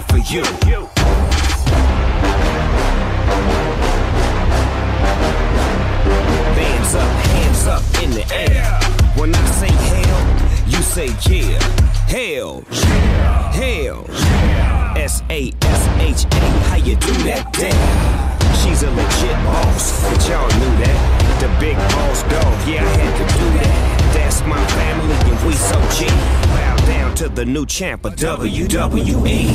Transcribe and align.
Coming 0.00 0.22
for 0.24 0.32
you. 0.32 0.97
All 27.58 28.82
out 28.82 28.90
the 28.92 29.14
way. 29.14 29.46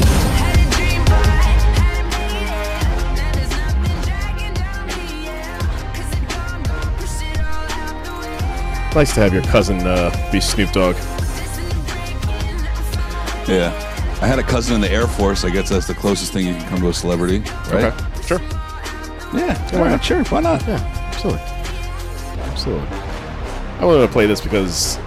Nice 8.93 9.13
to 9.15 9.21
have 9.21 9.33
your 9.33 9.41
cousin 9.43 9.79
uh, 9.87 10.11
be 10.31 10.39
Snoop 10.39 10.71
Dogg. 10.71 10.95
Listen 10.95 11.69
to 11.69 11.75
breaking, 11.85 12.67
I 12.67 13.43
feel 13.45 13.55
Yeah. 13.55 13.89
I 14.21 14.27
had 14.27 14.39
a 14.39 14.43
cousin 14.43 14.75
in 14.75 14.81
the 14.81 14.91
Air 14.91 15.07
Force. 15.07 15.43
I 15.43 15.49
guess 15.49 15.69
that's 15.69 15.87
the 15.87 15.95
closest 15.95 16.31
thing 16.31 16.45
you 16.45 16.53
can 16.53 16.69
come 16.69 16.79
to 16.81 16.89
a 16.89 16.93
celebrity, 16.93 17.39
right? 17.71 17.85
Okay, 17.85 18.21
sure. 18.21 18.39
Yeah. 19.33 19.79
Why 19.79 19.89
not? 19.89 20.03
Sure. 20.03 20.23
Why 20.25 20.41
not? 20.41 20.61
Yeah, 20.67 20.79
absolutely. 21.11 21.41
Absolutely. 22.43 22.87
I 23.79 23.85
wanted 23.85 24.01
to 24.05 24.07
play 24.13 24.27
this 24.27 24.39
because 24.39 24.97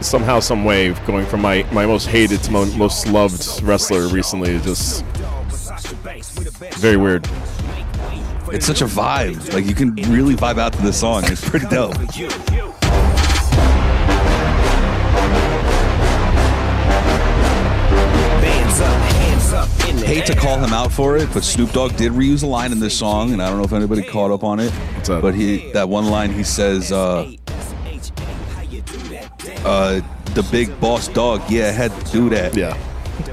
somehow, 0.00 0.40
some 0.40 0.64
way, 0.64 0.92
going 1.06 1.26
from 1.26 1.40
my, 1.42 1.64
my 1.72 1.86
most 1.86 2.06
hated 2.06 2.42
to 2.44 2.50
mo- 2.50 2.66
most 2.76 3.06
loved 3.06 3.62
wrestler 3.62 4.08
recently 4.08 4.52
is 4.52 4.64
just 4.64 5.04
very 6.76 6.96
weird. 6.96 7.28
It's 8.52 8.66
such 8.66 8.80
a 8.80 8.86
vibe. 8.86 9.52
Like 9.52 9.66
you 9.66 9.74
can 9.74 9.94
really 9.94 10.34
vibe 10.34 10.58
out 10.58 10.72
to 10.74 10.82
this 10.82 11.00
song. 11.00 11.24
It's 11.26 11.46
pretty 11.48 11.66
dope. 11.66 11.96
Hands 18.44 18.80
up, 18.80 19.02
hands 19.12 19.52
up 19.52 19.68
in 19.88 19.96
the 19.96 20.06
Hate 20.06 20.26
to 20.26 20.36
call 20.36 20.58
him 20.58 20.72
out 20.72 20.92
for 20.92 21.16
it, 21.16 21.28
but 21.32 21.42
Snoop 21.42 21.72
Dogg 21.72 21.96
did 21.96 22.12
reuse 22.12 22.42
a 22.42 22.46
line 22.46 22.70
in 22.70 22.78
this 22.78 22.96
song, 22.96 23.32
and 23.32 23.42
I 23.42 23.48
don't 23.48 23.58
know 23.58 23.64
if 23.64 23.72
anybody 23.72 24.02
caught 24.02 24.30
up 24.30 24.44
on 24.44 24.60
it. 24.60 24.72
But 25.06 25.34
he 25.34 25.72
that 25.72 25.88
one 25.88 26.06
line 26.06 26.32
he 26.32 26.44
says, 26.44 26.92
uh, 26.92 27.32
uh, 29.66 30.00
the 30.34 30.42
big 30.50 30.78
boss 30.80 31.08
dog, 31.08 31.42
yeah, 31.50 31.68
I 31.68 31.72
had 31.72 31.92
to 31.92 32.12
do 32.12 32.28
that. 32.30 32.56
Yeah. 32.56 32.76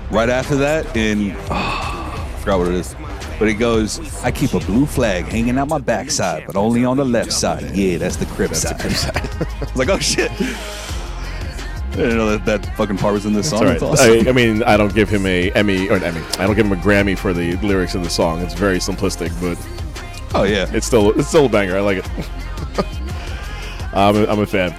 Right 0.10 0.30
after 0.30 0.56
that, 0.58 0.96
in 0.96 1.36
oh, 1.50 1.50
I 1.52 2.40
forgot 2.40 2.60
what 2.60 2.68
it 2.70 2.76
is. 2.76 2.96
But 3.40 3.48
it 3.48 3.56
goes, 3.56 4.00
I 4.24 4.32
keep 4.32 4.54
a 4.54 4.60
blue 4.60 4.86
flag 4.86 5.26
hanging 5.26 5.58
out 5.58 5.68
my 5.68 5.80
backside, 5.80 6.46
but 6.46 6.56
only 6.56 6.86
on 6.86 6.98
the 6.98 7.06
left 7.06 7.34
side. 7.34 7.76
Yeah, 7.76 7.98
that's 7.98 8.16
the 8.16 8.26
crib 8.28 8.56
side. 8.56 8.80
I 8.82 9.58
was 9.60 9.76
like, 9.76 9.90
oh 9.90 10.00
shit. 10.00 10.32
I 10.32 11.96
didn't 11.96 12.18
know 12.18 12.38
that 12.38 12.46
that 12.46 12.76
fucking 12.76 12.98
part 12.98 13.14
was 13.14 13.26
in 13.26 13.34
this 13.34 13.50
song. 13.50 13.68
It's 13.68 13.84
awesome. 13.84 14.28
I, 14.28 14.30
I 14.30 14.32
mean, 14.32 14.64
I 14.64 14.78
don't 14.78 14.96
give 14.96 15.10
him 15.10 15.26
a 15.28 15.52
Emmy 15.52 15.90
or 15.90 15.98
an 15.98 16.04
Emmy. 16.04 16.22
I 16.40 16.48
don't 16.48 16.56
give 16.56 16.66
him 16.66 16.72
a 16.72 16.82
Grammy 16.82 17.18
for 17.18 17.34
the 17.34 17.56
lyrics 17.58 17.94
of 17.94 18.04
the 18.04 18.10
song. 18.10 18.42
It's 18.42 18.56
very 18.56 18.78
simplistic, 18.78 19.30
but 19.40 19.58
oh 20.34 20.44
yeah, 20.44 20.66
it's 20.74 20.88
still 20.88 21.12
it's 21.20 21.28
still 21.28 21.46
a 21.46 21.50
banger. 21.50 21.78
I 21.78 21.82
like 21.82 21.98
it. 21.98 22.10
I'm, 23.94 24.16
a, 24.16 24.26
I'm 24.26 24.40
a 24.40 24.46
fan. 24.46 24.76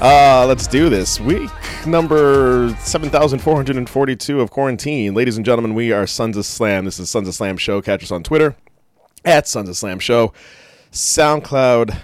Uh, 0.00 0.44
let's 0.46 0.66
do 0.66 0.88
this. 0.88 1.20
Week 1.20 1.50
number 1.86 2.74
7,442 2.80 4.40
of 4.40 4.50
quarantine. 4.50 5.14
Ladies 5.14 5.36
and 5.36 5.46
gentlemen, 5.46 5.74
we 5.74 5.92
are 5.92 6.06
Sons 6.06 6.36
of 6.36 6.44
Slam. 6.44 6.84
This 6.84 6.98
is 6.98 7.08
Sons 7.08 7.28
of 7.28 7.34
Slam 7.34 7.56
Show. 7.56 7.80
Catch 7.80 8.02
us 8.02 8.10
on 8.10 8.22
Twitter 8.22 8.56
at 9.24 9.46
Sons 9.48 9.68
of 9.68 9.76
Slam 9.76 9.98
Show, 9.98 10.32
SoundCloud, 10.92 11.96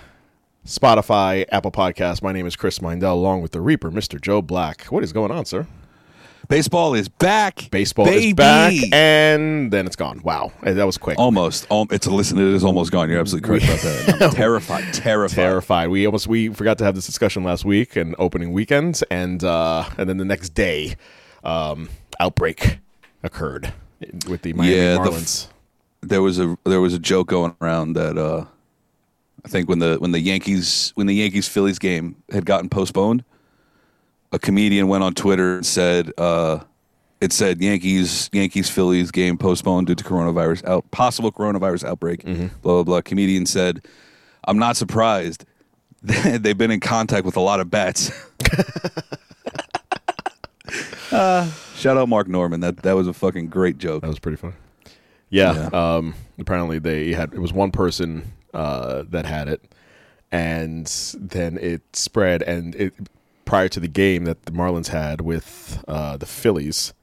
Spotify, 0.64 1.44
Apple 1.50 1.72
Podcasts. 1.72 2.22
My 2.22 2.32
name 2.32 2.46
is 2.46 2.56
Chris 2.56 2.78
Mindell, 2.78 3.12
along 3.12 3.42
with 3.42 3.52
the 3.52 3.60
Reaper, 3.60 3.90
Mr. 3.90 4.20
Joe 4.20 4.40
Black. 4.40 4.84
What 4.84 5.02
is 5.02 5.12
going 5.12 5.30
on, 5.30 5.44
sir? 5.44 5.66
Baseball 6.50 6.93
is 6.93 7.09
back. 7.09 7.69
Baseball 7.71 8.05
baby. 8.05 8.28
is 8.28 8.34
back, 8.34 8.75
and 8.93 9.71
then 9.72 9.87
it's 9.87 9.97
gone. 9.97 10.21
Wow, 10.22 10.53
Hey, 10.62 10.75
that 10.75 10.84
was 10.84 10.99
quick. 10.99 11.19
almost. 11.19 11.66
Um, 11.72 11.87
it's 11.91 12.06
a 12.06 12.11
listen. 12.11 12.37
It 12.37 12.44
is 12.44 12.62
almost 12.65 12.93
gone. 12.93 13.09
You're 13.09 13.21
absolutely 13.21 13.49
correct 13.49 13.65
about 13.65 13.81
that. 13.81 14.22
I'm 14.22 14.31
terrified. 14.34 14.93
Terrified. 14.93 15.34
terrified. 15.34 15.88
We 15.88 16.05
almost 16.05 16.27
we 16.27 16.49
forgot 16.50 16.77
to 16.78 16.84
have 16.84 16.94
this 16.94 17.06
discussion 17.06 17.43
last 17.44 17.65
week 17.65 17.97
and 17.97 18.15
opening 18.19 18.53
weekend, 18.53 19.00
and 19.11 19.43
uh, 19.43 19.88
and 19.97 20.06
then 20.11 20.19
the 20.19 20.25
next 20.27 20.50
day, 20.50 20.97
um, 21.44 21.88
outbreak 22.19 22.78
occurred 23.22 23.72
with 24.28 24.43
the 24.43 24.53
Miami 24.53 24.75
Yeah, 24.77 25.03
the 25.03 25.12
f- 25.12 25.49
there 26.03 26.21
was 26.22 26.38
a 26.38 26.59
there 26.65 26.81
was 26.82 26.93
a 26.93 26.99
joke 26.99 27.28
going 27.28 27.55
around 27.62 27.93
that 27.94 28.19
uh, 28.19 28.44
I 29.44 29.49
think 29.49 29.69
when 29.69 29.78
the 29.78 29.97
when 29.99 30.12
the 30.12 30.21
Yankees 30.21 30.93
when 30.97 31.06
the 31.06 31.15
Yankees 31.15 31.49
Phillies 31.49 31.78
game 31.78 32.17
had 32.32 32.44
gotten 32.44 32.69
postponed, 32.69 33.25
a 34.32 34.38
comedian 34.38 34.88
went 34.88 35.04
on 35.04 35.14
Twitter 35.14 35.56
and 35.56 35.66
said 35.66 36.12
uh, 36.18 36.60
it 37.20 37.32
said 37.32 37.60
Yankees 37.60 38.30
Yankees 38.32 38.70
Phillies 38.70 39.10
game 39.10 39.36
postponed 39.36 39.86
due 39.86 39.94
to 39.94 40.04
coronavirus 40.04 40.64
out 40.66 40.91
possible 40.91 41.32
coronavirus 41.32 41.84
outbreak. 41.84 42.24
Blah 42.24 42.48
blah 42.60 42.82
blah. 42.82 43.00
Comedian 43.02 43.46
said, 43.46 43.86
"I'm 44.44 44.58
not 44.58 44.76
surprised. 44.76 45.44
They've 46.02 46.56
been 46.56 46.70
in 46.70 46.80
contact 46.80 47.26
with 47.26 47.36
a 47.36 47.40
lot 47.40 47.60
of 47.60 47.70
bats." 47.70 48.10
uh, 51.12 51.50
shout 51.76 51.96
out 51.96 52.08
Mark 52.08 52.28
Normand. 52.28 52.62
That 52.62 52.78
that 52.78 52.92
was 52.92 53.06
a 53.06 53.12
fucking 53.12 53.48
great 53.48 53.78
joke. 53.78 54.02
that 54.02 54.08
was 54.08 54.19
pretty 54.19 54.36
funny. 54.36 54.54
Yeah. 55.28 55.69
Um, 55.72 56.14
apparently, 56.38 56.78
they 56.78 57.12
had 57.12 57.34
it 57.34 57.38
was 57.38 57.52
one 57.52 57.70
person 57.70 58.32
uh, 58.54 59.04
that 59.10 59.26
had 59.26 59.48
it, 59.48 59.62
and 60.32 60.86
then 61.19 61.58
it 61.58 61.82
spread. 61.94 62.42
And 62.42 62.74
it 62.74 62.94
prior 63.50 63.69
to 63.69 63.81
the 63.81 63.88
game 63.88 64.25
that 64.25 64.44
the 64.44 64.53
Marlins 64.53 64.88
had 64.88 65.21
with 65.21 65.83
uh, 65.88 66.16
the 66.16 66.27
Phillies, 66.27 66.94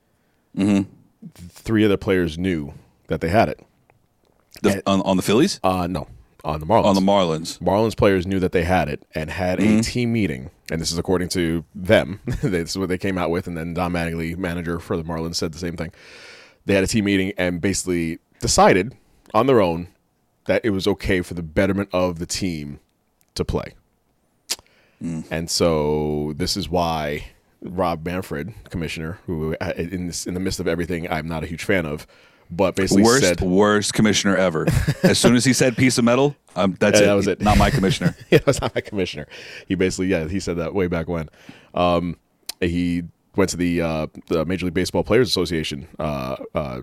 three 1.35 1.85
other 1.85 1.97
players 1.97 2.37
knew 2.37 2.73
that 3.07 3.21
they 3.21 3.29
had 3.29 3.49
it. 3.49 3.59
The- 4.63 4.81
on, 4.87 5.01
on 5.01 5.17
the 5.17 5.23
Phillies? 5.23 5.59
Uh, 5.63 5.87
no, 5.87 6.07
on 6.43 6.59
the 6.59 6.65
Marlins. 6.65 6.85
on 6.85 6.95
the 6.95 7.01
Marlins. 7.01 7.59
Marlins 7.59 7.95
players 7.97 8.25
knew 8.25 8.39
that 8.39 8.51
they 8.53 8.63
had 8.63 8.89
it 8.89 9.03
and 9.13 9.29
had 9.29 9.59
Mm-hmm. 9.59 9.79
a 9.79 9.83
team 9.83 10.13
meeting, 10.13 10.49
and 10.71 10.81
this 10.81 10.91
is 10.91 10.97
according 10.97 11.29
to 11.29 11.63
them. 11.75 12.19
this 12.41 12.71
is 12.71 12.77
what 12.77 12.89
they 12.89 12.97
came 12.97 13.17
out 13.17 13.29
with, 13.29 13.47
and 13.47 13.57
then 13.57 13.73
Don 13.73 13.91
Mattingly, 13.91 14.35
manager 14.37 14.79
for 14.79 14.97
the 14.97 15.03
Marlins, 15.03 15.35
said 15.35 15.51
the 15.53 15.59
same 15.59 15.75
thing. 15.77 15.91
They 16.65 16.73
had 16.73 16.83
a 16.83 16.87
team 16.87 17.05
meeting 17.05 17.33
and 17.37 17.61
basically 17.61 18.19
decided 18.39 18.95
on 19.33 19.47
their 19.47 19.61
own 19.61 19.89
that 20.45 20.63
it 20.65 20.69
was 20.71 20.87
okay 20.87 21.21
for 21.21 21.33
the 21.33 21.43
betterment 21.43 21.89
of 21.93 22.19
the 22.19 22.25
team 22.25 22.79
to 23.35 23.43
play. 23.45 23.73
Mm. 25.03 25.25
And 25.29 25.49
so 25.49 26.33
this 26.37 26.57
is 26.57 26.69
why 26.69 27.25
Rob 27.61 28.05
Manfred, 28.05 28.53
commissioner, 28.69 29.19
who 29.25 29.55
uh, 29.61 29.73
in 29.77 30.07
this, 30.07 30.25
in 30.25 30.33
the 30.33 30.39
midst 30.39 30.59
of 30.59 30.67
everything 30.67 31.09
I'm 31.09 31.27
not 31.27 31.43
a 31.43 31.47
huge 31.47 31.63
fan 31.63 31.85
of, 31.85 32.07
but 32.49 32.75
basically 32.75 33.03
Worst, 33.03 33.23
said 33.23 33.41
worst 33.41 33.93
commissioner 33.93 34.35
ever. 34.35 34.67
as 35.03 35.19
soon 35.19 35.35
as 35.35 35.43
he 35.45 35.53
said 35.53 35.75
piece 35.75 35.97
of 35.97 36.05
metal, 36.05 36.35
um, 36.55 36.77
that's 36.79 36.99
Yeah, 36.99 37.05
it. 37.05 37.07
that 37.07 37.13
was 37.13 37.27
it. 37.27 37.41
Not 37.41 37.57
my 37.57 37.69
commissioner. 37.69 38.15
yeah, 38.31 38.39
that's 38.45 38.61
not 38.61 38.73
my 38.73 38.81
commissioner. 38.81 39.27
He 39.67 39.75
basically, 39.75 40.07
yeah, 40.07 40.27
he 40.27 40.39
said 40.39 40.57
that 40.57 40.73
way 40.73 40.87
back 40.87 41.07
when. 41.07 41.29
Um, 41.73 42.17
he 42.61 43.03
went 43.35 43.49
to 43.51 43.57
the, 43.57 43.81
uh, 43.81 44.07
the 44.27 44.45
Major 44.45 44.65
League 44.65 44.73
Baseball 44.73 45.03
Players 45.03 45.27
Association 45.27 45.87
uh, 45.99 46.37
uh, 46.55 46.81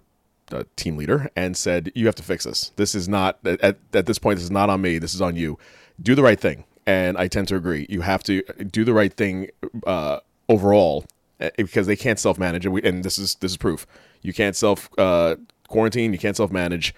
uh, 0.53 0.65
team 0.77 0.97
leader 0.97 1.31
and 1.35 1.57
said, 1.57 1.91
"You 1.95 2.07
have 2.07 2.15
to 2.17 2.23
fix 2.23 2.45
this. 2.45 2.71
This 2.77 2.95
is 2.95 3.09
not 3.09 3.39
at, 3.45 3.79
at 3.95 4.07
this 4.07 4.19
point. 4.19 4.37
This 4.37 4.45
is 4.45 4.51
not 4.51 4.69
on 4.71 4.83
me. 4.83 4.99
This 4.99 5.15
is 5.15 5.23
on 5.23 5.35
you. 5.35 5.59
Do 6.01 6.15
the 6.15 6.23
right 6.23 6.39
thing." 6.39 6.65
And 6.87 7.17
I 7.17 7.29
tend 7.29 7.49
to 7.49 7.57
agree. 7.57 7.87
You 7.89 8.03
have 8.03 8.23
to 8.25 8.43
do 8.71 8.85
the 8.85 8.93
right 8.93 9.13
thing 9.13 9.49
uh, 9.87 10.19
overall 10.49 11.07
uh, 11.41 11.51
because 11.57 11.87
they 11.87 11.97
can't 11.97 12.19
self 12.19 12.39
manage, 12.39 12.67
and, 12.67 12.79
and 12.85 13.03
this 13.05 13.19
is 13.19 13.37
this 13.37 13.53
is 13.53 13.57
proof. 13.57 13.87
You 14.23 14.33
can't 14.33 14.55
self 14.55 14.91
uh, 14.99 15.37
quarantine. 15.69 16.13
You 16.13 16.19
can't 16.19 16.37
self 16.37 16.51
manage. 16.53 16.95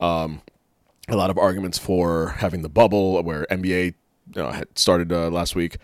Um, 0.00 0.40
a 1.08 1.16
lot 1.16 1.30
of 1.30 1.36
arguments 1.38 1.78
for 1.78 2.28
having 2.38 2.62
the 2.62 2.68
bubble, 2.68 3.22
where 3.22 3.44
NBA 3.50 3.94
you 4.34 4.42
know, 4.42 4.50
had 4.50 4.78
started 4.78 5.12
uh, 5.12 5.28
last 5.30 5.54
week, 5.54 5.76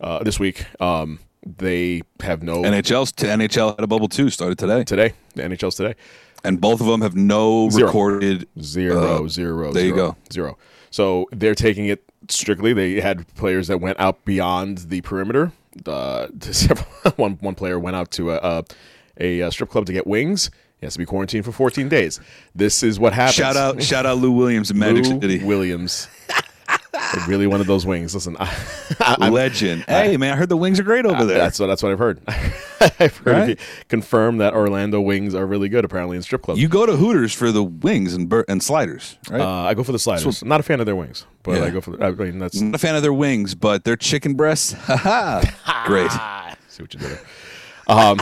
uh, 0.00 0.22
this 0.24 0.40
week. 0.40 0.64
Um, 0.80 1.20
they 1.58 2.02
have 2.20 2.42
no 2.42 2.62
NHL's 2.62 3.12
t- 3.12 3.26
NHL 3.26 3.76
had 3.76 3.84
a 3.84 3.86
bubble 3.86 4.08
too. 4.08 4.30
Started 4.30 4.58
today, 4.58 4.82
today. 4.82 5.12
The 5.34 5.42
NHL's 5.42 5.74
today. 5.76 5.94
and 6.42 6.58
both 6.60 6.80
of 6.80 6.86
them 6.86 7.02
have 7.02 7.14
no 7.14 7.68
Zero. 7.68 7.86
recorded 7.86 8.48
Zero, 8.60 9.24
uh, 9.24 9.28
zero, 9.28 9.72
there 9.72 9.84
you 9.84 9.94
go. 9.94 10.16
zero. 10.32 10.56
So 10.90 11.26
they're 11.32 11.54
taking 11.54 11.86
it 11.86 12.02
strictly. 12.30 12.72
They 12.72 13.00
had 13.00 13.26
players 13.34 13.68
that 13.68 13.78
went 13.78 13.98
out 14.00 14.24
beyond 14.24 14.78
the 14.78 15.00
perimeter. 15.00 15.52
Uh, 15.86 16.28
several, 16.40 16.86
one 17.16 17.32
one 17.40 17.54
player 17.54 17.78
went 17.78 17.96
out 17.96 18.10
to 18.12 18.32
a, 18.32 18.64
a, 19.20 19.40
a 19.40 19.50
strip 19.50 19.70
club 19.70 19.86
to 19.86 19.92
get 19.92 20.06
wings. 20.06 20.50
He 20.78 20.86
has 20.86 20.94
to 20.94 20.98
be 20.98 21.06
quarantined 21.06 21.44
for 21.44 21.52
14 21.52 21.88
days. 21.88 22.20
This 22.54 22.82
is 22.82 23.00
what 23.00 23.12
happens. 23.14 23.36
Shout 23.36 23.56
out, 23.56 23.82
shout 23.82 24.04
out, 24.04 24.18
Lou 24.18 24.32
Williams 24.32 24.70
in 24.70 24.78
Magic 24.78 25.06
Lou 25.06 25.20
City, 25.20 25.42
Williams. 25.42 26.08
I 26.96 27.24
really 27.28 27.46
wanted 27.46 27.66
those 27.66 27.84
wings. 27.84 28.14
Listen, 28.14 28.36
I, 28.38 28.54
I, 29.00 29.28
legend. 29.28 29.84
hey 29.88 30.16
man, 30.16 30.32
I 30.32 30.36
heard 30.36 30.48
the 30.48 30.56
wings 30.56 30.78
are 30.78 30.84
great 30.84 31.04
over 31.06 31.24
there. 31.24 31.38
that's 31.38 31.58
what 31.58 31.66
that's 31.66 31.82
what 31.82 31.92
I've 31.92 31.98
heard. 31.98 32.20
I've 33.00 33.16
heard 33.18 33.26
Right. 33.26 33.48
it 33.50 33.60
confirmed 33.88 34.40
that 34.40 34.52
Orlando 34.54 35.00
wings 35.00 35.34
are 35.34 35.46
really 35.46 35.68
good. 35.68 35.84
Apparently 35.84 36.16
in 36.16 36.22
strip 36.22 36.42
clubs. 36.42 36.60
you 36.60 36.68
go 36.68 36.86
to 36.86 36.96
Hooters 36.96 37.32
for 37.34 37.50
the 37.50 37.62
wings 37.64 38.14
and 38.14 38.28
bur- 38.28 38.44
and 38.48 38.62
sliders, 38.62 39.16
right? 39.30 39.40
uh, 39.40 39.48
I 39.62 39.74
go 39.74 39.82
for 39.82 39.92
the 39.92 39.98
sliders. 39.98 40.42
I'm 40.42 40.48
not 40.48 40.60
a 40.60 40.62
fan 40.62 40.80
of 40.80 40.86
their 40.86 40.96
wings, 40.96 41.26
but 41.42 41.58
Yeah. 41.58 41.64
I 41.64 41.70
go 41.70 41.80
for. 41.80 41.96
The, 41.96 42.04
I 42.04 42.10
mean, 42.12 42.38
that's 42.38 42.60
not 42.60 42.74
a 42.74 42.78
fan 42.78 42.94
of 42.94 43.02
their 43.02 43.12
wings, 43.12 43.54
but 43.54 43.84
their 43.84 43.96
chicken 43.96 44.34
breasts, 44.34 44.72
haha, 44.84 45.42
great. 45.86 46.10
see 46.68 46.82
what 46.82 46.92
you 46.94 47.00
did 47.00 47.10
there. 47.10 47.20
Um, 47.86 48.18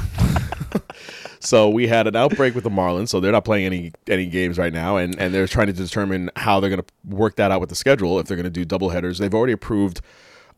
so 1.43 1.69
we 1.69 1.89
had 1.89 2.07
an 2.07 2.15
outbreak 2.15 2.55
with 2.55 2.65
the 2.65 2.71
Marlins, 2.71 3.09
so 3.09 3.19
they're 3.21 3.33
not 3.33 3.45
playing 3.45 3.67
any 3.67 3.93
any 4.07 4.27
games 4.27 4.59
right 4.59 4.73
now, 4.73 4.97
and 4.97 5.19
and 5.19 5.35
they're 5.35 5.49
trying 5.49 5.67
to 5.67 5.73
determine 5.73 6.31
how 6.37 6.61
they're 6.61 6.71
going 6.71 6.83
to 6.83 7.17
work 7.17 7.37
that 7.37 7.51
out 7.51 7.61
with 7.61 7.69
the 7.69 7.75
schedule. 7.75 8.19
If 8.19 8.27
they're 8.27 8.37
going 8.37 8.45
to 8.45 8.51
do 8.51 8.65
double 8.65 8.91
headers, 8.91 9.19
they've 9.19 9.35
already 9.35 9.53
approved 9.53 10.01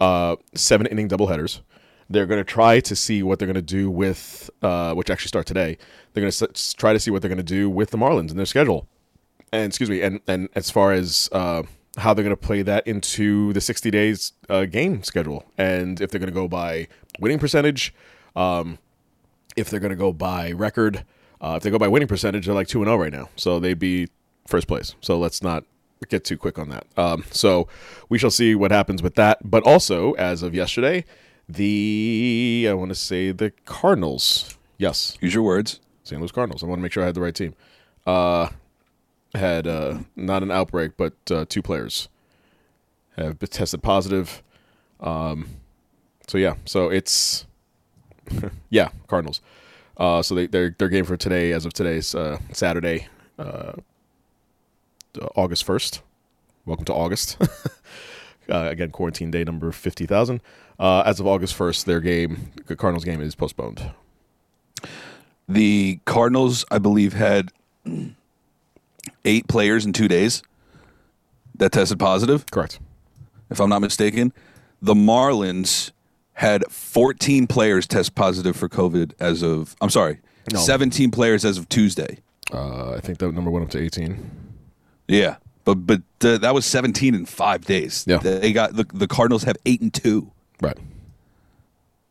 uh, 0.00 0.36
seven 0.54 0.86
inning 0.86 1.08
double 1.08 1.28
headers. 1.28 1.62
They're 2.10 2.26
going 2.26 2.40
to 2.40 2.44
try 2.44 2.80
to 2.80 2.94
see 2.94 3.22
what 3.22 3.38
they're 3.38 3.46
going 3.46 3.54
to 3.54 3.62
do 3.62 3.90
with, 3.90 4.50
uh, 4.62 4.92
which 4.92 5.08
actually 5.08 5.28
start 5.28 5.46
today. 5.46 5.78
They're 6.12 6.20
going 6.20 6.30
to 6.30 6.50
s- 6.50 6.74
try 6.74 6.92
to 6.92 7.00
see 7.00 7.10
what 7.10 7.22
they're 7.22 7.30
going 7.30 7.38
to 7.38 7.42
do 7.42 7.70
with 7.70 7.90
the 7.90 7.96
Marlins 7.96 8.28
and 8.28 8.38
their 8.38 8.44
schedule. 8.44 8.86
And 9.52 9.64
excuse 9.64 9.88
me, 9.88 10.02
and 10.02 10.20
and 10.26 10.48
as 10.54 10.70
far 10.70 10.92
as 10.92 11.30
uh, 11.32 11.62
how 11.96 12.12
they're 12.12 12.24
going 12.24 12.36
to 12.36 12.46
play 12.46 12.62
that 12.62 12.86
into 12.86 13.52
the 13.54 13.60
60 13.60 13.90
days 13.90 14.32
uh, 14.50 14.66
game 14.66 15.02
schedule, 15.02 15.46
and 15.56 16.00
if 16.00 16.10
they're 16.10 16.20
going 16.20 16.30
to 16.30 16.34
go 16.34 16.46
by 16.48 16.88
winning 17.20 17.38
percentage, 17.38 17.94
um, 18.36 18.78
if 19.56 19.70
they're 19.70 19.80
going 19.80 19.90
to 19.90 19.96
go 19.96 20.12
by 20.12 20.52
record. 20.52 21.04
Uh, 21.40 21.54
if 21.56 21.62
they 21.62 21.70
go 21.70 21.78
by 21.78 21.88
winning 21.88 22.08
percentage, 22.08 22.46
they're 22.46 22.54
like 22.54 22.68
two 22.68 22.80
and 22.80 22.88
zero 22.88 22.96
right 22.96 23.12
now, 23.12 23.28
so 23.36 23.60
they'd 23.60 23.78
be 23.78 24.08
first 24.46 24.66
place. 24.66 24.94
So 25.00 25.18
let's 25.18 25.42
not 25.42 25.64
get 26.08 26.24
too 26.24 26.36
quick 26.36 26.58
on 26.58 26.68
that. 26.70 26.86
Um, 26.96 27.24
so 27.30 27.68
we 28.08 28.18
shall 28.18 28.30
see 28.30 28.54
what 28.54 28.70
happens 28.70 29.02
with 29.02 29.14
that. 29.16 29.50
But 29.50 29.62
also, 29.64 30.12
as 30.12 30.42
of 30.42 30.54
yesterday, 30.54 31.04
the 31.48 32.66
I 32.68 32.74
want 32.74 32.90
to 32.90 32.94
say 32.94 33.32
the 33.32 33.52
Cardinals. 33.64 34.56
Yes, 34.78 35.16
Use 35.20 35.34
your 35.34 35.42
words. 35.42 35.80
St. 36.02 36.20
Louis 36.20 36.32
Cardinals. 36.32 36.62
I 36.62 36.66
want 36.66 36.78
to 36.78 36.82
make 36.82 36.92
sure 36.92 37.02
I 37.02 37.06
had 37.06 37.14
the 37.14 37.20
right 37.20 37.34
team. 37.34 37.54
Uh, 38.06 38.48
had 39.34 39.66
uh, 39.66 40.00
not 40.14 40.42
an 40.42 40.50
outbreak, 40.50 40.96
but 40.96 41.14
uh, 41.30 41.44
two 41.48 41.62
players 41.62 42.08
have 43.16 43.38
tested 43.38 43.82
positive. 43.82 44.42
Um, 45.00 45.48
so 46.26 46.38
yeah, 46.38 46.54
so 46.64 46.90
it's 46.90 47.46
yeah 48.70 48.88
Cardinals. 49.06 49.40
Uh, 49.96 50.22
so 50.22 50.34
they 50.34 50.46
their 50.46 50.74
their 50.78 50.88
game 50.88 51.04
for 51.04 51.16
today, 51.16 51.52
as 51.52 51.64
of 51.64 51.72
today's 51.72 52.14
uh, 52.14 52.38
Saturday, 52.52 53.06
uh, 53.38 53.72
uh, 55.20 55.28
August 55.36 55.64
first. 55.64 56.02
Welcome 56.66 56.84
to 56.86 56.94
August. 56.94 57.36
uh, 58.48 58.68
again, 58.70 58.90
quarantine 58.90 59.30
day 59.30 59.44
number 59.44 59.70
fifty 59.72 60.06
thousand. 60.06 60.40
Uh, 60.78 61.02
as 61.06 61.20
of 61.20 61.26
August 61.26 61.54
first, 61.54 61.86
their 61.86 62.00
game, 62.00 62.50
the 62.66 62.74
Cardinals 62.74 63.04
game, 63.04 63.20
is 63.20 63.34
postponed. 63.36 63.92
The 65.48 66.00
Cardinals, 66.04 66.64
I 66.70 66.78
believe, 66.78 67.12
had 67.12 67.52
eight 69.24 69.46
players 69.46 69.86
in 69.86 69.92
two 69.92 70.08
days 70.08 70.42
that 71.56 71.72
tested 71.72 71.98
positive, 71.98 72.46
Correct. 72.50 72.80
if 73.50 73.60
I'm 73.60 73.68
not 73.68 73.80
mistaken. 73.80 74.32
The 74.82 74.94
Marlins 74.94 75.92
had 76.34 76.64
14 76.70 77.46
players 77.46 77.86
test 77.86 78.14
positive 78.14 78.56
for 78.56 78.68
COVID 78.68 79.12
as 79.20 79.42
of, 79.42 79.74
I'm 79.80 79.90
sorry, 79.90 80.18
No. 80.52 80.58
17 80.60 81.10
players 81.10 81.44
as 81.44 81.58
of 81.58 81.68
Tuesday. 81.68 82.18
Uh, 82.52 82.92
I 82.92 83.00
think 83.00 83.18
that 83.18 83.32
number 83.32 83.50
went 83.50 83.64
up 83.64 83.70
to 83.72 83.78
18. 83.80 84.30
Yeah. 85.08 85.36
But 85.64 85.86
but 85.86 86.02
uh, 86.22 86.36
that 86.38 86.52
was 86.52 86.66
17 86.66 87.14
in 87.14 87.24
five 87.24 87.64
days. 87.64 88.04
Yeah. 88.06 88.18
They 88.18 88.52
got 88.52 88.76
the, 88.76 88.84
the 88.92 89.06
Cardinals 89.06 89.44
have 89.44 89.56
eight 89.64 89.80
and 89.80 89.92
two. 89.92 90.30
Right. 90.60 90.76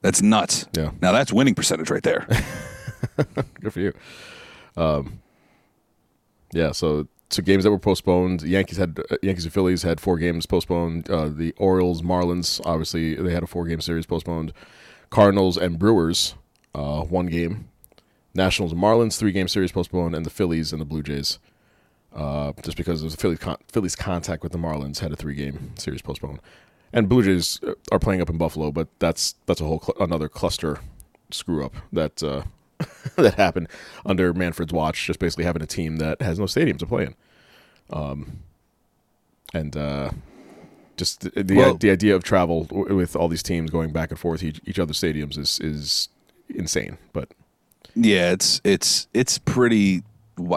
That's 0.01 0.21
nuts. 0.23 0.65
Yeah. 0.73 0.91
Now 1.01 1.11
that's 1.11 1.31
winning 1.31 1.53
percentage 1.53 1.91
right 1.91 2.01
there. 2.01 2.25
Good 3.61 3.71
for 3.73 3.79
you. 3.79 3.93
Um, 4.75 5.19
yeah. 6.51 6.71
So, 6.71 7.07
so 7.33 7.41
games 7.41 7.63
that 7.63 7.71
were 7.71 7.79
postponed. 7.79 8.43
Yankees 8.43 8.77
had 8.77 8.99
uh, 9.09 9.17
Yankees 9.21 9.45
and 9.45 9.53
Phillies 9.53 9.83
had 9.83 9.99
four 9.99 10.17
games 10.17 10.45
postponed. 10.45 11.09
Uh, 11.09 11.27
the 11.27 11.53
Orioles, 11.57 12.01
Marlins, 12.01 12.61
obviously 12.65 13.15
they 13.15 13.33
had 13.33 13.43
a 13.43 13.47
four 13.47 13.65
game 13.65 13.81
series 13.81 14.05
postponed. 14.05 14.53
Cardinals 15.09 15.57
and 15.57 15.77
Brewers, 15.77 16.35
uh, 16.73 17.01
one 17.01 17.27
game. 17.27 17.69
Nationals 18.35 18.71
and 18.71 18.81
Marlins, 18.81 19.17
three 19.17 19.31
game 19.31 19.47
series 19.47 19.71
postponed, 19.71 20.15
and 20.15 20.25
the 20.25 20.29
Phillies 20.31 20.71
and 20.71 20.81
the 20.81 20.85
Blue 20.85 21.03
Jays. 21.03 21.39
Uh, 22.15 22.53
just 22.63 22.77
because 22.77 23.01
of 23.03 23.11
the 23.11 23.17
Phillies, 23.17 23.39
con- 23.39 23.57
Phillies 23.71 23.95
contact 23.95 24.43
with 24.43 24.51
the 24.51 24.57
Marlins 24.57 24.99
had 24.99 25.11
a 25.11 25.15
three 25.15 25.35
game 25.35 25.71
series 25.77 26.01
postponed, 26.01 26.39
and 26.91 27.09
Blue 27.09 27.23
Jays 27.23 27.59
uh, 27.63 27.73
are 27.91 27.99
playing 27.99 28.21
up 28.21 28.29
in 28.29 28.37
Buffalo, 28.37 28.71
but 28.71 28.87
that's 28.99 29.35
that's 29.45 29.61
a 29.61 29.65
whole 29.65 29.79
cl- 29.79 29.97
another 29.99 30.29
cluster 30.29 30.79
screw 31.31 31.65
up 31.65 31.73
that 31.91 32.21
uh, 32.21 32.43
that 33.15 33.35
happened 33.35 33.67
under 34.05 34.33
Manfred's 34.33 34.73
watch. 34.73 35.05
Just 35.07 35.19
basically 35.19 35.43
having 35.45 35.61
a 35.61 35.67
team 35.67 35.97
that 35.97 36.21
has 36.21 36.39
no 36.39 36.45
stadium 36.45 36.77
to 36.77 36.85
play 36.85 37.03
in, 37.05 37.15
um, 37.91 38.39
and 39.53 39.75
uh, 39.77 40.11
just 40.97 41.21
the 41.21 41.43
the, 41.43 41.55
Well- 41.55 41.75
the 41.75 41.89
idea 41.91 42.15
of 42.15 42.23
travel 42.23 42.67
with 42.71 43.15
all 43.15 43.27
these 43.27 43.43
teams 43.43 43.69
going 43.71 43.91
back 43.91 44.09
and 44.11 44.19
forth 44.19 44.43
each, 44.43 44.59
each 44.65 44.79
other's 44.79 44.99
stadiums 44.99 45.37
is 45.37 45.59
is 45.59 46.09
insane. 46.49 46.97
But 47.13 47.29
Yeah, 47.95 48.31
it's 48.31 48.61
it's 48.63 49.07
it's 49.13 49.37
pretty. 49.37 50.03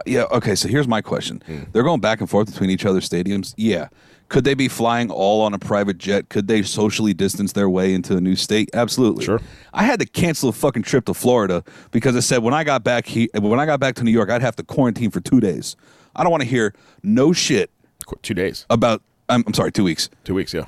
Yeah. 0.07 0.25
Okay. 0.33 0.55
So 0.55 0.69
here's 0.69 0.89
my 0.89 1.03
question: 1.03 1.43
Hmm. 1.47 1.65
They're 1.73 1.83
going 1.83 2.01
back 2.01 2.21
and 2.21 2.31
forth 2.31 2.51
between 2.51 2.71
each 2.71 2.87
other's 2.87 3.09
stadiums. 3.09 3.53
Yeah. 3.57 3.89
Could 4.29 4.45
they 4.45 4.55
be 4.55 4.69
flying 4.69 5.11
all 5.11 5.43
on 5.43 5.55
a 5.55 5.59
private 5.59 5.99
jet? 5.99 6.29
Could 6.29 6.49
they 6.49 6.63
socially 6.63 7.15
distance 7.15 7.53
their 7.53 7.71
way 7.71 7.95
into 7.95 8.17
a 8.17 8.21
new 8.21 8.35
state? 8.35 8.69
Absolutely. 8.75 9.25
Sure. 9.25 9.41
I 9.73 9.85
had 9.85 10.01
to 10.01 10.07
cancel 10.07 10.49
a 10.49 10.53
fucking 10.53 10.83
trip 10.83 11.05
to 11.05 11.15
Florida 11.15 11.63
because 11.93 12.17
I 12.17 12.21
said 12.21 12.43
when 12.43 12.55
I 12.55 12.65
got 12.65 12.83
back 12.83 13.07
he 13.07 13.31
when 13.39 13.61
I 13.61 13.67
got 13.67 13.79
back 13.79 13.95
to 13.97 14.05
New 14.05 14.11
York, 14.11 14.31
I'd 14.31 14.43
have 14.43 14.57
to 14.57 14.65
quarantine 14.65 15.11
for 15.11 15.21
two 15.21 15.41
days. 15.41 15.77
I 16.17 16.23
don't 16.23 16.31
want 16.33 16.43
to 16.43 16.49
hear 16.49 16.75
no 17.03 17.33
shit 17.33 17.71
qu- 18.07 18.19
two 18.23 18.35
days, 18.35 18.67
about. 18.71 19.03
I'm, 19.29 19.43
I'm 19.47 19.55
sorry, 19.55 19.73
two 19.73 19.85
weeks. 19.85 20.09
two 20.25 20.35
weeks, 20.35 20.55
yeah. 20.55 20.67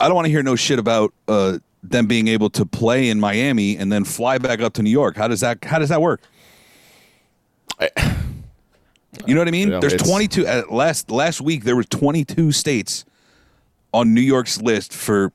I 0.00 0.06
don't 0.08 0.14
want 0.14 0.24
to 0.24 0.30
hear 0.30 0.42
no 0.42 0.56
shit 0.56 0.78
about 0.78 1.12
uh, 1.28 1.58
them 1.82 2.06
being 2.06 2.28
able 2.28 2.48
to 2.50 2.64
play 2.64 3.08
in 3.10 3.20
Miami 3.20 3.76
and 3.76 3.92
then 3.92 4.04
fly 4.04 4.38
back 4.38 4.60
up 4.60 4.72
to 4.74 4.82
New 4.82 4.90
York. 4.90 5.16
How 5.16 5.28
does 5.28 5.40
that 5.40 5.64
How 5.64 5.78
does 5.78 5.90
that 5.90 6.00
work? 6.00 6.20
You 9.26 9.34
know 9.34 9.40
what 9.40 9.48
I 9.48 9.52
mean? 9.52 9.70
Yeah, 9.70 9.80
There's 9.80 9.92
it's- 9.94 10.08
22. 10.08 10.46
Uh, 10.46 10.62
last 10.70 11.10
last 11.10 11.40
week 11.40 11.64
there 11.64 11.76
was 11.76 11.86
22 11.86 12.52
states 12.52 13.04
on 13.92 14.14
New 14.14 14.20
York's 14.22 14.60
list 14.60 14.92
for 14.94 15.32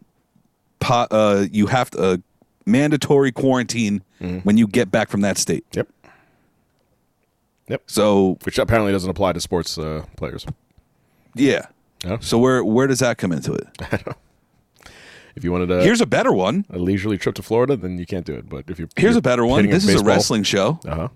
po- 0.80 1.08
uh, 1.12 1.46
you 1.52 1.68
have 1.68 1.90
to 1.92 2.00
uh, 2.02 2.18
mandatory 2.66 3.32
quarantine 3.32 4.04
Mm-hmm. 4.20 4.40
when 4.40 4.58
you 4.58 4.66
get 4.68 4.90
back 4.90 5.10
from 5.10 5.22
that 5.22 5.38
state. 5.38 5.64
Yep. 5.74 5.88
Yep. 7.68 7.84
So 7.86 8.40
Which 8.44 8.58
apparently 8.58 8.92
doesn't 8.92 9.10
apply 9.10 9.34
to 9.34 9.40
sports 9.42 9.78
uh, 9.78 10.06
players. 10.16 10.44
yeah. 11.36 11.68
Yeah. 12.04 12.18
So 12.20 12.38
where 12.40 12.64
where 12.64 12.88
does 12.88 12.98
that 13.00 13.18
come 13.20 13.32
into 13.32 13.54
it? 13.54 13.68
If 15.36 15.44
you 15.44 15.52
wanted 15.52 15.70
a, 15.70 15.84
Here's 15.84 16.02
a 16.02 16.08
better 16.08 16.32
one. 16.34 16.66
a 16.72 16.80
leisurely 16.80 17.20
trip 17.20 17.36
to 17.36 17.44
Florida, 17.44 17.76
then 17.78 18.00
you 18.00 18.08
can't 18.08 18.26
do 18.26 18.34
it. 18.34 18.50
But 18.50 18.66
if 18.70 18.80
you 18.80 18.88
Here's 18.96 19.16
a 19.16 19.22
better 19.22 19.46
one. 19.46 19.68
This 19.70 19.88
is 19.88 20.02
a 20.02 20.04
wrestling 20.04 20.42
show. 20.42 20.80
Uh 20.84 20.96
huh. 20.96 21.08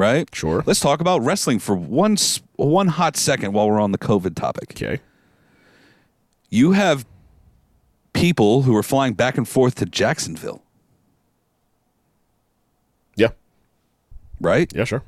Right? 0.00 0.34
Sure. 0.34 0.64
Let's 0.66 0.80
talk 0.80 1.00
about 1.00 1.20
wrestling 1.20 1.58
for 1.58 1.76
one 1.76 2.16
one 2.56 2.88
hot 2.88 3.16
second 3.16 3.52
while 3.52 3.68
we're 3.68 3.80
on 3.80 3.92
the 3.92 3.98
COVID 3.98 4.34
topic. 4.34 4.72
Okay. 4.72 5.00
You 6.48 6.72
have 6.72 7.04
people 8.14 8.62
who 8.62 8.74
are 8.74 8.82
flying 8.82 9.12
back 9.12 9.36
and 9.36 9.46
forth 9.46 9.74
to 9.76 9.84
Jacksonville. 9.84 10.64
Yeah. 13.14 13.28
Right? 14.40 14.72
Yeah, 14.74 14.84
sure. 14.84 15.04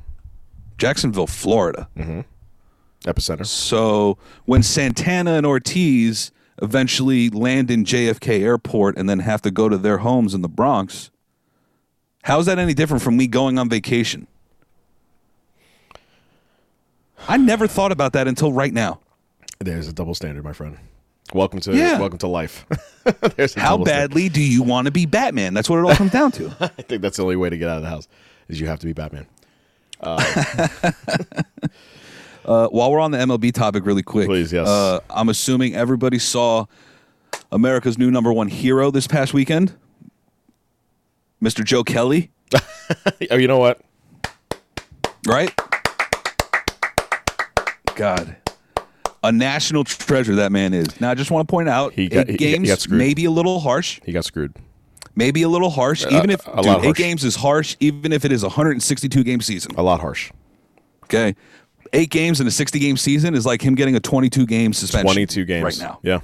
Jacksonville, 0.76 1.26
Florida. 1.26 1.88
Mm-hmm. 1.96 2.20
Epicenter. 3.04 3.46
So 3.46 4.18
when 4.44 4.62
Santana 4.62 5.32
and 5.32 5.46
Ortiz 5.46 6.30
eventually 6.60 7.30
land 7.30 7.70
in 7.70 7.84
JFK 7.84 8.40
Airport 8.40 8.96
and 8.98 9.08
then 9.08 9.20
have 9.20 9.42
to 9.42 9.50
go 9.50 9.68
to 9.68 9.78
their 9.78 9.98
homes 9.98 10.34
in 10.34 10.42
the 10.42 10.48
Bronx, 10.48 11.10
how's 12.22 12.46
that 12.46 12.58
any 12.58 12.74
different 12.74 13.02
from 13.02 13.16
me 13.16 13.26
going 13.26 13.58
on 13.58 13.68
vacation? 13.68 14.28
I 17.28 17.36
never 17.36 17.66
thought 17.66 17.92
about 17.92 18.12
that 18.14 18.26
until 18.28 18.52
right 18.52 18.72
now. 18.72 19.00
There's 19.60 19.88
a 19.88 19.92
double 19.92 20.14
standard, 20.14 20.44
my 20.44 20.52
friend. 20.52 20.76
Welcome 21.32 21.60
to 21.60 21.74
Yeah. 21.74 21.98
welcome 21.98 22.18
to 22.18 22.26
life. 22.26 22.66
There's 23.36 23.56
a 23.56 23.60
How 23.60 23.70
double 23.70 23.86
standard. 23.86 24.08
badly 24.10 24.28
do 24.28 24.42
you 24.42 24.62
want 24.62 24.86
to 24.86 24.90
be 24.90 25.06
Batman? 25.06 25.54
That's 25.54 25.70
what 25.70 25.78
it 25.78 25.84
all 25.84 25.94
comes 25.94 26.10
down 26.10 26.32
to. 26.32 26.54
I 26.60 26.82
think 26.82 27.00
that's 27.00 27.16
the 27.16 27.22
only 27.22 27.36
way 27.36 27.48
to 27.48 27.56
get 27.56 27.68
out 27.68 27.76
of 27.76 27.82
the 27.82 27.88
house 27.88 28.08
is 28.48 28.60
you 28.60 28.66
have 28.66 28.80
to 28.80 28.86
be 28.86 28.92
Batman. 28.92 29.26
Uh, 32.44 32.66
while 32.70 32.90
we're 32.90 32.98
on 32.98 33.12
the 33.12 33.18
MLB 33.18 33.52
topic, 33.54 33.86
really 33.86 34.02
quick, 34.02 34.26
Please, 34.26 34.52
yes. 34.52 34.66
Uh, 34.66 34.98
I'm 35.08 35.28
assuming 35.28 35.76
everybody 35.76 36.18
saw 36.18 36.66
America's 37.52 37.96
new 37.98 38.10
number 38.10 38.32
one 38.32 38.48
hero 38.48 38.90
this 38.90 39.06
past 39.06 39.32
weekend, 39.32 39.72
Mr. 41.40 41.64
Joe 41.64 41.84
Kelly, 41.84 42.32
oh, 43.30 43.36
you 43.36 43.46
know 43.46 43.60
what? 43.60 43.80
right? 45.28 45.56
God, 47.96 48.36
a 49.22 49.30
national 49.32 49.84
treasure 49.84 50.34
that 50.36 50.52
man 50.52 50.74
is. 50.74 51.00
Now, 51.00 51.10
I 51.10 51.14
just 51.14 51.30
want 51.30 51.46
to 51.46 51.50
point 51.50 51.68
out, 51.68 51.92
He 51.94 52.08
got- 52.08 52.28
eight 52.28 52.40
he- 52.40 52.46
he 52.46 52.52
games 52.52 52.68
got 52.68 52.88
maybe 52.90 53.24
a 53.24 53.30
little 53.30 53.60
harsh, 53.60 54.00
He 54.04 54.12
got 54.12 54.24
screwed. 54.24 54.54
maybe 55.14 55.42
a 55.42 55.48
little 55.48 55.70
harsh. 55.70 56.04
even 56.10 56.30
if 56.30 56.46
a 56.46 56.56
dude, 56.62 56.66
eight 56.66 56.84
harsh. 56.84 56.96
games 56.98 57.24
is 57.24 57.36
harsh, 57.36 57.76
even 57.80 58.12
if 58.12 58.24
it 58.24 58.32
is 58.32 58.42
a 58.42 58.48
162 58.48 59.22
game 59.24 59.40
season. 59.40 59.72
A 59.76 59.82
lot 59.82 60.00
harsh. 60.00 60.30
Okay. 61.04 61.34
Eight 61.92 62.10
games 62.10 62.40
in 62.40 62.46
a 62.46 62.50
60 62.50 62.78
game 62.78 62.96
season 62.96 63.34
is 63.34 63.44
like 63.44 63.60
him 63.60 63.74
getting 63.74 63.94
a 63.96 64.00
22 64.00 64.46
game 64.46 64.72
suspension. 64.72 65.06
22 65.06 65.44
games 65.44 65.62
Right 65.64 65.78
now. 65.78 65.98
Yeah. 66.02 66.20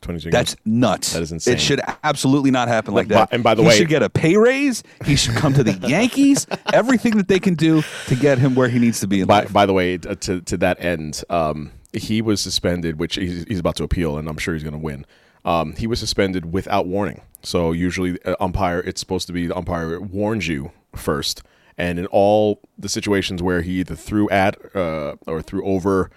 22 0.00 0.30
That's 0.30 0.56
nuts. 0.64 1.12
That 1.12 1.22
is 1.22 1.32
insane. 1.32 1.54
It 1.54 1.60
should 1.60 1.80
absolutely 2.04 2.50
not 2.50 2.68
happen 2.68 2.94
like 2.94 3.08
By- 3.08 3.14
that. 3.16 3.28
and 3.32 3.42
by 3.42 3.54
the 3.54 3.62
he 3.62 3.68
way- 3.68 3.74
he 3.74 3.78
should 3.80 3.88
get 3.88 4.02
a 4.02 4.10
pay 4.10 4.36
raise. 4.36 4.82
He 5.04 5.16
should 5.16 5.34
come 5.34 5.52
to 5.54 5.62
the 5.64 5.72
Yankees. 5.88 6.46
Everything 6.72 7.16
that 7.18 7.28
they 7.28 7.38
can 7.40 7.54
do 7.54 7.82
to 8.06 8.14
get 8.16 8.38
him 8.38 8.54
where 8.54 8.68
he 8.68 8.78
needs 8.78 9.00
to 9.00 9.06
be 9.06 9.20
in 9.20 9.26
By, 9.26 9.40
life. 9.40 9.52
by 9.52 9.66
the 9.66 9.72
way, 9.72 9.98
to 9.98 10.40
to 10.40 10.56
that 10.58 10.82
end, 10.82 11.22
um, 11.30 11.72
he 11.92 12.22
was 12.22 12.40
suspended, 12.40 12.98
which 12.98 13.16
he's, 13.16 13.44
he's 13.48 13.58
about 13.58 13.76
to 13.76 13.82
appeal, 13.84 14.16
and 14.16 14.28
I'm 14.28 14.38
sure 14.38 14.54
he's 14.54 14.62
going 14.62 14.72
to 14.72 14.78
win. 14.78 15.04
Um, 15.44 15.74
he 15.76 15.86
was 15.86 15.98
suspended 15.98 16.52
without 16.52 16.86
warning. 16.86 17.22
So 17.42 17.72
usually, 17.72 18.22
uh, 18.24 18.36
umpire, 18.40 18.80
it's 18.80 19.00
supposed 19.00 19.26
to 19.28 19.32
be 19.32 19.46
the 19.46 19.56
umpire 19.56 19.98
warns 20.00 20.46
you 20.46 20.70
first. 20.94 21.42
And 21.78 21.98
in 21.98 22.04
all 22.06 22.60
the 22.78 22.90
situations 22.90 23.42
where 23.42 23.62
he 23.62 23.80
either 23.80 23.94
threw 23.94 24.28
at 24.28 24.56
uh, 24.76 25.16
or 25.26 25.40
threw 25.40 25.64
over 25.64 26.10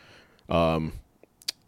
um, 0.49 0.91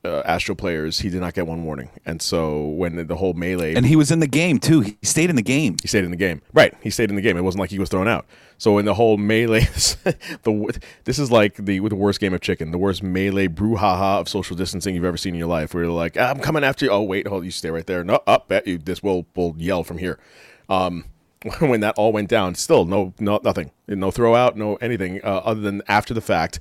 uh, 0.06 0.22
Astro 0.26 0.56
players, 0.56 1.00
he 1.00 1.10
did 1.10 1.20
not 1.20 1.34
get 1.34 1.48
one 1.48 1.64
warning. 1.64 1.90
And 2.06 2.22
so 2.22 2.68
when 2.68 3.08
the 3.08 3.16
whole 3.16 3.34
melee 3.34 3.76
and 3.76 3.86
he 3.86 3.96
was 3.96 4.12
in 4.12 4.20
the 4.20 4.28
game 4.28 4.60
too. 4.60 4.82
He 4.82 4.98
stayed 5.04 5.30
in 5.30 5.36
the 5.36 5.42
game. 5.42 5.78
he 5.82 5.88
stayed 5.88 6.04
in 6.04 6.12
the 6.12 6.18
game. 6.18 6.42
Right. 6.54 6.74
He 6.82 6.90
stayed 6.90 7.10
in 7.10 7.16
the 7.16 7.22
game. 7.22 7.38
It 7.38 7.42
wasn't 7.42 7.60
like 7.62 7.72
he 7.72 7.80
was 7.80 7.90
thrown 7.90 8.08
out. 8.08 8.26
So 8.58 8.78
in 8.78 8.86
the 8.86 8.94
whole 8.94 9.18
melee, 9.18 9.62
the 10.44 10.80
this 11.04 11.20
is 11.20 11.32
like 11.32 11.56
the 11.58 11.80
the 11.80 11.96
worst 11.96 12.20
game 12.20 12.34
of 12.34 12.42
chicken, 12.42 12.72
the 12.72 12.78
worst 12.78 13.04
melee 13.04 13.48
brouhaha 13.48 14.20
of 14.20 14.30
social 14.30 14.56
distancing 14.56 14.96
you've 14.96 15.04
ever 15.04 15.18
seen 15.18 15.34
in 15.34 15.40
your 15.40 15.50
life. 15.50 15.74
Where 15.74 15.84
you're 15.84 15.92
like, 15.92 16.16
"Ah, 16.18 16.30
I'm 16.30 16.40
coming 16.40 16.64
after 16.64 16.86
you. 16.86 16.92
Oh 16.92 17.02
wait, 17.02 17.28
hold, 17.28 17.44
you 17.44 17.52
stay 17.52 17.70
right 17.70 17.86
there. 17.86 18.04
No, 18.04 18.22
up, 18.26 18.48
bet 18.48 18.66
you 18.66 18.78
this 18.78 19.04
will 19.04 19.26
will 19.36 19.56
yell 19.58 19.84
from 19.84 19.98
here. 19.98 20.20
Um, 20.70 21.06
when 21.60 21.82
that 21.82 21.96
all 21.98 22.12
went 22.12 22.30
down, 22.30 22.56
still 22.56 22.86
no 22.86 23.14
no 23.20 23.40
nothing, 23.44 23.72
no 23.88 24.10
throw 24.10 24.36
out, 24.36 24.58
no 24.58 24.76
anything 24.76 25.20
uh, 25.24 25.42
other 25.44 25.62
than 25.62 25.82
after 25.88 26.14
the 26.14 26.22
fact 26.22 26.60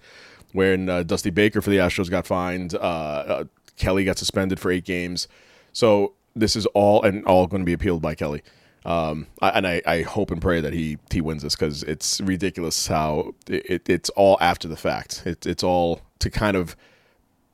when 0.54 0.88
uh, 0.88 1.02
Dusty 1.02 1.30
Baker 1.30 1.60
for 1.60 1.70
the 1.70 1.78
Astros 1.78 2.08
got 2.08 2.26
fined, 2.26 2.74
uh, 2.74 2.78
uh, 2.78 3.44
Kelly 3.76 4.04
got 4.04 4.18
suspended 4.18 4.60
for 4.60 4.70
eight 4.70 4.84
games. 4.84 5.26
So 5.72 6.12
this 6.36 6.54
is 6.54 6.64
all 6.66 7.02
and 7.02 7.24
all 7.26 7.48
going 7.48 7.62
to 7.62 7.66
be 7.66 7.72
appealed 7.72 8.00
by 8.00 8.14
Kelly. 8.14 8.42
Um, 8.84 9.26
I, 9.42 9.48
and 9.50 9.66
I, 9.66 9.82
I 9.84 10.02
hope 10.02 10.30
and 10.30 10.40
pray 10.40 10.60
that 10.60 10.72
he 10.72 10.98
he 11.10 11.20
wins 11.20 11.42
this 11.42 11.56
because 11.56 11.82
it's 11.82 12.20
ridiculous 12.20 12.86
how 12.86 13.34
it, 13.48 13.88
it's 13.88 14.10
all 14.10 14.38
after 14.40 14.68
the 14.68 14.76
fact. 14.76 15.24
It, 15.26 15.44
it's 15.44 15.64
all 15.64 16.02
to 16.20 16.30
kind 16.30 16.56
of 16.56 16.76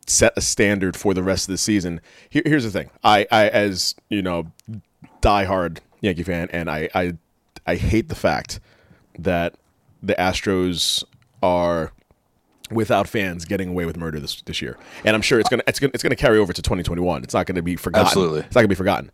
set 0.07 0.35
a 0.37 0.43
standard 0.43 0.95
for 0.95 1.15
the 1.15 1.23
rest 1.23 1.49
of 1.49 1.53
the 1.53 1.59
season. 1.59 2.03
Here, 2.29 2.43
here's 2.45 2.65
the 2.65 2.71
thing: 2.71 2.91
I, 3.03 3.27
I 3.31 3.49
as 3.49 3.95
you 4.11 4.21
know, 4.21 4.53
diehard 5.23 5.79
Yankee 6.03 6.25
fan, 6.25 6.51
and 6.53 6.69
I, 6.69 6.91
I 6.95 7.15
I 7.67 7.77
hate 7.77 8.11
the 8.11 8.15
fact 8.15 8.61
that 9.19 9.55
the 10.03 10.15
Astros 10.15 11.03
are 11.43 11.93
without 12.71 13.09
fans 13.09 13.45
getting 13.45 13.69
away 13.69 13.85
with 13.85 13.97
murder 13.97 14.21
this 14.21 14.43
this 14.43 14.63
year. 14.63 14.77
And 15.05 15.15
I'm 15.15 15.23
sure 15.23 15.41
it's 15.41 15.49
gonna 15.49 15.63
it's 15.67 15.79
gonna 15.79 15.91
it's 15.95 16.03
gonna 16.03 16.17
carry 16.17 16.39
over 16.39 16.53
to 16.53 16.63
2021. 16.63 17.23
It's 17.23 17.35
not 17.35 17.47
gonna 17.47 17.63
be 17.63 17.77
forgotten. 17.77 18.07
Absolutely. 18.07 18.41
it's 18.41 18.55
not 18.55 18.63
gonna 18.63 18.69
be 18.69 18.75
forgotten. 18.75 19.11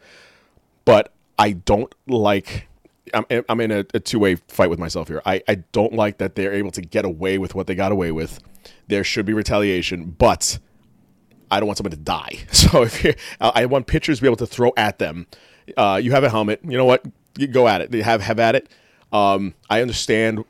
But 0.85 1.13
I 1.39 1.53
don't 1.53 1.95
like. 2.07 2.69
I'm, 3.15 3.25
I'm 3.49 3.61
in 3.61 3.71
a, 3.71 3.85
a 3.95 4.01
two 4.01 4.19
way 4.19 4.35
fight 4.49 4.69
with 4.69 4.81
myself 4.81 5.09
here. 5.09 5.23
I, 5.25 5.41
I 5.49 5.57
don't 5.73 5.95
like 5.95 6.19
that 6.19 6.35
they're 6.35 6.53
able 6.53 6.73
to 6.73 6.83
get 6.83 7.05
away 7.05 7.39
with 7.39 7.55
what 7.55 7.69
they 7.69 7.75
got 7.75 7.93
away 7.93 8.11
with. 8.11 8.41
There 8.89 9.05
should 9.05 9.27
be 9.27 9.33
retaliation, 9.33 10.17
but 10.19 10.59
I 11.51 11.61
don't 11.61 11.69
want 11.69 11.79
someone 11.79 11.93
to 11.93 11.97
die. 11.97 12.39
So 12.53 12.83
if 12.83 13.05
you 13.05 13.15
I 13.41 13.63
I 13.63 13.67
want 13.67 13.87
pitchers 13.87 14.19
to 14.19 14.23
be 14.23 14.29
able 14.29 14.37
to 14.39 14.47
throw 14.47 14.73
at 14.77 14.99
them. 14.99 15.27
Uh, 15.77 16.01
you 16.03 16.11
have 16.13 16.25
a 16.25 16.31
helmet. 16.31 16.61
You 16.65 16.77
know 16.77 16.85
what? 16.85 17.05
You 17.39 17.47
go 17.47 17.69
at 17.69 17.81
it. 17.81 17.91
They 17.91 18.03
have 18.03 18.21
have 18.23 18.41
at 18.41 18.57
it. 18.57 18.69
Um, 19.13 19.55
I 19.71 19.83
understand 19.83 20.45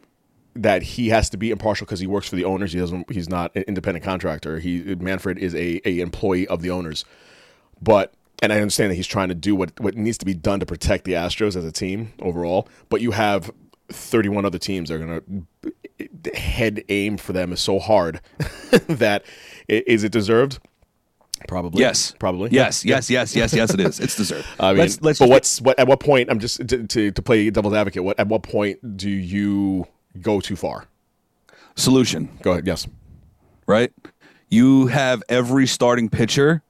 that 0.62 0.82
he 0.82 1.08
has 1.08 1.30
to 1.30 1.36
be 1.36 1.50
impartial 1.50 1.84
because 1.84 2.00
he 2.00 2.06
works 2.06 2.28
for 2.28 2.36
the 2.36 2.44
owners. 2.44 2.72
He 2.72 2.78
doesn't. 2.78 3.10
He's 3.10 3.28
not 3.28 3.54
an 3.54 3.62
independent 3.62 4.04
contractor. 4.04 4.58
He 4.58 4.94
Manfred 4.96 5.38
is 5.38 5.54
a, 5.54 5.80
a 5.88 6.00
employee 6.00 6.46
of 6.48 6.62
the 6.62 6.70
owners. 6.70 7.04
But 7.80 8.14
and 8.42 8.52
I 8.52 8.56
understand 8.60 8.90
that 8.90 8.96
he's 8.96 9.06
trying 9.06 9.28
to 9.28 9.34
do 9.34 9.54
what 9.54 9.78
what 9.80 9.94
needs 9.94 10.18
to 10.18 10.26
be 10.26 10.34
done 10.34 10.60
to 10.60 10.66
protect 10.66 11.04
the 11.04 11.12
Astros 11.12 11.56
as 11.56 11.64
a 11.64 11.72
team 11.72 12.12
overall. 12.20 12.68
But 12.88 13.00
you 13.00 13.12
have 13.12 13.50
31 13.88 14.44
other 14.44 14.58
teams 14.58 14.88
that 14.88 15.00
are 15.00 15.06
going 15.06 15.46
to 15.62 16.36
head 16.36 16.84
aim 16.88 17.16
for 17.16 17.32
them 17.32 17.52
is 17.52 17.60
so 17.60 17.78
hard 17.78 18.20
that 18.88 19.24
is 19.68 20.04
it 20.04 20.12
deserved? 20.12 20.58
Probably. 21.48 21.80
Yes. 21.80 22.14
Probably. 22.18 22.50
Yes. 22.50 22.84
Yeah. 22.84 22.96
Yes. 22.96 23.10
Yes. 23.10 23.36
Yes. 23.36 23.52
Yes. 23.52 23.74
It 23.74 23.80
is. 23.80 24.00
It's 24.00 24.16
deserved. 24.16 24.46
I 24.60 24.72
mean, 24.72 24.78
let's 24.78 25.02
let's 25.02 25.18
but 25.18 25.28
what's 25.28 25.60
what 25.60 25.78
at 25.78 25.86
what 25.86 26.00
point? 26.00 26.30
I'm 26.30 26.38
just 26.38 26.66
to, 26.68 26.86
to 26.86 27.10
to 27.10 27.22
play 27.22 27.50
devil's 27.50 27.74
advocate. 27.74 28.02
What 28.04 28.18
at 28.18 28.28
what 28.28 28.42
point 28.42 28.96
do 28.96 29.10
you 29.10 29.86
go 30.22 30.40
too 30.40 30.56
far? 30.56 30.86
solution. 31.76 32.28
Go 32.42 32.52
ahead. 32.52 32.66
Yes. 32.66 32.88
right? 33.66 33.92
You 34.48 34.86
have 34.86 35.22
every 35.28 35.66
starting 35.66 36.08
pitcher 36.08 36.62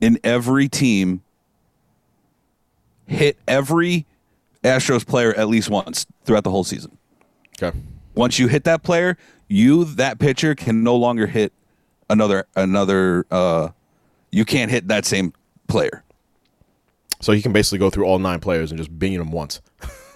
in 0.00 0.18
every 0.22 0.68
team 0.68 1.22
hit 3.06 3.36
every 3.46 4.06
Astros 4.62 5.06
player 5.06 5.34
at 5.34 5.48
least 5.48 5.70
once 5.70 6.06
throughout 6.24 6.44
the 6.44 6.50
whole 6.50 6.64
season. 6.64 6.96
Okay. 7.60 7.76
Once 8.14 8.38
you 8.38 8.48
hit 8.48 8.64
that 8.64 8.82
player, 8.82 9.16
you 9.48 9.84
that 9.84 10.18
pitcher 10.18 10.54
can 10.54 10.82
no 10.82 10.94
longer 10.96 11.26
hit 11.26 11.52
another 12.10 12.46
another 12.56 13.24
uh 13.30 13.68
you 14.30 14.44
can't 14.44 14.70
hit 14.70 14.88
that 14.88 15.04
same 15.04 15.32
player. 15.66 16.04
So 17.20 17.32
he 17.32 17.42
can 17.42 17.52
basically 17.52 17.78
go 17.78 17.90
through 17.90 18.04
all 18.04 18.18
nine 18.18 18.40
players 18.40 18.70
and 18.70 18.78
just 18.78 18.96
bing 18.96 19.18
them 19.18 19.32
once. 19.32 19.60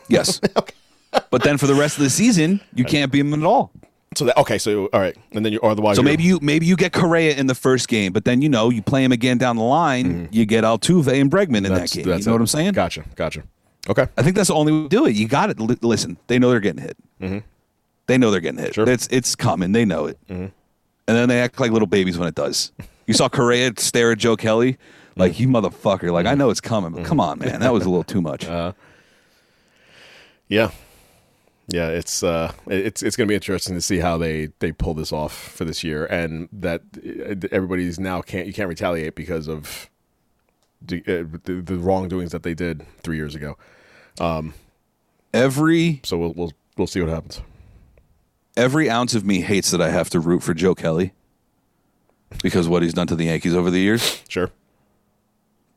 Yes. 0.08 0.40
But 1.30 1.42
then 1.42 1.58
for 1.58 1.66
the 1.66 1.74
rest 1.74 1.96
of 1.98 2.04
the 2.04 2.10
season, 2.10 2.60
you 2.74 2.84
can't 2.84 3.10
beat 3.12 3.20
him 3.20 3.34
at 3.34 3.42
all. 3.44 3.70
So 4.16 4.26
that 4.26 4.36
okay. 4.38 4.58
So 4.58 4.86
all 4.92 5.00
right, 5.00 5.16
and 5.32 5.44
then 5.44 5.52
you 5.54 5.60
otherwise. 5.60 5.96
So 5.96 6.02
maybe 6.02 6.22
you 6.22 6.38
maybe 6.42 6.66
you 6.66 6.76
get 6.76 6.92
Correa 6.92 7.34
in 7.34 7.46
the 7.46 7.54
first 7.54 7.88
game, 7.88 8.12
but 8.12 8.24
then 8.26 8.42
you 8.42 8.48
know 8.50 8.68
you 8.68 8.82
play 8.82 9.02
him 9.04 9.12
again 9.12 9.38
down 9.38 9.56
the 9.56 9.62
line. 9.62 10.28
You 10.30 10.44
get 10.44 10.64
Altuve 10.64 11.18
and 11.18 11.30
Bregman 11.30 11.58
in 11.58 11.62
that 11.64 11.68
Mm-hmm. 11.70 11.72
that's- 11.74 11.92
game. 11.94 12.04
You 12.06 12.10
know 12.12 12.16
it. 12.16 12.26
what 12.32 12.40
I'm 12.42 12.46
saying? 12.46 12.72
Gotcha. 12.72 13.04
Gotcha. 13.16 13.42
Okay. 13.88 14.06
I 14.16 14.22
think 14.22 14.36
that's 14.36 14.48
the 14.48 14.54
only 14.54 14.72
way 14.72 14.82
to 14.82 14.88
do 14.88 15.06
it. 15.06 15.14
You 15.16 15.26
got 15.26 15.48
it. 15.50 15.58
Li- 15.58 15.76
listen, 15.80 16.18
they 16.26 16.38
know 16.38 16.50
they're 16.50 16.60
getting 16.60 16.82
hit. 16.82 16.96
They 18.06 18.18
know 18.18 18.30
they're 18.30 18.40
getting 18.40 18.58
hit. 18.60 18.72
Mm-hmm. 18.72 18.84
Sure. 18.84 18.88
It's 18.90 19.08
it's 19.10 19.34
coming. 19.34 19.72
They 19.72 19.84
know 19.86 20.06
it. 20.06 20.18
And 20.28 20.52
then 21.06 21.28
they 21.30 21.40
act 21.40 21.58
like 21.58 21.70
little 21.72 21.88
babies 21.88 22.18
when 22.18 22.28
it 22.28 22.34
does. 22.34 22.70
You 23.06 23.14
saw 23.14 23.28
Correa 23.30 23.72
stare 23.78 24.12
at 24.12 24.18
Joe 24.18 24.36
Kelly 24.36 24.76
like 25.16 25.40
you 25.40 25.48
motherfucker. 25.48 26.12
Like 26.12 26.26
I 26.26 26.34
know 26.34 26.50
it's 26.50 26.60
coming, 26.60 26.92
but 26.92 27.04
come 27.06 27.18
on, 27.18 27.38
man, 27.38 27.60
that 27.60 27.72
was 27.72 27.84
a 27.84 27.88
little 27.88 28.04
too 28.04 28.20
much. 28.20 28.46
Yeah. 30.48 30.70
Yeah, 31.68 31.88
it's 31.88 32.22
uh, 32.22 32.52
it's 32.66 33.02
it's 33.02 33.16
going 33.16 33.26
to 33.26 33.30
be 33.30 33.34
interesting 33.36 33.74
to 33.74 33.80
see 33.80 33.98
how 33.98 34.18
they, 34.18 34.48
they 34.58 34.72
pull 34.72 34.94
this 34.94 35.12
off 35.12 35.32
for 35.32 35.64
this 35.64 35.82
year, 35.84 36.04
and 36.06 36.48
that 36.52 36.82
uh, 36.98 37.46
everybody's 37.52 37.98
now 38.00 38.20
can't 38.20 38.46
you 38.46 38.52
can't 38.52 38.68
retaliate 38.68 39.14
because 39.14 39.48
of 39.48 39.88
the, 40.84 40.98
uh, 41.02 41.38
the, 41.44 41.62
the 41.62 41.76
wrongdoings 41.76 42.32
that 42.32 42.42
they 42.42 42.54
did 42.54 42.84
three 43.02 43.16
years 43.16 43.34
ago. 43.34 43.56
Um, 44.20 44.54
every 45.32 46.00
So 46.02 46.18
we'll 46.18 46.32
we'll 46.34 46.52
we'll 46.76 46.86
see 46.88 47.00
what 47.00 47.08
happens. 47.08 47.40
every 48.56 48.90
ounce 48.90 49.14
of 49.14 49.24
me 49.24 49.40
hates 49.42 49.70
that 49.70 49.80
I 49.80 49.90
have 49.90 50.10
to 50.10 50.20
root 50.20 50.42
for 50.42 50.54
Joe 50.54 50.74
Kelly 50.74 51.12
because 52.42 52.68
what 52.68 52.82
he's 52.82 52.92
done 52.94 53.06
to 53.06 53.14
the 53.16 53.26
Yankees 53.26 53.54
over 53.54 53.70
the 53.70 53.78
years. 53.78 54.22
Sure. 54.28 54.50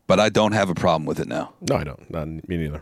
But 0.07 0.19
I 0.19 0.29
don't 0.29 0.51
have 0.53 0.69
a 0.69 0.75
problem 0.75 1.05
with 1.05 1.19
it 1.19 1.27
now 1.27 1.53
No, 1.61 1.75
I 1.77 1.83
don't. 1.83 2.09
Not 2.11 2.27
me 2.27 2.57
neither. 2.57 2.81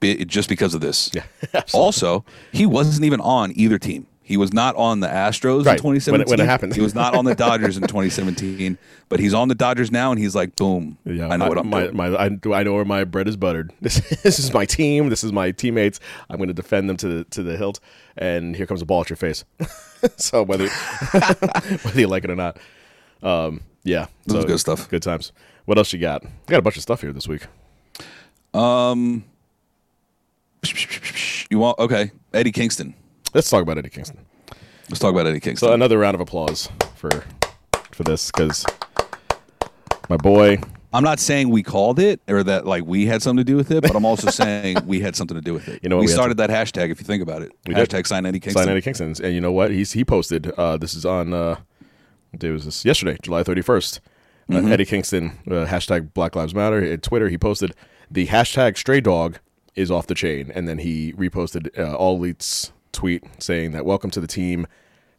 Just 0.00 0.48
because 0.48 0.74
of 0.74 0.80
this. 0.80 1.10
Yeah, 1.12 1.24
also, 1.74 2.24
he 2.52 2.66
wasn't 2.66 3.04
even 3.04 3.20
on 3.20 3.52
either 3.56 3.78
team. 3.78 4.06
He 4.22 4.36
was 4.36 4.52
not 4.52 4.76
on 4.76 5.00
the 5.00 5.06
Astros 5.08 5.64
Right, 5.64 5.80
in 5.80 5.84
when 5.86 5.96
it- 5.96 6.00
2017. 6.04 6.30
when 6.30 6.40
it 6.40 6.44
happened. 6.46 6.74
He 6.74 6.82
was 6.82 6.94
not 6.94 7.14
on 7.16 7.24
the 7.24 7.34
Dodgers 7.34 7.78
in 7.78 7.82
2017, 7.88 8.76
but 9.08 9.20
he's 9.20 9.32
on 9.32 9.48
the 9.48 9.54
Dodgers 9.54 9.90
now, 9.90 10.10
and 10.12 10.20
he's 10.20 10.34
like, 10.34 10.54
boom, 10.54 10.98
Yeah, 11.06 11.28
I 11.28 11.38
know 11.38 11.48
what 11.48 11.56
I'm 11.56 11.70
my, 11.70 11.84
doing. 11.84 11.96
my, 11.96 12.06
I, 12.08 12.30
I 12.60 12.62
know 12.62 12.74
where 12.74 12.84
my 12.84 13.04
bread 13.04 13.26
is 13.26 13.36
buttered. 13.38 13.72
This, 13.80 14.00
this 14.22 14.38
is 14.38 14.52
my 14.52 14.66
team. 14.66 15.08
This 15.08 15.24
is 15.24 15.32
my 15.32 15.50
teammates. 15.50 15.98
I'm 16.28 16.36
going 16.36 16.48
to 16.48 16.54
defend 16.54 16.90
them 16.90 16.98
to 16.98 17.08
the 17.08 17.24
to 17.24 17.42
the 17.42 17.56
hilt. 17.56 17.80
And 18.18 18.54
here 18.54 18.66
comes 18.66 18.82
a 18.82 18.86
ball 18.86 19.00
at 19.00 19.08
your 19.08 19.16
face. 19.16 19.44
so 20.16 20.42
whether 20.42 20.68
whether 20.68 21.98
you 22.00 22.06
like 22.06 22.24
it 22.24 22.30
or 22.30 22.36
not, 22.36 22.58
um, 23.22 23.62
yeah, 23.82 24.06
This 24.26 24.34
so 24.34 24.38
is 24.40 24.44
good 24.44 24.60
stuff. 24.60 24.88
Good 24.90 25.02
times. 25.02 25.32
What 25.64 25.78
else 25.78 25.90
you 25.94 25.98
got? 25.98 26.22
I 26.24 26.28
got 26.50 26.58
a 26.58 26.62
bunch 26.62 26.76
of 26.76 26.82
stuff 26.82 27.00
here 27.00 27.12
this 27.14 27.26
week. 27.26 27.46
You 31.50 31.58
want 31.58 31.78
okay? 31.78 32.10
Eddie 32.34 32.52
Kingston. 32.52 32.94
Let's 33.34 33.48
talk 33.50 33.62
about 33.62 33.78
Eddie 33.78 33.90
Kingston. 33.90 34.18
Let's 34.88 34.98
talk 34.98 35.12
about 35.12 35.26
Eddie 35.26 35.40
Kingston. 35.40 35.68
So 35.68 35.72
another 35.74 35.98
round 35.98 36.14
of 36.14 36.20
applause 36.20 36.68
for 36.96 37.10
for 37.92 38.02
this 38.04 38.30
because 38.30 38.64
my 40.08 40.16
boy. 40.16 40.58
I'm 40.90 41.04
not 41.04 41.20
saying 41.20 41.50
we 41.50 41.62
called 41.62 41.98
it 41.98 42.18
or 42.28 42.42
that 42.44 42.64
like 42.66 42.84
we 42.86 43.04
had 43.04 43.20
something 43.20 43.44
to 43.44 43.50
do 43.50 43.56
with 43.56 43.70
it, 43.70 43.82
but 43.82 43.94
I'm 43.94 44.06
also 44.06 44.30
saying 44.42 44.78
we 44.86 45.00
had 45.00 45.14
something 45.14 45.34
to 45.36 45.42
do 45.42 45.52
with 45.52 45.68
it. 45.68 45.80
You 45.82 45.90
know 45.90 45.96
what, 45.96 46.00
we, 46.02 46.06
we 46.06 46.12
started 46.12 46.38
that 46.38 46.48
hashtag. 46.48 46.90
If 46.90 46.98
you 46.98 47.04
think 47.04 47.22
about 47.22 47.42
it, 47.42 47.52
We 47.66 47.74
did. 47.74 47.88
hashtag 47.90 48.06
sign 48.06 48.24
Eddie 48.24 48.40
Kingston. 48.40 48.62
Sign 48.62 48.70
Eddie 48.72 48.80
Kingston. 48.80 49.14
And 49.22 49.34
you 49.34 49.40
know 49.42 49.52
what? 49.52 49.70
He's 49.70 49.92
he 49.92 50.02
posted. 50.04 50.50
Uh, 50.52 50.78
this 50.78 50.94
is 50.94 51.04
on. 51.04 51.34
Uh, 51.34 51.56
day 52.38 52.50
was 52.50 52.64
this? 52.64 52.84
Yesterday, 52.84 53.16
July 53.22 53.42
31st. 53.42 53.98
Uh, 53.98 54.00
Mm-hmm. 54.50 54.72
Eddie 54.72 54.86
Kingston 54.86 55.38
uh, 55.46 55.66
hashtag 55.66 56.14
Black 56.14 56.34
Lives 56.34 56.54
Matter 56.54 56.82
at 56.82 57.02
Twitter. 57.02 57.28
He 57.28 57.36
posted 57.36 57.74
the 58.10 58.26
hashtag 58.28 58.78
Stray 58.78 59.02
Dog 59.02 59.40
is 59.78 59.90
off 59.90 60.06
the 60.06 60.14
chain, 60.14 60.50
and 60.54 60.68
then 60.68 60.78
he 60.78 61.12
reposted 61.14 61.78
uh, 61.78 61.94
All 61.94 62.16
Elite's 62.16 62.72
tweet 62.92 63.24
saying 63.38 63.72
that 63.72 63.84
Welcome 63.86 64.10
to 64.10 64.20
the 64.20 64.26
team. 64.26 64.66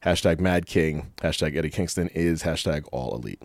Hashtag 0.04 0.40
Mad 0.40 0.66
King. 0.66 1.12
Hashtag 1.18 1.58
Eddie 1.58 1.70
Kingston 1.70 2.10
is 2.10 2.44
hashtag 2.44 2.86
All 2.92 3.16
Elite. 3.16 3.42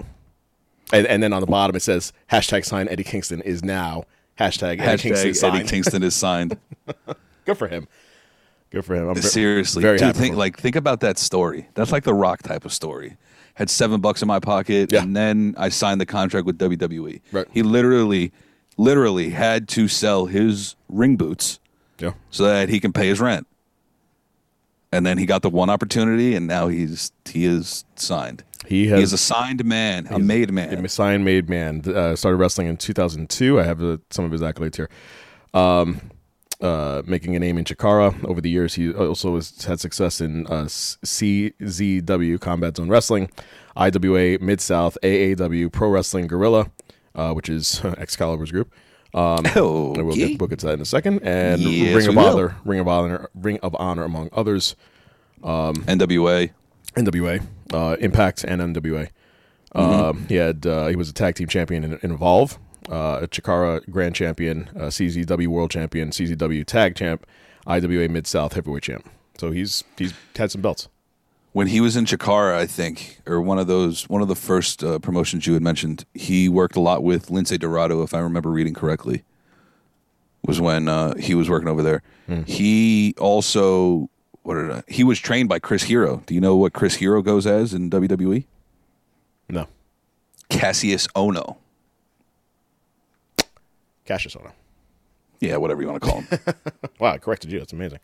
And, 0.93 1.07
and 1.07 1.23
then 1.23 1.33
on 1.33 1.41
the 1.41 1.47
bottom 1.47 1.75
it 1.75 1.81
says 1.83 2.13
hashtag 2.31 2.65
sign 2.65 2.89
Eddie 2.89 3.03
Kingston 3.05 3.41
is 3.41 3.65
now 3.65 4.05
hashtag 4.39 4.81
Eddie 4.81 5.03
Kingston 5.03 5.31
Hashtag 5.31 5.37
signed. 5.37 5.69
Kingston 5.69 6.03
is 6.03 6.15
signed. 6.15 6.57
Good 7.47 7.59
for 7.59 7.69
him. 7.69 7.89
Good 8.71 8.85
for 8.85 8.95
him. 8.95 9.09
I'm 9.09 9.17
Seriously, 9.23 9.83
very 9.83 9.99
dude, 9.99 10.15
think 10.17 10.37
like 10.37 10.59
think 10.59 10.77
about 10.77 11.01
that 11.01 11.19
story. 11.19 11.69
That's 11.75 11.93
like 11.93 12.05
the 12.05 12.15
Rock 12.15 12.43
type 12.43 12.65
of 12.65 12.73
story. 12.73 13.17
Had 13.55 13.71
seven 13.71 14.01
bucks 14.01 14.21
in 14.21 14.27
my 14.29 14.41
pocket, 14.41 14.93
Yeah. 14.93 15.03
and 15.03 15.15
then 15.17 15.55
I 15.57 15.69
signed 15.69 16.01
the 16.01 16.07
contract 16.07 16.45
with 16.47 16.59
WWE. 16.59 17.21
Right. 17.31 17.47
He 17.53 17.63
literally, 17.63 18.33
literally 18.77 19.31
had 19.31 19.69
to 19.69 19.89
sell 19.89 20.27
his 20.27 20.77
ring 20.89 21.17
boots 21.17 21.61
yeah. 21.99 22.13
so 22.31 22.45
that 22.45 22.69
he 22.69 22.81
can 22.81 22.93
pay 22.93 23.09
his 23.09 23.21
rent. 23.21 23.47
And 24.93 25.05
then 25.05 25.19
he 25.19 25.27
got 25.27 25.43
the 25.43 25.51
one 25.51 25.71
opportunity, 25.71 26.37
and 26.37 26.47
now 26.47 26.69
he's 26.69 27.11
he 27.29 27.45
is 27.45 27.85
signed. 27.97 28.45
He 28.67 28.87
He 28.87 29.03
is 29.03 29.13
a 29.13 29.19
signed 29.19 29.65
man, 29.65 30.07
a 30.09 30.19
made 30.19 30.53
man. 30.53 30.85
A 30.85 30.89
sign 30.89 31.25
made 31.25 31.49
man. 31.49 31.83
Uh, 31.85 32.15
started 32.15 32.37
wrestling 32.37 32.69
in 32.69 32.77
2002. 32.77 33.59
I 33.61 33.65
have 33.65 33.83
uh, 33.83 33.99
some 34.11 34.25
of 34.25 34.31
his 34.31 34.41
accolades 34.41 34.77
here. 34.77 34.89
Um, 35.53 36.01
uh, 36.61 37.03
making 37.07 37.35
a 37.37 37.39
name 37.39 37.59
in 37.59 37.65
Chikara. 37.65 38.25
Over 38.25 38.41
the 38.41 38.51
years, 38.51 38.75
he 38.75 38.93
also 38.93 39.35
has 39.35 39.65
had 39.65 39.81
success 39.81 40.21
in 40.21 40.47
uh, 40.47 40.65
CZW, 40.65 42.41
Combat 42.41 42.77
Zone 42.77 42.89
Wrestling, 42.89 43.31
IWA, 43.77 44.39
Mid 44.41 44.61
South, 44.61 44.97
AAW, 45.03 45.71
Pro 45.73 45.91
Wrestling 45.91 46.27
Guerrilla, 46.27 46.71
uh, 47.15 47.33
which 47.33 47.49
is 47.49 47.81
Excalibur's 47.99 48.51
group. 48.51 48.73
Um, 49.13 49.45
and 49.95 50.07
we'll, 50.07 50.17
get, 50.17 50.41
we'll 50.41 50.49
get 50.49 50.59
to 50.61 50.67
that 50.67 50.75
in 50.75 50.81
a 50.81 50.85
second. 50.87 51.21
And 51.23 51.61
Yes, 51.61 51.95
Ring 51.95 52.09
of 52.09 52.17
will. 52.17 52.27
Honor, 52.27 52.57
Ring 52.65 52.81
of 52.81 52.89
Honor, 52.89 53.31
Ring 53.35 53.59
of 53.63 53.77
Honor, 53.79 54.05
among 54.05 54.29
others. 54.33 54.75
NWA. 55.83 56.51
NWA, 56.95 57.45
uh, 57.73 57.97
Impact, 58.01 58.45
and 58.45 58.61
NWA. 58.75 59.09
Um, 59.75 60.27
he 60.29 60.37
had 60.37 60.65
uh, 60.67 60.87
he 60.87 60.97
was 60.97 61.09
a 61.09 61.13
tag 61.13 61.35
team 61.35 61.49
champion 61.49 61.83
in, 61.83 61.99
in 62.03 62.13
Evolve, 62.13 62.59
uh, 62.89 63.21
a 63.23 63.29
Chikara 63.29 63.89
Grand 63.91 64.15
Champion, 64.15 64.71
CZW 64.75 65.49
World 65.49 65.73
Champion, 65.73 66.11
CZW 66.11 66.65
Tag 66.65 66.95
Champ, 66.95 67.27
IWA 67.67 68.09
Mid 68.09 68.27
South 68.29 68.53
Heavyweight 68.53 68.85
Champ. 68.85 69.09
So 69.37 69.51
he's 69.51 69.83
he's 69.99 70.15
had 70.37 70.53
some 70.53 70.61
belts. 70.63 70.89
When 71.55 71.69
he 71.69 71.81
was 71.81 71.95
in 71.97 72.05
Chikara, 72.05 72.57
I 72.57 72.67
think, 72.67 73.21
or 73.27 73.41
one 73.41 73.61
of 73.61 73.69
those, 73.69 74.09
one 74.09 74.21
of 74.21 74.27
the 74.27 74.35
first 74.35 74.83
uh, 74.83 74.99
promotions 74.99 75.47
you 75.47 75.55
had 75.55 75.63
mentioned, 75.63 76.05
he 76.13 76.49
worked 76.49 76.75
a 76.75 76.81
lot 76.81 77.05
with 77.05 77.29
Lince 77.29 77.57
Dorado, 77.61 78.03
if 78.03 78.13
I 78.13 78.19
remember 78.19 78.51
reading 78.51 78.75
correctly. 78.75 79.23
Was 80.45 80.61
when 80.61 80.89
uh, 80.89 81.15
he 81.15 81.37
was 81.37 81.49
working 81.49 81.69
over 81.69 81.81
there. 81.81 82.03
He 82.45 83.15
also, 83.19 84.11
what 84.43 84.55
did 84.55 84.71
I, 84.73 84.83
he 84.89 85.05
was 85.05 85.21
trained 85.21 85.49
by 85.49 85.61
Chris 85.61 85.85
Hero. 85.85 86.25
Do 86.27 86.35
you 86.35 86.41
know 86.41 86.57
what 86.57 86.73
Chris 86.73 86.97
Hero 86.97 87.23
goes 87.23 87.47
as 87.47 87.73
in 87.73 87.89
WWE? 87.89 88.45
No, 89.49 89.69
Kassius 90.51 91.07
Ohno. 91.13 91.57
Kassius 94.07 94.37
Ohno. 94.37 94.51
Yeah, 95.41 95.57
whatever 95.59 95.83
you 95.83 95.89
want 95.89 96.03
to 96.03 96.09
call 96.11 96.21
him. 96.23 96.39
Wow, 96.99 97.13
I 97.13 97.19
corrected 97.19 97.53
you. 97.53 97.59
That's 97.61 97.73
amazing. 97.73 98.01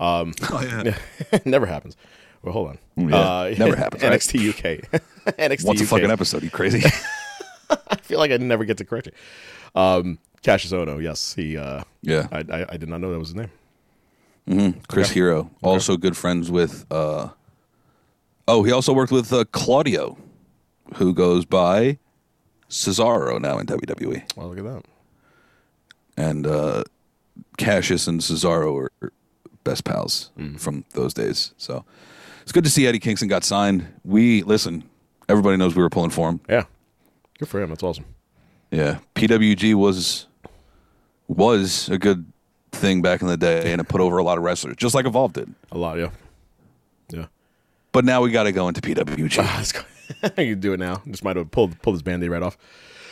Um, 0.00 0.32
oh 0.50 0.62
yeah. 0.62 0.96
never 1.44 1.66
happens. 1.66 1.96
Well, 2.42 2.52
hold 2.52 2.68
on. 2.68 2.78
Yeah, 3.10 3.16
Uh, 3.16 3.54
never 3.58 3.76
happens, 3.84 4.02
right? 4.02 4.12
NXT 4.12 4.50
UK. 4.50 5.02
NXT 5.38 5.64
What's 5.64 5.80
a 5.80 5.86
fucking 5.86 6.10
episode? 6.10 6.42
You 6.42 6.50
crazy? 6.50 6.82
I 7.90 7.96
feel 7.96 8.18
like 8.18 8.30
I 8.30 8.36
never 8.36 8.64
get 8.64 8.76
to 8.78 8.84
correct 8.84 9.08
it. 9.08 9.14
Um, 9.74 10.18
Kassius 10.42 10.72
Ohno. 10.72 11.02
Yes, 11.02 11.34
he. 11.34 11.56
Uh, 11.56 11.82
Yeah. 12.02 12.28
I, 12.30 12.38
I 12.50 12.66
I 12.70 12.76
did 12.76 12.88
not 12.88 13.00
know 13.00 13.10
that 13.12 13.18
was 13.18 13.28
his 13.28 13.34
name. 13.36 13.50
Chris 14.88 15.10
Hero, 15.10 15.50
also 15.62 15.96
good 15.96 16.16
friends 16.16 16.50
with. 16.52 16.86
Uh, 16.90 17.30
oh, 18.46 18.62
he 18.62 18.70
also 18.70 18.92
worked 18.92 19.10
with 19.10 19.32
uh, 19.32 19.44
Claudio, 19.50 20.16
who 20.94 21.12
goes 21.12 21.44
by 21.44 21.98
Cesaro 22.70 23.40
now 23.40 23.58
in 23.58 23.66
WWE, 23.66 24.22
Well, 24.36 24.48
look 24.48 24.58
at 24.58 24.64
that. 24.64 24.84
and 26.16 26.46
uh, 26.46 26.84
Kassius 27.58 28.06
and 28.06 28.20
Cesaro 28.20 28.88
are 29.02 29.12
best 29.64 29.82
pals 29.84 30.30
from 30.58 30.84
those 30.92 31.12
days. 31.12 31.52
So 31.56 31.84
it's 32.46 32.52
good 32.52 32.62
to 32.62 32.70
see 32.70 32.86
Eddie 32.86 33.00
Kingston 33.00 33.26
got 33.28 33.42
signed. 33.42 33.84
We 34.04 34.44
listen. 34.44 34.88
Everybody 35.28 35.56
knows 35.56 35.74
we 35.74 35.82
were 35.82 35.90
pulling 35.90 36.10
for 36.10 36.28
him. 36.28 36.40
Yeah, 36.48 36.62
good 37.40 37.48
for 37.48 37.60
him. 37.60 37.70
That's 37.70 37.82
awesome. 37.82 38.04
Yeah, 38.70 38.98
PWG 39.16 39.74
was 39.74 40.28
was 41.26 41.88
a 41.88 41.98
good 41.98 42.24
thing 42.70 43.02
back 43.02 43.20
in 43.20 43.26
the 43.26 43.36
day, 43.36 43.72
and 43.72 43.80
it 43.80 43.88
put 43.88 44.00
over 44.00 44.18
a 44.18 44.22
lot 44.22 44.38
of 44.38 44.44
wrestlers, 44.44 44.76
just 44.76 44.94
like 44.94 45.06
Evolve 45.06 45.32
did. 45.32 45.52
A 45.72 45.78
lot, 45.78 45.98
yeah. 45.98 46.10
Yeah. 47.10 47.26
But 47.90 48.04
now 48.04 48.20
we 48.22 48.30
got 48.30 48.44
to 48.44 48.52
go 48.52 48.68
into 48.68 48.80
PWG. 48.80 49.38
Let's 49.38 49.72
go. 49.72 49.80
you 50.22 50.52
can 50.54 50.60
do 50.60 50.72
it 50.72 50.78
now. 50.78 51.02
Just 51.08 51.24
might 51.24 51.34
have 51.34 51.50
pulled 51.50 51.80
pulled 51.82 51.96
this 51.96 52.02
band-aid 52.02 52.30
right 52.30 52.42
off. 52.42 52.56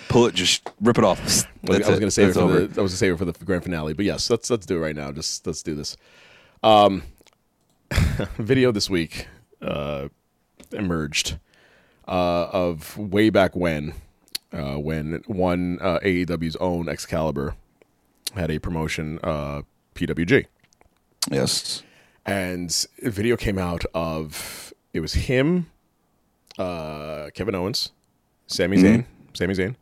pull 0.08 0.26
it, 0.26 0.34
just 0.36 0.68
rip 0.80 0.96
it 0.98 1.02
off. 1.04 1.18
I 1.20 1.24
was, 1.24 1.46
That's 1.64 1.86
I 1.86 1.90
was 1.90 1.98
it. 1.98 2.00
gonna 2.00 2.10
save 2.12 2.28
it 2.28 2.32
for 2.34 2.40
over. 2.40 2.52
the 2.52 2.80
I 2.80 2.82
was 2.82 2.92
gonna 2.92 2.98
save 2.98 3.12
it 3.14 3.16
for 3.16 3.24
the 3.24 3.32
grand 3.44 3.64
finale. 3.64 3.94
But 3.94 4.04
yes, 4.04 4.30
let's 4.30 4.48
let's 4.50 4.66
do 4.66 4.76
it 4.76 4.80
right 4.80 4.94
now. 4.94 5.10
Just 5.10 5.44
let's 5.46 5.62
do 5.64 5.74
this. 5.74 5.96
Um 6.62 7.02
video 8.38 8.72
this 8.72 8.88
week 8.90 9.28
uh 9.62 10.08
emerged 10.72 11.38
uh 12.06 12.48
of 12.52 12.96
way 12.98 13.30
back 13.30 13.54
when 13.56 13.94
uh 14.52 14.74
when 14.76 15.22
one 15.26 15.78
uh 15.80 15.98
AEW's 16.00 16.56
own 16.56 16.88
Excalibur 16.88 17.54
had 18.34 18.50
a 18.50 18.58
promotion 18.58 19.18
uh 19.22 19.62
PWG. 19.94 20.46
Yes. 21.30 21.82
and 22.26 22.86
a 23.02 23.10
video 23.10 23.36
came 23.36 23.58
out 23.58 23.84
of 23.94 24.72
it 24.92 25.00
was 25.00 25.14
him, 25.14 25.66
uh, 26.58 27.30
Kevin 27.34 27.54
Owens, 27.54 27.90
Sami 28.46 28.76
Zayn, 28.76 29.04
Sami 29.32 29.54
Zayn. 29.54 29.74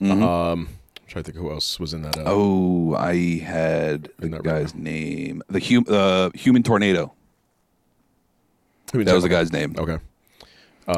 Um, 0.00 0.22
I'm 0.22 0.68
trying 1.08 1.24
to 1.24 1.32
think 1.32 1.36
who 1.36 1.50
else 1.50 1.80
was 1.80 1.92
in 1.94 2.02
that. 2.02 2.16
Uh, 2.18 2.22
Oh, 2.26 2.94
I 2.94 3.38
had 3.38 4.10
the 4.18 4.28
guy's 4.28 4.74
name. 4.74 5.42
The 5.48 5.60
hum, 5.60 5.84
uh, 5.88 6.30
human 6.34 6.62
tornado. 6.62 7.12
Who 8.94 9.04
That 9.04 9.14
was 9.14 9.22
the 9.24 9.28
guy's 9.28 9.52
name. 9.52 9.74
Okay, 9.76 9.98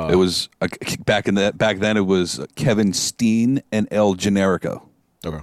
it 0.08 0.16
was 0.16 0.48
uh, 0.60 0.68
back 1.04 1.26
in 1.28 1.34
that 1.36 1.56
back 1.58 1.78
then. 1.78 1.96
It 1.96 2.06
was 2.06 2.40
Kevin 2.54 2.92
Steen 2.92 3.62
and 3.72 3.88
El 3.90 4.14
Generico. 4.14 4.82
okay, 5.24 5.40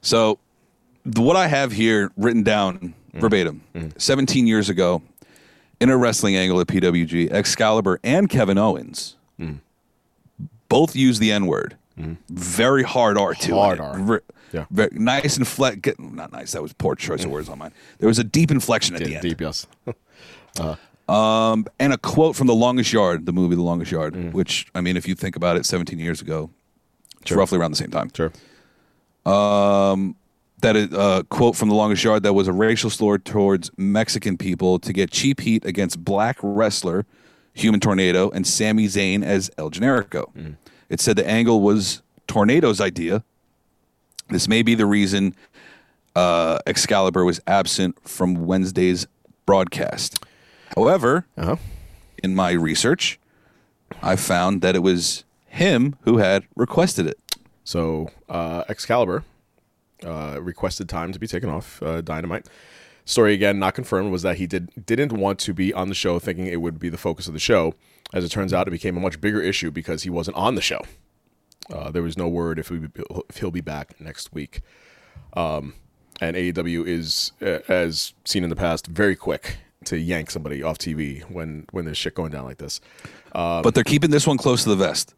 So, 0.00 0.38
the, 1.04 1.22
what 1.22 1.36
I 1.36 1.46
have 1.48 1.72
here 1.72 2.12
written 2.16 2.42
down 2.42 2.94
verbatim, 3.14 3.62
17 3.96 4.46
years 4.46 4.68
ago, 4.68 5.02
in 5.80 5.88
a 5.90 5.96
wrestling 5.96 6.36
angle 6.36 6.60
at 6.60 6.66
PWG, 6.66 7.30
Excalibur 7.32 7.98
and 8.04 8.28
Kevin 8.28 8.58
Owens 8.58 9.16
both 10.68 10.94
use 10.96 11.18
the 11.18 11.32
N 11.32 11.46
word. 11.46 11.76
Very 12.28 12.82
hard 12.82 13.16
R 13.16 13.34
too. 13.34 13.54
Hard 13.54 13.78
it. 13.78 13.82
R. 13.82 14.22
Yeah. 14.56 14.64
very 14.70 14.90
nice 14.92 15.36
and 15.36 15.46
flat. 15.46 15.82
get- 15.82 15.98
Not 16.00 16.32
nice. 16.32 16.52
That 16.52 16.62
was 16.62 16.72
poor 16.72 16.94
choice 16.94 17.24
of 17.24 17.30
words 17.30 17.48
on 17.48 17.58
mine. 17.58 17.72
There 17.98 18.08
was 18.08 18.18
a 18.18 18.24
deep 18.24 18.50
inflection 18.50 18.94
at 18.96 19.04
the 19.04 19.14
end. 19.14 19.22
deep 19.22 19.40
yes. 19.40 19.66
Um, 21.08 21.66
and 21.78 21.92
a 21.92 21.98
quote 21.98 22.34
from 22.34 22.48
The 22.48 22.54
Longest 22.54 22.92
Yard, 22.92 23.26
the 23.26 23.32
movie 23.32 23.54
The 23.54 23.62
Longest 23.62 23.92
Yard, 23.92 24.14
Mm. 24.14 24.32
which 24.32 24.66
I 24.74 24.80
mean, 24.80 24.96
if 24.96 25.06
you 25.06 25.14
think 25.14 25.36
about 25.36 25.56
it, 25.56 25.64
17 25.64 26.00
years 26.00 26.20
ago, 26.20 26.50
it's 27.22 27.30
roughly 27.30 27.58
around 27.58 27.70
the 27.70 27.76
same 27.76 27.90
time. 27.90 28.10
sure. 28.14 28.32
Um, 29.24 30.16
that 30.62 30.74
a 30.76 31.24
quote 31.28 31.54
from 31.54 31.68
the 31.68 31.74
longest 31.74 32.02
yard 32.02 32.22
that 32.22 32.32
was 32.32 32.48
a 32.48 32.52
racial 32.52 32.88
slur 32.90 33.18
towards 33.18 33.70
Mexican 33.76 34.36
people 34.38 34.78
to 34.80 34.92
get 34.92 35.10
cheap 35.10 35.40
heat 35.40 35.64
against 35.66 36.02
black 36.04 36.38
wrestler 36.42 37.04
Human 37.54 37.78
Tornado 37.78 38.30
and 38.30 38.46
Sami 38.46 38.86
Zayn 38.86 39.22
as 39.22 39.50
El 39.58 39.70
Generico. 39.70 40.56
It 40.88 41.00
said 41.00 41.16
the 41.16 41.28
angle 41.28 41.60
was 41.60 42.02
Tornado's 42.26 42.80
idea. 42.80 43.22
This 44.28 44.48
may 44.48 44.62
be 44.62 44.74
the 44.74 44.86
reason 44.86 45.34
uh, 46.14 46.58
Excalibur 46.66 47.24
was 47.24 47.40
absent 47.46 47.96
from 48.08 48.46
Wednesday's 48.46 49.06
broadcast. 49.44 50.24
However, 50.74 51.26
Uh-huh. 51.36 51.56
in 52.22 52.34
my 52.34 52.50
research, 52.52 53.18
I 54.02 54.16
found 54.16 54.62
that 54.62 54.74
it 54.74 54.80
was 54.82 55.24
him 55.46 55.96
who 56.02 56.18
had 56.18 56.44
requested 56.56 57.06
it. 57.06 57.18
So 57.64 58.10
uh, 58.28 58.64
Excalibur 58.68 59.24
uh, 60.04 60.38
requested 60.42 60.88
time 60.88 61.12
to 61.12 61.18
be 61.18 61.26
taken 61.26 61.48
off 61.48 61.82
uh, 61.82 62.00
Dynamite. 62.00 62.46
Story 63.04 63.34
again, 63.34 63.58
not 63.60 63.74
confirmed, 63.74 64.10
was 64.10 64.22
that 64.22 64.36
he 64.36 64.46
did 64.48 64.68
didn't 64.84 65.12
want 65.12 65.38
to 65.40 65.54
be 65.54 65.72
on 65.72 65.88
the 65.88 65.94
show, 65.94 66.18
thinking 66.18 66.46
it 66.48 66.60
would 66.60 66.78
be 66.80 66.88
the 66.88 66.98
focus 66.98 67.28
of 67.28 67.32
the 67.34 67.38
show. 67.40 67.74
As 68.12 68.24
it 68.24 68.30
turns 68.30 68.52
out, 68.52 68.66
it 68.66 68.72
became 68.72 68.96
a 68.96 69.00
much 69.00 69.20
bigger 69.20 69.40
issue 69.40 69.70
because 69.70 70.02
he 70.02 70.10
wasn't 70.10 70.36
on 70.36 70.56
the 70.56 70.60
show. 70.60 70.80
Uh, 71.72 71.90
there 71.90 72.02
was 72.02 72.16
no 72.16 72.28
word 72.28 72.58
if, 72.58 72.70
we, 72.70 72.80
if 73.28 73.38
he'll 73.38 73.50
be 73.50 73.60
back 73.60 74.00
next 74.00 74.32
week. 74.32 74.60
Um, 75.34 75.74
and 76.20 76.36
AEW 76.36 76.86
is, 76.86 77.32
uh, 77.42 77.58
as 77.68 78.14
seen 78.24 78.44
in 78.44 78.50
the 78.50 78.56
past, 78.56 78.86
very 78.86 79.16
quick 79.16 79.58
to 79.84 79.98
yank 79.98 80.30
somebody 80.30 80.62
off 80.62 80.78
TV 80.78 81.22
when 81.30 81.66
when 81.70 81.84
there's 81.84 81.96
shit 81.96 82.14
going 82.14 82.32
down 82.32 82.44
like 82.44 82.58
this. 82.58 82.80
but 83.32 83.74
they're 83.74 83.84
keeping 83.84 84.10
this 84.10 84.26
one 84.26 84.36
close 84.36 84.62
to 84.64 84.68
the 84.70 84.76
vest. 84.76 85.14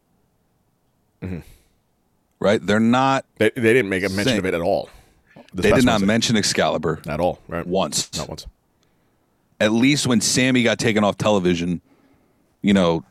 Right? 2.39 2.65
They're 2.65 2.79
not. 2.79 3.25
They, 3.37 3.51
they 3.51 3.73
didn't 3.73 3.89
make 3.89 4.03
a 4.03 4.09
mention 4.09 4.37
of 4.37 4.45
it 4.45 4.53
at 4.53 4.61
all. 4.61 4.89
They 5.53 5.71
did 5.71 5.83
not 5.83 5.93
Wednesday. 5.93 6.05
mention 6.05 6.37
Excalibur 6.37 7.01
at 7.07 7.19
all. 7.19 7.39
Right? 7.47 7.65
once. 7.65 8.15
Not 8.17 8.29
once. 8.29 8.47
At 9.59 9.71
least 9.71 10.07
when 10.07 10.21
Sammy 10.21 10.63
got 10.63 10.79
taken 10.79 11.03
off 11.03 11.17
television, 11.17 11.81
you 12.61 12.73
know, 12.73 13.03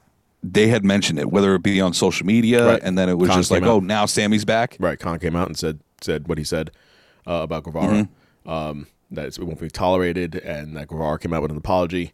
they 0.42 0.68
had 0.68 0.84
mentioned 0.84 1.18
it, 1.18 1.30
whether 1.30 1.54
it 1.54 1.62
be 1.62 1.80
on 1.80 1.92
social 1.92 2.26
media, 2.26 2.64
Right. 2.66 2.80
and 2.82 2.96
then 2.96 3.08
it 3.08 3.18
was 3.18 3.28
Khan 3.28 3.38
just 3.38 3.50
like, 3.50 3.62
out. 3.62 3.68
oh, 3.68 3.80
now 3.80 4.06
Sammy's 4.06 4.44
back. 4.44 4.76
Right. 4.78 4.98
Khan 4.98 5.18
came 5.18 5.34
out 5.36 5.48
and 5.48 5.56
said 5.58 5.80
said 6.00 6.28
what 6.28 6.38
he 6.38 6.44
said 6.44 6.70
uh, 7.26 7.40
about 7.42 7.64
Guevara. 7.64 8.04
Mm-hmm. 8.04 8.50
Um, 8.50 8.86
that 9.10 9.26
it 9.26 9.38
won't 9.42 9.60
be 9.60 9.68
tolerated, 9.70 10.36
and 10.36 10.76
that 10.76 10.88
Guevara 10.88 11.18
came 11.18 11.32
out 11.32 11.42
with 11.42 11.50
an 11.50 11.56
apology. 11.56 12.12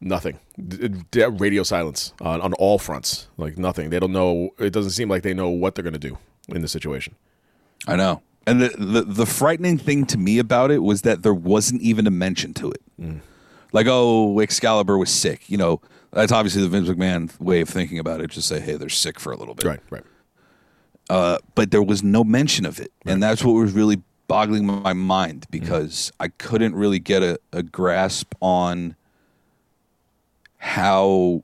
Nothing. 0.00 0.38
D- 0.58 0.88
d- 1.10 1.24
radio 1.26 1.62
silence 1.62 2.14
on, 2.22 2.40
on 2.40 2.54
all 2.54 2.78
fronts. 2.78 3.28
Like 3.36 3.58
nothing. 3.58 3.90
They 3.90 4.00
don't 4.00 4.12
know. 4.12 4.50
It 4.58 4.72
doesn't 4.72 4.92
seem 4.92 5.10
like 5.10 5.22
they 5.22 5.34
know 5.34 5.50
what 5.50 5.74
they're 5.74 5.82
going 5.82 5.92
to 5.92 5.98
do 5.98 6.16
in 6.48 6.62
this 6.62 6.72
situation. 6.72 7.14
I 7.86 7.96
know. 7.96 8.22
And 8.46 8.62
the, 8.62 8.68
the 8.78 9.02
the 9.02 9.26
frightening 9.26 9.76
thing 9.76 10.06
to 10.06 10.16
me 10.18 10.38
about 10.38 10.70
it 10.70 10.78
was 10.82 11.02
that 11.02 11.22
there 11.22 11.34
wasn't 11.34 11.82
even 11.82 12.06
a 12.06 12.10
mention 12.10 12.54
to 12.54 12.70
it. 12.70 12.80
Mm. 13.00 13.20
Like, 13.72 13.86
oh, 13.88 14.40
Excalibur 14.40 14.96
was 14.96 15.10
sick. 15.10 15.48
You 15.50 15.58
know, 15.58 15.82
that's 16.12 16.32
obviously 16.32 16.62
the 16.62 16.68
Vince 16.68 16.88
McMahon 16.88 17.38
way 17.40 17.60
of 17.60 17.68
thinking 17.68 17.98
about 17.98 18.20
it. 18.20 18.30
Just 18.30 18.48
say, 18.48 18.60
hey, 18.60 18.76
they're 18.76 18.88
sick 18.88 19.20
for 19.20 19.32
a 19.32 19.36
little 19.36 19.54
bit. 19.54 19.66
Right. 19.66 19.80
Right. 19.90 20.02
Uh, 21.08 21.38
but 21.54 21.70
there 21.70 21.82
was 21.82 22.02
no 22.02 22.22
mention 22.22 22.64
of 22.66 22.78
it, 22.78 22.92
and 23.04 23.22
that's 23.22 23.42
what 23.44 23.52
was 23.52 23.72
really 23.72 24.00
boggling 24.28 24.64
my 24.66 24.92
mind 24.92 25.46
Mm-hmm. 25.50 25.60
because 25.64 26.12
I 26.20 26.28
couldn't 26.28 26.74
really 26.76 27.00
get 27.00 27.22
a, 27.22 27.38
a 27.52 27.62
grasp 27.64 28.32
on 28.40 28.94
how 30.58 31.42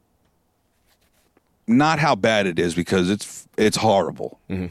not 1.67 1.99
how 1.99 2.15
bad 2.15 2.47
it 2.47 2.59
is 2.59 2.75
because 2.75 3.11
it's 3.11 3.49
it's 3.57 3.77
horrible. 3.77 4.39
Mm-hmm. 4.49 4.67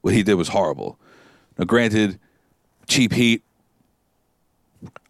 What 0.00 0.14
he 0.14 0.22
did 0.22 0.34
was 0.34 0.48
horrible. 0.48 0.98
Now, 1.58 1.64
granted, 1.64 2.18
cheap 2.86 3.12
heat. 3.12 3.42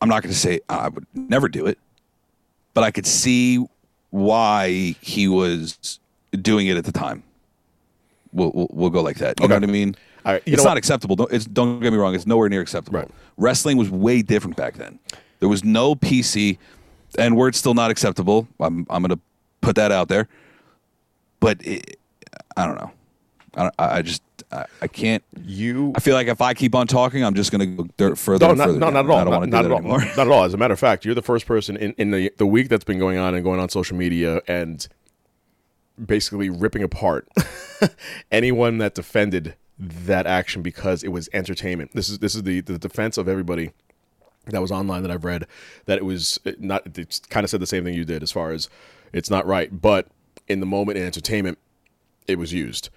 I'm 0.01 0.09
not 0.09 0.23
going 0.23 0.33
to 0.33 0.39
say 0.39 0.61
I 0.69 0.89
would 0.89 1.07
never 1.15 1.49
do 1.49 1.67
it, 1.67 1.79
but 2.75 2.85
I 2.85 2.91
could 2.91 3.07
see 3.07 3.65
why 4.19 4.95
he 5.01 5.29
was 5.29 5.99
doing 6.43 6.67
it 6.67 6.77
at 6.77 6.85
the 6.85 6.93
time. 6.93 7.23
We'll 8.33 8.53
we'll, 8.55 8.69
we'll 8.71 8.91
go 8.91 9.03
like 9.03 9.17
that. 9.17 9.41
You 9.41 9.49
know 9.49 9.55
what 9.57 9.65
I 9.65 9.67
mean? 9.67 9.97
All 10.25 10.33
right, 10.33 10.43
It's 10.45 10.63
not 10.65 10.71
what? 10.73 10.79
acceptable. 10.79 11.17
Don't, 11.17 11.33
it's, 11.33 11.45
don't 11.47 11.81
get 11.81 11.93
me 11.93 11.99
wrong. 11.99 12.15
It's 12.15 12.27
nowhere 12.27 12.49
near 12.49 12.61
acceptable. 12.61 12.99
Right. 12.99 13.09
Wrestling 13.39 13.77
was 13.79 13.89
way 13.89 14.21
different 14.21 14.57
back 14.57 14.75
then. 14.75 14.99
There 15.41 15.49
was 15.49 15.65
no 15.65 15.95
PC, 15.95 16.59
and 17.17 17.37
word's 17.37 17.57
still 17.57 17.75
not 17.75 17.91
acceptable. 17.91 18.47
I'm 18.61 18.87
I'm 18.91 19.03
going 19.03 19.17
to 19.17 19.21
put 19.61 19.77
that 19.77 19.93
out 19.93 20.09
there. 20.09 20.29
But 21.41 21.65
it, 21.67 21.99
I 22.57 22.67
don't 22.67 22.75
know. 22.77 22.91
I, 23.57 23.71
I 23.79 24.03
just 24.03 24.23
I, 24.51 24.65
I 24.83 24.87
can't. 24.87 25.23
You. 25.45 25.93
I 25.95 26.01
feel 26.01 26.15
like 26.15 26.29
if 26.29 26.41
I 26.41 26.55
keep 26.55 26.75
on 26.75 26.87
talking, 26.87 27.25
I'm 27.25 27.35
just 27.35 27.51
going 27.51 27.61
to 27.61 27.85
go 27.85 27.89
dirt 27.97 28.19
further. 28.19 28.47
No, 28.47 28.51
and 28.51 28.59
not, 28.59 28.67
further 28.67 28.79
no, 28.79 28.91
not 28.91 29.05
at 29.05 29.11
all. 29.11 29.19
I 29.19 29.25
don't 29.25 29.31
not, 29.31 29.41
want 29.41 29.51
to 29.51 29.57
not 29.57 29.63
do 29.63 29.69
that 29.69 29.75
at 29.75 29.85
all. 29.85 29.95
anymore. 29.97 30.01
Not 30.17 30.27
at 30.27 30.29
all. 30.29 30.45
As 30.45 30.55
a 30.55 30.57
matter 30.57 30.75
of 30.75 30.81
fact, 30.81 31.05
you're 31.05 31.15
the 31.15 31.23
first 31.23 31.47
person 31.47 31.77
in, 31.77 31.93
in 31.99 32.11
the 32.11 32.33
the 32.37 32.47
week 32.47 32.69
that's 32.69 32.85
been 32.85 32.99
going 32.99 33.19
on 33.19 33.35
and 33.35 33.45
going 33.45 33.61
on 33.61 33.69
social 33.69 33.97
media 33.97 34.41
and 34.47 34.87
basically 36.05 36.49
ripping 36.49 36.83
apart 36.83 37.29
anyone 38.33 38.79
that 38.79 38.95
defended 38.95 39.55
that 39.79 40.27
action 40.27 40.63
because 40.63 41.03
it 41.03 41.09
was 41.09 41.29
entertainment. 41.33 41.93
This 41.95 42.09
is 42.09 42.19
this 42.19 42.35
is 42.35 42.43
the 42.43 42.61
the 42.61 42.79
defense 42.79 43.19
of 43.19 43.29
everybody 43.29 43.73
that 44.47 44.63
was 44.63 44.71
online 44.71 45.03
that 45.03 45.11
I've 45.11 45.25
read 45.25 45.47
that 45.87 45.99
it 45.99 46.05
was 46.05 46.39
not. 46.59 46.99
It 46.99 47.21
kind 47.29 47.45
of 47.45 47.51
said 47.51 47.61
the 47.61 47.67
same 47.67 47.85
thing 47.85 47.95
you 47.95 48.05
did 48.05 48.23
as 48.23 48.33
far 48.33 48.53
as 48.53 48.69
it's 49.13 49.31
not 49.31 49.47
right, 49.47 49.81
but 49.81 50.09
in 50.47 50.61
the 50.61 50.67
moment 50.67 50.99
in 50.99 51.05
entertainment, 51.05 51.59
it 52.27 52.39
was 52.39 52.53
used 52.53 52.89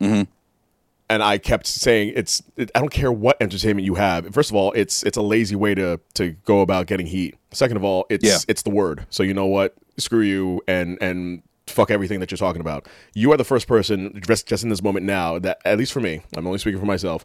and 0.00 1.22
I 1.22 1.38
kept 1.38 1.66
saying 1.66 2.12
it's 2.16 2.42
it, 2.56 2.70
I 2.74 2.78
don't 2.80 2.90
care 2.92 3.10
what 3.12 3.36
entertainment 3.40 3.84
you 3.84 3.96
have. 3.96 4.32
First 4.32 4.50
of 4.50 4.56
all, 4.56 4.72
it's 4.72 5.02
it's 5.02 5.16
a 5.16 5.22
lazy 5.22 5.56
way 5.56 5.74
to 5.74 6.00
to 6.14 6.30
go 6.44 6.60
about 6.60 6.86
getting 6.86 7.06
heat. 7.06 7.36
Second 7.52 7.76
of 7.76 7.84
all, 7.84 8.06
it's 8.08 8.24
Yeah. 8.24 8.38
it's 8.48 8.62
the 8.62 8.70
word. 8.70 9.06
So 9.10 9.22
you 9.22 9.34
know 9.34 9.46
what? 9.46 9.74
Screw 9.98 10.20
you 10.22 10.62
and 10.68 10.98
and 11.00 11.42
fuck 11.66 11.90
everything 11.90 12.20
that 12.20 12.30
you're 12.30 12.38
talking 12.38 12.60
about. 12.60 12.88
You 13.14 13.32
are 13.32 13.36
the 13.36 13.44
first 13.44 13.66
person 13.68 14.20
just 14.26 14.46
just 14.46 14.62
in 14.62 14.70
this 14.70 14.82
moment 14.82 15.04
now 15.06 15.38
that 15.40 15.60
at 15.64 15.78
least 15.78 15.92
for 15.92 16.00
me, 16.00 16.22
I'm 16.36 16.46
only 16.46 16.58
speaking 16.58 16.80
for 16.80 16.86
myself, 16.86 17.24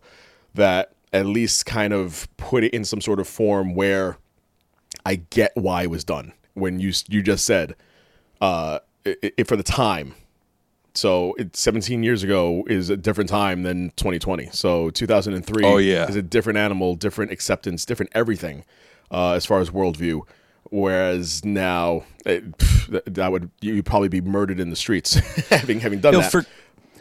that 0.56 0.92
at 1.14 1.26
least 1.26 1.66
kind 1.66 1.94
of 1.94 2.28
put 2.38 2.64
it 2.64 2.74
in 2.74 2.84
some 2.84 3.02
sort 3.02 3.20
of 3.20 3.28
form 3.28 3.74
where 3.76 4.18
I 5.06 5.16
get 5.16 5.52
why 5.56 5.84
it 5.84 5.90
was 5.90 6.04
done. 6.04 6.34
When 6.56 6.80
you 6.80 6.92
you 7.08 7.22
just 7.22 7.46
said 7.46 7.76
uh 8.42 8.80
i 9.06 9.32
i 9.40 9.44
for 9.44 9.56
the 9.56 9.64
time 9.64 10.16
so 10.98 11.34
it, 11.38 11.56
17 11.56 12.04
years 12.04 12.24
ago 12.24 12.64
is 12.68 12.90
a 12.90 12.98
different 12.98 13.30
time 13.30 13.64
than 13.64 13.92
2020. 13.98 14.50
So 14.52 14.90
2003 14.90 15.66
Oh, 15.66 15.78
yeah. 15.78 16.08
is 16.08 16.16
a 16.16 16.22
different 16.22 16.58
animal, 16.58 16.96
different 16.96 17.32
acceptance, 17.32 17.86
different 17.86 18.12
everything 18.16 18.64
uh, 19.12 19.34
as 19.34 19.46
far 19.46 19.60
as 19.60 19.70
worldview. 19.72 20.22
Whereas 20.72 21.46
now, 21.46 22.04
it, 22.26 22.58
pff, 22.58 23.04
that, 23.14 23.32
would 23.32 23.50
you'd 23.62 23.86
probably 23.86 24.10
be 24.10 24.22
murdered 24.22 24.60
in 24.60 24.70
the 24.72 24.76
streets 24.76 25.14
having 25.50 25.80
having 25.80 26.00
done 26.00 26.14
Yo, 26.14 26.22
that. 26.22 26.32
for- 26.32 26.46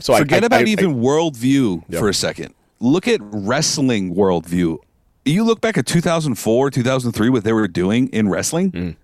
so 0.01 0.17
Forget 0.17 0.43
I- 0.43 0.47
about 0.47 0.61
I- 0.61 0.65
I- 0.65 0.69
even 0.69 0.97
worldview 0.97 1.83
Yeah. 1.89 1.99
for 1.99 2.09
a 2.09 2.15
second. 2.15 2.55
Look 2.81 3.09
at 3.09 3.21
wrestling 3.23 4.15
worldview. 4.15 4.79
You 5.25 5.45
look 5.45 5.61
back 5.63 5.79
at 5.79 5.87
2004, 5.87 6.71
2003, 6.71 7.31
what 7.31 7.45
they 7.45 7.53
were 7.55 7.67
doing 7.69 8.09
in 8.09 8.29
wrestling. 8.29 8.73
Mm. 8.73 8.97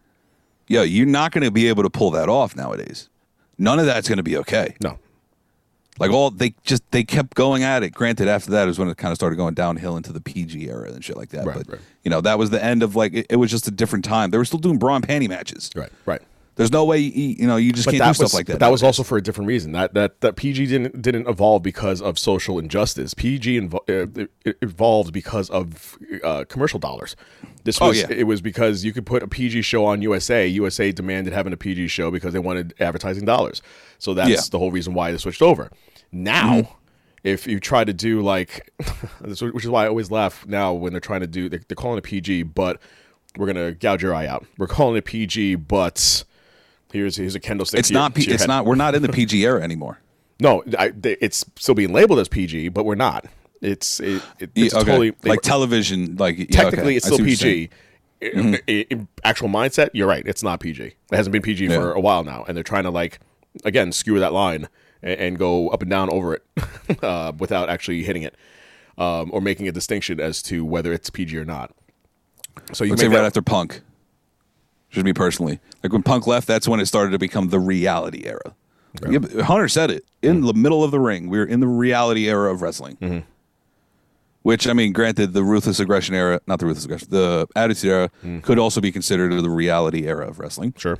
Yo, 0.69 0.83
you're 0.83 1.07
not 1.07 1.33
going 1.33 1.45
to 1.45 1.51
be 1.51 1.67
able 1.69 1.83
to 1.83 1.91
pull 1.91 2.11
that 2.11 2.29
off 2.29 2.55
nowadays. 2.55 3.09
None 3.61 3.79
of 3.79 3.87
that's 3.87 4.09
going 4.09 4.17
to 4.17 4.23
be 4.23 4.37
okay. 4.39 4.75
no. 4.83 4.99
Like 5.99 6.13
all 6.13 6.31
they 6.31 6.55
just 6.65 6.83
they 6.93 7.05
kept 7.05 7.35
going 7.35 7.63
at 7.63 7.83
it. 7.83 7.91
Granted, 7.91 8.27
after 8.27 8.51
that 8.53 8.69
is 8.69 8.79
when 8.79 8.89
it 8.89 8.97
kind 8.97 9.13
of 9.13 9.17
started 9.17 9.37
going 9.37 9.53
downhill 9.53 9.99
into 9.99 10.15
the 10.15 10.21
PG 10.21 10.67
era 10.67 10.91
and 10.91 11.05
shit 11.05 11.15
like 11.15 11.29
that. 11.29 11.45
Right, 11.45 11.59
but 11.59 11.69
right. 11.69 11.81
you 12.03 12.11
know 12.11 12.23
that 12.23 12.39
was 12.39 12.49
the 12.49 12.65
end 12.65 12.83
of 12.83 12.97
like 12.97 13.13
it, 13.13 13.27
it 13.29 13.37
was 13.37 13.51
just 13.51 13.69
a 13.69 13.71
different 13.71 14.07
time. 14.07 14.31
They 14.31 14.39
were 14.39 14.47
still 14.47 14.61
doing 14.61 14.79
bra 14.79 14.97
and 14.97 15.07
panty 15.07 15.29
matches. 15.29 15.71
Right, 15.77 15.91
right. 16.07 16.23
There's 16.57 16.73
no 16.73 16.85
way 16.85 16.99
you, 16.99 17.37
you 17.39 17.47
know 17.47 17.57
you 17.57 17.73
just 17.73 17.89
can't 17.89 18.03
do 18.03 18.09
was, 18.09 18.17
stuff 18.19 18.35
like 18.35 18.47
that. 18.47 18.55
but 18.55 18.61
that 18.61 18.71
was 18.71 18.83
also 18.83 19.03
for 19.03 19.17
a 19.17 19.23
different 19.23 19.49
reason. 19.49 19.73
That 19.73 19.95
that 19.95 20.21
that 20.21 20.37
PG 20.37 20.67
didn't 20.67 21.01
didn't 21.01 21.27
evolve 21.29 21.63
because 21.63 22.03
of 22.03 22.19
social 22.19 22.59
injustice. 22.59 23.15
PG 23.15 23.61
invo- 23.61 23.89
uh, 23.89 24.53
evolved 24.61 25.13
because 25.13 25.49
of 25.51 25.97
uh, 26.23 26.45
commercial 26.49 26.79
dollars. 26.79 27.17
This 27.65 27.81
Oh, 27.81 27.89
was 27.89 27.99
yeah. 28.01 28.07
it 28.11 28.25
was 28.25 28.41
because 28.43 28.85
you 28.85 28.93
could 28.93 29.07
put 29.07 29.23
a 29.23 29.29
PG 29.29 29.63
show 29.63 29.85
on 29.87 30.03
USA. 30.03 30.47
USA 30.47 30.93
demanded 30.93 31.33
having 31.33 31.53
a 31.53 31.57
PG 31.57 31.89
show 31.89 32.11
because 32.11 32.33
they 32.33 32.39
wanted 32.39 32.75
advertising 32.81 33.25
dollars. 33.25 33.63
So 33.99 34.13
that's 34.15 34.29
Yeah. 34.29 34.37
Mm-hmm. 34.37 34.51
the 34.51 34.59
whole 34.59 34.71
reason 34.71 34.93
why 34.93 35.13
they 35.13 35.19
switched 35.19 35.43
over. 35.43 35.71
Now. 36.13 36.77
If 37.23 37.47
you 37.47 37.61
try 37.61 37.85
to 37.85 37.93
do 37.93 38.23
like, 38.23 38.71
which 39.21 39.43
is 39.43 39.69
why 39.69 39.85
I 39.85 39.89
always 39.89 40.11
laugh 40.11 40.47
now 40.47 40.73
when 40.73 40.95
they're 40.95 41.01
trying 41.01 41.21
to 41.21 41.27
do, 41.27 41.51
they're, 41.51 41.61
they're 41.69 41.77
calling 41.77 41.99
it 41.99 42.05
PG, 42.05 42.45
but 42.45 42.81
we're 43.37 43.47
gonna 43.47 43.73
gouge 43.73 44.03
your 44.03 44.15
eye 44.15 44.27
out. 44.27 44.47
We're 44.57 44.67
calling 44.67 44.97
it 44.97 45.05
PG, 45.05 45.57
but 45.57 46.25
here's 46.93 47.17
here's 47.17 47.35
a 47.35 47.41
kendo 47.41 47.67
stick. 47.67 47.79
It's 47.81 47.89
to 47.89 47.95
your- 47.95 48.03
not. 48.03 48.15
P- 48.15 48.31
it's 48.31 48.43
head. 48.43 48.49
not. 48.49 48.67
We're 48.67 48.75
not 48.75 48.95
in 48.95 49.03
the 49.03 49.09
PG 49.13 49.45
era 49.45 49.63
anymore. 49.63 49.99
No, 50.41 50.63
I, 50.79 50.89
they, 50.89 51.17
it's 51.21 51.45
still 51.57 51.75
being 51.75 51.93
labeled 51.93 52.19
as 52.19 52.29
PG, 52.29 52.71
but 52.71 52.85
we're 52.85 52.95
not. 52.95 53.27
It's 53.61 54.01
it, 54.01 54.23
it, 54.39 54.51
it's 54.55 54.75
okay. 54.75 54.85
totally 54.85 55.11
they- 55.21 55.31
like 55.31 55.43
television. 55.43 56.17
Like 56.17 56.39
yeah, 56.39 56.47
technically 56.51 56.83
okay. 56.85 56.97
it's 56.97 57.07
still 57.07 57.19
see 57.19 57.23
what 57.25 57.31
you're 57.31 57.37
PG. 57.37 57.71
saying. 58.23 58.55
I- 58.55 58.61
I- 58.69 58.87
I- 58.95 59.07
actual 59.29 59.49
mindset, 59.49 59.91
you're 59.95 60.07
right. 60.09 60.27
It's 60.27 60.43
not 60.43 60.61
PG. 60.61 60.83
It 60.83 60.95
hasn't 61.11 61.33
been 61.33 61.43
PG 61.43 61.69
for 61.69 61.93
a 61.93 62.01
while 62.01 62.23
now, 62.25 62.45
and 62.47 62.57
they're 62.57 62.65
trying 62.65 62.85
to 62.85 62.91
like 62.91 63.19
again 63.65 63.93
skewer 63.93 64.21
that 64.21 64.33
line 64.33 64.69
and, 65.03 65.19
and 65.21 65.39
go 65.39 65.69
up 65.69 65.83
and 65.83 65.91
down 65.91 66.11
over 66.11 66.35
it 66.35 66.45
uh, 67.03 67.33
without 67.39 67.69
actually 67.71 68.03
hitting 68.03 68.23
it. 68.23 68.35
um, 68.99 69.31
or 69.33 69.41
making 69.41 69.67
a 69.69 69.73
distinction 69.73 70.21
as 70.21 70.43
to 70.43 70.63
whether 70.65 70.93
it's 70.93 71.09
PG 71.09 71.35
or 71.37 71.45
not. 71.47 71.73
So 72.75 72.85
you 72.85 72.95
say 72.99 73.09
make 73.09 73.17
right 73.17 73.25
after 73.25 73.41
Punk. 73.41 73.81
Just 74.91 75.05
me 75.05 75.13
personally, 75.13 75.61
like 75.83 75.93
when 75.93 76.03
Punk 76.03 76.27
left, 76.27 76.49
that's 76.49 76.67
when 76.67 76.81
it 76.81 76.87
started 76.87 77.13
to 77.13 77.19
become 77.19 77.49
the 77.49 77.61
reality 77.61 78.27
era. 78.27 78.55
Yeah, 79.09 79.43
Hunter 79.43 79.69
said 79.69 79.91
it 79.93 80.05
in 80.21 80.41
the 80.41 80.53
middle 80.53 80.83
of 80.83 80.91
the 80.91 80.99
ring. 80.99 81.29
We 81.29 81.39
are 81.39 81.45
in 81.45 81.61
the 81.61 81.69
reality 81.69 82.29
era 82.29 82.53
of 82.53 82.61
wrestling. 82.61 82.97
Mm-hmm. 82.97 83.19
Which 84.43 84.67
I 84.67 84.73
mean, 84.73 84.93
granted, 84.93 85.33
the 85.33 85.45
ruthless 85.45 85.79
aggression 85.79 86.15
era, 86.15 86.41
not 86.47 86.59
the 86.59 86.67
ruthless 86.67 86.87
aggression, 86.87 87.09
the 87.11 87.47
attitude 87.55 87.91
era 87.91 88.11
could 88.43 88.59
also 88.59 88.81
be 88.81 88.91
considered 88.91 89.33
the 89.33 89.51
reality 89.51 90.07
era 90.07 90.27
of 90.27 90.39
wrestling. 90.39 90.75
sure. 90.77 90.99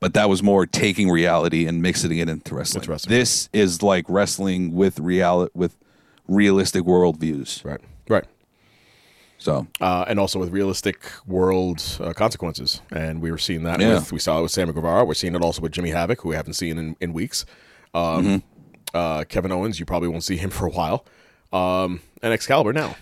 But 0.00 0.14
that 0.14 0.28
was 0.28 0.42
more 0.42 0.66
taking 0.66 1.08
reality 1.10 1.66
and 1.66 1.80
mixing 1.80 2.18
it 2.18 2.28
into 2.28 2.54
wrestling. 2.54 2.84
Wrestling. 2.88 3.16
This 3.16 3.48
is 3.52 3.82
like 3.82 4.04
wrestling 4.08 4.74
with 4.74 4.98
reality, 4.98 5.52
with 5.54 5.76
realistic 6.26 6.82
worldviews. 6.82 7.64
Right. 7.64 7.80
Right. 8.08 8.24
So 9.42 9.66
uh, 9.80 10.04
and 10.06 10.20
also 10.20 10.38
with 10.38 10.50
realistic 10.50 10.98
world 11.26 11.82
uh, 12.00 12.12
consequences. 12.12 12.80
And 12.92 13.20
we 13.20 13.30
were 13.32 13.38
seeing 13.38 13.64
that 13.64 13.80
Yeah. 13.80 13.94
with 13.94 14.12
we 14.12 14.18
saw 14.20 14.38
it 14.38 14.42
with 14.42 14.52
Sammy 14.52 14.72
Guevara. 14.72 15.04
We're 15.04 15.14
seeing 15.14 15.34
it 15.34 15.42
also 15.42 15.60
with 15.62 15.72
Jimmy 15.72 15.90
Havoc, 15.90 16.20
who 16.20 16.28
we 16.28 16.36
haven't 16.36 16.54
seen 16.54 16.78
in, 16.78 16.96
in 17.00 17.12
weeks. 17.12 17.44
Um, 17.92 18.02
Mm-hmm. 18.24 18.36
uh, 18.96 19.24
Kevin 19.24 19.50
Owens, 19.52 19.80
you 19.80 19.84
probably 19.86 20.08
won't 20.08 20.22
see 20.24 20.36
him 20.36 20.50
for 20.58 20.66
a 20.66 20.70
while. 20.70 21.04
Um, 21.52 22.00
and 22.22 22.32
Excalibur 22.32 22.72
now. 22.72 22.94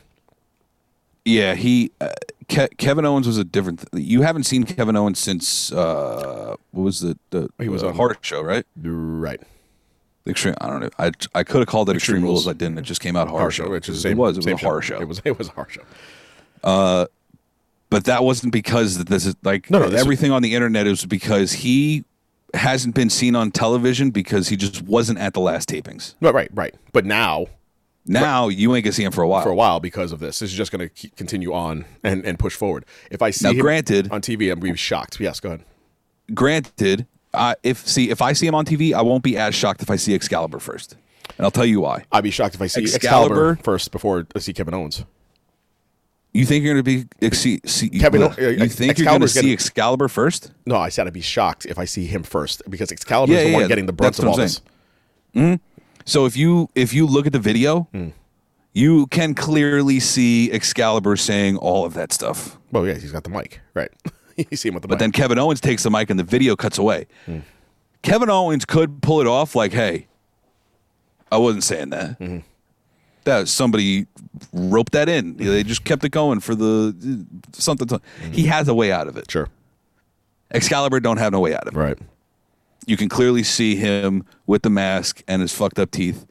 Yeah, 1.25 1.55
he 1.55 1.93
uh, 2.01 2.09
Ke- 2.49 2.75
Kevin 2.79 3.05
Owens 3.05 3.27
was 3.27 3.37
a 3.37 3.45
different. 3.45 3.85
Th- 3.93 4.03
you 4.05 4.23
haven't 4.23 4.45
seen 4.45 4.65
Kevin 4.65 4.97
Owens 4.97 5.19
since 5.19 5.71
uh, 5.73 6.57
what 6.71 6.83
was 6.83 7.01
the 7.01 7.19
the 7.31 7.51
He 7.61 7.69
was 7.69 7.83
on- 7.85 7.95
Hard 7.95 8.17
show, 8.23 8.43
right? 8.43 8.65
Right. 8.83 9.41
The 10.25 10.31
extreme. 10.31 10.55
I 10.61 10.67
don't 10.69 10.81
know. 10.81 10.89
I 10.99 11.13
I 11.35 11.45
could 11.45 11.59
have 11.61 11.69
called 11.69 11.91
it 11.91 11.97
Extreme, 11.97 12.23
Rules. 12.23 12.47
Rules. 12.47 12.49
I 12.49 12.55
didn't. 12.59 12.79
It 12.79 12.83
just 12.83 13.01
came 13.03 13.17
out 13.17 13.29
Hard, 13.29 13.39
Horror 13.41 13.51
show. 13.51 13.65
show, 13.65 13.71
which 13.71 13.89
is 13.91 13.99
it 13.99 14.01
same, 14.01 14.17
was. 14.17 14.39
It 14.39 14.45
was 14.47 14.47
a 14.47 14.57
horror 14.57 14.83
show. 14.83 14.99
It 15.01 15.07
was 15.09 15.21
it 15.25 15.39
was 15.39 15.49
a 15.49 15.53
horror 15.53 15.69
show. 15.71 15.83
But 16.63 18.05
that 18.05 18.23
wasn't 18.25 18.53
because 18.53 19.05
this 19.05 19.27
is 19.27 19.35
like 19.43 19.71
No, 19.71 19.79
no, 19.79 19.87
everything 19.97 20.31
on 20.33 20.43
the 20.43 20.55
internet 20.55 20.87
is 20.87 21.05
because 21.05 21.53
he 21.53 22.05
hasn't 22.55 22.95
been 22.95 23.11
seen 23.11 23.37
on 23.37 23.51
television 23.51 24.11
because 24.11 24.49
he 24.49 24.57
just 24.57 24.83
wasn't 24.83 25.19
at 25.19 25.35
the 25.35 25.41
last 25.41 25.69
tapings. 25.69 26.15
No, 26.21 26.31
right, 26.33 26.51
right. 26.53 26.75
But 26.93 27.05
now 27.05 27.47
Now 28.07 28.49
you 28.49 28.75
ain't 28.75 28.85
gonna 28.85 28.93
see 28.93 29.05
him 29.05 29.13
for 29.13 29.23
a 29.23 29.29
while. 29.29 29.43
for 29.43 29.51
a 29.51 29.55
while 29.55 29.79
because 29.81 30.11
of 30.13 30.19
this. 30.21 30.39
This 30.41 30.51
is 30.51 30.57
just 30.57 30.73
going 30.73 30.89
to 30.89 31.11
continue 31.11 31.53
on 31.53 31.85
and, 32.03 32.25
and 32.25 32.39
push 32.39 32.55
forward. 32.57 32.85
If 33.11 33.23
I 33.23 33.31
see 33.31 33.45
Now, 33.47 33.51
him 33.53 33.59
granted- 33.61 34.11
on 34.11 34.21
TV, 34.21 34.51
I'm 34.51 34.61
to 34.61 34.73
be 34.73 34.77
shocked. 34.77 35.21
Yes, 35.21 35.39
go 35.41 35.51
ahead. 35.51 35.65
Granted, 36.35 37.07
uh, 37.35 37.55
if 37.63 37.87
see 37.87 38.11
if 38.11 38.21
I 38.23 38.33
see 38.33 38.47
him 38.47 38.55
on 38.55 38.65
TV, 38.65 38.93
I 38.95 39.03
won't 39.03 39.23
be 39.23 39.37
as 39.37 39.55
shocked 39.55 39.83
if 39.83 39.91
I 39.91 39.97
see 39.97 40.15
Excalibur 40.15 40.59
first, 40.61 40.97
and 41.39 41.45
I'll 41.45 41.51
tell 41.51 41.67
you 41.67 41.81
why. 41.81 42.05
I'd 42.13 42.25
be 42.25 42.31
shocked 42.31 42.55
if 42.57 42.63
I 42.63 42.67
see 42.69 42.83
Excalibur- 42.83 43.51
Excalibur, 43.53 43.63
first 43.63 43.91
before 43.93 44.27
I 44.35 44.39
see 44.41 44.53
Kevin 44.53 44.75
Owens. 44.75 45.05
You 46.33 46.47
think 46.47 46.65
you're 46.65 46.75
going 46.75 46.85
to 46.85 47.07
be 47.29 47.31
see, 47.37 47.61
see 47.67 47.89
Kevin- 47.91 48.23
Ugh. 48.23 48.39
uh, 48.39 48.49
you 48.49 48.69
think 48.69 48.99
you're 48.99 49.07
going 49.07 49.21
to 49.21 49.29
see 49.29 49.53
Excalibur 49.53 50.07
first? 50.09 50.53
No, 50.65 50.77
I 50.77 50.89
said 50.89 51.07
I'd 51.09 51.13
be 51.13 51.21
shocked 51.21 51.67
if 51.67 51.77
I 51.79 51.85
see 51.85 52.07
him 52.07 52.23
first 52.23 52.63
because 52.71 52.93
Excalibur 52.93 53.33
Yeah, 53.33 53.39
is 53.39 53.45
the 53.45 53.49
yeah, 53.51 53.55
one 53.55 53.63
yeah. 53.63 53.69
getting 53.69 53.87
the 53.87 53.93
brunt 53.93 54.15
That's 54.15 54.23
of 54.23 54.29
all 54.29 54.37
this. 54.37 54.61
saying. 55.35 55.61
So 56.05 56.27
if 56.27 56.37
you 56.37 56.69
if 56.75 56.95
you 56.95 57.07
look 57.07 57.27
at 57.27 57.33
the 57.33 57.39
video, 57.41 57.89
Hmm. 57.93 58.09
you 58.73 59.07
can 59.09 59.35
clearly 59.35 59.99
see 60.01 60.51
Excalibur 60.53 61.17
saying 61.17 61.57
all 61.57 61.85
of 61.85 61.95
that 61.95 62.13
stuff. 62.13 62.59
Well, 62.71 62.87
yeah, 62.87 62.95
he's 62.95 63.11
got 63.13 63.25
the 63.25 63.31
mic, 63.31 63.61
right? 63.75 63.91
you 64.37 64.57
see 64.57 64.69
him 64.69 64.75
with 64.75 64.83
the 64.83 64.89
mic. 64.89 64.91
But 64.91 64.95
mic. 64.95 64.99
then 65.01 65.13
Kevin 65.13 65.39
Owens 65.39 65.61
takes 65.61 65.83
the 65.83 65.91
mic 65.91 66.11
and 66.11 66.19
the 66.19 66.25
video 66.25 66.55
cuts 66.55 66.79
away. 66.79 67.07
Hmm. 67.27 67.39
Kevin 68.03 68.31
Owens 68.31 68.65
could 68.65 69.03
pull 69.03 69.21
it 69.21 69.27
off 69.27 69.55
like, 69.57 69.73
"Hey, 69.73 70.07
I 71.33 71.39
wasn't 71.39 71.65
saying 71.65 71.91
that. 71.91 72.19
Mm-hmm. 72.21 72.39
That 73.25 73.49
somebody 73.49 74.07
roped 74.53 74.93
that 74.93 75.09
in. 75.09 75.37
They 75.37 75.63
just 75.63 75.85
kept 75.85 76.05
it 76.05 76.09
going 76.11 76.41
for 76.41 76.55
the 76.55 77.25
something." 77.53 78.01
He 78.33 78.45
has 78.47 78.69
a 78.69 78.75
way 78.75 78.91
out 78.93 79.09
of 79.09 79.17
it. 79.17 79.27
Mm-hmm. 79.27 79.31
sure, 79.41 79.49
Excalibur 80.53 81.01
don't 81.01 81.19
have 81.19 81.33
no 81.33 81.41
way 81.41 81.55
out 81.55 81.67
of 81.69 81.77
it. 81.77 81.79
right. 81.79 81.99
you 82.87 82.97
can 82.97 83.09
clearly 83.09 83.43
see 83.43 83.77
him 83.77 84.25
with 84.47 84.63
the 84.63 84.71
mask 84.71 85.23
and 85.29 85.43
his 85.43 85.53
fucked 85.55 85.79
up 85.79 85.91
teeth 85.91 86.27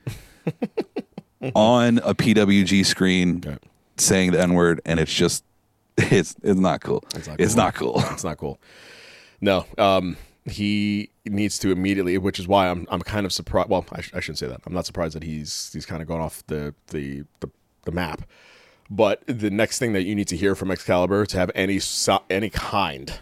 on 1.56 2.00
a 2.00 2.14
PWG 2.16 2.86
screen 2.86 3.38
Okay. 3.46 3.58
saying 3.98 4.32
the 4.32 4.42
N 4.42 4.54
word, 4.54 4.82
and 4.86 5.00
it's 5.00 5.14
just 5.14 5.44
it's 5.98 6.36
it's 6.44 6.60
not 6.60 6.82
cool. 6.82 7.04
It's 7.16 7.56
not 7.56 7.76
cool. 7.76 8.02
It's 8.12 8.24
not 8.24 8.38
cool. 8.38 8.60
No, 9.42 9.66
um, 9.78 10.18
he 10.46 11.10
needs 11.26 11.60
to 11.60 11.72
immediately, 11.72 12.18
which 12.18 12.40
is 12.40 12.48
why 12.48 12.70
I'm 12.70 12.88
I'm 12.90 13.02
kind 13.02 13.26
of 13.26 13.34
surprised. 13.34 13.70
Well, 13.70 13.86
I, 13.92 14.02
sh- 14.02 14.12
I 14.14 14.20
shouldn't 14.20 14.40
say 14.40 14.48
that. 14.48 14.62
I'm 14.66 14.74
not 14.74 14.86
surprised 14.86 15.16
that 15.16 15.24
he's 15.24 15.72
he's 15.74 15.86
kind 15.86 16.02
of 16.02 16.08
gone 16.08 16.22
off 16.22 16.44
the 16.48 16.74
the 16.88 17.24
the, 17.40 17.50
the 17.84 17.92
map. 17.92 18.22
But 18.90 19.22
the 19.28 19.52
next 19.52 19.78
thing 19.78 19.94
that 19.94 20.04
you 20.04 20.16
need 20.16 20.28
to 20.30 20.38
hear 20.38 20.56
from 20.56 20.72
Excalibur 20.72 21.26
to 21.28 21.38
have 21.38 21.52
any 21.54 21.78
so, 21.80 22.24
any 22.30 22.50
kind 22.50 23.20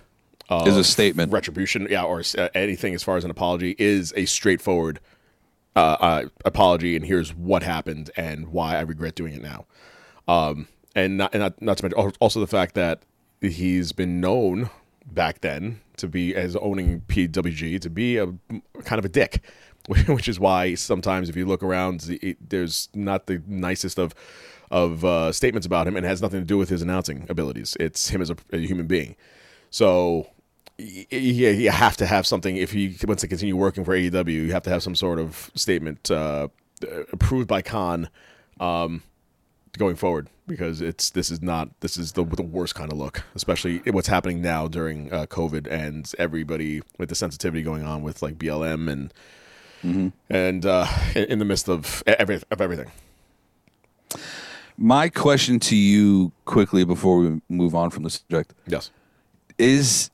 of 0.49 0.65
Is 0.65 0.77
a 0.77 0.83
statement. 0.83 1.33
retribution, 1.33 1.87
yeah, 1.89 2.03
or 2.03 2.23
uh, 2.37 2.47
anything 2.55 2.93
as 2.93 3.03
far 3.03 3.17
as 3.17 3.25
an 3.25 3.31
apology 3.31 3.75
is 3.77 4.13
a 4.15 4.23
straightforward 4.25 5.01
uh, 5.75 5.97
uh, 5.99 6.23
apology, 6.45 6.95
and 6.95 7.05
here's 7.05 7.35
what 7.35 7.63
happened 7.63 8.11
and 8.15 8.47
why 8.47 8.77
I 8.77 8.81
regret 8.81 9.15
doing 9.15 9.33
it 9.33 9.41
now. 9.41 9.65
Um, 10.27 10.69
and 10.95 11.17
not, 11.17 11.33
and 11.33 11.41
not, 11.41 11.61
not 11.61 11.77
to 11.79 11.83
mention 11.83 12.13
also 12.21 12.39
the 12.39 12.47
fact 12.47 12.73
that 12.75 13.01
he's 13.41 13.91
been 13.91 14.21
known 14.21 14.69
back 15.07 15.41
then 15.41 15.81
to 15.97 16.07
be 16.07 16.35
as 16.35 16.55
owning 16.55 17.01
PWG 17.01 17.81
to 17.81 17.89
be 17.89 18.17
a 18.17 18.27
kind 18.83 18.99
of 18.99 19.05
a 19.05 19.09
dick, 19.09 19.41
which 20.07 20.27
is 20.27 20.39
why 20.39 20.75
sometimes 20.75 21.29
if 21.29 21.35
you 21.35 21.45
look 21.45 21.63
around, 21.63 22.05
it, 22.21 22.37
there's 22.49 22.89
not 22.93 23.27
the 23.27 23.41
nicest 23.47 23.97
of 23.97 24.13
of 24.69 25.05
uh, 25.05 25.31
statements 25.31 25.65
about 25.65 25.87
him, 25.87 25.95
and 25.95 26.05
has 26.05 26.21
nothing 26.21 26.41
to 26.41 26.45
do 26.45 26.57
with 26.57 26.67
his 26.67 26.81
announcing 26.81 27.25
abilities. 27.29 27.77
It's 27.79 28.09
him 28.09 28.21
as 28.21 28.29
a, 28.29 28.35
a 28.51 28.57
human 28.57 28.85
being. 28.85 29.15
So 29.69 30.27
yeah, 30.77 31.49
you 31.49 31.71
have 31.71 31.97
to 31.97 32.05
have 32.05 32.27
something 32.27 32.57
if 32.57 32.71
he 32.71 32.95
wants 33.07 33.21
to 33.21 33.27
continue 33.27 33.55
working 33.55 33.83
for 33.83 33.95
AEW. 33.95 34.27
You 34.27 34.51
have 34.51 34.63
to 34.63 34.69
have 34.69 34.83
some 34.83 34.95
sort 34.95 35.19
of 35.19 35.51
statement 35.55 36.11
uh, 36.11 36.49
approved 37.11 37.47
by 37.47 37.61
Khan 37.61 38.09
um, 38.59 39.03
going 39.77 39.95
forward 39.95 40.29
because 40.47 40.81
it's 40.81 41.09
this 41.11 41.29
is 41.31 41.41
not 41.41 41.69
this 41.81 41.97
is 41.97 42.13
the 42.13 42.23
the 42.25 42.41
worst 42.43 42.75
kind 42.75 42.91
of 42.91 42.97
look, 42.97 43.23
especially 43.35 43.79
what's 43.91 44.07
happening 44.07 44.41
now 44.41 44.67
during 44.67 45.11
uh, 45.13 45.25
COVID 45.27 45.67
and 45.71 46.11
everybody 46.17 46.81
with 46.97 47.09
the 47.09 47.15
sensitivity 47.15 47.63
going 47.63 47.83
on 47.83 48.01
with 48.03 48.21
like 48.21 48.37
BLM 48.37 48.89
and 48.91 49.13
and 50.29 50.65
uh, 50.65 50.87
in 51.15 51.23
in 51.25 51.39
the 51.39 51.45
midst 51.45 51.69
of 51.69 52.03
every, 52.07 52.41
of 52.51 52.59
everything. 52.61 52.91
My 54.77 55.09
question 55.09 55.59
to 55.61 55.75
you 55.75 56.31
quickly 56.45 56.83
before 56.85 57.17
we 57.19 57.41
move 57.49 57.73
on 57.73 57.89
from 57.89 58.03
the 58.03 58.09
subject 58.09 58.53
Yes. 58.67 58.91
is 59.57 60.11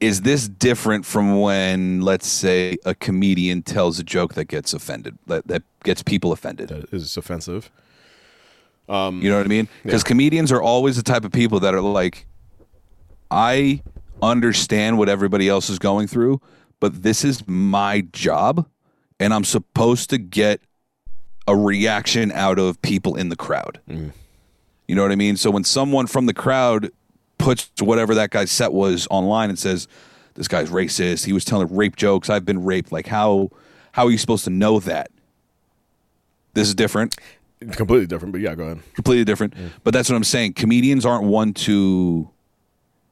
is 0.00 0.22
this 0.22 0.48
different 0.48 1.04
from 1.06 1.40
when 1.40 2.00
let's 2.00 2.26
say 2.26 2.76
a 2.84 2.94
comedian 2.94 3.62
tells 3.62 3.98
a 3.98 4.02
joke 4.02 4.34
that 4.34 4.44
gets 4.46 4.72
offended 4.74 5.18
that, 5.26 5.46
that 5.46 5.62
gets 5.84 6.02
people 6.02 6.32
offended 6.32 6.68
That 6.68 6.92
is 6.92 7.16
offensive. 7.16 7.70
Um, 8.88 9.20
you 9.20 9.30
know 9.30 9.36
what 9.36 9.46
i 9.46 9.48
mean? 9.48 9.68
because 9.82 10.04
comedians 10.04 10.52
are 10.52 10.62
always 10.62 10.96
the 10.96 11.02
type 11.02 11.24
of 11.24 11.32
people 11.32 11.60
that 11.60 11.74
are 11.74 11.80
like 11.80 12.26
i 13.30 13.82
understand 14.22 14.96
what 14.96 15.08
everybody 15.08 15.48
else 15.48 15.68
is 15.68 15.78
going 15.78 16.06
through 16.06 16.40
but 16.78 17.02
this 17.02 17.24
is 17.24 17.46
my 17.48 18.02
job 18.12 18.68
and 19.18 19.34
i'm 19.34 19.44
supposed 19.44 20.10
to 20.10 20.18
get 20.18 20.60
a 21.48 21.56
reaction 21.56 22.32
out 22.32 22.58
of 22.58 22.82
people 22.82 23.14
in 23.14 23.28
the 23.28 23.36
crowd. 23.36 23.80
Mm. 23.88 24.12
You 24.88 24.96
know 24.96 25.02
what 25.02 25.12
i 25.12 25.16
mean? 25.16 25.36
So 25.36 25.50
when 25.50 25.62
someone 25.62 26.06
from 26.08 26.26
the 26.26 26.34
crowd 26.34 26.90
puts 27.38 27.70
whatever 27.80 28.14
that 28.14 28.30
guy's 28.30 28.50
set 28.50 28.72
was 28.72 29.06
online 29.10 29.50
and 29.50 29.58
says 29.58 29.88
this 30.34 30.48
guy's 30.48 30.70
racist. 30.70 31.24
He 31.24 31.32
was 31.32 31.44
telling 31.44 31.74
rape 31.74 31.96
jokes. 31.96 32.28
I've 32.30 32.44
been 32.44 32.64
raped. 32.64 32.92
Like 32.92 33.06
how 33.06 33.50
how 33.92 34.06
are 34.06 34.10
you 34.10 34.18
supposed 34.18 34.44
to 34.44 34.50
know 34.50 34.80
that? 34.80 35.10
This 36.54 36.68
is 36.68 36.74
different 36.74 37.16
Completely 37.72 38.06
different, 38.06 38.32
but 38.32 38.40
yeah, 38.42 38.54
go 38.54 38.64
ahead. 38.64 38.80
completely 38.94 39.24
different. 39.24 39.54
But 39.82 39.94
that's 39.94 40.10
what 40.10 40.16
I'm 40.16 40.24
saying. 40.24 40.52
Comedians 40.54 41.06
aren't 41.06 41.24
one 41.24 41.54
to 41.54 42.28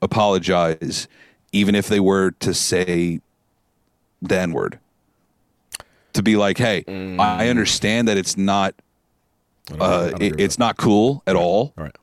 apologize, 0.02 1.08
even 1.52 1.74
if 1.74 1.88
they 1.88 2.00
were 2.00 2.32
to 2.40 2.52
say 2.54 3.20
the 4.20 4.38
N 4.38 4.52
word. 4.52 4.78
To 6.12 6.22
be 6.22 6.36
like, 6.36 6.58
hey, 6.58 6.84
I 7.18 7.48
understand 7.48 8.06
that 8.08 8.16
it's 8.16 8.36
not, 8.36 8.74
I 9.72 9.76
don't- 9.76 9.82
I 9.82 9.84
uh, 9.84 10.16
it, 10.20 10.40
it's 10.40 10.56
that. 10.56 10.60
not 10.60 10.76
cool 10.76 11.22
at 11.26 11.36
all. 11.36 11.72
All 11.76 11.84
right. 11.84 11.96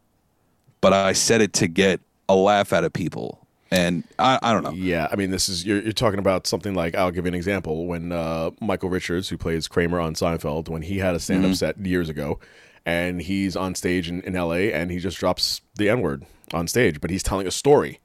But 0.82 0.94
I 0.94 1.14
said 1.14 1.42
it 1.42 1.54
to 1.54 1.68
get 1.68 2.02
a 2.28 2.36
laugh 2.36 2.74
out 2.74 2.84
of 2.84 2.92
people, 2.92 3.41
and 3.72 4.04
I, 4.20 4.38
I 4.44 4.54
don't 4.54 4.64
know. 4.64 4.72
Yeah, 4.72 5.08
I 5.12 5.16
mean, 5.16 5.32
this 5.32 5.48
is 5.50 5.66
you're, 5.66 5.82
you're 5.82 5.94
talking 5.94 6.20
about 6.20 6.46
something 6.48 6.74
like 6.74 6.94
I'll 6.96 7.12
give 7.12 7.26
you 7.26 7.30
an 7.30 7.36
example. 7.36 7.88
When 7.88 8.12
uh, 8.12 8.52
Michael 8.60 8.90
Richards, 8.90 9.30
who 9.30 9.38
plays 9.38 9.68
Kramer 9.68 10.00
on 10.00 10.14
Seinfeld, 10.14 10.70
when 10.70 10.82
he 10.82 10.98
had 11.00 11.16
a 11.16 11.20
stand-up 11.20 11.56
set 11.56 11.78
years 11.80 12.10
ago, 12.10 12.40
and 12.86 13.22
he's 13.22 13.56
on 13.56 13.76
stage 13.76 14.10
in, 14.10 14.22
in 14.22 14.36
L.A. 14.36 14.74
and 14.74 14.92
he 14.92 15.00
just 15.00 15.18
drops 15.18 15.62
the 15.76 15.90
N-word 15.90 16.26
on 16.54 16.68
stage, 16.68 17.00
but 17.00 17.10
he's 17.10 17.24
telling 17.24 17.48
a 17.48 17.52
story, 17.52 18.00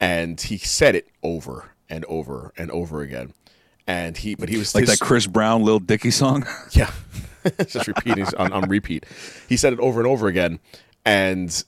and 0.00 0.40
he 0.40 0.58
said 0.58 0.94
it 0.96 1.08
over 1.22 1.70
and 1.88 2.04
over 2.06 2.52
and 2.58 2.70
over 2.72 3.00
again, 3.02 3.32
and 3.86 4.16
he 4.16 4.34
but 4.34 4.48
he 4.48 4.56
was 4.58 4.74
Like 4.74 4.88
his- 4.88 4.98
that 4.98 5.04
Chris 5.04 5.26
Brown, 5.28 5.62
Lil 5.62 5.78
Dicky 5.78 6.10
song. 6.10 6.44
yeah, 6.72 6.90
just 7.68 7.86
repeating 7.86 8.26
on, 8.38 8.52
on 8.52 8.68
repeat. 8.68 9.06
He 9.48 9.56
said 9.56 9.72
it 9.72 9.78
over 9.78 10.00
and 10.00 10.06
over 10.08 10.26
again, 10.26 10.58
and 11.04 11.62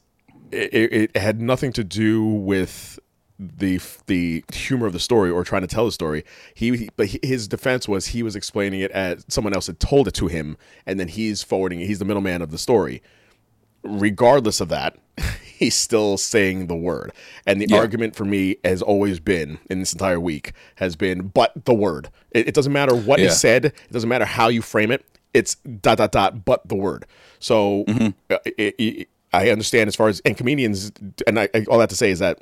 it, 0.51 1.11
it 1.15 1.17
had 1.17 1.41
nothing 1.41 1.73
to 1.75 1.85
do 1.85 2.25
with 2.25 2.99
the 3.39 3.81
the 4.07 4.45
humor 4.53 4.87
of 4.87 4.93
the 4.93 4.99
story 5.01 5.31
or 5.31 5.45
trying 5.45 5.63
to 5.63 5.69
tell 5.69 5.85
the 5.85 5.93
story. 5.93 6.25
He, 6.55 6.77
he- 6.77 6.89
but 6.97 7.07
he- 7.07 7.21
his 7.23 7.47
defense 7.49 7.87
was 7.89 8.09
he 8.09 8.23
was 8.23 8.35
explaining 8.35 8.81
it 8.81 8.91
as 8.91 9.25
someone 9.29 9.55
else 9.55 9.67
had 9.69 9.79
told 9.81 10.09
it 10.09 10.15
to 10.15 10.27
him, 10.27 10.57
and 10.87 10.99
then 10.99 11.09
he's 11.09 11.43
forwarding 11.43 11.81
it. 11.81 11.87
He's 11.87 11.99
the 12.01 12.05
middleman 12.05 12.43
of 12.43 12.51
the 12.51 12.59
story. 12.59 13.03
Regardless 13.85 14.61
of 14.61 14.69
that, 14.71 14.97
he's 15.45 15.77
still 15.77 16.19
saying 16.19 16.67
the 16.67 16.75
word. 16.77 17.13
And 17.47 17.61
the 17.61 17.67
Yeah. 17.69 17.77
argument 17.77 18.17
for 18.17 18.25
me 18.25 18.57
has 18.65 18.83
always 18.83 19.21
been 19.21 19.59
in 19.71 19.79
this 19.79 19.93
entire 19.93 20.19
week 20.21 20.53
has 20.77 20.97
been 20.97 21.29
but 21.29 21.53
the 21.65 21.75
word. 21.75 22.11
It, 22.33 22.49
it 22.49 22.55
doesn't 22.55 22.73
matter 22.73 22.95
what 22.95 23.21
Yeah. 23.21 23.27
is 23.27 23.41
said. 23.41 23.67
It 23.67 23.75
doesn't 23.93 24.09
matter 24.09 24.25
how 24.25 24.49
you 24.49 24.63
frame 24.63 24.91
it. 24.91 25.05
It's 25.33 25.55
dot 25.57 25.99
dot 25.99 26.11
dot 26.11 26.45
but 26.45 26.69
the 26.69 26.75
word. 26.75 27.07
So 27.39 27.85
Mm-hmm. 27.87 28.09
uh, 28.35 28.39
it, 28.45 28.75
it, 28.79 29.09
I 29.33 29.51
understand 29.51 29.87
as 29.89 29.95
far 29.95 30.09
as 30.09 30.21
and 30.25 30.37
comedians 30.37 30.91
and 31.27 31.39
I, 31.39 31.49
I 31.55 31.65
all 31.71 31.79
that 31.79 31.91
to 31.91 31.97
say 31.97 32.11
is 32.11 32.19
that 32.19 32.41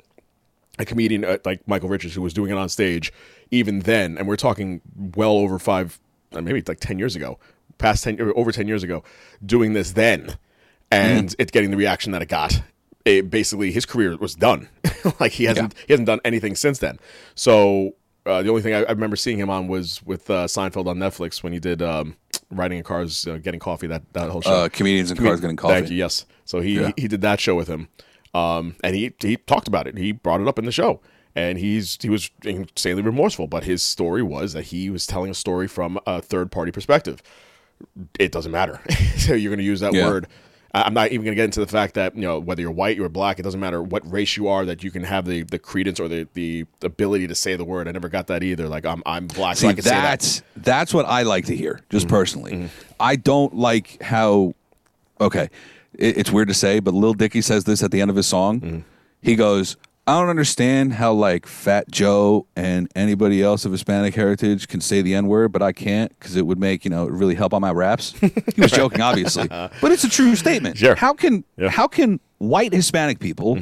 a 0.79 0.85
comedian 0.85 1.25
uh, 1.25 1.37
like 1.45 1.67
Michael 1.67 1.89
Richards 1.89 2.13
who 2.13 2.21
was 2.21 2.33
doing 2.33 2.51
it 2.51 2.57
on 2.57 2.69
stage 2.69 3.11
even 3.51 3.79
then, 3.79 4.17
and 4.17 4.27
we're 4.27 4.35
talking 4.35 4.81
well 5.15 5.31
over 5.31 5.57
five, 5.59 5.99
uh, 6.33 6.41
maybe 6.41 6.61
like 6.67 6.79
ten 6.79 6.99
years 6.99 7.15
ago, 7.15 7.39
past 7.77 8.03
ten 8.03 8.19
or 8.21 8.37
over 8.37 8.51
ten 8.51 8.67
years 8.67 8.83
ago, 8.83 9.03
doing 9.45 9.73
this 9.73 9.91
then, 9.93 10.37
and 10.91 11.35
it 11.39 11.51
getting 11.51 11.71
the 11.71 11.77
reaction 11.77 12.11
that 12.11 12.21
it 12.21 12.29
got. 12.29 12.61
It 13.05 13.29
basically 13.29 13.71
his 13.71 13.85
career 13.85 14.17
was 14.17 14.35
done. 14.35 14.67
like 15.19 15.31
he 15.31 15.45
hasn't 15.45 15.73
he 15.87 15.93
hasn't 15.93 16.07
done 16.07 16.19
anything 16.25 16.55
since 16.55 16.79
then. 16.79 16.99
So 17.35 17.95
uh, 18.25 18.41
the 18.43 18.49
only 18.49 18.61
thing 18.61 18.73
I, 18.73 18.79
I 18.83 18.91
remember 18.91 19.15
seeing 19.15 19.37
him 19.37 19.49
on 19.49 19.67
was 19.67 20.03
with 20.03 20.29
uh, 20.29 20.45
Seinfeld 20.47 20.87
on 20.87 20.97
Netflix 20.97 21.41
when 21.41 21.53
he 21.53 21.59
did 21.59 21.81
um, 21.81 22.17
riding 22.51 22.77
in 22.79 22.83
cars, 22.83 23.25
uh, 23.25 23.37
getting 23.37 23.59
coffee. 23.61 23.87
That 23.87 24.03
that 24.13 24.29
whole 24.29 24.41
show. 24.41 24.51
Uh, 24.51 24.69
comedians 24.69 25.09
in 25.11 25.17
cars 25.17 25.39
getting 25.39 25.55
coffee. 25.55 25.73
Thank 25.75 25.89
you. 25.89 25.95
Yes. 25.95 26.25
So 26.43 26.59
he 26.59 26.79
Yeah. 26.81 26.91
he 26.97 27.07
did 27.07 27.21
that 27.21 27.39
show 27.39 27.55
with 27.55 27.69
him, 27.69 27.87
um, 28.33 28.75
and 28.83 28.95
he 28.95 29.13
he 29.19 29.37
talked 29.37 29.67
about 29.67 29.87
it. 29.87 29.97
He 29.97 30.11
brought 30.11 30.41
it 30.41 30.47
up 30.47 30.59
in 30.59 30.65
the 30.65 30.71
show, 30.71 30.99
and 31.35 31.57
he's 31.57 31.97
he 32.01 32.09
was 32.09 32.29
insanely 32.43 33.03
remorseful. 33.03 33.47
But 33.47 33.63
his 33.63 33.83
story 33.83 34.23
was 34.23 34.53
that 34.53 34.65
he 34.65 34.89
was 34.89 35.05
telling 35.07 35.31
a 35.31 35.35
story 35.35 35.67
from 35.67 35.99
a 36.05 36.21
third 36.21 36.51
party 36.51 36.71
perspective. 36.71 37.21
It 38.19 38.31
doesn't 38.31 38.51
matter. 38.51 38.81
so 39.17 39.33
you're 39.33 39.49
going 39.51 39.59
to 39.59 39.63
use 39.65 39.79
that 39.81 39.93
Yeah. 39.93 40.07
word. 40.07 40.27
I'm 40.73 40.93
not 40.93 41.11
even 41.11 41.23
going 41.25 41.31
to 41.31 41.35
get 41.35 41.45
into 41.45 41.59
the 41.61 41.65
fact 41.67 41.95
that 41.95 42.13
you 42.15 42.21
know 42.21 42.37
whether 42.39 42.61
you're 42.61 42.69
white, 42.69 42.97
you're 42.97 43.09
black. 43.09 43.39
It 43.39 43.43
doesn't 43.43 43.59
matter 43.59 43.81
what 43.81 44.09
race 44.11 44.37
you 44.37 44.47
are. 44.47 44.63
That 44.65 44.83
you 44.83 44.91
can 44.91 45.03
have 45.05 45.25
the 45.25 45.41
the 45.43 45.57
credence 45.57 45.99
or 45.99 46.07
the 46.07 46.27
the 46.35 46.65
ability 46.83 47.25
to 47.27 47.35
say 47.35 47.55
the 47.55 47.63
word. 47.65 47.87
I 47.87 47.91
never 47.93 48.09
got 48.09 48.27
that 48.27 48.43
either. 48.43 48.67
Like 48.67 48.85
I'm 48.85 49.01
I'm 49.05 49.25
black, 49.27 49.55
so 49.55 49.61
See, 49.61 49.67
I 49.69 49.73
can 49.73 49.83
say 49.83 49.89
that. 49.91 50.01
that's 50.03 50.41
that's 50.57 50.93
what 50.93 51.05
I 51.05 51.23
like 51.23 51.45
to 51.45 51.55
hear, 51.55 51.81
just 51.89 52.05
Mm-hmm. 52.07 52.15
personally. 52.15 52.69
I 52.99 53.15
don't 53.15 53.55
like 53.55 54.01
how. 54.03 54.53
Okay, 55.19 55.49
it, 55.97 56.17
it's 56.17 56.31
weird 56.31 56.47
to 56.47 56.53
say, 56.53 56.79
but 56.79 56.93
Lil 56.93 57.13
Dicky 57.13 57.41
says 57.41 57.63
this 57.65 57.83
at 57.83 57.91
the 57.91 58.01
end 58.01 58.09
of 58.09 58.15
his 58.15 58.27
song. 58.27 58.59
Mm-hmm. 58.61 58.79
He 59.21 59.35
goes, 59.35 59.77
"I 60.05 60.19
don't 60.19 60.29
understand 60.29 60.93
how 60.93 61.13
like 61.13 61.45
Fat 61.45 61.89
Joe 61.91 62.45
and 62.55 62.89
anybody 62.95 63.41
else 63.43 63.65
of 63.65 63.71
Hispanic 63.71 64.15
heritage 64.15 64.67
can 64.67 64.79
say 64.81 65.01
the 65.01 65.15
N 65.15 65.27
word, 65.27 65.51
but 65.51 65.61
I 65.61 65.71
can't 65.71 66.17
because 66.19 66.35
it 66.35 66.45
would 66.45 66.59
make 66.59 66.85
you 66.85 66.91
know 66.91 67.05
it 67.07 67.11
really 67.11 67.35
help 67.35 67.53
on 67.53 67.61
my 67.61 67.71
raps." 67.71 68.11
he 68.19 68.61
was 68.61 68.71
joking, 68.71 69.01
obviously, 69.01 69.47
but 69.49 69.91
it's 69.91 70.03
a 70.03 70.09
true 70.09 70.35
statement. 70.35 70.77
Sure. 70.77 70.95
How 70.95 71.13
can 71.13 71.43
Yeah. 71.57 71.65
Mm-hmm. 71.67 71.75
how 71.75 71.87
can 71.87 72.19
white 72.37 72.73
Hispanic 72.73 73.19
people? 73.19 73.59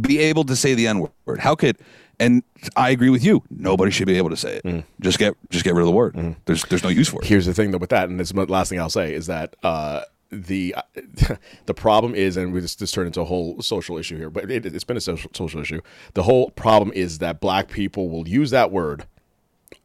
be 0.00 0.18
able 0.18 0.42
to 0.42 0.56
say 0.56 0.74
the 0.74 0.88
N 0.88 1.06
word? 1.24 1.38
How 1.38 1.54
could 1.54 1.78
and 2.20 2.42
I 2.76 2.90
agree 2.90 3.10
with 3.10 3.24
you. 3.24 3.42
Nobody 3.50 3.90
should 3.90 4.06
be 4.06 4.16
able 4.16 4.30
to 4.30 4.36
say 4.36 4.60
it. 4.64 4.84
Just 5.00 5.18
get 5.18 5.34
just 5.50 5.64
get 5.64 5.74
rid 5.74 5.82
of 5.82 5.86
the 5.86 5.92
word. 5.92 6.36
There's 6.46 6.64
there's 6.64 6.82
no 6.82 6.88
use 6.88 7.08
for 7.08 7.20
it. 7.22 7.26
here's 7.28 7.46
the 7.46 7.54
thing 7.54 7.70
though 7.70 7.78
with 7.78 7.90
that, 7.90 8.08
and 8.08 8.18
this 8.18 8.28
is 8.28 8.32
the 8.32 8.44
last 8.46 8.68
thing 8.70 8.80
I'll 8.80 8.90
say 8.90 9.14
is 9.14 9.26
that 9.26 9.54
uh, 9.62 10.02
the 10.42 10.74
the 11.66 11.74
problem 11.74 12.14
is, 12.14 12.36
and 12.36 12.52
we 12.52 12.60
just, 12.60 12.78
this 12.78 12.92
turned 12.92 13.06
into 13.06 13.20
a 13.20 13.24
whole 13.24 13.60
social 13.62 13.98
issue 13.98 14.16
here, 14.16 14.30
but 14.30 14.50
it, 14.50 14.66
it's 14.66 14.84
been 14.84 14.96
a 14.96 15.00
social, 15.00 15.30
social 15.34 15.60
issue. 15.60 15.80
The 16.14 16.24
whole 16.24 16.50
problem 16.50 16.92
is 16.94 17.18
that 17.18 17.40
black 17.40 17.68
people 17.68 18.08
will 18.08 18.28
use 18.28 18.50
that 18.50 18.70
word 18.70 19.06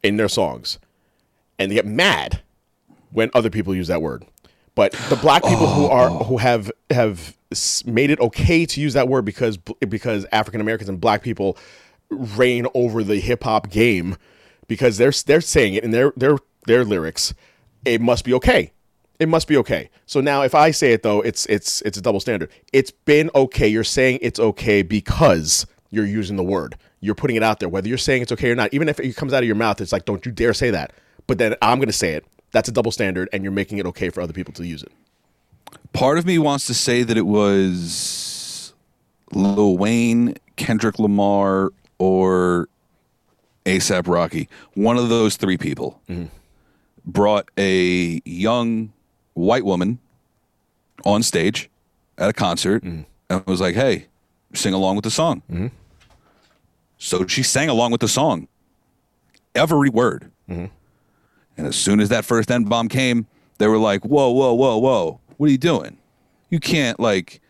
in 0.02 0.16
their 0.16 0.28
songs, 0.28 0.78
and 1.58 1.70
they 1.70 1.76
get 1.76 1.86
mad 1.86 2.42
when 3.12 3.30
other 3.34 3.50
people 3.50 3.74
use 3.74 3.88
that 3.88 4.02
word. 4.02 4.24
But 4.74 4.92
the 5.08 5.16
black 5.16 5.42
people 5.42 5.66
who 5.66 5.86
are 5.86 6.10
oh. 6.10 6.24
who 6.24 6.38
have 6.38 6.70
have 6.90 7.36
made 7.84 8.10
it 8.10 8.20
okay 8.20 8.64
to 8.64 8.80
use 8.80 8.94
that 8.94 9.08
word 9.08 9.24
because 9.24 9.56
because 9.56 10.24
African 10.32 10.60
Americans 10.60 10.88
and 10.88 11.00
black 11.00 11.22
people 11.22 11.56
reign 12.10 12.66
over 12.74 13.02
the 13.02 13.16
hip 13.16 13.44
hop 13.44 13.70
game 13.70 14.16
because 14.68 14.98
they're 14.98 15.12
they're 15.26 15.40
saying 15.40 15.74
it 15.74 15.84
in 15.84 15.90
their 15.90 16.12
their 16.16 16.38
their 16.66 16.84
lyrics. 16.84 17.34
It 17.84 18.00
must 18.00 18.24
be 18.24 18.34
okay. 18.34 18.72
It 19.20 19.28
must 19.28 19.46
be 19.46 19.56
okay. 19.58 19.90
So 20.06 20.22
now, 20.22 20.42
if 20.42 20.54
I 20.54 20.70
say 20.70 20.92
it 20.92 21.02
though, 21.02 21.20
it's 21.20 21.44
it's 21.46 21.82
it's 21.82 21.98
a 21.98 22.00
double 22.00 22.20
standard. 22.20 22.50
It's 22.72 22.90
been 22.90 23.30
okay. 23.34 23.68
You're 23.68 23.84
saying 23.84 24.18
it's 24.22 24.40
okay 24.40 24.80
because 24.80 25.66
you're 25.90 26.06
using 26.06 26.36
the 26.36 26.42
word. 26.42 26.76
You're 27.00 27.14
putting 27.14 27.36
it 27.36 27.42
out 27.42 27.60
there, 27.60 27.68
whether 27.68 27.86
you're 27.86 27.98
saying 27.98 28.22
it's 28.22 28.32
okay 28.32 28.50
or 28.50 28.54
not. 28.54 28.72
Even 28.72 28.88
if 28.88 28.98
it 28.98 29.14
comes 29.16 29.34
out 29.34 29.42
of 29.42 29.46
your 29.46 29.56
mouth, 29.56 29.80
it's 29.80 29.92
like, 29.92 30.06
don't 30.06 30.24
you 30.24 30.32
dare 30.32 30.54
say 30.54 30.70
that. 30.70 30.92
But 31.26 31.38
then 31.38 31.54
I'm 31.60 31.78
going 31.78 31.88
to 31.88 31.92
say 31.92 32.14
it. 32.14 32.24
That's 32.52 32.68
a 32.68 32.72
double 32.72 32.90
standard, 32.90 33.28
and 33.32 33.44
you're 33.44 33.52
making 33.52 33.78
it 33.78 33.86
okay 33.86 34.08
for 34.08 34.20
other 34.22 34.32
people 34.32 34.52
to 34.54 34.66
use 34.66 34.82
it. 34.82 34.90
Part 35.92 36.18
of 36.18 36.24
me 36.24 36.38
wants 36.38 36.66
to 36.66 36.74
say 36.74 37.02
that 37.02 37.16
it 37.16 37.26
was 37.26 38.72
Lil 39.32 39.76
Wayne, 39.76 40.36
Kendrick 40.56 40.98
Lamar, 40.98 41.72
or 41.98 42.68
ASAP 43.66 44.08
Rocky. 44.08 44.48
One 44.74 44.96
of 44.96 45.08
those 45.08 45.36
three 45.36 45.58
people 45.58 46.00
mm-hmm. 46.08 46.26
brought 47.04 47.50
a 47.58 48.20
young 48.24 48.92
white 49.34 49.64
woman 49.64 49.98
on 51.04 51.22
stage 51.22 51.70
at 52.18 52.28
a 52.28 52.32
concert 52.32 52.82
mm-hmm. 52.84 53.02
and 53.28 53.46
was 53.46 53.60
like, 53.60 53.74
"Hey, 53.74 54.06
sing 54.54 54.74
along 54.74 54.96
with 54.96 55.04
the 55.04 55.10
song." 55.10 55.42
Mm-hmm. 55.50 55.68
So 56.98 57.26
she 57.26 57.42
sang 57.42 57.70
along 57.70 57.92
with 57.92 58.02
the 58.02 58.08
song, 58.08 58.46
every 59.54 59.88
word. 59.88 60.30
Mm-hmm. 60.48 60.66
And 61.56 61.66
as 61.66 61.76
soon 61.76 62.00
as 62.00 62.08
that 62.10 62.24
first 62.24 62.50
N 62.50 62.64
bomb 62.64 62.88
came, 62.88 63.26
they 63.58 63.66
were 63.66 63.78
like, 63.78 64.04
whoa, 64.04 64.30
whoa, 64.30 64.52
whoa, 64.54 64.76
whoa. 64.78 65.20
What 65.36 65.48
are 65.48 65.52
you 65.52 65.58
doing? 65.58 65.98
You 66.48 66.60
can't, 66.60 66.98
like. 67.00 67.40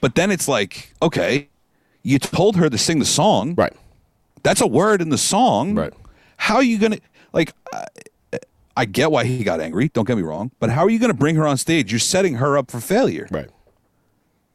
But 0.00 0.14
then 0.14 0.30
it's 0.30 0.46
like, 0.46 0.94
okay, 1.02 1.48
you 2.02 2.18
told 2.18 2.56
her 2.56 2.68
to 2.68 2.78
sing 2.78 2.98
the 2.98 3.04
song. 3.04 3.54
Right. 3.54 3.72
That's 4.42 4.60
a 4.60 4.66
word 4.66 5.00
in 5.00 5.08
the 5.08 5.18
song. 5.18 5.74
Right. 5.74 5.92
How 6.36 6.56
are 6.56 6.62
you 6.62 6.78
going 6.78 6.92
to, 6.92 7.00
like, 7.32 7.54
I, 7.72 7.86
I 8.76 8.84
get 8.84 9.10
why 9.10 9.24
he 9.24 9.42
got 9.42 9.60
angry. 9.60 9.88
Don't 9.88 10.06
get 10.06 10.16
me 10.16 10.22
wrong. 10.22 10.50
But 10.60 10.70
how 10.70 10.84
are 10.84 10.90
you 10.90 10.98
going 10.98 11.10
to 11.10 11.16
bring 11.16 11.36
her 11.36 11.46
on 11.46 11.56
stage? 11.56 11.90
You're 11.90 11.98
setting 11.98 12.34
her 12.34 12.58
up 12.58 12.70
for 12.70 12.78
failure. 12.80 13.26
Right. 13.30 13.48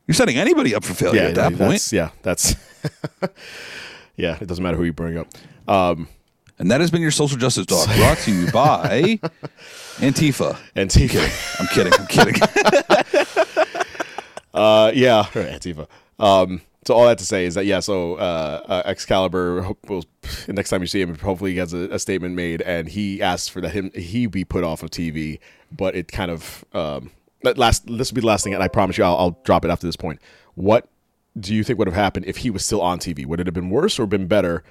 You're 0.07 0.15
setting 0.15 0.37
anybody 0.37 0.75
up 0.75 0.83
for 0.83 0.93
failure 0.93 1.21
yeah, 1.23 1.27
at 1.29 1.35
that 1.35 1.55
point. 1.57 1.91
yeah, 1.91 2.09
that's 2.21 2.55
yeah. 4.15 4.37
It 4.41 4.47
doesn't 4.47 4.63
matter 4.63 4.77
who 4.77 4.83
you 4.83 4.93
bring 4.93 5.17
up. 5.17 5.27
Um, 5.67 6.07
And 6.59 6.69
that 6.69 6.81
has 6.81 6.91
been 6.91 7.01
your 7.01 7.11
social 7.11 7.37
justice 7.37 7.65
talk 7.65 7.87
brought 7.95 8.17
to 8.19 8.31
you 8.31 8.51
by 8.51 9.19
Antifa. 9.97 10.57
and 10.75 10.91
I'm 11.59 11.67
kidding. 11.67 11.93
I'm 11.99 12.07
kidding. 12.07 12.35
Uh, 14.53 14.91
yeah, 14.93 15.19
right, 15.33 15.47
Antifa. 15.61 15.87
Um, 16.19 16.61
so 16.91 16.97
all 16.97 17.05
that 17.05 17.17
to 17.19 17.25
say 17.25 17.45
is 17.45 17.55
that 17.55 17.65
yeah, 17.65 17.79
so 17.79 18.15
uh, 18.15 18.61
uh, 18.67 18.81
Excalibur 18.83 19.61
hope- 19.61 19.89
will 19.89 20.03
next 20.49 20.69
time 20.69 20.81
you 20.81 20.87
see 20.87 20.99
him, 20.99 21.17
hopefully 21.17 21.51
he 21.51 21.57
has 21.57 21.73
a, 21.73 21.89
a 21.89 21.99
statement 21.99 22.35
made, 22.35 22.61
and 22.63 22.89
he 22.89 23.21
asks 23.21 23.47
for 23.47 23.61
that 23.61 23.69
him 23.69 23.91
he 23.95 24.25
be 24.25 24.43
put 24.43 24.65
off 24.65 24.83
of 24.83 24.89
TV, 24.89 25.39
but 25.71 25.95
it 25.95 26.11
kind 26.11 26.29
of 26.29 26.65
um, 26.73 27.11
that 27.43 27.57
last 27.57 27.87
this 27.87 28.11
will 28.11 28.15
be 28.15 28.21
the 28.21 28.27
last 28.27 28.43
thing, 28.43 28.53
and 28.53 28.61
I 28.61 28.67
promise 28.67 28.97
you 28.97 29.05
I'll, 29.05 29.15
I'll 29.15 29.39
drop 29.45 29.63
it 29.63 29.71
after 29.71 29.87
this 29.87 29.95
point. 29.95 30.19
What 30.55 30.89
do 31.39 31.55
you 31.55 31.63
think 31.63 31.79
would 31.79 31.87
have 31.87 31.95
happened 31.95 32.25
if 32.25 32.37
he 32.37 32.49
was 32.49 32.65
still 32.65 32.81
on 32.81 32.99
TV? 32.99 33.25
Would 33.25 33.39
it 33.39 33.47
have 33.47 33.53
been 33.53 33.69
worse 33.69 33.97
or 33.97 34.05
been 34.05 34.27
better? 34.27 34.61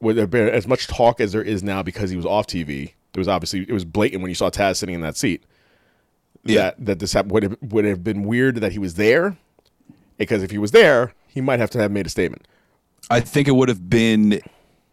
Would 0.00 0.16
there 0.16 0.22
have 0.22 0.30
been 0.30 0.48
as 0.48 0.66
much 0.66 0.86
talk 0.86 1.20
as 1.20 1.32
there 1.32 1.42
is 1.42 1.62
now 1.62 1.82
because 1.82 2.08
he 2.08 2.16
was 2.16 2.24
off 2.24 2.46
TV? 2.46 2.94
It 3.14 3.18
was 3.18 3.28
obviously 3.28 3.60
it 3.60 3.72
was 3.72 3.84
blatant 3.84 4.22
when 4.22 4.30
you 4.30 4.34
saw 4.34 4.48
Taz 4.48 4.76
sitting 4.76 4.94
in 4.94 5.02
that 5.02 5.18
seat 5.18 5.44
that 6.44 6.76
that 6.82 6.98
this 6.98 7.12
happened 7.12 7.32
would 7.32 7.42
have 7.42 7.56
would 7.60 7.84
have 7.84 8.02
been 8.02 8.22
weird 8.22 8.56
that 8.56 8.72
he 8.72 8.78
was 8.78 8.94
there 8.94 9.36
because 10.16 10.42
if 10.42 10.50
he 10.50 10.56
was 10.56 10.70
there 10.70 11.12
he 11.32 11.40
might 11.40 11.58
have 11.60 11.70
to 11.70 11.78
have 11.78 11.90
made 11.90 12.06
a 12.06 12.10
statement 12.10 12.46
I 13.10 13.20
think 13.20 13.48
it 13.48 13.52
would 13.52 13.68
have 13.68 13.90
been. 13.90 14.34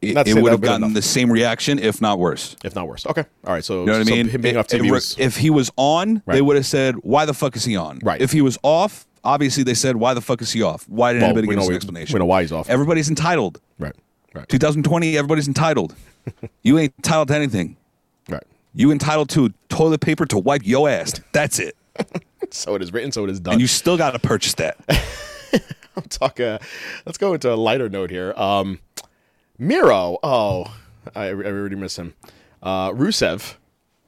It, 0.01 0.15
it 0.27 0.41
would 0.41 0.51
have 0.53 0.61
gotten 0.61 0.81
been 0.81 0.93
the 0.93 1.01
same 1.01 1.29
reaction, 1.31 1.77
if 1.77 1.99
not 2.01 2.19
worse. 2.19 2.55
if 2.63 2.73
not 2.73 2.87
worse 2.87 3.05
okay 3.05 3.25
all 3.45 3.53
right 3.53 3.63
so 3.63 3.81
You 3.81 3.85
know 3.87 3.97
what 3.99 4.07
so 4.07 4.13
I 4.13 4.15
mean? 4.17 4.29
him 4.29 4.41
being 4.41 4.57
off 4.57 4.67
TV 4.67 4.87
it- 4.87 4.91
was, 4.91 5.15
if 5.19 5.35
he 5.37 5.49
was 5.49 5.69
on, 5.75 6.23
they 6.25 6.41
would 6.41 6.55
have 6.55 6.65
said, 6.65 6.95
"Why 7.03 7.25
the 7.25 7.33
fuck 7.33 7.55
is 7.57 7.65
he 7.65 7.75
on?" 7.75 7.99
Right. 8.01 8.21
If 8.21 8.31
he 8.31 8.41
was 8.41 8.57
off, 8.63 9.05
obviously 9.23 9.63
they 9.63 9.73
said, 9.73 9.97
"Why 9.97 10.13
the 10.13 10.21
fuck 10.21 10.41
is 10.41 10.51
he 10.53 10.61
off? 10.63 10.87
Why 10.87 11.11
didn't 11.13 11.23
Well, 11.23 11.37
anybody 11.37 11.47
give 11.49 11.59
us 11.59 11.67
an 11.69 11.75
explanation?" 11.75 12.13
we 12.13 12.19
know 12.19 12.25
why 12.25 12.41
he's 12.43 12.51
off. 12.53 12.69
Everybody's 12.69 13.09
entitled. 13.09 13.59
right 13.77 13.93
right 14.33 14.47
2020, 14.47 15.17
everybody's 15.17 15.47
entitled. 15.49 15.93
you 16.63 16.79
ain't 16.79 16.93
entitled 16.97 17.27
to 17.27 17.35
anything. 17.35 17.75
right 18.29 18.43
You 18.73 18.91
entitled 18.91 19.29
to 19.31 19.53
toilet 19.67 19.99
paper 20.01 20.25
to 20.27 20.37
wipe 20.37 20.61
your 20.65 20.89
ass. 20.89 21.19
That's 21.33 21.59
it. 21.59 21.75
so 22.51 22.75
it 22.75 22.81
is 22.81 22.93
written 22.93 23.11
so 23.11 23.25
it 23.25 23.29
is 23.31 23.39
done 23.41 23.53
And 23.55 23.61
you 23.61 23.67
still 23.67 23.97
got 23.97 24.11
to 24.11 24.19
purchase 24.19 24.53
that. 24.55 24.77
talk 26.09 26.39
uh, 26.39 26.59
let's 27.05 27.17
go 27.17 27.33
into 27.33 27.53
a 27.53 27.55
lighter 27.55 27.89
note 27.89 28.09
here 28.09 28.33
um 28.37 28.79
Miro 29.57 30.17
oh 30.23 30.73
I, 31.15 31.25
I 31.25 31.29
really 31.29 31.75
miss 31.75 31.97
him. 31.97 32.13
Uh, 32.61 32.91
Rusev 32.91 33.55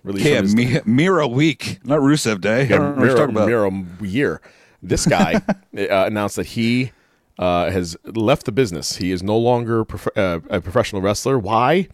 released 0.04 0.26
Yeah, 0.28 0.38
from 0.38 0.46
his- 0.46 0.56
Mi- 0.56 0.82
Miro 0.86 1.28
week, 1.28 1.80
not 1.84 2.00
Rusev 2.00 2.42
Day. 2.42 2.64
Yeah, 2.68 2.78
don't 2.78 2.82
know 2.82 2.88
what 2.90 2.96
you're 2.98 3.06
Miro, 3.08 3.18
talking 3.18 3.36
about. 3.36 3.48
Miro 3.48 3.86
year. 4.02 4.42
This 4.84 5.06
guy 5.08 5.36
uh, 5.78 6.06
announced 6.06 6.36
that 6.36 6.48
he 6.48 6.92
uh, 7.40 7.72
has 7.72 7.98
left 8.06 8.46
the 8.46 8.52
business. 8.52 8.98
He 8.98 9.12
is 9.12 9.24
no 9.24 9.38
longer 9.38 9.84
prof- 9.86 10.16
uh, 10.18 10.40
a 10.50 10.62
professional 10.62 11.02
wrestler. 11.02 11.40
Why? 11.40 11.88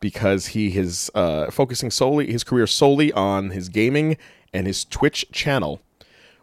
Because 0.00 0.46
he 0.48 0.76
is 0.76 1.10
uh, 1.14 1.50
focusing 1.50 1.90
solely 1.90 2.30
his 2.30 2.44
career 2.44 2.66
solely 2.66 3.12
on 3.12 3.50
his 3.50 3.68
gaming 3.68 4.16
and 4.54 4.66
his 4.66 4.84
Twitch 4.84 5.26
channel. 5.32 5.80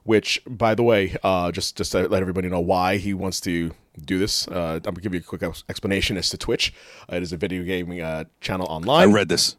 Which, 0.03 0.41
by 0.45 0.75
the 0.75 0.83
way, 0.83 1.15
uh, 1.23 1.51
just 1.51 1.77
just 1.77 1.93
to 1.93 2.07
let 2.09 2.21
everybody 2.21 2.49
know 2.49 2.59
why 2.59 2.97
he 2.97 3.13
wants 3.13 3.39
to 3.41 3.71
do 4.03 4.19
this, 4.19 4.47
uh, 4.49 4.73
I'm 4.75 4.79
gonna 4.81 4.99
give 5.01 5.13
you 5.13 5.21
a 5.21 5.23
quick 5.23 5.43
explanation 5.69 6.17
as 6.17 6.29
to 6.31 6.37
Twitch. 6.37 6.73
Uh, 7.11 7.15
it 7.15 7.23
is 7.23 7.31
a 7.31 7.37
video 7.37 7.63
gaming 7.63 8.01
uh, 8.01 8.25
channel 8.41 8.67
online. 8.69 9.09
I 9.09 9.11
read 9.11 9.29
this. 9.29 9.55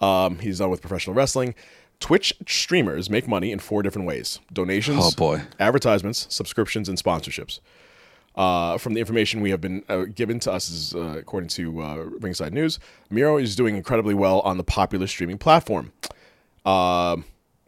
Um, 0.00 0.38
he's 0.38 0.58
done 0.58 0.70
with 0.70 0.80
professional 0.80 1.14
wrestling. 1.16 1.56
Twitch 1.98 2.32
streamers 2.46 3.10
make 3.10 3.26
money 3.26 3.50
in 3.50 3.58
four 3.58 3.82
different 3.82 4.06
ways: 4.06 4.38
donations, 4.52 5.00
Oh, 5.02 5.10
boy. 5.16 5.42
advertisements, 5.58 6.28
subscriptions, 6.30 6.88
and 6.88 6.96
sponsorships. 6.96 7.58
Uh, 8.36 8.78
from 8.78 8.94
the 8.94 9.00
information 9.00 9.40
we 9.40 9.50
have 9.50 9.60
been 9.60 9.82
uh, 9.88 10.04
given 10.04 10.38
to 10.38 10.52
us, 10.52 10.70
is, 10.70 10.94
uh, 10.94 11.16
according 11.18 11.48
to 11.48 11.82
uh, 11.82 11.96
Ringside 12.20 12.54
News, 12.54 12.78
Miro 13.10 13.36
is 13.36 13.56
doing 13.56 13.74
incredibly 13.76 14.14
well 14.14 14.38
on 14.42 14.56
the 14.58 14.62
popular 14.62 15.08
streaming 15.08 15.38
platform. 15.38 15.90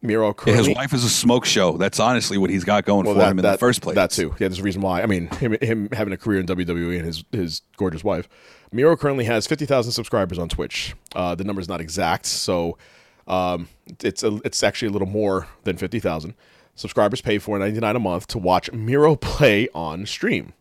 Miro 0.03 0.35
his 0.47 0.69
wife 0.71 0.95
is 0.95 1.05
a 1.05 1.11
smoke 1.11 1.45
show. 1.45 1.77
That's 1.77 2.01
honestly 2.01 2.39
what 2.39 2.49
he's 2.49 2.65
got 2.65 2.87
going 2.87 3.05
well, 3.05 3.15
for 3.15 3.19
that, 3.21 3.33
him 3.33 3.39
in 3.39 3.43
that- 3.43 3.53
the 3.53 3.59
first 3.59 3.83
place. 3.83 3.97
That 3.97 4.11
too. 4.11 4.31
Yeah, 4.39 4.49
there's 4.49 4.59
a 4.59 4.63
reason 4.63 4.81
why. 4.81 5.03
I 5.03 5.07
mean, 5.07 5.27
him, 5.29 5.57
him 5.61 5.91
having 5.93 6.15
a 6.15 6.17
career 6.17 6.41
in 6.41 6.47
WWE 6.47 6.97
and 6.97 7.05
his 7.05 7.23
his 7.33 7.61
gorgeous 7.77 8.03
wife. 8.03 8.27
Miro 8.73 8.97
currently 8.97 9.25
has 9.25 9.47
50,000 9.47 9.93
subscribers 9.93 10.39
on 10.39 10.49
Twitch. 10.49 10.95
Uh, 11.15 11.35
the 11.35 11.45
number 11.45 11.61
is 11.61 11.69
not 11.69 11.81
exact, 11.81 12.25
so 12.25 12.79
um, 13.27 13.69
it's 14.03 14.23
a, 14.23 14.41
it's 14.45 14.63
actually 14.63 14.89
a 14.89 14.93
little 14.93 15.09
more 15.09 15.49
than 15.65 15.77
50,000. 15.77 16.35
Subscribers 16.77 17.21
pay 17.21 17.39
4.99 17.39 17.97
a 17.97 17.99
month 17.99 18.27
to 18.29 18.39
watch 18.39 18.73
Miro 18.73 19.17
play 19.21 19.69
on 19.75 20.07
stream. 20.07 20.53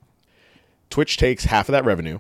Twitch 0.90 1.18
takes 1.18 1.46
half 1.46 1.70
of 1.70 1.74
that 1.74 1.86
revenue, 1.86 2.18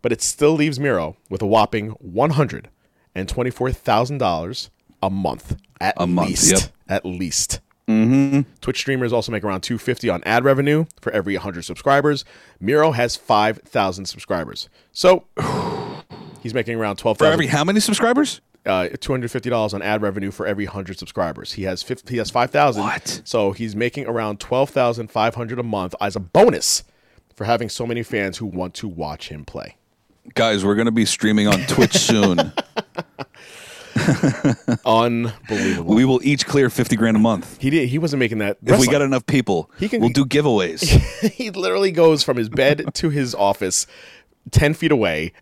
but 0.00 0.12
it 0.12 0.22
still 0.22 0.52
leaves 0.52 0.78
Miro 0.78 1.16
with 1.28 1.42
a 1.42 1.46
whopping 1.46 1.96
$124,000 2.06 4.70
a 5.02 5.10
month 5.10 5.56
at 5.80 5.94
A 5.96 6.06
month, 6.06 6.28
least. 6.28 6.50
yep. 6.52 6.60
At 6.88 7.04
least. 7.04 7.60
Twitch 7.88 8.78
streamers 8.78 9.12
also 9.12 9.30
make 9.32 9.44
around 9.44 9.60
250 9.60 10.08
on 10.08 10.22
ad 10.24 10.44
revenue 10.44 10.86
for 11.02 11.12
every 11.12 11.34
100 11.34 11.62
subscribers. 11.62 12.24
Miro 12.58 12.92
has 12.92 13.16
5,000 13.16 14.06
subscribers. 14.06 14.70
So 14.92 15.24
he's 16.40 16.54
making 16.54 16.76
around 16.78 16.96
for 16.96 17.02
12,000 17.02 17.32
every 17.34 17.46
how 17.48 17.64
many 17.64 17.80
subscribers? 17.80 18.40
uh, 18.64 18.88
$250 18.94 19.74
on 19.74 19.82
ad 19.82 20.00
revenue 20.00 20.30
for 20.30 20.46
every 20.46 20.64
100 20.66 20.98
subscribers. 20.98 21.52
He 21.54 21.64
has 21.64 21.82
50, 21.82 22.14
he 22.14 22.18
has 22.18 22.30
5,000. 22.30 22.82
What? 22.82 23.20
So 23.24 23.52
he's 23.52 23.76
making 23.76 24.06
around 24.06 24.40
12,500 24.40 25.58
a 25.58 25.62
month 25.62 25.94
as 26.00 26.16
a 26.16 26.20
bonus 26.20 26.84
for 27.36 27.44
having 27.44 27.68
so 27.68 27.86
many 27.86 28.02
fans 28.02 28.38
who 28.38 28.46
want 28.46 28.72
to 28.74 28.88
watch 28.88 29.28
him 29.28 29.44
play. 29.44 29.76
Guys, 30.34 30.64
we're 30.64 30.76
going 30.76 30.86
to 30.86 30.92
be 30.92 31.04
streaming 31.04 31.48
on 31.48 31.58
Twitch 31.66 31.96
soon. 31.98 32.52
Unbelievable. 34.86 35.94
we 35.94 36.04
will 36.04 36.20
each 36.22 36.46
clear 36.46 36.70
50 36.70 36.96
grand 36.96 37.16
a 37.16 37.20
month. 37.20 37.58
he 37.60 37.70
did 37.70 37.88
he 37.88 37.98
wasn't 37.98 38.20
making 38.20 38.38
that 38.38 38.56
If 38.62 38.66
we 38.66 38.72
wrestling. 38.72 38.90
got 38.90 39.02
enough 39.02 39.26
people, 39.26 39.70
He 39.78 39.88
can- 39.88 40.00
we'll 40.00 40.10
do 40.10 40.24
giveaways. 40.26 40.82
he 41.32 41.50
literally 41.50 41.90
goes 41.92 42.22
from 42.22 42.36
his 42.36 42.48
bed 42.48 42.94
to 42.94 43.10
his 43.10 43.34
office 43.34 43.86
10 44.50 44.74
feet 44.74 44.90
away 44.90 45.32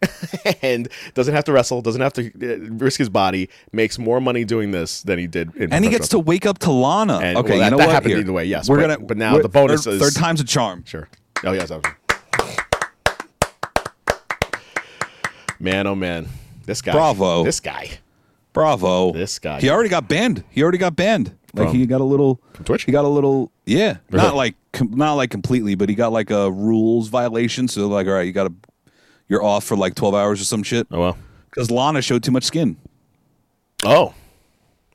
and 0.62 0.86
doesn't 1.14 1.34
have 1.34 1.44
to 1.44 1.52
wrestle 1.52 1.80
doesn't 1.80 2.02
have 2.02 2.12
to 2.12 2.26
uh, 2.26 2.68
risk 2.74 2.98
his 2.98 3.08
body 3.08 3.48
makes 3.72 3.98
more 3.98 4.20
money 4.20 4.44
doing 4.44 4.72
this 4.72 5.02
than 5.02 5.18
he 5.18 5.26
did 5.26 5.54
in 5.56 5.72
and 5.72 5.84
he 5.84 5.90
gets 5.90 6.08
to 6.08 6.18
wake 6.18 6.44
up 6.44 6.58
to 6.58 6.70
Lana. 6.70 7.18
And, 7.18 7.38
okay, 7.38 7.52
well, 7.58 7.64
you 7.64 7.70
know 7.70 7.78
that 7.78 7.86
what? 7.86 7.94
happened 7.94 8.10
Here. 8.10 8.20
either 8.20 8.32
way, 8.32 8.44
yes, 8.44 8.68
We're 8.68 8.76
but- 8.76 8.96
gonna. 8.96 9.06
but 9.06 9.16
now 9.16 9.32
we're- 9.32 9.42
the 9.42 9.48
bonus 9.48 9.84
third, 9.84 9.94
is- 9.94 10.00
third 10.02 10.14
time's 10.20 10.40
a 10.42 10.44
charm. 10.44 10.84
Sure. 10.86 11.08
Oh 11.44 11.52
yes. 11.52 11.70
absolutely. 11.70 11.92
Man, 15.58 15.86
oh 15.86 15.94
man, 15.94 16.26
this 16.66 16.80
guy. 16.82 16.92
Bravo. 16.92 17.44
This 17.44 17.60
guy. 17.60 17.90
Bravo. 18.52 19.12
This 19.12 19.38
guy. 19.38 19.60
He 19.60 19.70
already 19.70 19.88
got 19.88 20.08
banned. 20.08 20.44
He 20.50 20.62
already 20.62 20.78
got 20.78 20.96
banned. 20.96 21.36
Like 21.54 21.68
From- 21.68 21.76
he 21.76 21.86
got 21.86 22.00
a 22.00 22.04
little 22.04 22.40
from 22.52 22.64
Twitch? 22.64 22.84
He 22.84 22.92
got 22.92 23.04
a 23.04 23.08
little 23.08 23.50
yeah, 23.66 23.98
not 24.10 24.34
like 24.36 24.54
com- 24.72 24.92
not 24.92 25.14
like 25.14 25.30
completely, 25.30 25.74
but 25.74 25.88
he 25.88 25.94
got 25.94 26.12
like 26.12 26.30
a 26.30 26.50
rules 26.50 27.08
violation. 27.08 27.66
So 27.68 27.88
like, 27.88 28.06
all 28.06 28.12
right, 28.14 28.26
you 28.26 28.32
got 28.32 28.44
to 28.48 28.52
you're 29.28 29.42
off 29.42 29.64
for 29.64 29.76
like 29.76 29.94
twelve 29.94 30.14
hours 30.14 30.40
or 30.40 30.44
some 30.44 30.62
shit. 30.62 30.86
Oh 30.90 31.00
well. 31.00 31.18
Because 31.50 31.70
Lana 31.70 32.02
showed 32.02 32.22
too 32.22 32.30
much 32.30 32.44
skin. 32.44 32.76
Oh. 33.84 34.14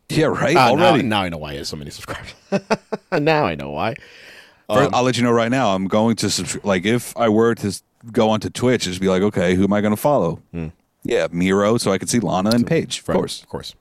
Yeah, 0.10 0.28
right. 0.28 0.56
Ah, 0.56 0.70
Already. 0.70 1.02
Now, 1.04 1.18
now 1.20 1.24
I 1.24 1.30
know 1.30 1.38
why 1.38 1.52
he 1.54 1.58
has 1.58 1.68
so 1.68 1.76
many 1.76 1.90
subscribers. 1.92 2.34
now 3.12 3.46
I 3.46 3.56
know 3.56 3.72
why. 3.72 3.96
First, 4.70 4.94
I'll 4.94 5.04
let 5.04 5.18
you 5.18 5.24
know 5.24 5.32
right 5.32 5.50
now. 5.52 5.76
I'm 5.76 5.88
going 5.88 6.16
to 6.18 6.30
subscribe. 6.30 6.64
Like, 6.66 6.86
if 6.86 7.16
I 7.18 7.28
were 7.30 7.56
to 7.56 7.68
s- 7.68 7.84
go 8.12 8.30
onto 8.30 8.50
Twitch, 8.50 8.84
it'd 8.84 8.92
just 8.94 9.02
be 9.02 9.10
like, 9.10 9.22
okay, 9.24 9.56
who 9.56 9.64
am 9.64 9.74
I 9.74 9.82
going 9.82 9.94
to 9.94 10.02
follow? 10.02 10.42
Yeah, 11.06 11.28
Miro, 11.32 11.78
so 11.78 11.92
I 11.92 11.98
can 11.98 12.08
see 12.08 12.20
Lana 12.20 12.50
and 12.50 12.66
Paige. 12.68 13.00
Of. 13.00 13.10
Right, 13.10 13.16
course. 13.16 13.42
Of 13.44 13.48
course. 13.50 13.76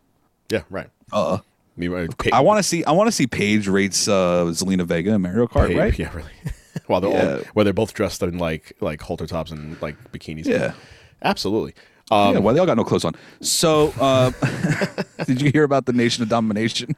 Yeah. 0.50 0.62
Right. 0.70 0.90
Uh, 1.10 1.38
Me, 1.76 1.88
uh, 1.88 2.06
I 2.32 2.40
want 2.40 2.58
to 2.58 2.62
see. 2.62 2.84
I 2.84 2.92
want 2.92 3.08
to 3.08 3.12
see 3.12 3.26
Paige 3.26 3.66
rates 3.66 4.06
uh, 4.06 4.44
Zelina 4.52 4.84
Vega 4.86 5.14
and 5.14 5.22
Mario 5.22 5.46
Kart. 5.46 5.68
Hey, 5.70 5.76
right? 5.78 5.98
Yeah, 5.98 6.14
really. 6.14 6.30
While 6.86 7.00
they're 7.00 7.10
all, 7.10 7.16
Yeah. 7.16 7.38
where 7.54 7.64
they're 7.64 7.72
both 7.72 7.94
dressed 7.94 8.22
in 8.22 8.38
like 8.38 8.74
like 8.80 9.00
halter 9.00 9.26
tops 9.26 9.50
and 9.50 9.80
like 9.80 9.96
bikinis. 10.12 10.46
Yeah. 10.46 10.74
absolutely. 11.22 11.74
Um, 12.10 12.34
yeah. 12.34 12.40
Well, 12.40 12.52
they 12.54 12.60
all 12.60 12.66
got 12.66 12.76
no 12.76 12.84
clothes 12.84 13.04
on. 13.06 13.14
So, 13.40 13.94
uh, 13.98 14.30
did 15.24 15.40
you 15.40 15.50
hear 15.50 15.64
about 15.64 15.86
the 15.86 15.92
Nation 15.94 16.22
of 16.22 16.28
Domination? 16.28 16.94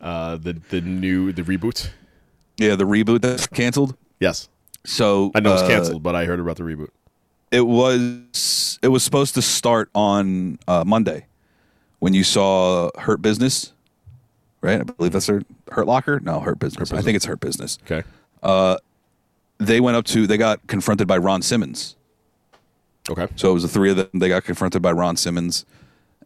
uh, 0.00 0.36
the 0.36 0.54
the 0.70 0.80
new 0.80 1.32
the 1.32 1.42
reboot. 1.42 1.90
Yeah, 2.56 2.76
the 2.76 2.84
reboot 2.84 3.20
that's 3.20 3.46
canceled. 3.46 3.96
Yes, 4.20 4.48
So 4.86 5.30
I 5.34 5.40
know 5.40 5.52
it's 5.52 5.62
uh, 5.62 5.68
canceled, 5.68 6.02
but 6.02 6.14
I 6.16 6.24
heard 6.24 6.40
about 6.40 6.56
the 6.56 6.62
reboot. 6.62 6.88
It 7.50 7.66
was 7.66 8.78
it 8.82 8.88
was 8.88 9.02
supposed 9.02 9.34
to 9.34 9.42
start 9.42 9.90
on 9.94 10.58
uh, 10.68 10.84
Monday 10.86 11.26
when 11.98 12.12
you 12.14 12.24
saw 12.24 12.90
Hurt 12.98 13.22
Business, 13.22 13.72
right? 14.60 14.80
I 14.80 14.82
believe 14.82 15.12
that's 15.12 15.26
their 15.26 15.42
Hurt 15.72 15.86
Locker. 15.86 16.20
No, 16.20 16.40
Hurt 16.40 16.58
Business. 16.58 16.92
I 16.92 17.00
think 17.02 17.16
it's 17.16 17.24
Hurt 17.24 17.40
Business. 17.40 17.78
Okay. 17.84 18.06
Uh, 18.42 18.76
They 19.58 19.80
went 19.80 19.96
up 19.96 20.04
to 20.06 20.26
they 20.26 20.36
got 20.36 20.66
confronted 20.66 21.06
by 21.08 21.16
Ron 21.18 21.42
Simmons. 21.42 21.96
Okay. 23.08 23.28
So 23.36 23.50
it 23.50 23.54
was 23.54 23.62
the 23.62 23.68
three 23.68 23.90
of 23.90 23.96
them. 23.96 24.08
They 24.14 24.28
got 24.28 24.44
confronted 24.44 24.82
by 24.82 24.92
Ron 24.92 25.16
Simmons, 25.16 25.64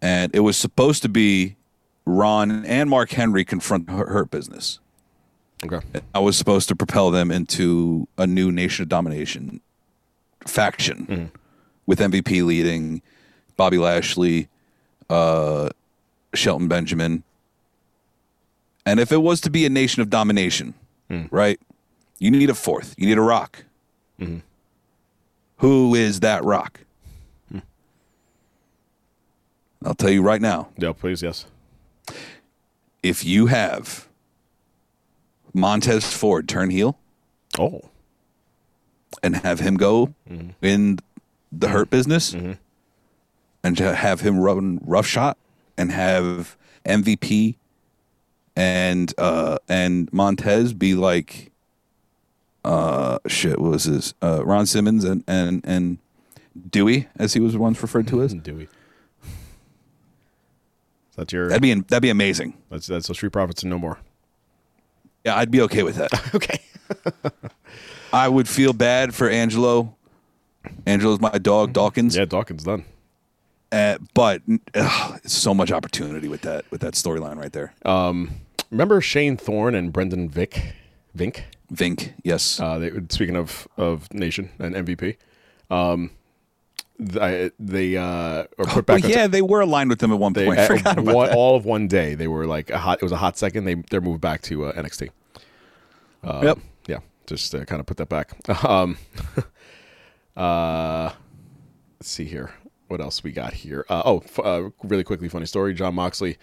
and 0.01 0.35
it 0.35 0.41
was 0.41 0.57
supposed 0.57 1.03
to 1.03 1.09
be 1.09 1.57
Ron 2.07 2.65
and 2.65 2.89
Mark 2.91 3.11
Henry 3.11 3.45
confront 3.45 3.89
Hurt 3.91 4.09
Hurt 4.09 4.31
Business. 4.31 4.81
Okay. 5.63 5.81
I 6.15 6.19
was 6.21 6.39
supposed 6.39 6.69
to 6.69 6.75
propel 6.77 7.11
them 7.11 7.31
into 7.31 8.09
a 8.17 8.27
new 8.27 8.51
Nation 8.51 8.83
of 8.85 8.89
Domination 8.89 9.61
faction 10.47 11.07
mm. 11.07 11.31
with 11.87 11.99
MVP 11.99 12.45
leading, 12.45 13.03
Bobby 13.57 13.79
Lashley, 13.79 14.49
uh, 15.09 15.71
Shelton 16.35 16.69
Benjamin. 16.69 17.23
And 18.87 18.99
if 18.99 19.13
it 19.13 19.19
was 19.19 19.41
to 19.43 19.51
be 19.51 19.67
a 19.67 19.71
Nation 19.71 20.03
of 20.03 20.11
Domination, 20.11 20.75
mm. 21.11 21.29
right, 21.31 21.61
you 22.19 22.31
need 22.31 22.51
a 22.51 22.55
fourth. 22.55 22.95
You 22.97 23.07
need 23.07 23.19
a 23.19 23.23
rock. 23.23 23.65
Mm-hmm. 24.19 24.39
Who 25.59 25.95
is 25.95 26.21
that 26.21 26.45
rock? 26.45 26.81
Mm. 27.53 27.63
I'll 29.85 29.95
tell 29.95 30.11
you 30.11 30.23
right 30.23 30.41
now 30.41 30.69
Yeah, 30.77 30.93
please. 30.93 31.23
Yes. 31.23 31.47
if 33.03 33.25
you 33.25 33.47
have 33.47 34.09
Montez 35.53 36.13
Ford 36.13 36.49
turn 36.49 36.71
heel, 36.71 36.97
Oh. 37.59 37.90
And 39.23 39.37
have 39.37 39.61
him 39.61 39.77
go 39.77 40.15
in 40.63 40.99
the 41.53 41.69
hurt 41.69 41.91
business 41.91 42.33
and 43.63 43.77
to 43.77 43.95
have 43.95 44.21
him 44.21 44.39
run 44.41 44.81
rough 44.85 45.07
shot 45.07 45.37
and 45.77 45.91
have 45.93 46.57
MVP 46.87 47.57
and 48.57 49.13
uh 49.19 49.59
and 49.69 50.13
Montez 50.13 50.73
be 50.73 50.95
like 50.95 51.51
uh 52.65 53.19
shit 53.27 53.59
what 53.59 53.71
was 53.73 53.85
this 53.85 54.15
uh 54.23 54.45
Ron 54.45 54.67
Simmons 54.67 55.05
and 55.05 55.25
and 55.27 55.61
and 55.65 55.99
Dewey 56.71 57.09
as 57.17 57.35
he 57.35 57.41
was 57.41 57.57
once 57.57 57.81
referred 57.83 58.07
to 58.09 58.23
as 58.23 58.35
Dewey. 58.43 58.69
That's 61.17 61.33
your. 61.33 61.49
that'd 61.49 61.63
be 61.63 61.75
that'd 61.75 62.03
be 62.03 62.11
amazing 62.11 62.55
That's 62.71 62.87
that's 62.87 63.09
the 63.09 63.15
Street 63.15 63.33
Profits 63.33 63.63
and 63.63 63.71
no 63.71 63.79
more. 63.79 63.99
yeah 65.25 65.37
I'd 65.37 65.51
be 65.51 65.61
okay 65.63 65.83
with 65.83 65.97
that 65.97 66.13
Okay. 66.35 66.61
I 68.13 68.29
would 68.29 68.49
feel 68.49 68.73
bad 68.73 69.15
for 69.15 69.29
Angelo 69.29 69.95
Angelo's 70.87 71.21
my 71.21 71.31
dog 71.39 71.73
Dawkins 71.73 72.17
Yeah, 72.17 72.25
Dawkins 72.27 72.65
done. 72.65 72.85
Uh, 73.73 73.99
but 74.15 74.43
ugh, 74.75 75.21
so 75.25 75.55
much 75.55 75.71
opportunity 75.71 76.29
with 76.29 76.43
that 76.43 76.71
with 76.71 76.81
that 76.81 76.95
storyline 76.95 77.37
right 77.37 77.53
there. 77.53 77.73
Remember 78.71 79.01
Shane 79.01 79.37
Thorne 79.37 79.75
and 79.75 79.93
Brendan 79.93 80.29
Vick? 80.29 80.75
Vink. 81.17 81.43
Vink, 81.73 82.13
yes. 82.25 82.61
Uh, 82.61 82.79
they, 82.79 82.91
speaking 83.11 83.37
of 83.37 83.67
of 83.77 84.13
Nation 84.13 84.51
and 84.59 84.75
MVP, 84.75 85.17
um, 85.71 86.11
I, 87.21 87.51
they 87.59 87.97
uh, 87.97 88.45
or 88.59 88.65
put 88.67 88.77
Oh, 88.79 88.83
back. 88.83 89.05
on 89.05 89.11
yeah, 89.11 89.27
they 89.29 89.43
were 89.43 89.61
aligned 89.61 89.89
with 89.91 90.01
them 90.01 90.13
at 90.13 90.19
one 90.19 90.33
they, 90.35 90.47
point. 90.47 90.59
at 90.61 90.67
Forgot 90.69 90.99
about 90.99 91.15
one- 91.15 91.31
all 91.33 91.57
of 91.57 91.65
one 91.65 91.89
day 91.89 92.15
they 92.15 92.29
were 92.29 92.47
like 92.47 92.71
a 92.71 92.79
hot. 92.79 92.99
It 92.99 93.03
was 93.03 93.13
a 93.13 93.17
hot 93.17 93.39
second. 93.39 93.65
They 93.65 93.75
they're 93.75 94.01
moved 94.01 94.21
back 94.21 94.43
to 94.43 94.67
uh, 94.67 94.73
NXT. 94.73 95.11
Um, 96.25 96.43
Yep. 96.45 96.59
Just 97.31 97.53
to 97.53 97.65
kind 97.65 97.79
of 97.79 97.87
put 97.87 97.97
that 97.99 98.09
back. 98.09 98.33
Um, 98.65 98.99
uh, 100.37 101.13
let's 101.99 102.11
see 102.11 102.25
here. 102.25 102.53
What 102.89 103.01
else 103.01 103.23
we 103.23 103.31
got 103.31 103.53
here? 103.53 103.87
Uh, 103.89 104.03
oh, 104.05 104.19
f- 104.19 104.39
uh, 104.41 104.71
really 104.83 105.05
quickly, 105.05 105.29
funny 105.29 105.47
story. 105.47 105.73
Jon 105.73 105.95
Moxley. 105.95 106.39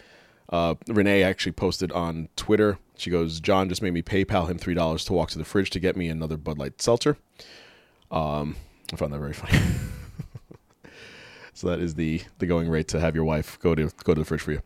Uh, 0.49 0.75
Renee 0.87 1.23
actually 1.23 1.51
posted 1.51 1.91
on 1.91 2.29
Twitter. 2.37 2.79
She 2.95 3.09
goes, 3.09 3.41
"John 3.41 3.67
just 3.67 3.81
made 3.81 3.93
me 3.93 4.01
PayPal 4.01 4.49
him 4.49 4.57
three 4.57 4.73
dollars 4.73 5.03
to 5.05 5.13
walk 5.13 5.29
to 5.31 5.37
the 5.37 5.43
fridge 5.43 5.69
to 5.71 5.79
get 5.81 5.97
me 5.97 6.07
another 6.07 6.37
Bud 6.37 6.57
Light 6.57 6.81
seltzer." 6.81 7.17
Um, 8.09 8.55
I 8.93 8.95
found 8.95 9.11
that 9.11 9.19
very 9.19 9.33
funny. 9.33 9.59
so 11.53 11.67
that 11.67 11.79
is 11.79 11.95
the 11.95 12.21
the 12.39 12.45
going 12.45 12.69
rate 12.69 12.87
to 12.89 12.99
have 13.01 13.13
your 13.13 13.25
wife 13.25 13.59
go 13.59 13.75
to 13.75 13.91
go 14.05 14.13
to 14.13 14.21
the 14.21 14.25
fridge 14.25 14.41
for 14.41 14.53
you. 14.53 14.61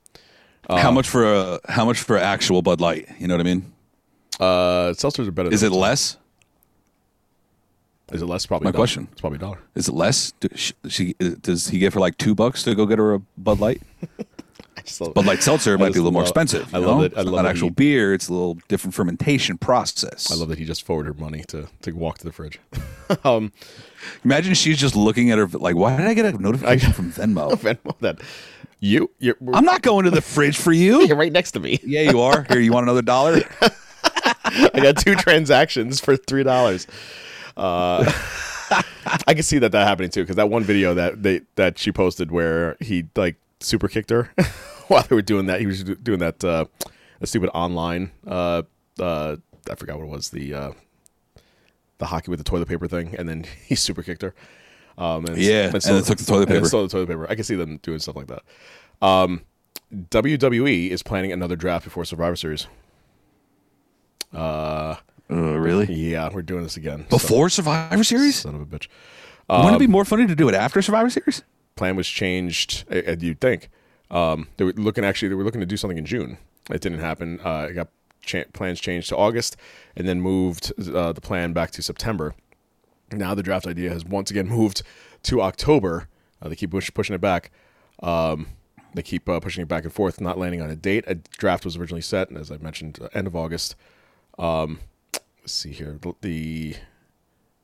how 0.70 0.92
much 0.92 1.10
for 1.10 1.34
a 1.34 1.60
how 1.68 1.84
much 1.84 2.00
for 2.00 2.16
actual 2.16 2.62
Bud 2.62 2.80
Light? 2.80 3.10
You 3.18 3.28
know 3.28 3.34
what 3.34 3.42
I 3.42 3.44
mean? 3.44 3.74
Uh, 4.42 4.92
seltzers 4.94 5.28
are 5.28 5.32
better. 5.32 5.50
Is 5.54 5.64
it 5.64 5.72
less? 5.72 6.18
Is 8.12 8.22
it 8.22 8.26
less? 8.26 8.46
Probably. 8.46 8.66
My 8.66 8.72
dollar. 8.72 8.80
question. 8.82 9.08
It's 9.12 9.22
probably 9.22 9.38
a 9.38 9.40
dollar. 9.40 9.60
Is 9.76 9.88
it 9.88 9.94
less? 9.94 10.32
Do, 10.40 10.50
she, 10.56 10.74
does 11.42 11.68
he 11.70 11.80
give 11.80 11.94
her 11.94 12.00
like 12.00 12.18
two 12.18 12.36
bucks 12.36 12.64
to 12.64 12.76
go 12.76 12.86
get 12.86 12.98
her 13.00 13.14
a 13.14 13.20
Bud 13.38 13.60
Light? 13.60 13.82
I 14.78 14.84
Bud 15.14 15.26
Light 15.28 15.44
seltzer 15.44 15.78
might 15.78 15.94
be 15.94 16.00
a 16.00 16.02
little 16.02 16.12
more 16.12 16.24
expensive. 16.24 16.74
I 16.74 16.80
love 16.80 16.98
know? 16.98 17.04
it. 17.04 17.14
I 17.16 17.22
It's 17.22 17.26
love 17.30 17.36
not 17.36 17.42
that 17.44 17.50
actual 17.50 17.68
he- 17.70 17.74
beer. 17.76 18.14
It's 18.16 18.28
a 18.30 18.34
little 18.34 18.56
different 18.68 18.96
fermentation 18.96 19.58
process. 19.60 20.32
I 20.32 20.36
love 20.36 20.50
that 20.50 20.58
he 20.58 20.66
just 20.66 20.84
forwarded 20.86 21.14
her 21.16 21.22
money 21.22 21.44
to 21.50 21.68
to 21.84 21.92
walk 21.92 22.18
to 22.20 22.26
the 22.26 22.32
fridge. 22.32 22.60
Imagine 24.26 24.54
she's 24.56 24.80
just 24.80 24.96
looking 24.96 25.30
at 25.32 25.38
her 25.38 25.48
like, 25.48 25.76
why 25.76 25.96
did 25.96 26.08
I 26.08 26.14
get 26.14 26.26
a 26.26 26.32
notification 26.38 26.94
from 26.94 27.12
Venmo? 27.12 27.52
Venmo 27.56 27.98
that 28.00 28.20
you 28.80 29.12
you're, 29.20 29.36
I'm 29.54 29.66
not 29.66 29.84
going 29.84 30.06
to 30.06 30.12
the 30.12 30.22
fridge 30.22 30.58
for 30.58 30.72
you. 30.74 31.06
you're 31.06 31.16
right 31.18 31.32
next 31.32 31.52
to 31.52 31.60
me. 31.60 31.80
Yeah, 31.84 32.10
you 32.10 32.20
are. 32.22 32.44
Here, 32.50 32.60
you 32.60 32.72
want 32.74 32.86
another 32.86 33.04
dollar? 33.04 33.42
I 34.74 34.80
got 34.82 34.98
two 34.98 35.16
transactions 35.16 36.00
for 36.00 36.16
three 36.18 36.44
dollars. 36.44 36.88
Uh, 37.58 38.12
I 39.28 39.34
can 39.34 39.44
see 39.44 39.60
that 39.60 39.72
that 39.74 39.88
happening 39.88 40.10
too 40.10 40.22
because 40.24 40.36
that 40.38 40.50
one 40.50 40.64
video 40.64 40.94
that 40.94 41.24
they 41.24 41.42
that 41.56 41.78
she 41.78 41.92
posted 41.92 42.32
where 42.32 42.78
he 42.80 43.06
like 43.16 43.36
super 43.60 43.88
kicked 43.88 44.10
her 44.10 44.32
while 44.88 45.04
they 45.04 45.16
were 45.16 45.22
doing 45.22 45.48
that. 45.48 45.60
He 45.60 45.66
was 45.66 45.84
doing 45.84 46.20
that 46.20 46.44
uh, 46.44 46.66
a 47.20 47.28
stupid 47.28 47.50
online. 47.54 48.12
Uh, 48.26 48.64
uh, 49.00 49.38
I 49.70 49.76
forgot 49.76 49.98
what 49.98 50.06
it 50.06 50.10
was 50.10 50.30
the 50.30 50.54
uh, 50.54 50.72
the 51.98 52.06
hockey 52.08 52.30
with 52.30 52.40
the 52.40 52.44
toilet 52.44 52.68
paper 52.68 52.88
thing, 52.88 53.16
and 53.18 53.28
then 53.28 53.46
he 53.66 53.76
super 53.76 54.04
kicked 54.04 54.22
her. 54.22 54.34
Um, 54.98 55.26
and, 55.26 55.38
Yeah, 55.38 55.72
and 55.74 55.82
then 55.82 56.04
took 56.04 56.18
the 56.18 56.26
toilet 56.26 56.50
paper. 56.50 56.66
stole 56.66 56.84
the 56.84 56.90
toilet 56.90 57.08
paper. 57.08 57.28
I 57.30 57.36
can 57.36 57.44
see 57.44 57.56
them 57.56 57.78
doing 57.78 58.00
stuff 58.00 58.16
like 58.16 58.28
that. 58.28 58.44
Um, 59.02 59.42
WWE 59.94 60.90
is 60.90 61.04
planning 61.04 61.32
another 61.32 61.56
draft 61.56 61.86
before 61.86 62.06
Survivor 62.06 62.36
Series. 62.36 62.68
Uh, 64.34 64.96
really? 65.30 65.92
Yeah, 65.94 66.30
we're 66.32 66.42
doing 66.42 66.64
this 66.64 66.78
again. 66.78 67.06
Before 67.10 67.50
Survivor 67.50 68.04
Series? 68.04 68.38
Son 68.38 68.56
of 68.56 68.62
a 68.62 68.66
bitch. 68.66 68.88
Wouldn't 69.50 69.70
it 69.70 69.74
Um, 69.74 69.80
be 69.80 69.88
more 69.88 70.06
funny 70.06 70.28
to 70.28 70.36
do 70.36 70.48
it 70.50 70.56
after 70.56 70.82
Survivor 70.82 71.10
Series? 71.10 71.44
Plan 71.76 71.96
was 71.96 72.08
changed. 72.08 72.86
uh, 72.92 73.02
uh, 73.12 73.16
You'd 73.20 73.42
think 73.42 73.70
um, 74.10 74.48
they 74.58 74.64
were 74.66 74.74
looking. 74.74 75.04
Actually, 75.06 75.30
they 75.30 75.36
were 75.36 75.44
looking 75.44 75.62
to 75.62 75.66
do 75.66 75.78
something 75.78 75.98
in 75.98 76.06
June. 76.06 76.38
It 76.70 76.82
didn't 76.82 77.00
happen. 77.00 77.40
Uh, 77.44 77.68
it 77.70 77.74
got 77.74 77.90
cha- 78.22 78.44
plans 78.54 78.80
changed 78.80 79.10
to 79.10 79.18
August, 79.18 79.58
and 79.96 80.08
then 80.08 80.22
moved 80.22 80.72
uh, 80.94 81.12
the 81.12 81.22
plan 81.22 81.54
back 81.54 81.72
to 81.72 81.82
September. 81.82 82.36
Now 83.12 83.34
the 83.36 83.44
draft 83.44 83.68
idea 83.68 83.90
has 83.90 84.06
once 84.06 84.32
again 84.32 84.48
moved 84.58 84.84
to 85.24 85.42
October. 85.42 86.08
Uh, 86.42 86.50
they 86.50 86.56
keep 86.56 86.72
push, 86.72 86.90
pushing 86.94 87.14
it 87.16 87.22
back. 87.22 87.52
Um, 88.02 88.48
they 88.94 89.02
keep 89.02 89.28
uh, 89.30 89.40
pushing 89.40 89.62
it 89.62 89.68
back 89.68 89.84
and 89.84 89.94
forth, 89.94 90.20
not 90.22 90.38
landing 90.38 90.62
on 90.62 90.70
a 90.70 90.76
date. 90.76 91.04
A 91.08 91.16
draft 91.16 91.64
was 91.66 91.78
originally 91.78 92.02
set, 92.02 92.30
and 92.30 92.38
as 92.38 92.52
I 92.52 92.58
mentioned, 92.58 93.00
uh, 93.02 93.08
end 93.14 93.28
of 93.28 93.36
August. 93.36 93.76
Um, 94.42 94.80
let's 95.42 95.54
see 95.54 95.72
here. 95.72 95.98
The, 96.02 96.14
the 96.22 96.76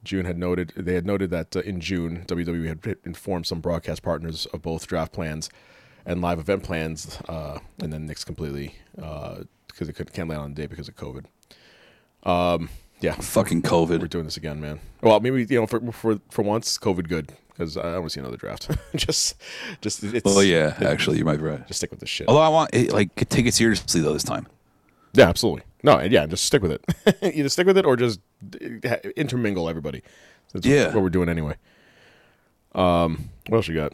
June 0.03 0.25
had 0.25 0.37
noted 0.37 0.73
they 0.75 0.93
had 0.93 1.05
noted 1.05 1.31
that 1.31 1.55
uh, 1.55 1.61
in 1.61 1.81
June 1.81 2.23
WWE 2.27 2.67
had 2.67 2.97
informed 3.03 3.47
some 3.47 3.59
broadcast 3.59 4.03
partners 4.03 4.45
of 4.47 4.61
both 4.61 4.87
draft 4.87 5.11
plans 5.11 5.49
and 6.05 6.21
live 6.21 6.39
event 6.39 6.63
plans, 6.63 7.19
uh, 7.27 7.59
and 7.81 7.91
then 7.91 8.07
nixed 8.07 8.25
completely 8.25 8.75
because 8.95 9.89
it 9.89 9.93
could, 9.93 10.13
can't 10.13 10.29
land 10.29 10.41
on 10.41 10.53
the 10.53 10.61
date 10.61 10.69
because 10.69 10.87
of 10.87 10.95
COVID. 10.95 11.25
Um, 12.23 12.69
yeah, 13.01 13.13
Fucking 13.13 13.61
COVID. 13.63 13.99
we're 13.99 14.07
doing 14.07 14.25
this 14.25 14.37
again, 14.37 14.59
man. 14.61 14.79
Well, 15.01 15.19
maybe 15.19 15.45
you 15.49 15.59
know 15.59 15.67
for 15.67 15.79
for 15.91 16.19
for 16.29 16.41
once, 16.43 16.77
COVID 16.77 17.07
good 17.09 17.33
because 17.49 17.75
I 17.75 17.83
don't 17.83 17.93
want 17.93 18.05
to 18.05 18.09
see 18.11 18.19
another 18.19 18.37
draft. 18.37 18.69
just, 18.95 19.35
just 19.81 20.03
it's. 20.03 20.23
Well, 20.23 20.43
yeah, 20.43 20.75
actually, 20.81 21.17
you 21.17 21.25
might 21.25 21.37
be 21.37 21.43
right. 21.43 21.67
just 21.67 21.79
stick 21.79 21.91
with 21.91 21.99
this 21.99 22.09
shit. 22.09 22.27
Although 22.27 22.41
I 22.41 22.49
want 22.49 22.69
it, 22.73 22.91
like 22.91 23.15
take 23.29 23.45
it 23.45 23.53
seriously 23.53 24.01
though 24.01 24.13
this 24.13 24.23
time. 24.23 24.47
Yeah, 25.13 25.27
absolutely. 25.29 25.63
No, 25.83 25.99
yeah, 26.01 26.25
just 26.25 26.45
stick 26.45 26.61
with 26.61 26.71
it. 26.71 26.83
Either 27.35 27.49
stick 27.49 27.67
with 27.67 27.77
it 27.77 27.85
or 27.85 27.95
just 27.95 28.19
uh, 28.85 28.95
intermingle 29.15 29.69
everybody. 29.69 30.01
That's 30.53 30.65
Yeah. 30.65 30.93
what 30.93 31.03
we're 31.03 31.09
doing 31.09 31.29
anyway. 31.29 31.55
Um, 32.73 33.29
what 33.47 33.57
else 33.57 33.67
you 33.67 33.75
got? 33.75 33.93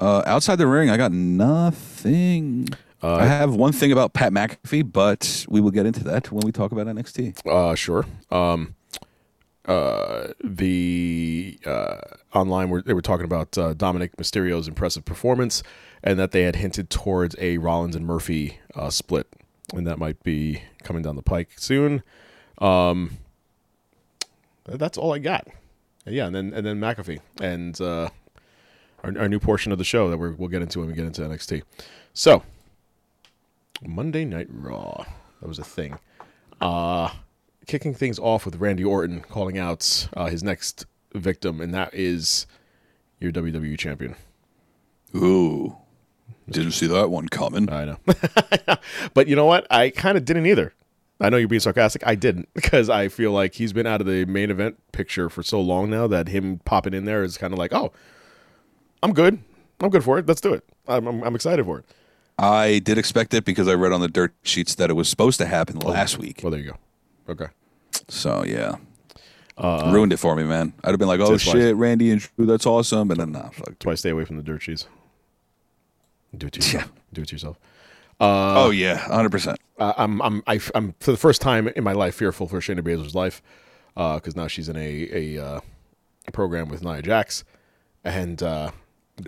Uh, 0.00 0.22
outside 0.26 0.56
the 0.56 0.66
ring, 0.66 0.90
I 0.90 0.96
got 0.96 1.12
nothing. 1.12 2.68
Uh, 3.02 3.16
I 3.16 3.26
have 3.26 3.54
one 3.54 3.72
thing 3.72 3.92
about 3.92 4.12
Pat 4.14 4.32
McAfee, 4.32 4.90
but 4.90 5.44
we 5.48 5.60
will 5.60 5.70
get 5.70 5.86
into 5.86 6.02
that 6.04 6.32
when 6.32 6.42
we 6.44 6.52
talk 6.52 6.72
about 6.72 6.86
NXT. 6.86 7.46
Uh, 7.46 7.74
sure. 7.74 8.06
Um, 8.30 8.74
uh, 9.66 10.28
the 10.42 11.58
uh, 11.66 11.98
online 12.34 12.70
were, 12.70 12.82
they 12.82 12.92
were 12.94 13.02
talking 13.02 13.24
about 13.24 13.56
uh, 13.56 13.74
Dominic 13.74 14.16
Mysterio's 14.16 14.68
impressive 14.68 15.04
performance, 15.04 15.62
and 16.02 16.18
that 16.18 16.32
they 16.32 16.42
had 16.42 16.56
hinted 16.56 16.90
towards 16.90 17.36
a 17.38 17.58
Rollins 17.58 17.94
and 17.96 18.06
Murphy 18.06 18.58
uh, 18.74 18.90
split, 18.90 19.26
and 19.72 19.86
that 19.86 19.98
might 19.98 20.22
be 20.22 20.62
coming 20.82 21.02
down 21.02 21.16
the 21.16 21.22
pike 21.22 21.50
soon. 21.56 22.02
Um, 22.58 23.18
that's 24.66 24.98
all 24.98 25.12
I 25.12 25.18
got. 25.18 25.48
Yeah, 26.06 26.26
and 26.26 26.34
then 26.34 26.52
and 26.52 26.66
then 26.66 26.78
McAfee 26.78 27.20
and 27.40 27.80
uh, 27.80 28.10
our, 29.02 29.18
our 29.18 29.28
new 29.28 29.38
portion 29.38 29.72
of 29.72 29.78
the 29.78 29.84
show 29.84 30.10
that 30.10 30.18
we're, 30.18 30.32
we'll 30.32 30.48
get 30.48 30.62
into 30.62 30.80
when 30.80 30.88
we 30.88 30.94
get 30.94 31.06
into 31.06 31.22
NXT. 31.22 31.62
So 32.12 32.42
Monday 33.82 34.24
Night 34.24 34.48
Raw, 34.50 35.04
that 35.40 35.48
was 35.48 35.58
a 35.58 35.64
thing. 35.64 35.98
Uh, 36.60 37.10
kicking 37.66 37.94
things 37.94 38.18
off 38.18 38.44
with 38.44 38.56
Randy 38.56 38.84
Orton 38.84 39.20
calling 39.20 39.58
out 39.58 40.08
uh, 40.14 40.26
his 40.26 40.42
next 40.42 40.86
victim, 41.14 41.60
and 41.60 41.72
that 41.74 41.94
is 41.94 42.46
your 43.20 43.32
WWE 43.32 43.78
champion. 43.78 44.16
Ooh, 45.16 45.76
didn't 46.50 46.72
see 46.72 46.86
that 46.86 47.10
one 47.10 47.28
coming. 47.28 47.70
I 47.70 47.84
know, 47.84 47.98
but 49.14 49.28
you 49.28 49.36
know 49.36 49.46
what? 49.46 49.66
I 49.70 49.90
kind 49.90 50.16
of 50.16 50.24
didn't 50.24 50.46
either. 50.46 50.74
I 51.20 51.30
know 51.30 51.36
you're 51.36 51.48
being 51.48 51.60
sarcastic. 51.60 52.06
I 52.06 52.14
didn't 52.14 52.48
because 52.54 52.90
I 52.90 53.08
feel 53.08 53.32
like 53.32 53.54
he's 53.54 53.72
been 53.72 53.86
out 53.86 54.00
of 54.00 54.06
the 54.06 54.24
main 54.26 54.50
event 54.50 54.78
picture 54.92 55.28
for 55.28 55.42
so 55.42 55.60
long 55.60 55.90
now 55.90 56.06
that 56.06 56.28
him 56.28 56.60
popping 56.64 56.94
in 56.94 57.04
there 57.04 57.22
is 57.22 57.38
kind 57.38 57.52
of 57.52 57.58
like, 57.58 57.72
oh, 57.72 57.92
I'm 59.02 59.12
good. 59.12 59.38
I'm 59.80 59.90
good 59.90 60.04
for 60.04 60.18
it. 60.18 60.26
Let's 60.26 60.40
do 60.40 60.54
it. 60.54 60.64
I'm, 60.86 61.06
I'm, 61.06 61.22
I'm 61.22 61.34
excited 61.34 61.64
for 61.64 61.80
it. 61.80 61.84
I 62.38 62.80
did 62.80 62.98
expect 62.98 63.32
it 63.34 63.44
because 63.44 63.68
I 63.68 63.74
read 63.74 63.92
on 63.92 64.00
the 64.00 64.08
dirt 64.08 64.34
sheets 64.42 64.74
that 64.76 64.90
it 64.90 64.94
was 64.94 65.08
supposed 65.08 65.38
to 65.38 65.46
happen 65.46 65.78
oh, 65.84 65.88
last 65.88 66.18
week. 66.18 66.40
Well, 66.42 66.50
there 66.50 66.60
you 66.60 66.72
go. 66.72 67.32
Okay. 67.32 67.46
So 68.08 68.44
yeah, 68.44 68.76
uh, 69.56 69.90
ruined 69.92 70.12
it 70.12 70.16
for 70.16 70.34
me, 70.34 70.42
man. 70.42 70.72
I'd 70.82 70.90
have 70.90 70.98
been 70.98 71.08
like, 71.08 71.20
"Oh 71.20 71.36
shit, 71.36 71.76
Randy 71.76 72.10
and 72.10 72.20
Drew, 72.20 72.44
that's 72.44 72.66
awesome," 72.66 73.10
and 73.12 73.20
then 73.20 73.32
nah, 73.32 73.50
fuck. 73.50 73.66
That's 73.66 73.86
why 73.86 73.92
I 73.92 73.94
stay 73.94 74.10
away 74.10 74.24
from 74.24 74.36
the 74.36 74.42
dirt 74.42 74.62
sheets. 74.62 74.86
Do 76.36 76.46
it 76.46 76.52
to 76.54 76.60
yourself. 76.60 76.84
Yeah. 76.84 77.00
Do 77.12 77.22
it 77.22 77.28
to 77.28 77.34
yourself. 77.34 77.58
oh 78.20 78.70
yeah, 78.70 78.96
hundred 78.96 79.30
percent. 79.30 79.58
uh, 79.78 79.92
I'm 79.96 80.20
I'm 80.22 80.42
I, 80.46 80.60
am 80.74 80.94
for 81.00 81.10
the 81.10 81.16
first 81.16 81.40
time 81.40 81.68
in 81.68 81.84
my 81.84 81.92
life 81.92 82.14
fearful 82.14 82.46
for 82.48 82.60
Shayna 82.60 82.80
Baszler's 82.80 83.14
life 83.14 83.42
because 83.94 84.36
now 84.36 84.46
she's 84.46 84.68
in 84.68 84.76
a 84.76 85.36
a, 85.36 85.44
uh, 85.44 85.60
program 86.32 86.68
with 86.68 86.82
Nia 86.82 87.02
Jax 87.02 87.44
and 88.04 88.42
uh, 88.42 88.70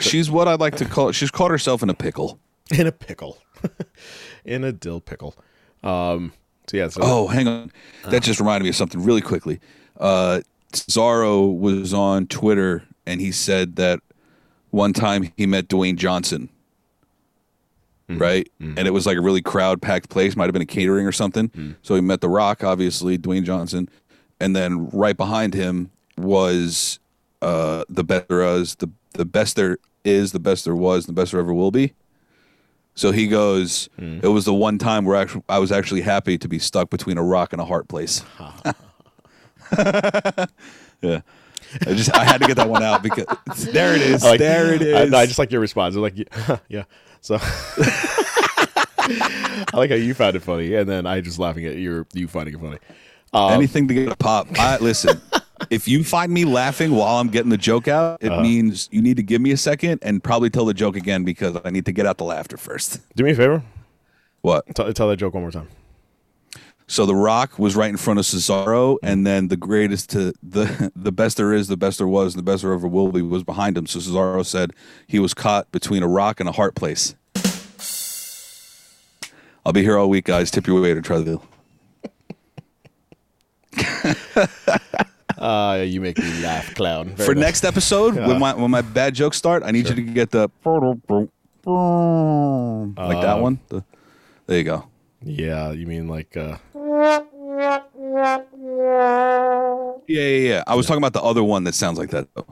She's 0.01 0.31
what 0.31 0.49
I'd 0.49 0.61
like 0.61 0.77
to 0.77 0.85
call. 0.85 1.13
She's 1.13 1.31
caught 1.31 1.51
herself 1.51 1.83
in 1.83 1.91
a 1.91 1.95
pickle. 1.95 2.39
in 2.77 2.87
a 2.87 2.93
pickle, 2.93 3.39
in 4.45 4.65
a 4.65 4.73
dill 4.73 5.01
pickle. 5.01 5.37
Um, 5.85 6.33
so 6.67 6.77
yeah, 6.77 6.89
so 6.89 7.01
Oh, 7.03 7.27
hang 7.29 7.47
on. 7.47 7.71
That 8.09 8.23
just 8.23 8.41
reminded 8.41 8.65
me 8.65 8.71
of 8.71 8.77
something 8.77 9.03
really 9.03 9.21
quickly. 9.21 9.61
Uh, 9.99 10.41
Cesaro 10.73 11.57
was 11.57 11.95
on 11.95 12.27
Twitter 12.27 12.83
and 13.07 13.21
he 13.21 13.31
said 13.31 13.77
that 13.77 14.01
one 14.71 14.93
time 14.93 15.33
he 15.37 15.47
met 15.47 15.69
Dwayne 15.69 15.97
Johnson, 15.97 16.49
Mm-hmm. 18.09 18.23
right? 18.23 18.49
And 18.61 18.79
it 18.79 18.85
mm-hmm. 18.85 18.95
was 18.95 19.07
like 19.07 19.19
a 19.19 19.21
really 19.21 19.43
crowd 19.43 19.83
packed 19.83 20.11
place, 20.11 20.37
might 20.37 20.45
have 20.45 20.53
been 20.53 20.63
a 20.63 20.67
catering 20.67 21.07
or 21.07 21.13
something. 21.13 21.49
Mm-hmm. 21.49 21.73
So 21.83 21.97
he 21.97 22.01
met 22.01 22.21
The 22.21 22.29
Rock, 22.29 22.63
obviously, 22.63 23.19
Dwayne 23.19 23.43
Johnson. 23.43 23.89
And 24.39 24.55
then 24.55 24.89
right 24.91 25.17
behind 25.17 25.55
him 25.55 25.91
was 26.17 27.01
uh, 27.43 27.85
the 27.89 28.05
best 28.05 28.29
there 28.29 28.43
is, 28.43 28.77
the, 28.77 28.91
the 29.15 29.25
best 29.25 29.57
there 29.57 29.79
is, 30.05 30.33
the 30.33 30.39
best 30.39 30.65
there 30.65 30.77
was, 30.77 31.07
the 31.07 31.13
best 31.13 31.33
there 31.33 31.41
ever 31.41 31.53
will 31.53 31.73
be. 31.73 31.95
So 32.95 33.11
he 33.11 33.27
goes, 33.27 33.89
mm. 33.99 34.23
it 34.23 34.29
was 34.29 34.45
the 34.45 34.55
one 34.55 34.79
time 34.79 35.05
where 35.05 35.17
actually, 35.17 35.43
I 35.49 35.59
was 35.59 35.73
actually 35.73 36.03
happy 36.03 36.39
to 36.39 36.49
be 36.49 36.59
stuck 36.59 36.91
between 36.91 37.19
a 37.19 37.23
rock 37.23 37.53
and 37.53 37.61
a 37.61 37.65
hard 37.65 37.89
place. 37.89 38.23
yeah. 41.03 41.21
I 41.83 41.95
just 41.95 42.15
I 42.15 42.25
had 42.25 42.41
to 42.41 42.47
get 42.47 42.57
that 42.57 42.69
one 42.69 42.83
out 42.83 43.03
because 43.03 43.27
there 43.73 43.95
it 43.95 44.01
is. 44.01 44.23
Like- 44.23 44.39
there 44.39 44.73
it 44.73 44.83
is. 44.83 45.13
I, 45.13 45.21
I 45.21 45.27
just 45.27 45.39
like 45.39 45.51
your 45.51 45.61
response. 45.61 45.97
I 45.97 46.01
was 46.01 46.13
like, 46.13 46.29
yeah, 46.49 46.59
yeah. 46.69 46.85
So 47.27 47.39
I 47.43 48.87
like 49.73 49.91
how 49.91 49.97
you 49.97 50.15
found 50.15 50.37
it 50.37 50.45
funny, 50.45 50.77
and 50.77 50.89
then 50.89 51.07
I 51.07 51.21
just 51.21 51.41
laughing 51.41 51.67
at 51.67 51.77
your 51.77 52.07
you 52.13 52.29
finding 52.29 52.55
it 52.55 52.61
funny. 52.61 52.79
Um, 53.33 53.53
Anything 53.53 53.89
to 53.89 53.95
get 53.95 54.13
a 54.13 54.17
pop. 54.17 54.47
I, 54.57 54.79
listen, 54.79 55.21
if 55.71 55.89
you 55.89 56.05
find 56.05 56.31
me 56.31 56.45
laughing 56.45 56.93
while 56.93 57.17
I'm 57.17 57.27
getting 57.27 57.51
the 57.51 57.57
joke 57.57 57.89
out, 57.89 58.23
it 58.23 58.31
means 58.43 58.89
you 58.93 59.03
need 59.03 59.17
to 59.17 59.25
give 59.25 59.41
me 59.41 59.51
a 59.51 59.57
second 59.57 59.99
and 60.03 60.23
probably 60.23 60.51
tell 60.51 60.67
the 60.67 60.73
joke 60.73 60.95
again 60.95 61.25
because 61.25 61.59
I 61.65 61.71
need 61.71 61.85
to 61.87 61.93
get 61.93 62.07
out 62.07 62.19
the 62.19 62.25
laughter 62.25 62.57
first. 62.57 63.01
do 63.17 63.25
me 63.25 63.33
a 63.33 63.35
favor. 63.35 63.61
What? 64.43 64.73
Tell, 64.77 64.93
tell 64.93 65.09
that 65.09 65.17
joke 65.17 65.35
one 65.35 65.43
more 65.43 65.51
time. 65.51 65.67
So 66.89 67.05
The 67.05 67.15
Rock 67.17 67.59
was 67.59 67.75
right 67.75 67.91
in 67.91 67.97
front 67.97 68.21
of 68.21 68.25
Cesaro, 68.25 68.97
and 69.03 69.27
then 69.27 69.49
the 69.49 69.57
greatest 69.57 70.11
to 70.11 70.33
the 70.43 70.93
the 70.97 71.11
best 71.13 71.37
there 71.37 71.53
is, 71.53 71.67
the 71.69 71.77
best 71.77 71.99
there 71.99 72.07
was, 72.07 72.35
and 72.35 72.39
the 72.39 72.49
best 72.51 72.63
there 72.63 72.73
ever 72.73 72.87
will 72.87 73.11
be 73.11 73.23
was 73.23 73.43
behind 73.43 73.77
him. 73.77 73.87
So 73.87 73.99
Cesaro 73.99 74.45
said 74.47 74.73
he 75.07 75.19
was 75.19 75.35
caught 75.35 75.71
between 75.73 76.03
a 76.03 76.09
rock 76.09 76.39
and 76.41 76.49
a 76.49 76.53
heart 76.53 76.75
place. 76.77 77.15
I'll 79.65 79.73
be 79.73 79.83
here 79.83 79.99
all 79.99 80.09
week, 80.09 80.27
guys. 80.27 80.51
Tip 80.53 80.69
your 80.69 80.81
waiter. 80.81 81.01
Try 81.03 81.19
the 81.19 81.25
deal. 81.25 81.43
Uh, 85.39 85.83
you 85.87 86.01
make 86.01 86.17
me 86.19 86.43
laugh, 86.43 86.75
clown. 86.77 87.09
Very 87.11 87.27
For 87.27 87.35
nice. 87.35 87.43
next 87.43 87.65
episode, 87.65 88.15
when 88.17 88.39
my 88.39 88.55
when 88.55 88.71
my 88.71 88.81
bad 88.81 89.15
jokes 89.15 89.37
start, 89.37 89.63
I 89.65 89.71
need 89.71 89.89
you 89.89 89.95
to 89.95 90.03
get 90.03 90.31
the 90.31 90.49
like 92.97 93.21
that 93.23 93.39
one. 93.41 93.59
The- 93.69 93.85
there 94.47 94.59
you 94.59 94.65
go. 94.65 94.87
Yeah, 95.23 95.73
you 95.73 95.87
mean 95.87 96.09
like 96.09 96.37
uh, 96.37 96.57
Yeah, 97.57 97.83
yeah, 100.09 100.27
yeah. 100.49 100.65
I 100.67 100.75
was 100.75 100.87
talking 100.87 100.99
about 100.99 101.13
the 101.15 101.23
other 101.23 101.43
one 101.43 101.65
that 101.65 101.75
sounds 101.75 101.99
like 101.99 102.11
that. 102.11 102.29
though. 102.35 102.47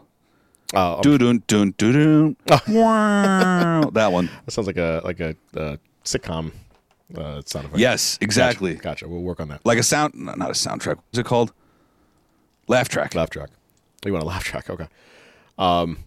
uh 0.74 1.00
Doo 1.02 1.18
doo 1.18 1.38
doo 1.40 1.72
doo 1.72 1.92
doo. 1.92 2.36
That 2.46 4.08
one. 4.12 4.30
that 4.44 4.50
sounds 4.52 4.66
like 4.66 4.76
a 4.78 5.00
like 5.04 5.20
a 5.20 5.36
uh, 5.56 5.76
sitcom 6.04 6.52
uh, 7.16 7.42
sound 7.44 7.66
effect. 7.66 7.78
Yes, 7.78 8.18
exactly. 8.20 8.74
Gotcha. 8.74 8.82
gotcha. 8.84 9.08
We'll 9.08 9.22
work 9.22 9.40
on 9.40 9.48
that. 9.48 9.60
Like 9.64 9.78
a 9.78 9.82
sound, 9.82 10.14
no, 10.14 10.34
not 10.34 10.50
a 10.50 10.54
soundtrack. 10.54 10.96
What's 10.96 11.18
it 11.18 11.26
called? 11.26 11.52
Laugh 12.66 12.88
track. 12.88 13.14
Laugh 13.14 13.30
track. 13.30 13.50
You 14.04 14.12
want 14.12 14.24
a 14.24 14.26
laugh 14.26 14.44
track? 14.44 14.68
Okay. 14.70 14.86
Um, 15.58 15.98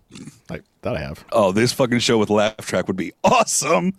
like 0.49 0.63
that 0.81 0.95
I 0.97 0.99
have. 0.99 1.23
Oh, 1.31 1.51
this 1.51 1.71
fucking 1.71 1.99
show 1.99 2.17
with 2.17 2.29
laugh 2.29 2.57
track 2.57 2.87
would 2.87 2.97
be 2.97 3.13
awesome. 3.23 3.93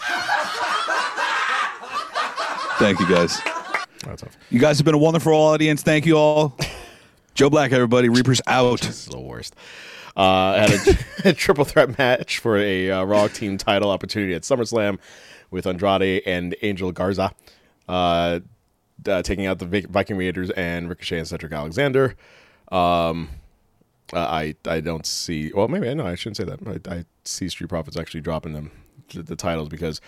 Thank 2.82 2.98
you 2.98 3.08
guys. 3.08 3.40
That's 4.04 4.22
tough. 4.22 4.36
You 4.50 4.58
guys 4.58 4.76
have 4.78 4.84
been 4.84 4.96
a 4.96 4.98
wonderful 4.98 5.32
audience. 5.32 5.84
Thank 5.84 6.04
you 6.04 6.18
all. 6.18 6.58
Joe 7.32 7.48
Black, 7.48 7.70
everybody. 7.70 8.08
Reapers 8.08 8.40
out. 8.48 8.80
This 8.80 9.06
is 9.06 9.12
the 9.12 9.20
worst. 9.20 9.54
Uh, 10.16 10.54
had 10.54 10.70
a, 11.24 11.28
a 11.28 11.32
triple 11.32 11.64
threat 11.64 11.96
match 11.96 12.40
for 12.40 12.58
a 12.58 12.90
uh, 12.90 13.04
Raw 13.04 13.28
team 13.28 13.56
title 13.56 13.88
opportunity 13.88 14.34
at 14.34 14.42
SummerSlam 14.42 14.98
with 15.52 15.64
Andrade 15.64 16.22
and 16.26 16.56
Angel 16.62 16.90
Garza 16.90 17.30
uh, 17.88 18.40
uh, 19.06 19.22
taking 19.22 19.46
out 19.46 19.60
the 19.60 19.86
Viking 19.88 20.16
Raiders 20.16 20.50
and 20.50 20.88
Ricochet 20.88 21.18
and 21.18 21.28
Cedric 21.28 21.52
Alexander. 21.52 22.16
Um, 22.72 23.28
uh, 24.12 24.18
I 24.18 24.56
I 24.66 24.80
don't 24.80 25.06
see. 25.06 25.52
Well, 25.54 25.68
maybe 25.68 25.88
I 25.88 25.94
know. 25.94 26.04
I 26.04 26.16
shouldn't 26.16 26.36
say 26.36 26.44
that. 26.46 26.88
I, 26.88 26.96
I 26.96 27.04
see 27.22 27.48
Street 27.48 27.68
Profits 27.68 27.96
actually 27.96 28.22
dropping 28.22 28.54
them 28.54 28.72
the, 29.14 29.22
the 29.22 29.36
titles 29.36 29.68
because 29.68 30.00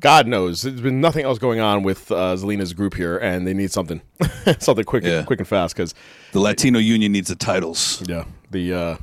God 0.00 0.26
knows 0.26 0.62
there's 0.62 0.80
been 0.80 1.00
nothing 1.00 1.24
else 1.24 1.38
going 1.38 1.60
on 1.60 1.82
with 1.82 2.10
uh, 2.10 2.34
Zelina's 2.34 2.72
group 2.72 2.94
here, 2.94 3.18
and 3.18 3.46
they 3.46 3.54
need 3.54 3.70
something, 3.70 4.00
something 4.58 4.84
quick, 4.84 5.04
Yeah. 5.04 5.22
quick 5.24 5.38
and 5.40 5.46
fast 5.48 5.76
because 5.76 5.94
The 6.32 6.40
Latino 6.40 6.78
Union 6.78 7.12
needs 7.12 7.28
the 7.28 7.36
titles. 7.36 8.02
yeah, 8.08 8.24
the 8.50 8.72
uh, 8.74 8.96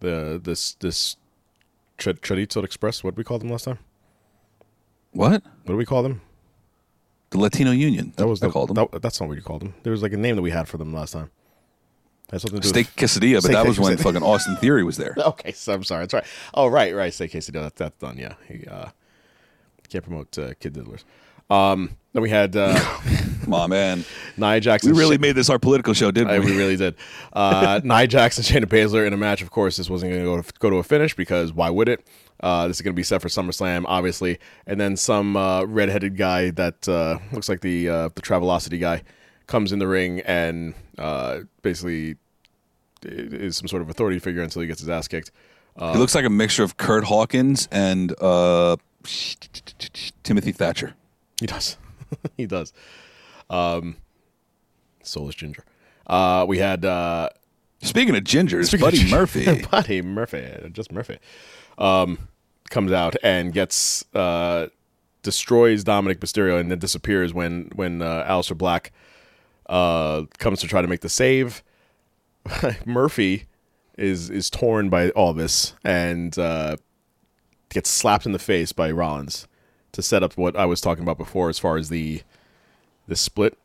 the 0.00 0.40
this 0.42 0.74
this 0.74 1.16
Ch- 1.98 2.06
Chorizo 2.20 2.64
Express. 2.64 3.04
What 3.04 3.12
did 3.14 3.18
we 3.18 3.24
call 3.24 3.38
them 3.38 3.50
last 3.50 3.64
time? 3.64 3.78
What? 5.12 5.42
What 5.42 5.66
do 5.66 5.76
we 5.76 5.84
call 5.86 6.02
them? 6.02 6.20
The 7.30 7.38
Latino 7.38 7.70
Union. 7.72 8.12
That 8.16 8.26
was 8.28 8.40
the, 8.40 8.50
called 8.50 8.68
them. 8.74 8.88
that- 8.92 9.02
that's 9.02 9.20
not 9.20 9.28
what 9.28 9.36
you 9.36 9.42
called 9.42 9.62
them. 9.62 9.74
There 9.82 9.90
was 9.90 10.02
like 10.02 10.12
a 10.12 10.16
name 10.16 10.36
that 10.36 10.42
we 10.42 10.50
had 10.50 10.68
for 10.68 10.78
them 10.78 10.92
last 10.92 11.12
time. 11.12 11.30
Had 12.30 12.40
something 12.40 12.60
to 12.60 12.68
Steak 12.68 12.86
with- 12.86 12.96
quesadilla, 12.96 13.42
but 13.42 13.52
that 13.52 13.66
was 13.66 13.78
when 13.80 13.96
fucking 13.96 14.22
Austin 14.22 14.56
Theory 14.56 14.84
was 14.84 14.96
there. 14.96 15.14
Okay, 15.26 15.52
so 15.52 15.72
I'm 15.72 15.84
sorry. 15.84 16.04
That's 16.04 16.14
right. 16.14 16.24
Oh, 16.54 16.66
right, 16.68 16.94
right. 16.94 17.12
Steak 17.12 17.32
quesadilla. 17.32 17.64
That, 17.64 17.76
that's 17.76 17.98
done. 17.98 18.18
Yeah, 18.18 18.34
he 18.48 18.66
uh, 18.66 18.88
can't 19.86 20.04
promote 20.04 20.36
uh, 20.38 20.54
kid 20.60 20.74
diddlers. 20.74 21.04
Um, 21.48 21.96
then 22.12 22.22
we 22.22 22.30
had 22.30 22.56
uh, 22.56 22.78
on, 23.52 23.70
man. 23.70 24.04
Nia 24.36 24.60
Jackson. 24.60 24.92
We 24.92 24.98
really 24.98 25.18
made 25.18 25.32
this 25.32 25.50
our 25.50 25.58
political 25.58 25.94
show, 25.94 26.10
didn't 26.10 26.30
I, 26.30 26.38
we? 26.38 26.46
we 26.46 26.56
really 26.56 26.76
did. 26.76 26.94
Uh, 27.32 27.80
Nia 27.84 28.06
Jackson, 28.06 28.42
Shayna 28.42 28.64
Baszler 28.64 29.06
in 29.06 29.12
a 29.12 29.16
match. 29.16 29.42
Of 29.42 29.50
course, 29.50 29.76
this 29.76 29.88
wasn't 29.88 30.12
going 30.12 30.22
to 30.22 30.26
go 30.26 30.42
to, 30.42 30.52
go 30.58 30.70
to 30.70 30.76
a 30.76 30.82
finish 30.82 31.14
because 31.14 31.52
why 31.52 31.70
would 31.70 31.88
it? 31.88 32.06
Uh, 32.40 32.68
this 32.68 32.78
is 32.78 32.82
going 32.82 32.92
to 32.92 32.96
be 32.96 33.02
set 33.02 33.22
for 33.22 33.28
SummerSlam, 33.28 33.84
obviously. 33.86 34.38
And 34.66 34.80
then 34.80 34.96
some 34.96 35.36
uh, 35.36 35.64
redheaded 35.64 36.16
guy 36.16 36.50
that 36.50 36.88
uh, 36.88 37.18
looks 37.32 37.48
like 37.48 37.60
the 37.60 37.88
uh, 37.88 38.08
the 38.14 38.22
Travelocity 38.22 38.80
guy 38.80 39.02
comes 39.46 39.72
in 39.72 39.78
the 39.78 39.86
ring 39.86 40.20
and 40.20 40.74
uh, 40.98 41.40
basically 41.62 42.16
is 43.02 43.56
some 43.56 43.68
sort 43.68 43.82
of 43.82 43.88
authority 43.88 44.18
figure 44.18 44.42
until 44.42 44.60
he 44.62 44.68
gets 44.68 44.80
his 44.80 44.88
ass 44.88 45.06
kicked. 45.06 45.30
He 45.78 45.98
looks 45.98 46.14
like 46.14 46.24
a 46.24 46.30
mixture 46.30 46.62
of 46.62 46.78
Kurt 46.78 47.04
Hawkins 47.04 47.68
and 47.70 48.14
uh, 48.22 48.76
Timothy 50.22 50.52
Thatcher. 50.52 50.94
He 51.40 51.46
does. 51.46 51.76
he 52.36 52.46
does. 52.46 52.72
Um, 53.50 53.96
soulless 55.02 55.34
ginger. 55.34 55.64
Uh, 56.06 56.44
we 56.48 56.58
had 56.58 56.84
uh, 56.84 57.28
Speaking 57.82 58.16
of 58.16 58.24
gingers, 58.24 58.66
Speaking 58.66 58.86
of 58.86 58.86
Buddy 58.86 58.98
ginger- 58.98 59.16
Murphy. 59.16 59.62
Buddy 59.70 60.02
Murphy, 60.02 60.70
just 60.72 60.90
Murphy, 60.92 61.18
um, 61.78 62.28
comes 62.70 62.90
out 62.92 63.16
and 63.22 63.52
gets 63.52 64.04
uh, 64.14 64.68
destroys 65.22 65.84
Dominic 65.84 66.20
Mysterio 66.20 66.58
and 66.58 66.70
then 66.70 66.78
disappears 66.78 67.32
when 67.34 67.70
when 67.74 68.02
uh, 68.02 68.24
Aleister 68.28 68.56
Black 68.56 68.92
uh, 69.68 70.22
comes 70.38 70.60
to 70.60 70.66
try 70.68 70.80
to 70.82 70.88
make 70.88 71.00
the 71.00 71.08
save. 71.08 71.62
Murphy 72.86 73.46
is 73.98 74.30
is 74.30 74.50
torn 74.50 74.88
by 74.88 75.10
all 75.10 75.32
this 75.32 75.74
and 75.84 76.38
uh, 76.38 76.76
gets 77.76 77.90
slapped 77.90 78.24
in 78.24 78.32
the 78.32 78.38
face 78.38 78.72
by 78.72 78.90
Rollins 78.90 79.46
to 79.92 80.00
set 80.00 80.22
up 80.22 80.38
what 80.38 80.56
I 80.56 80.64
was 80.64 80.80
talking 80.80 81.02
about 81.02 81.18
before 81.18 81.50
as 81.50 81.58
far 81.58 81.76
as 81.76 81.90
the 81.90 82.22
the 83.06 83.14
split 83.14 83.58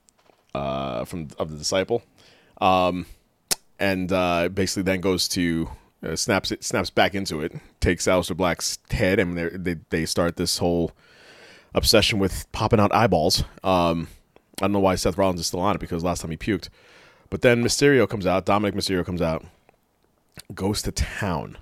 uh, 0.54 1.06
from 1.06 1.30
of 1.40 1.50
the 1.50 1.58
disciple. 1.58 2.04
And 3.80 4.12
uh, 4.12 4.50
basically 4.50 4.84
then 4.84 5.00
goes 5.00 5.30
to 5.30 5.70
uh, 6.06 6.18
snaps 6.18 6.52
it 6.52 6.62
snaps 6.66 6.90
back 6.90 7.16
into 7.16 7.40
it, 7.40 7.54
takes 7.80 8.06
Aleister 8.06 8.36
Black's 8.36 8.80
head, 8.92 9.18
and 9.18 9.38
they 9.38 9.78
they 9.92 10.06
start 10.06 10.36
this 10.36 10.58
whole 10.58 10.92
obsession 11.74 12.20
with 12.20 12.52
popping 12.52 12.82
out 12.82 12.94
eyeballs. 12.94 13.46
Um, 13.64 14.10
I 14.60 14.66
don't 14.66 14.74
know 14.74 14.80
why 14.80 14.96
Seth 14.96 15.18
Rollins 15.18 15.40
is 15.40 15.48
still 15.48 15.62
on 15.62 15.76
it 15.76 15.80
because 15.80 16.04
last 16.04 16.22
time 16.22 16.32
he 16.32 16.38
puked, 16.38 16.68
but 17.30 17.44
then 17.44 17.64
Mysterio 17.64 18.10
comes 18.10 18.26
out, 18.26 18.46
Dominic 18.46 18.76
Mysterio 18.76 19.06
comes 19.06 19.22
out, 19.22 19.46
goes 20.54 20.82
to 20.82 20.92
town 20.92 21.58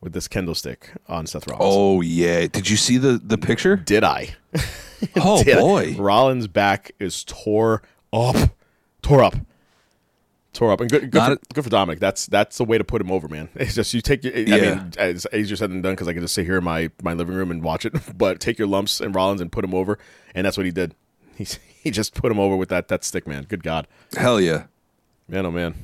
with 0.00 0.12
this 0.12 0.28
kendo 0.28 0.56
stick 0.56 0.92
on 1.08 1.26
Seth 1.26 1.46
Rollins. 1.46 1.64
Oh 1.74 2.00
yeah, 2.00 2.46
did 2.46 2.68
you 2.70 2.76
see 2.76 2.98
the 2.98 3.12
the 3.22 3.38
picture? 3.38 3.76
Did 3.76 4.04
I? 4.04 4.34
Oh 5.16 5.42
Did 5.44 5.56
I? 5.56 5.60
boy, 5.60 5.94
Rollins' 5.96 6.46
back 6.46 6.90
is 7.00 7.24
tore 7.24 7.80
up, 8.12 8.36
tore 9.00 9.22
up, 9.24 9.34
tore 10.52 10.70
up, 10.72 10.80
and 10.82 10.90
good, 10.90 11.10
good, 11.10 11.22
for, 11.22 11.32
a- 11.32 11.38
good 11.54 11.64
for 11.64 11.70
Dominic. 11.70 12.00
That's 12.00 12.26
that's 12.26 12.58
the 12.58 12.64
way 12.66 12.76
to 12.76 12.84
put 12.84 13.00
him 13.00 13.10
over, 13.10 13.26
man. 13.26 13.48
It's 13.54 13.74
just 13.74 13.94
you 13.94 14.02
take 14.02 14.24
your. 14.24 14.34
I 14.34 14.38
Yeah. 14.40 14.74
mean, 14.74 14.92
it's 14.98 15.26
easier 15.32 15.56
said 15.56 15.70
than 15.70 15.80
done 15.80 15.94
because 15.94 16.06
I 16.06 16.12
can 16.12 16.20
just 16.20 16.34
sit 16.34 16.44
here 16.44 16.58
in 16.58 16.64
my 16.64 16.90
my 17.02 17.14
living 17.14 17.34
room 17.34 17.50
and 17.50 17.62
watch 17.62 17.86
it. 17.86 17.94
But 18.18 18.40
take 18.40 18.58
your 18.58 18.68
lumps 18.68 19.00
and 19.00 19.14
Rollins 19.14 19.40
and 19.40 19.50
put 19.50 19.64
him 19.64 19.74
over, 19.74 19.98
and 20.34 20.44
that's 20.46 20.58
what 20.58 20.66
he 20.66 20.72
did. 20.72 20.94
He 21.34 21.46
he 21.82 21.90
just 21.90 22.12
put 22.14 22.30
him 22.30 22.38
over 22.38 22.54
with 22.54 22.68
that 22.68 22.88
that 22.88 23.02
stick, 23.02 23.26
man. 23.26 23.44
Good 23.48 23.62
God, 23.62 23.86
hell 24.18 24.38
yeah. 24.38 24.64
man, 25.28 25.46
oh 25.46 25.50
man, 25.50 25.74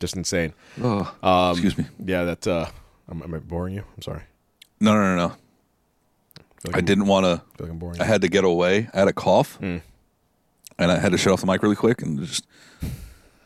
just 0.00 0.16
insane. 0.16 0.52
Oh, 0.82 1.12
Um, 1.22 1.52
excuse 1.52 1.76
me. 1.78 1.86
Yeah, 2.04 2.24
that. 2.24 2.46
uh 2.46 2.66
am, 3.10 3.22
am 3.22 3.34
I 3.34 3.38
boring 3.38 3.74
you? 3.74 3.84
I'm 3.96 4.02
sorry. 4.02 4.22
No, 4.80 4.92
no, 4.94 5.14
no, 5.14 5.16
no. 5.16 5.28
feel 5.28 6.72
like 6.72 6.76
I 6.76 6.80
didn't 6.80 7.06
want 7.06 7.24
to. 7.24 7.36
feel 7.56 7.66
like 7.66 7.70
I'm 7.70 7.78
boring. 7.78 8.00
I 8.00 8.04
you. 8.04 8.08
had 8.12 8.20
to 8.22 8.28
get 8.28 8.44
away. 8.44 8.88
I 8.92 8.98
had 8.98 9.08
a 9.08 9.12
cough, 9.12 9.58
and 9.60 9.80
I 10.78 10.98
had 10.98 11.12
to 11.12 11.18
shut 11.18 11.32
off 11.32 11.40
the 11.40 11.46
mic 11.46 11.62
really 11.62 11.76
quick 11.76 12.02
and 12.02 12.20
just 12.26 12.46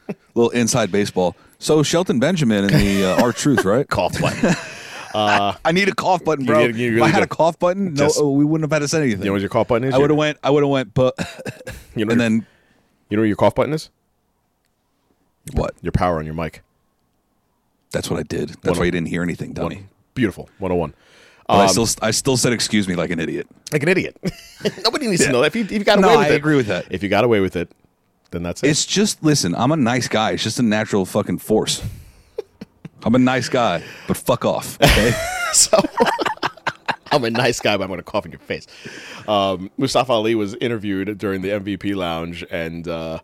a 0.09 0.15
little 0.35 0.51
inside 0.51 0.91
baseball. 0.91 1.37
So 1.59 1.83
Shelton 1.83 2.19
Benjamin 2.19 2.65
and 2.65 2.75
the 2.75 3.05
uh, 3.05 3.23
R-Truth, 3.23 3.65
right? 3.65 3.87
cough 3.99 4.19
button. 4.21 4.55
I 5.15 5.73
need 5.73 5.89
a 5.89 5.95
cough 5.95 6.25
button, 6.25 6.47
bro. 6.47 6.67
did- 6.69 6.77
you 6.77 6.89
if 6.89 6.93
I 6.95 6.97
really 7.07 7.11
had 7.13 7.23
a 7.23 7.27
cough 7.27 7.59
button, 7.59 7.95
no, 7.95 8.05
Just- 8.07 8.25
we 8.25 8.45
wouldn't 8.45 8.65
have 8.71 8.73
had 8.75 8.81
to 8.85 8.89
say 8.89 9.03
anything. 9.03 9.21
you 9.21 9.27
know 9.27 9.33
what 9.33 9.41
your 9.41 9.51
cough 9.51 9.69
button 9.69 9.87
is? 9.89 9.95
I 9.95 9.99
would 9.99 10.11
have 10.11 10.17
went. 10.17 10.39
I 10.43 10.51
would 10.51 10.63
have 10.63 10.71
went, 10.71 10.95
but 10.95 11.15
You 11.95 12.05
know, 12.07 12.13
and 12.13 12.19
your- 12.21 12.29
then 12.29 12.47
you 13.09 13.17
know 13.17 13.23
what 13.23 13.27
your 13.29 13.37
cough 13.37 13.55
button 13.55 13.73
is? 13.75 13.91
What? 15.53 15.75
Your 15.83 15.93
power 15.93 16.19
on 16.19 16.25
your 16.25 16.35
mic. 16.35 16.63
That's 17.93 18.09
what 18.09 18.21
I 18.21 18.23
did. 18.23 18.51
That's 18.63 18.79
why 18.79 18.85
you 18.85 18.91
didn't 18.93 19.09
hear 19.09 19.23
anything, 19.23 19.49
One, 19.49 19.55
dummy. 19.71 19.85
beautiful. 20.15 20.49
101. 20.59 20.95
But 21.49 21.55
I 21.55 21.63
Um, 21.65 21.69
still, 21.71 21.89
I 22.03 22.11
still 22.13 22.37
said 22.37 22.53
excuse 22.53 22.87
me 22.87 22.95
like 22.95 23.11
an 23.11 23.19
idiot. 23.19 23.49
like 23.73 23.83
an 23.83 23.89
idiot. 23.89 24.17
Nobody 24.85 25.09
needs 25.09 25.25
to 25.25 25.33
know 25.33 25.41
that. 25.41 25.49
If 25.49 25.57
you, 25.57 25.65
if 25.65 25.73
you 25.73 25.83
got 25.85 25.99
No, 25.99 26.09
away 26.09 26.17
with 26.19 26.27
I 26.27 26.31
it, 26.35 26.37
agree 26.37 26.55
with 26.57 26.67
that. 26.69 26.87
If 26.91 27.03
you 27.03 27.09
got 27.09 27.25
away 27.25 27.41
with 27.41 27.57
it, 27.57 27.69
then 28.31 28.45
that's 28.45 28.63
it. 28.63 28.69
It's 28.69 28.87
just 28.87 29.25
listen. 29.25 29.57
I'm 29.57 29.73
a 29.73 29.77
nice 29.77 30.07
guy. 30.07 30.31
It's 30.31 30.45
just 30.45 30.61
a 30.61 30.63
natural 30.63 31.05
fucking 31.05 31.39
force. 31.39 31.83
I'm 33.03 33.15
a 33.17 33.19
nice 33.19 33.49
guy, 33.49 33.83
but 34.07 34.17
fuck 34.17 34.45
off. 34.45 34.79
Okay. 34.81 35.11
so 35.53 35.77
I'm 37.11 37.25
a 37.25 37.31
nice 37.31 37.59
guy, 37.59 37.77
but 37.77 37.83
I'm 37.83 37.89
going 37.89 37.99
to 37.99 38.05
cough 38.05 38.25
in 38.27 38.31
your 38.31 38.39
face. 38.41 38.69
Um, 39.27 39.71
Mustafa 39.79 40.13
Ali 40.13 40.37
was 40.37 40.55
interviewed 40.57 41.19
during 41.19 41.43
the 41.43 41.49
MVP 41.49 41.97
lounge, 41.97 42.45
and 42.53 42.87
uh, 42.87 43.19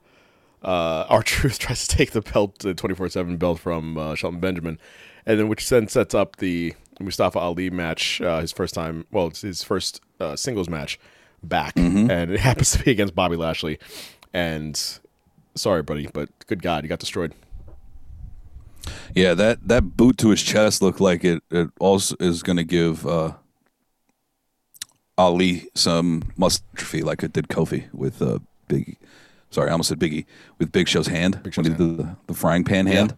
R-Truth 0.62 1.58
tries 1.58 1.86
to 1.86 1.96
take 1.96 2.12
the 2.12 2.22
belt, 2.22 2.58
the 2.60 2.74
24 2.74 3.08
7 3.08 3.36
belt 3.36 3.58
from 3.58 3.96
uh, 3.96 4.14
Shelton 4.14 4.40
Benjamin, 4.40 4.78
and 5.24 5.38
then 5.38 5.48
which 5.48 5.68
then 5.68 5.88
sets 5.88 6.14
up 6.14 6.36
the 6.36 6.74
Mustafa 7.00 7.38
Ali 7.38 7.70
match, 7.70 8.20
uh, 8.20 8.40
his 8.40 8.52
first 8.52 8.74
time, 8.74 9.06
well, 9.10 9.26
it's 9.28 9.42
his 9.42 9.62
first 9.62 10.00
uh, 10.20 10.36
singles 10.36 10.68
match 10.68 10.98
back, 11.42 11.74
and 12.10 12.30
it 12.30 12.40
happens 12.48 12.72
to 12.72 12.82
be 12.82 12.90
against 12.90 13.14
Bobby 13.14 13.36
Lashley. 13.36 13.78
And 14.32 14.80
sorry, 15.54 15.82
buddy, 15.82 16.08
but 16.12 16.28
good 16.46 16.62
God, 16.62 16.84
you 16.84 16.88
got 16.88 16.98
destroyed. 16.98 17.34
Yeah, 19.14 19.34
that 19.34 19.66
that 19.66 19.96
boot 19.96 20.18
to 20.18 20.30
his 20.30 20.42
chest 20.42 20.80
looked 20.80 21.00
like 21.00 21.24
it. 21.24 21.42
It 21.50 21.70
also 21.80 22.14
is 22.20 22.42
going 22.42 22.56
to 22.56 22.64
give 22.64 23.06
uh, 23.06 23.32
Ali 25.18 25.68
some 25.74 26.22
muscle 26.36 26.64
atrophy, 26.74 27.02
like 27.02 27.22
it 27.22 27.32
did 27.32 27.48
Kofi 27.48 27.92
with 27.92 28.22
uh, 28.22 28.38
Big. 28.68 28.96
Sorry, 29.50 29.68
I 29.68 29.72
almost 29.72 29.88
said 29.88 29.98
Biggie 29.98 30.26
with 30.58 30.72
Big 30.72 30.88
Show's 30.88 31.06
hand 31.06 31.42
Big 31.42 31.56
when 31.56 31.64
Show's 31.64 31.66
he 31.66 31.86
did 31.86 31.98
the, 31.98 32.16
the 32.26 32.34
frying 32.34 32.64
pan 32.64 32.86
hand. 32.86 33.16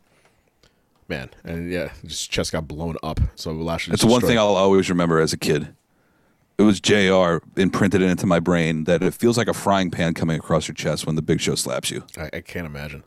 Man, 1.08 1.30
and 1.42 1.70
yeah, 1.70 1.88
his 2.02 2.26
chest 2.26 2.52
got 2.52 2.68
blown 2.68 2.96
up. 3.02 3.18
So 3.34 3.52
Lashley. 3.52 3.96
The 3.96 4.06
one 4.06 4.20
thing 4.20 4.38
I'll 4.38 4.56
always 4.56 4.90
remember 4.90 5.20
as 5.20 5.32
a 5.32 5.38
kid. 5.38 5.74
It 6.58 6.62
was 6.62 6.80
Jr. 6.80 7.38
imprinted 7.56 8.02
into 8.02 8.26
my 8.26 8.40
brain 8.40 8.84
that 8.84 9.02
it 9.02 9.14
feels 9.14 9.38
like 9.38 9.46
a 9.46 9.54
frying 9.54 9.90
pan 9.90 10.12
coming 10.12 10.36
across 10.38 10.66
your 10.66 10.74
chest 10.74 11.06
when 11.06 11.14
the 11.14 11.22
Big 11.22 11.40
Show 11.40 11.54
slaps 11.54 11.90
you. 11.90 12.04
I, 12.16 12.30
I 12.32 12.40
can't 12.40 12.66
imagine. 12.66 13.04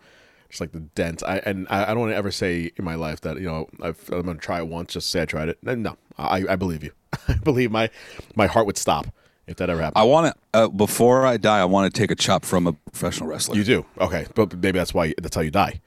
Just 0.50 0.62
like 0.62 0.72
the 0.72 0.80
dent. 0.80 1.22
I 1.22 1.38
and 1.40 1.68
I, 1.70 1.84
I 1.84 1.88
don't 1.88 2.00
want 2.00 2.12
to 2.12 2.16
ever 2.16 2.32
say 2.32 2.72
in 2.76 2.84
my 2.84 2.96
life 2.96 3.22
that 3.22 3.38
you 3.38 3.46
know 3.46 3.70
I've, 3.82 4.10
I'm 4.12 4.24
going 4.24 4.38
to 4.38 4.44
try 4.44 4.60
it 4.60 4.68
once. 4.68 4.94
Just 4.94 5.12
say 5.12 5.22
I 5.22 5.26
tried 5.26 5.50
it. 5.50 5.60
No, 5.62 5.96
I, 6.18 6.44
I 6.50 6.56
believe 6.56 6.84
you. 6.84 6.92
I 7.28 7.36
believe 7.36 7.72
my 7.72 7.90
my 8.36 8.48
heart 8.48 8.66
would 8.66 8.78
stop 8.78 9.08
if 9.48 9.58
that 9.58 9.70
ever 9.70 9.82
happened. 9.82 10.02
I 10.02 10.04
want 10.06 10.34
to 10.34 10.60
uh, 10.60 10.68
before 10.70 11.26
I 11.26 11.38
die. 11.38 11.60
I 11.60 11.66
want 11.66 11.94
to 11.94 12.00
take 12.02 12.12
a 12.12 12.16
chop 12.16 12.46
from 12.46 12.68
a 12.68 12.74
professional 12.74 13.30
wrestler, 13.30 13.56
you 13.56 13.64
do 13.64 13.86
okay, 14.00 14.26
but 14.36 14.54
maybe 14.62 14.78
that's 14.80 14.94
why 14.94 15.14
that's 15.22 15.36
how 15.36 15.42
you 15.42 15.52
die. 15.52 15.82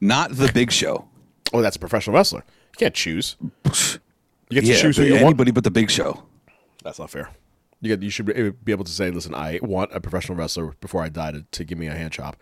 not 0.00 0.30
the 0.32 0.50
Big 0.52 0.70
Show. 0.72 1.08
Oh, 1.52 1.62
that's 1.62 1.76
a 1.76 1.78
professional 1.78 2.14
wrestler. 2.16 2.40
You 2.72 2.78
can't 2.78 2.94
choose. 2.94 3.36
You 3.40 3.70
get 4.50 4.60
to 4.62 4.66
Yeah, 4.66 4.80
choose 4.80 4.96
who 4.96 5.04
you 5.04 5.12
want. 5.14 5.24
anybody 5.26 5.52
but 5.52 5.62
the 5.62 5.70
Big 5.70 5.90
Show. 5.90 6.24
That's 6.82 6.98
not 6.98 7.08
fair. 7.08 7.30
You 7.80 7.90
get, 7.94 8.02
you 8.02 8.10
should 8.10 8.26
be 8.26 8.50
be 8.50 8.72
able 8.72 8.84
to 8.84 8.90
say, 8.90 9.10
"Listen, 9.12 9.32
I 9.34 9.60
want 9.62 9.92
a 9.94 10.00
professional 10.00 10.36
wrestler 10.36 10.74
before 10.80 11.02
I 11.04 11.08
die 11.08 11.30
to, 11.30 11.42
to 11.52 11.64
give 11.64 11.78
me 11.78 11.86
a 11.86 11.92
hand 11.94 12.12
chop," 12.12 12.36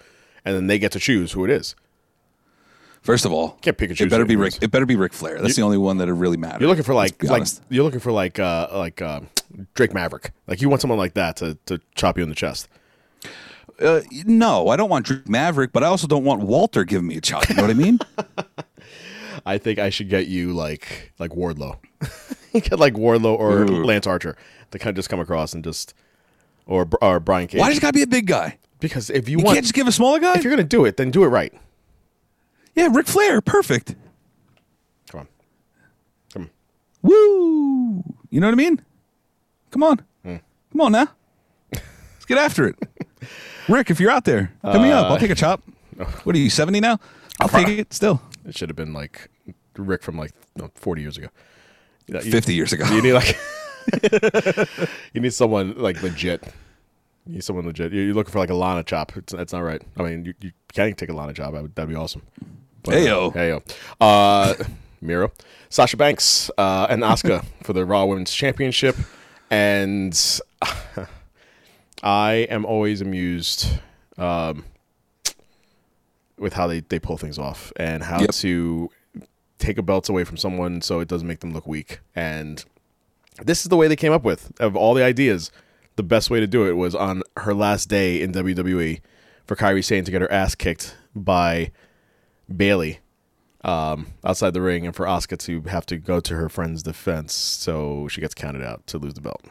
and 0.44 0.56
then 0.56 0.68
they 0.68 0.78
get 0.78 0.90
to 0.92 0.98
choose 0.98 1.32
who 1.32 1.44
it 1.44 1.50
is. 1.50 1.76
First 3.04 3.26
of 3.26 3.32
all, 3.32 3.50
Can't 3.60 3.76
pick 3.76 3.90
and 3.90 3.98
choose 3.98 4.06
It 4.06 4.10
better 4.10 4.24
be 4.24 4.34
Ric. 4.34 4.54
It 4.62 4.70
better 4.70 4.86
be 4.86 4.96
Ric 4.96 5.12
Flair. 5.12 5.40
That's 5.40 5.56
the 5.56 5.62
only 5.62 5.76
one 5.76 5.98
that 5.98 6.08
it 6.08 6.14
really 6.14 6.38
matters. 6.38 6.60
You're 6.60 6.70
looking 6.70 6.84
for 6.84 6.94
like 6.94 7.22
like 7.22 7.32
honest. 7.32 7.62
you're 7.68 7.84
looking 7.84 8.00
for 8.00 8.12
like 8.12 8.38
uh 8.38 8.68
like 8.72 9.02
uh, 9.02 9.20
Drake 9.74 9.92
Maverick. 9.92 10.32
Like 10.46 10.62
you 10.62 10.70
want 10.70 10.80
someone 10.80 10.98
like 10.98 11.12
that 11.14 11.36
to 11.36 11.58
to 11.66 11.80
chop 11.94 12.16
you 12.16 12.22
in 12.22 12.30
the 12.30 12.34
chest. 12.34 12.66
Uh, 13.78 14.00
no, 14.24 14.68
I 14.68 14.76
don't 14.76 14.88
want 14.88 15.04
Drake 15.04 15.28
Maverick, 15.28 15.72
but 15.72 15.84
I 15.84 15.86
also 15.88 16.06
don't 16.06 16.24
want 16.24 16.42
Walter 16.42 16.84
giving 16.84 17.06
me 17.06 17.16
a 17.16 17.20
chop. 17.20 17.48
You 17.48 17.56
know 17.56 17.62
what 17.62 17.70
I 17.70 17.74
mean? 17.74 17.98
I 19.46 19.58
think 19.58 19.78
I 19.78 19.90
should 19.90 20.08
get 20.08 20.26
you 20.26 20.52
like 20.54 21.12
like 21.18 21.32
Wardlow. 21.32 21.76
get 22.54 22.78
like 22.78 22.94
Wardlow 22.94 23.38
or 23.38 23.64
Ooh. 23.64 23.84
Lance 23.84 24.06
Archer 24.06 24.36
to 24.70 24.78
kind 24.78 24.90
of 24.90 24.96
just 24.96 25.10
come 25.10 25.20
across 25.20 25.52
and 25.52 25.62
just 25.62 25.92
or 26.66 26.88
or 27.02 27.20
Brian 27.20 27.48
Cage. 27.48 27.60
Why 27.60 27.68
does 27.68 27.76
it 27.76 27.80
got 27.82 27.88
to 27.88 27.92
be 27.92 28.02
a 28.02 28.06
big 28.06 28.26
guy? 28.26 28.58
because 28.80 29.08
if 29.08 29.28
you, 29.28 29.38
You 29.38 29.44
want 29.44 29.56
can't 29.56 29.64
just 29.64 29.74
give 29.74 29.86
a 29.88 29.92
smaller 29.92 30.18
guy. 30.18 30.34
if 30.36 30.44
you're 30.44 30.52
gonna 30.52 30.62
do 30.64 30.84
it, 30.84 30.96
then 30.96 31.10
do 31.10 31.24
it 31.24 31.28
right. 31.28 31.52
Yeah, 32.74 32.88
Ric 32.92 33.06
Flair, 33.06 33.40
perfect. 33.40 33.94
Come 35.10 35.20
on, 35.20 35.28
come 36.32 36.42
on. 36.42 36.50
Woo! 37.02 38.02
You 38.30 38.40
know 38.40 38.46
what 38.48 38.52
I 38.54 38.56
mean? 38.56 38.80
Come 39.70 39.82
on, 39.82 39.98
Hmm. 40.24 40.36
come 40.72 40.80
on 40.80 40.92
now. 40.92 41.08
Let's 41.72 42.24
get 42.26 42.38
after 42.38 42.66
it. 42.68 42.76
Ric, 43.68 43.90
if 43.90 44.00
you're 44.00 44.10
out 44.10 44.24
there, 44.24 44.52
hit 44.62 44.80
me 44.80 44.90
up. 44.90 45.10
I'll 45.10 45.18
take 45.18 45.30
a 45.30 45.34
chop. 45.34 45.62
What 46.24 46.34
are 46.34 46.38
you, 46.38 46.50
70 46.50 46.80
now? 46.80 46.98
I'll 47.40 47.48
take 47.48 47.68
it 47.68 47.92
still. 47.92 48.20
It 48.44 48.56
should 48.56 48.68
have 48.68 48.74
been 48.76 48.92
like 48.92 49.30
Ric 49.76 50.02
from 50.02 50.18
like 50.18 50.32
no, 50.56 50.70
40 50.74 51.02
years 51.02 51.16
ago. 51.16 51.28
You 52.08 52.14
know, 52.14 52.20
you- 52.20 52.32
50 52.32 52.52
years 52.54 52.72
ago. 52.72 52.84
You 52.92 53.00
need 53.00 53.12
like 53.12 53.38
you 55.12 55.20
need 55.20 55.32
someone 55.32 55.74
like 55.76 56.02
legit. 56.02 56.42
You 57.26 57.34
need 57.34 57.44
someone 57.44 57.64
legit. 57.64 57.92
You're 57.92 58.12
looking 58.12 58.32
for 58.32 58.38
like 58.40 58.50
a 58.50 58.54
Lana 58.54 58.82
chop. 58.82 59.16
It's, 59.16 59.32
that's 59.32 59.52
not 59.52 59.60
right. 59.60 59.80
I 59.96 60.02
mean, 60.02 60.24
you, 60.24 60.34
you 60.40 60.52
can 60.74 60.94
take 60.94 61.08
a 61.10 61.14
Lana 61.14 61.32
chop. 61.32 61.52
Would, 61.52 61.74
that'd 61.74 61.88
be 61.88 61.94
awesome. 61.94 62.22
But, 62.84 62.94
Heyo. 62.94 63.30
uh, 63.30 63.38
heyo. 63.38 63.62
Uh, 64.00 64.54
Miro, 65.00 65.32
Sasha 65.68 65.96
Banks, 65.96 66.50
uh, 66.58 66.86
and 66.88 67.02
Asuka 67.02 67.44
for 67.62 67.72
the 67.72 67.84
Raw 67.84 68.04
Women's 68.04 68.32
Championship, 68.32 68.96
and 69.50 70.18
I 72.02 72.32
am 72.50 72.64
always 72.64 73.00
amused 73.00 73.66
um, 74.18 74.64
with 76.38 76.52
how 76.54 76.66
they, 76.66 76.80
they 76.80 76.98
pull 76.98 77.16
things 77.16 77.38
off 77.38 77.72
and 77.76 78.02
how 78.02 78.20
Yep. 78.20 78.30
to 78.30 78.90
take 79.58 79.78
a 79.78 79.82
belt 79.82 80.08
away 80.08 80.24
from 80.24 80.36
someone 80.36 80.82
so 80.82 81.00
it 81.00 81.08
doesn't 81.08 81.26
make 81.28 81.40
them 81.40 81.52
look 81.52 81.66
weak. 81.66 82.00
And 82.14 82.62
this 83.42 83.62
is 83.62 83.68
the 83.68 83.76
way 83.76 83.88
they 83.88 83.96
came 83.96 84.12
up 84.12 84.24
with 84.24 84.52
of 84.60 84.76
all 84.76 84.94
the 84.94 85.02
ideas. 85.04 85.50
The 85.96 86.02
best 86.02 86.28
way 86.28 86.40
to 86.40 86.46
do 86.46 86.66
it 86.68 86.72
was 86.72 86.94
on 86.94 87.22
her 87.38 87.54
last 87.54 87.88
day 87.88 88.20
in 88.20 88.32
WWE 88.32 89.00
for 89.46 89.54
Kairi 89.56 89.82
Sane 89.84 90.04
to 90.04 90.10
get 90.10 90.20
her 90.20 90.30
ass 90.30 90.54
kicked 90.54 90.96
by 91.14 91.70
Bayley 92.54 93.00
um, 93.62 94.08
outside 94.24 94.52
the 94.54 94.60
ring, 94.60 94.86
and 94.86 94.94
for 94.94 95.06
Asuka 95.06 95.38
to 95.38 95.62
have 95.70 95.86
to 95.86 95.96
go 95.96 96.20
to 96.20 96.34
her 96.34 96.48
friend's 96.48 96.82
defense, 96.82 97.32
so 97.32 98.08
she 98.08 98.20
gets 98.20 98.34
counted 98.34 98.62
out 98.62 98.86
to 98.88 98.98
lose 98.98 99.14
the 99.14 99.20
belt. 99.20 99.42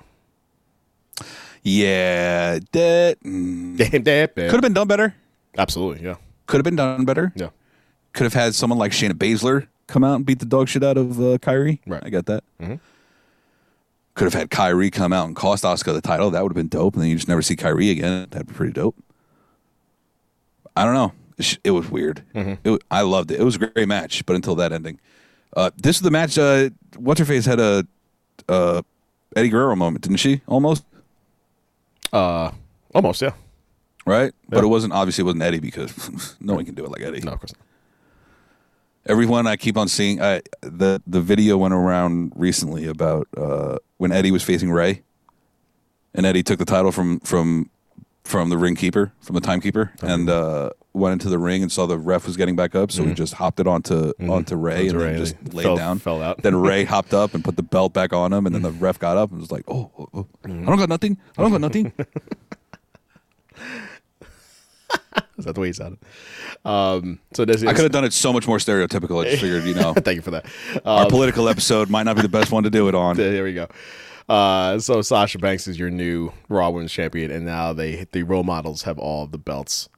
Yeah, 1.63 2.59
that 2.73 3.19
mm, 3.23 3.77
could 4.35 4.51
have 4.51 4.61
been 4.61 4.73
done 4.73 4.87
better. 4.87 5.15
absolutely, 5.57 6.03
yeah, 6.05 6.15
Could 6.45 6.57
have 6.57 6.65
been 6.65 6.75
done 6.75 7.05
better. 7.05 7.31
yeah. 7.35 7.49
Could 8.13 8.23
have 8.25 8.33
had 8.33 8.53
someone 8.53 8.77
like 8.77 8.91
Shayna 8.91 9.13
Baszler 9.13 9.67
come 9.87 10.03
out 10.03 10.15
and 10.15 10.25
beat 10.25 10.37
the 10.39 10.45
dog 10.45 10.67
shit 10.67 10.83
out 10.83 10.97
of 10.97 11.19
uh, 11.19 11.37
Kairi. 11.39 11.79
Right. 11.87 12.03
I 12.05 12.09
got 12.11 12.27
that. 12.27 12.43
Could 14.15 14.25
have 14.25 14.33
had 14.35 14.51
Kairi 14.51 14.91
come 14.91 15.11
out 15.11 15.25
and 15.25 15.35
cost 15.35 15.63
Asuka 15.63 15.93
the 15.93 16.01
title. 16.01 16.29
That 16.29 16.43
would 16.43 16.51
have 16.51 16.55
been 16.55 16.67
dope. 16.67 16.93
And 16.93 17.01
then 17.01 17.09
you 17.09 17.15
just 17.15 17.27
never 17.27 17.41
see 17.41 17.55
Kairi 17.55 17.89
again. 17.89 18.27
That'd 18.29 18.45
be 18.47 18.53
pretty 18.53 18.71
dope. 18.73 18.95
I 20.75 20.83
don't 20.85 20.93
know. 20.93 21.11
It 21.37 21.57
It 21.63 21.71
was 21.71 21.89
weird. 21.89 22.23
It 22.33 22.59
wa- 22.65 22.77
I 22.91 23.01
loved 23.01 23.31
it. 23.31 23.39
It 23.39 23.43
was 23.43 23.55
a 23.55 23.59
great 23.59 23.87
match, 23.87 24.25
but 24.25 24.35
until 24.35 24.55
that 24.55 24.71
ending, 24.71 24.99
uh, 25.55 25.71
this 25.81 25.95
is 25.97 26.01
the 26.01 26.11
match. 26.11 26.37
Uh, 26.37 26.69
What's 26.97 27.19
her 27.19 27.25
face 27.25 27.45
had 27.45 27.59
a 27.59 27.85
uh, 28.47 28.81
Eddie 29.35 29.49
Guerrero 29.49 29.75
moment, 29.75 30.03
didn't 30.03 30.17
she? 30.17 30.41
Almost 30.47 30.83
Uh, 32.11 32.51
almost, 32.93 33.21
yeah. 33.21 33.31
right, 34.05 34.31
but 34.49 34.63
it 34.63 34.67
wasn't. 34.67 34.93
Obviously, 34.93 35.23
it 35.23 35.25
wasn't 35.25 35.41
Eddie 35.43 35.59
because 35.59 36.35
no 36.39 36.53
one 36.55 36.65
can 36.65 36.75
do 36.75 36.85
it 36.85 36.91
like 36.91 37.01
Eddie. 37.01 37.21
No, 37.21 37.31
of 37.33 37.39
course 37.39 37.53
not. 37.53 37.65
everyone 39.05 39.47
I 39.47 39.55
keep 39.55 39.77
on 39.77 39.87
seeing 39.87 40.21
I, 40.21 40.41
the 40.61 41.01
the 41.07 41.21
video 41.21 41.57
went 41.57 41.73
around 41.73 42.33
recently 42.35 42.85
about 42.85 43.27
uh, 43.35 43.77
when 43.97 44.11
Eddie 44.11 44.31
was 44.31 44.43
facing 44.43 44.71
Rey, 44.71 45.01
and 46.13 46.25
Eddie 46.25 46.43
took 46.43 46.59
the 46.59 46.65
title 46.65 46.91
from 46.91 47.19
from 47.21 47.69
from 48.23 48.49
the 48.49 48.57
ring 48.57 48.75
keeper 48.75 49.11
from 49.21 49.33
the 49.35 49.41
timekeeper 49.41 49.91
and 50.01 50.29
uh, 50.29 50.69
went 50.93 51.13
into 51.13 51.29
the 51.29 51.39
ring 51.39 51.61
and 51.63 51.71
saw 51.71 51.85
the 51.85 51.97
ref 51.97 52.25
was 52.27 52.37
getting 52.37 52.55
back 52.55 52.75
up, 52.75 52.91
so 52.91 53.03
he 53.03 53.13
just 53.13 53.33
hopped 53.33 53.59
it 53.59 53.67
onto 53.67 54.13
onto 54.19 54.21
Rey 54.21 54.27
Mm-hmm. 54.27 54.31
Onto 54.31 54.55
and 54.55 54.63
Rey, 54.63 54.85
then 54.89 55.05
and 55.07 55.17
just 55.17 55.53
laid 55.53 55.63
fell- 55.63 55.75
down. 55.77 55.99
fell 55.99 56.21
out. 56.21 56.41
Then 56.43 56.55
Rey 56.55 56.83
hopped 56.93 57.13
up 57.13 57.33
and 57.33 57.43
put 57.43 57.55
the 57.55 57.63
belt 57.63 57.93
back 57.93 58.13
on 58.13 58.31
him, 58.31 58.45
and 58.45 58.53
then 58.53 58.61
the 58.61 58.71
ref 58.71 58.99
got 58.99 59.17
up 59.17 59.31
and 59.31 59.39
was 59.39 59.51
like, 59.51 59.63
"Oh, 59.67 59.91
oh, 59.97 60.07
oh. 60.13 60.27
I 60.43 60.47
don't 60.49 60.77
got 60.77 60.89
nothing. 60.89 61.17
I 61.37 61.41
don't 61.41 61.51
got 61.51 61.61
nothing." 61.61 61.91
Is 65.37 65.45
that 65.45 65.55
the 65.55 65.61
way 65.61 65.67
he 65.67 65.73
sounded? 65.73 65.99
Um, 66.63 67.19
so 67.33 67.43
this 67.45 67.57
is, 67.57 67.63
I 67.67 67.73
could 67.73 67.83
have 67.83 67.91
done 67.91 68.05
it 68.05 68.13
so 68.13 68.31
much 68.31 68.47
more 68.47 68.57
stereotypical. 68.57 69.25
I 69.25 69.29
just 69.31 69.41
figured, 69.41 69.63
you 69.63 69.73
know, 69.73 69.93
Thank 69.93 70.15
you 70.17 70.21
for 70.21 70.31
that. 70.31 70.45
our 70.85 71.07
political 71.07 71.49
episode 71.49 71.89
might 71.89 72.03
not 72.03 72.15
be 72.15 72.21
the 72.21 72.29
best 72.29 72.51
one 72.51 72.63
to 72.63 72.69
do 72.69 72.87
it 72.87 72.95
on. 72.95 73.17
There 73.17 73.43
we 73.43 73.53
go. 73.53 73.67
Uh, 74.29 74.79
so 74.79 75.01
Sasha 75.01 75.39
Banks 75.39 75.67
is 75.67 75.77
your 75.77 75.89
new 75.89 76.31
Raw 76.49 76.69
Women's 76.69 76.91
Champion, 76.91 77.31
and 77.31 77.45
now 77.45 77.73
they 77.73 78.05
the 78.11 78.23
role 78.23 78.43
models 78.43 78.83
have 78.83 78.97
all 78.99 79.25
the 79.27 79.37
belts. 79.39 79.89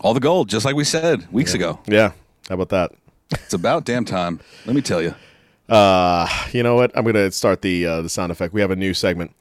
All 0.00 0.12
the 0.12 0.20
gold, 0.20 0.48
just 0.48 0.64
like 0.64 0.74
we 0.74 0.84
said 0.84 1.30
weeks 1.32 1.54
ago. 1.54 1.78
Yeah, 1.86 2.12
how 2.48 2.56
about 2.56 2.70
that? 2.70 2.92
It's 3.30 3.54
about 3.54 3.84
damn 3.84 4.04
time. 4.04 4.40
Let 4.66 4.74
me 4.74 4.82
tell 4.82 5.00
you. 5.00 5.14
Uh, 5.68 6.28
you 6.52 6.62
know 6.62 6.74
what? 6.74 6.90
I'm 6.94 7.04
gonna 7.04 7.30
start 7.30 7.62
the 7.62 7.86
uh, 7.86 8.02
the 8.02 8.08
sound 8.08 8.32
effect. 8.32 8.52
We 8.52 8.60
have 8.60 8.70
a 8.70 8.76
new 8.76 8.92
segment 8.92 9.32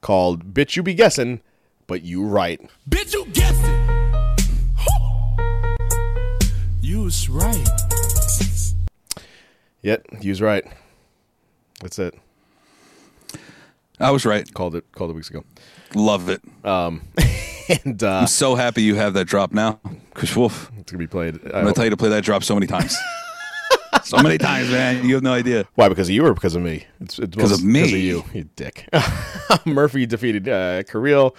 called 0.00 0.54
"Bitch 0.54 0.76
You 0.76 0.82
Be 0.82 0.94
Guessing, 0.94 1.40
but 1.86 2.02
You 2.02 2.24
Right." 2.24 2.60
Bitch, 2.88 3.12
you 3.12 3.26
guessed 3.26 3.60
it. 3.64 3.98
You 6.80 7.02
was 7.02 7.28
right. 7.28 7.68
Yet, 9.82 10.06
you's 10.20 10.40
right. 10.40 10.64
That's 11.80 11.98
it. 11.98 12.14
I 14.00 14.10
was 14.10 14.24
right. 14.24 14.52
Called 14.54 14.74
it. 14.74 14.90
Called 14.92 15.10
it 15.10 15.14
weeks 15.14 15.28
ago. 15.28 15.44
Love 15.94 16.28
it. 16.28 16.40
and 17.84 18.02
uh, 18.02 18.18
I'm 18.20 18.26
so 18.26 18.54
happy 18.54 18.82
you 18.82 18.94
have 18.94 19.14
that 19.14 19.26
drop 19.26 19.52
now, 19.52 19.80
Chris 20.14 20.34
Wolf. 20.36 20.70
it's 20.78 20.90
gonna 20.92 20.98
be 20.98 21.06
played. 21.06 21.34
I'm 21.44 21.50
gonna 21.64 21.72
tell 21.72 21.84
you 21.84 21.90
to 21.90 21.96
play 21.96 22.08
that 22.10 22.24
drop 22.24 22.42
so 22.44 22.54
many 22.54 22.66
times. 22.66 22.96
so 24.04 24.18
many 24.22 24.38
times, 24.38 24.70
man. 24.70 25.04
You 25.06 25.14
have 25.14 25.22
no 25.22 25.32
idea. 25.32 25.66
Why? 25.74 25.88
Because 25.88 26.08
of 26.08 26.14
you 26.14 26.24
or 26.26 26.34
because 26.34 26.54
of 26.54 26.62
me? 26.62 26.86
It's, 27.00 27.18
it's 27.18 27.36
'Cause 27.36 27.50
most- 27.50 27.60
of 27.60 27.64
me. 27.66 27.80
Because 27.80 27.92
of 27.92 27.98
you, 28.00 28.24
you 28.34 28.44
dick. 28.56 28.88
Murphy 29.66 30.06
defeated 30.06 30.48
uh, 30.48 30.82
Carrillo 30.84 31.34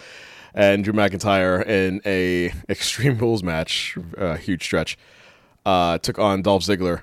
and 0.53 0.83
Drew 0.83 0.93
McIntyre 0.93 1.65
in 1.65 2.01
a 2.05 2.51
Extreme 2.69 3.17
Rules 3.19 3.43
match, 3.43 3.97
uh, 4.17 4.35
huge 4.35 4.63
stretch. 4.63 4.97
Uh, 5.65 5.97
took 5.99 6.17
on 6.19 6.41
Dolph 6.41 6.63
Ziggler, 6.63 7.01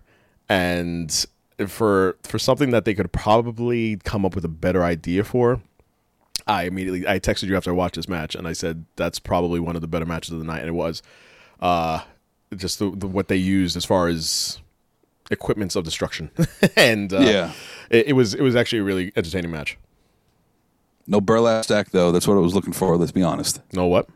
and 0.49 1.27
for 1.67 2.17
for 2.23 2.39
something 2.39 2.71
that 2.71 2.85
they 2.85 2.95
could 2.95 3.13
probably 3.13 3.97
come 4.05 4.25
up 4.25 4.35
with 4.35 4.45
a 4.45 4.49
better 4.49 4.83
idea 4.85 5.25
for. 5.25 5.61
I 6.47 6.65
immediately 6.65 7.07
I 7.07 7.19
texted 7.19 7.45
you 7.45 7.57
after 7.57 7.71
I 7.71 7.75
watched 7.75 7.97
this 7.97 8.09
match, 8.09 8.35
and 8.35 8.47
I 8.47 8.53
said 8.53 8.85
that's 8.97 9.19
probably 9.19 9.59
one 9.61 9.75
of 9.75 9.83
the 9.83 9.89
better 9.89 10.07
matches 10.07 10.33
of 10.33 10.39
the 10.39 10.45
night, 10.45 10.61
and 10.61 10.69
it 10.69 10.73
was. 10.75 11.03
Uh, 11.61 12.03
just 12.57 12.79
the, 12.79 12.91
the 12.91 13.07
what 13.09 13.29
they 13.29 13.37
used 13.37 13.77
as 13.77 13.85
far 13.85 14.07
as 14.09 14.61
equipments 15.31 15.75
of 15.75 15.85
destruction, 15.85 16.31
and 16.77 17.13
uh, 17.13 17.19
Yeah. 17.19 17.53
it, 17.91 18.09
it 18.09 18.13
was 18.13 18.35
it 18.35 18.43
was 18.43 18.55
actually 18.55 18.79
a 18.81 18.85
really 18.85 19.13
entertaining 19.17 19.51
match. 19.51 19.77
No 21.09 21.21
burlap 21.21 21.65
sack 21.65 21.91
though. 21.91 22.13
That's 22.13 22.27
what 22.29 22.37
I 22.37 22.41
was 22.41 22.55
looking 22.55 22.73
for. 22.73 22.97
Let's 22.97 23.13
be 23.13 23.23
honest. 23.23 23.61
No 23.73 23.87
what? 23.87 24.09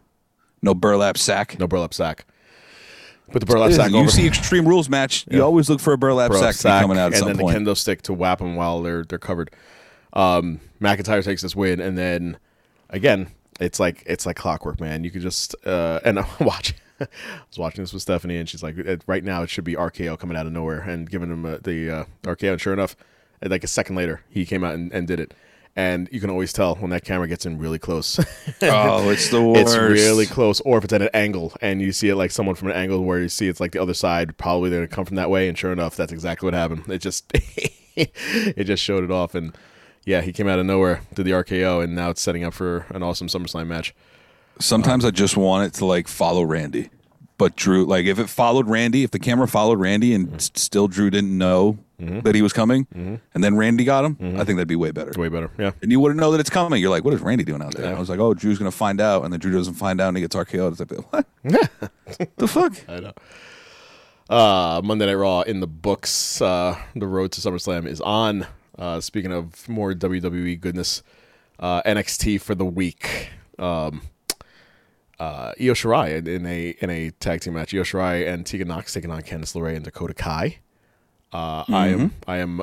No 0.62 0.74
burlap 0.74 1.16
sack. 1.18 1.58
No 1.58 1.66
burlap 1.66 1.94
sack. 1.94 2.26
Put 3.30 3.40
the 3.40 3.46
burlap 3.46 3.72
sack 3.72 3.92
you 3.92 4.08
see 4.10 4.26
Extreme 4.26 4.66
Rules 4.66 4.88
match. 4.88 5.24
You 5.30 5.42
always 5.44 5.70
look 5.70 5.80
for 5.80 5.92
a 5.92 5.98
burlap, 5.98 6.32
burlap 6.32 6.54
sack, 6.54 6.80
be 6.80 6.82
coming 6.82 6.98
out 6.98 7.12
at 7.14 7.20
and 7.20 7.28
then 7.28 7.38
point. 7.38 7.64
the 7.64 7.70
kendo 7.72 7.76
stick 7.76 8.02
to 8.02 8.12
whap 8.12 8.38
them 8.38 8.56
while 8.56 8.82
they're 8.82 9.04
they're 9.04 9.18
covered. 9.18 9.50
Um, 10.12 10.60
McIntyre 10.80 11.24
takes 11.24 11.42
this 11.42 11.54
win, 11.54 11.80
and 11.80 11.96
then 11.96 12.38
again, 12.88 13.28
it's 13.60 13.78
like 13.78 14.02
it's 14.06 14.26
like 14.26 14.36
clockwork, 14.36 14.80
man. 14.80 15.04
You 15.04 15.10
could 15.10 15.22
just 15.22 15.54
uh, 15.66 16.00
and 16.04 16.18
I'm 16.20 16.26
watching. 16.40 16.76
I 17.00 17.06
was 17.48 17.58
watching 17.58 17.82
this 17.82 17.92
with 17.92 18.02
Stephanie, 18.02 18.36
and 18.36 18.48
she's 18.48 18.62
like, 18.62 18.76
"Right 19.06 19.24
now, 19.24 19.42
it 19.42 19.50
should 19.50 19.64
be 19.64 19.74
RKO 19.74 20.18
coming 20.18 20.36
out 20.36 20.46
of 20.46 20.52
nowhere 20.52 20.80
and 20.80 21.08
giving 21.08 21.30
him 21.30 21.44
uh, 21.46 21.58
the 21.62 21.90
uh, 21.90 22.04
RKO." 22.24 22.52
And 22.52 22.60
sure 22.60 22.72
enough, 22.72 22.94
like 23.42 23.64
a 23.64 23.68
second 23.68 23.96
later, 23.96 24.22
he 24.28 24.44
came 24.44 24.64
out 24.64 24.74
and, 24.74 24.92
and 24.92 25.06
did 25.06 25.20
it. 25.20 25.34
And 25.76 26.08
you 26.10 26.20
can 26.20 26.30
always 26.30 26.52
tell 26.52 26.74
when 26.74 26.90
that 26.90 27.04
camera 27.04 27.28
gets 27.28 27.46
in 27.46 27.58
really 27.58 27.78
close. 27.78 28.18
oh, 28.62 29.08
it's 29.08 29.30
the 29.30 29.40
worst. 29.40 29.60
it's 29.60 29.76
really 29.76 30.26
close, 30.26 30.60
or 30.62 30.78
if 30.78 30.84
it's 30.84 30.92
at 30.92 31.00
an 31.00 31.10
angle 31.14 31.54
and 31.60 31.80
you 31.80 31.92
see 31.92 32.08
it 32.08 32.16
like 32.16 32.32
someone 32.32 32.56
from 32.56 32.68
an 32.68 32.76
angle 32.76 33.04
where 33.04 33.20
you 33.20 33.28
see 33.28 33.48
it's 33.48 33.60
like 33.60 33.72
the 33.72 33.80
other 33.80 33.94
side, 33.94 34.36
probably 34.36 34.68
they're 34.68 34.80
gonna 34.80 34.88
come 34.88 35.04
from 35.04 35.16
that 35.16 35.30
way, 35.30 35.48
and 35.48 35.56
sure 35.56 35.72
enough, 35.72 35.96
that's 35.96 36.12
exactly 36.12 36.46
what 36.46 36.54
happened. 36.54 36.82
It 36.88 36.98
just 36.98 37.24
it 37.96 38.64
just 38.64 38.82
showed 38.82 39.04
it 39.04 39.10
off, 39.12 39.34
and 39.34 39.56
yeah, 40.04 40.20
he 40.20 40.32
came 40.32 40.48
out 40.48 40.58
of 40.58 40.66
nowhere, 40.66 41.02
did 41.14 41.24
the 41.24 41.32
RKO, 41.32 41.82
and 41.84 41.94
now 41.94 42.10
it's 42.10 42.20
setting 42.20 42.44
up 42.44 42.54
for 42.54 42.86
an 42.90 43.02
awesome 43.02 43.28
SummerSlam 43.28 43.66
match. 43.66 43.94
Sometimes 44.58 45.04
I 45.04 45.10
just 45.10 45.36
want 45.36 45.66
it 45.66 45.74
to 45.78 45.86
like 45.86 46.06
follow 46.08 46.42
Randy, 46.42 46.90
but 47.38 47.56
Drew, 47.56 47.84
like 47.86 48.06
if 48.06 48.18
it 48.18 48.28
followed 48.28 48.68
Randy, 48.68 49.04
if 49.04 49.10
the 49.10 49.18
camera 49.18 49.48
followed 49.48 49.78
Randy 49.80 50.12
and 50.14 50.34
s- 50.34 50.50
still 50.54 50.86
Drew 50.88 51.10
didn't 51.10 51.36
know 51.36 51.78
that 51.98 52.34
he 52.34 52.40
was 52.40 52.54
coming, 52.54 52.86
and 52.94 53.44
then 53.44 53.56
Randy 53.58 53.84
got 53.84 54.06
him, 54.06 54.16
I 54.20 54.44
think 54.44 54.56
that'd 54.56 54.66
be 54.68 54.74
way 54.76 54.90
better. 54.90 55.12
Way 55.20 55.28
better, 55.28 55.50
yeah. 55.58 55.72
And 55.82 55.90
you 55.92 56.00
wouldn't 56.00 56.18
know 56.18 56.30
that 56.32 56.40
it's 56.40 56.48
coming. 56.48 56.80
You're 56.80 56.88
like, 56.90 57.04
what 57.04 57.12
is 57.12 57.20
Randy 57.20 57.44
doing 57.44 57.60
out 57.60 57.74
there? 57.74 57.90
Yeah. 57.90 57.96
I 57.96 58.00
was 58.00 58.08
like, 58.08 58.18
oh, 58.18 58.32
Drew's 58.32 58.58
gonna 58.58 58.70
find 58.70 59.02
out, 59.02 59.22
and 59.24 59.30
then 59.32 59.38
Drew 59.40 59.52
doesn't 59.52 59.74
find 59.74 60.00
out, 60.00 60.08
and 60.08 60.16
he 60.16 60.22
gets 60.22 60.34
RKO'd. 60.34 60.80
It's 60.80 60.90
like, 60.90 61.12
what? 61.12 61.26
the 62.38 62.48
fuck? 62.48 62.72
I 62.88 63.00
know. 63.00 63.12
Uh, 64.28 64.80
Monday 64.84 65.06
Night 65.06 65.14
Raw 65.14 65.40
in 65.42 65.60
the 65.60 65.66
books. 65.66 66.40
Uh, 66.40 66.78
the 66.94 67.06
road 67.06 67.32
to 67.32 67.40
SummerSlam 67.40 67.86
is 67.86 68.00
on. 68.00 68.46
Uh, 68.78 69.00
speaking 69.00 69.32
of 69.32 69.68
more 69.68 69.92
WWE 69.92 70.60
goodness, 70.60 71.02
uh, 71.58 71.82
NXT 71.82 72.40
for 72.40 72.54
the 72.54 72.64
week. 72.64 73.30
Um, 73.58 74.02
uh, 75.18 75.52
Io 75.60 75.74
Shirai 75.74 76.16
in, 76.16 76.26
in 76.26 76.46
a 76.46 76.70
in 76.80 76.88
a 76.90 77.10
tag 77.10 77.40
team 77.42 77.54
match. 77.54 77.74
Io 77.74 77.82
Shirai 77.82 78.26
and 78.26 78.46
Tegan 78.46 78.68
Nox 78.68 78.92
taking 78.94 79.10
on 79.10 79.20
Candice 79.22 79.54
LeRae 79.54 79.76
and 79.76 79.84
Dakota 79.84 80.14
Kai. 80.14 80.58
Uh, 81.32 81.64
I 81.68 81.88
am 81.88 82.14
I 82.26 82.38
am 82.38 82.62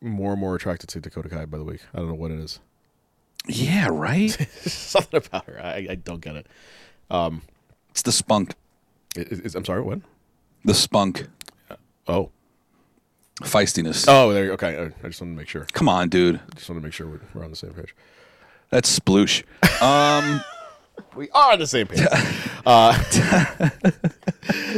more 0.00 0.32
and 0.32 0.40
more 0.40 0.54
attracted 0.54 0.88
to 0.90 1.00
Dakota 1.00 1.28
Kai 1.30 1.46
by 1.46 1.56
the 1.58 1.64
week. 1.64 1.80
I 1.94 1.98
don't 1.98 2.08
know 2.08 2.14
what 2.14 2.30
it 2.30 2.38
is. 2.38 2.60
Yeah, 3.48 3.88
right. 3.90 4.28
Something 4.60 5.18
about 5.24 5.46
her. 5.46 5.58
I, 5.62 5.86
I 5.90 5.94
don't 5.96 6.20
get 6.20 6.36
it. 6.36 6.46
it's 7.90 8.02
the 8.02 8.12
spunk. 8.12 8.54
Is- 9.16 9.40
is- 9.40 9.54
I'm 9.54 9.64
sorry. 9.64 9.80
What? 9.82 10.00
The 10.64 10.74
spunk. 10.74 11.28
Oh. 12.06 12.30
Feistiness. 13.42 14.04
Oh, 14.08 14.32
there. 14.32 14.44
you- 14.46 14.52
Okay. 14.52 14.76
I- 14.78 15.04
I 15.04 15.08
just 15.08 15.20
wanted 15.20 15.32
to 15.34 15.38
make 15.38 15.48
sure. 15.48 15.66
Come 15.72 15.88
on, 15.88 16.08
dude. 16.08 16.40
Just 16.56 16.68
want 16.68 16.80
to 16.80 16.84
make 16.84 16.92
sure 16.92 17.06
we're, 17.06 17.20
we're 17.34 17.44
on 17.44 17.50
the 17.50 17.56
same 17.56 17.70
page. 17.74 17.94
That's 18.70 18.98
sploosh. 18.98 19.42
Um, 19.82 20.42
We 21.16 21.30
are 21.30 21.52
on 21.54 21.58
the 21.58 21.66
same 21.66 21.86
page. 21.88 22.00
uh, 22.66 22.92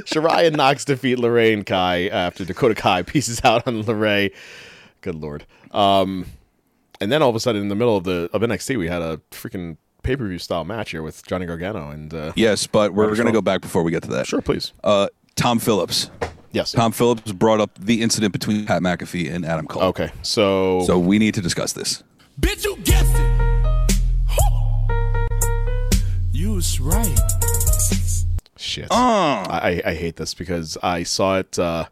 Shirai 0.07 0.47
and 0.47 0.57
Nox 0.57 0.85
defeat 0.85 1.19
LeRae 1.19 1.65
Kai 1.67 2.09
after 2.09 2.45
Dakota 2.45 2.75
Kai 2.75 3.03
pieces 3.07 3.41
out 3.45 3.67
on 3.67 3.83
LeRae. 3.85 4.33
Good 5.01 5.15
lord. 5.17 5.45
Um, 5.71 6.27
and 7.01 7.11
then 7.13 7.23
all 7.23 7.31
of 7.31 7.37
a 7.37 7.41
sudden, 7.41 7.63
in 7.63 7.69
the 7.69 7.75
middle 7.75 7.97
of 7.97 8.05
the 8.05 8.31
of 8.33 8.43
NXT, 8.43 8.79
we 8.79 8.89
had 8.89 9.03
a 9.03 9.19
freaking 9.31 9.77
pay 10.03 10.17
per 10.17 10.27
view 10.27 10.39
style 10.39 10.65
match 10.65 10.91
here 10.91 11.03
with 11.03 11.25
Johnny 11.27 11.47
Gargano 11.47 11.91
and 11.91 12.13
uh, 12.15 12.33
yes, 12.37 12.67
but 12.67 12.95
we're 12.95 13.15
going 13.15 13.27
to 13.27 13.33
go 13.33 13.43
back 13.43 13.61
before 13.61 13.83
we 13.83 13.91
get 13.91 14.03
to 14.05 14.11
that. 14.11 14.27
Sure, 14.27 14.41
please. 14.43 14.73
Uh, 14.83 15.09
Tom 15.37 15.59
Phillips. 15.59 16.11
Yes. 16.55 16.73
Tom 16.73 16.93
Phillips 16.93 17.33
brought 17.33 17.61
up 17.61 17.77
the 17.79 18.01
incident 18.01 18.33
between 18.33 18.65
Pat 18.65 18.81
McAfee 18.81 19.31
and 19.33 19.45
Adam 19.45 19.67
Cole. 19.67 19.83
Okay. 19.85 20.11
So 20.23 20.83
So 20.87 20.99
we 20.99 21.19
need 21.19 21.35
to 21.35 21.41
discuss 21.43 21.73
this. 21.73 22.03
Bitch, 22.41 22.65
you 22.65 22.77
guessed 22.85 23.13
it. 23.15 23.25
You 26.33 26.53
was 26.55 26.81
right. 26.81 27.19
Shit. 28.57 28.91
Uh. 28.91 28.95
I, 28.95 29.83
I 29.85 29.91
I 29.91 29.95
hate 29.95 30.17
this 30.17 30.35
because 30.35 30.77
I 30.83 31.03
saw 31.03 31.39
it 31.39 31.59
uh, 31.59 31.87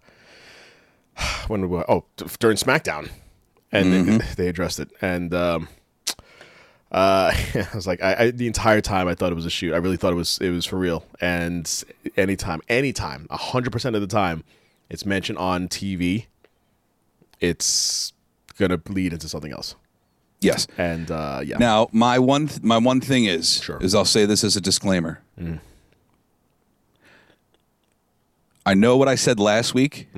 when 1.49 1.63
we 1.63 1.67
were, 1.69 1.91
oh 1.91 2.05
during 2.39 2.57
SmackDown, 2.57 3.11
and 3.71 3.87
Mm-hmm. 3.87 4.19
they, 4.19 4.25
they 4.45 4.49
addressed 4.49 4.81
it, 4.81 4.91
and 5.01 5.33
um, 5.35 5.69
uh, 6.93 7.33
I 7.55 7.69
was 7.75 7.87
like, 7.87 8.03
I, 8.03 8.15
I 8.27 8.31
the 8.31 8.47
entire 8.47 8.81
time 8.81 9.09
I 9.09 9.15
thought 9.15 9.33
it 9.33 9.35
was 9.35 9.47
a 9.47 9.51
shoot. 9.51 9.73
I 9.75 9.79
really 9.79 9.97
thought 9.97 10.13
it 10.13 10.17
was 10.17 10.39
it 10.39 10.51
was 10.51 10.67
for 10.67 10.77
real. 10.79 11.05
And 11.21 11.69
anytime, 12.17 12.61
anytime, 12.69 13.27
hundred 13.31 13.73
percent 13.73 13.97
of 13.97 14.03
the 14.03 14.07
time, 14.09 14.45
it's 14.91 15.05
mentioned 15.07 15.39
on 15.39 15.69
TV, 15.69 16.27
it's 17.41 18.13
gonna 18.59 18.81
lead 18.89 19.13
into 19.13 19.29
something 19.29 19.53
else. 19.53 19.75
Yes. 20.41 20.67
And 20.77 21.11
uh, 21.11 21.41
yeah, 21.45 21.57
Now, 21.59 21.89
my 21.93 22.19
one 22.19 22.49
th- 22.49 22.63
my 22.63 22.77
one 22.79 23.01
thing 23.01 23.25
is 23.27 23.63
Sure. 23.63 23.79
is 23.81 23.95
I'll 23.95 24.05
say 24.05 24.27
this 24.27 24.43
as 24.45 24.57
a 24.57 24.61
disclaimer. 24.61 25.21
I 28.65 28.75
know 28.75 28.97
what 28.97 29.09
I 29.09 29.15
said 29.17 29.41
last 29.41 29.75
week, 29.75 30.09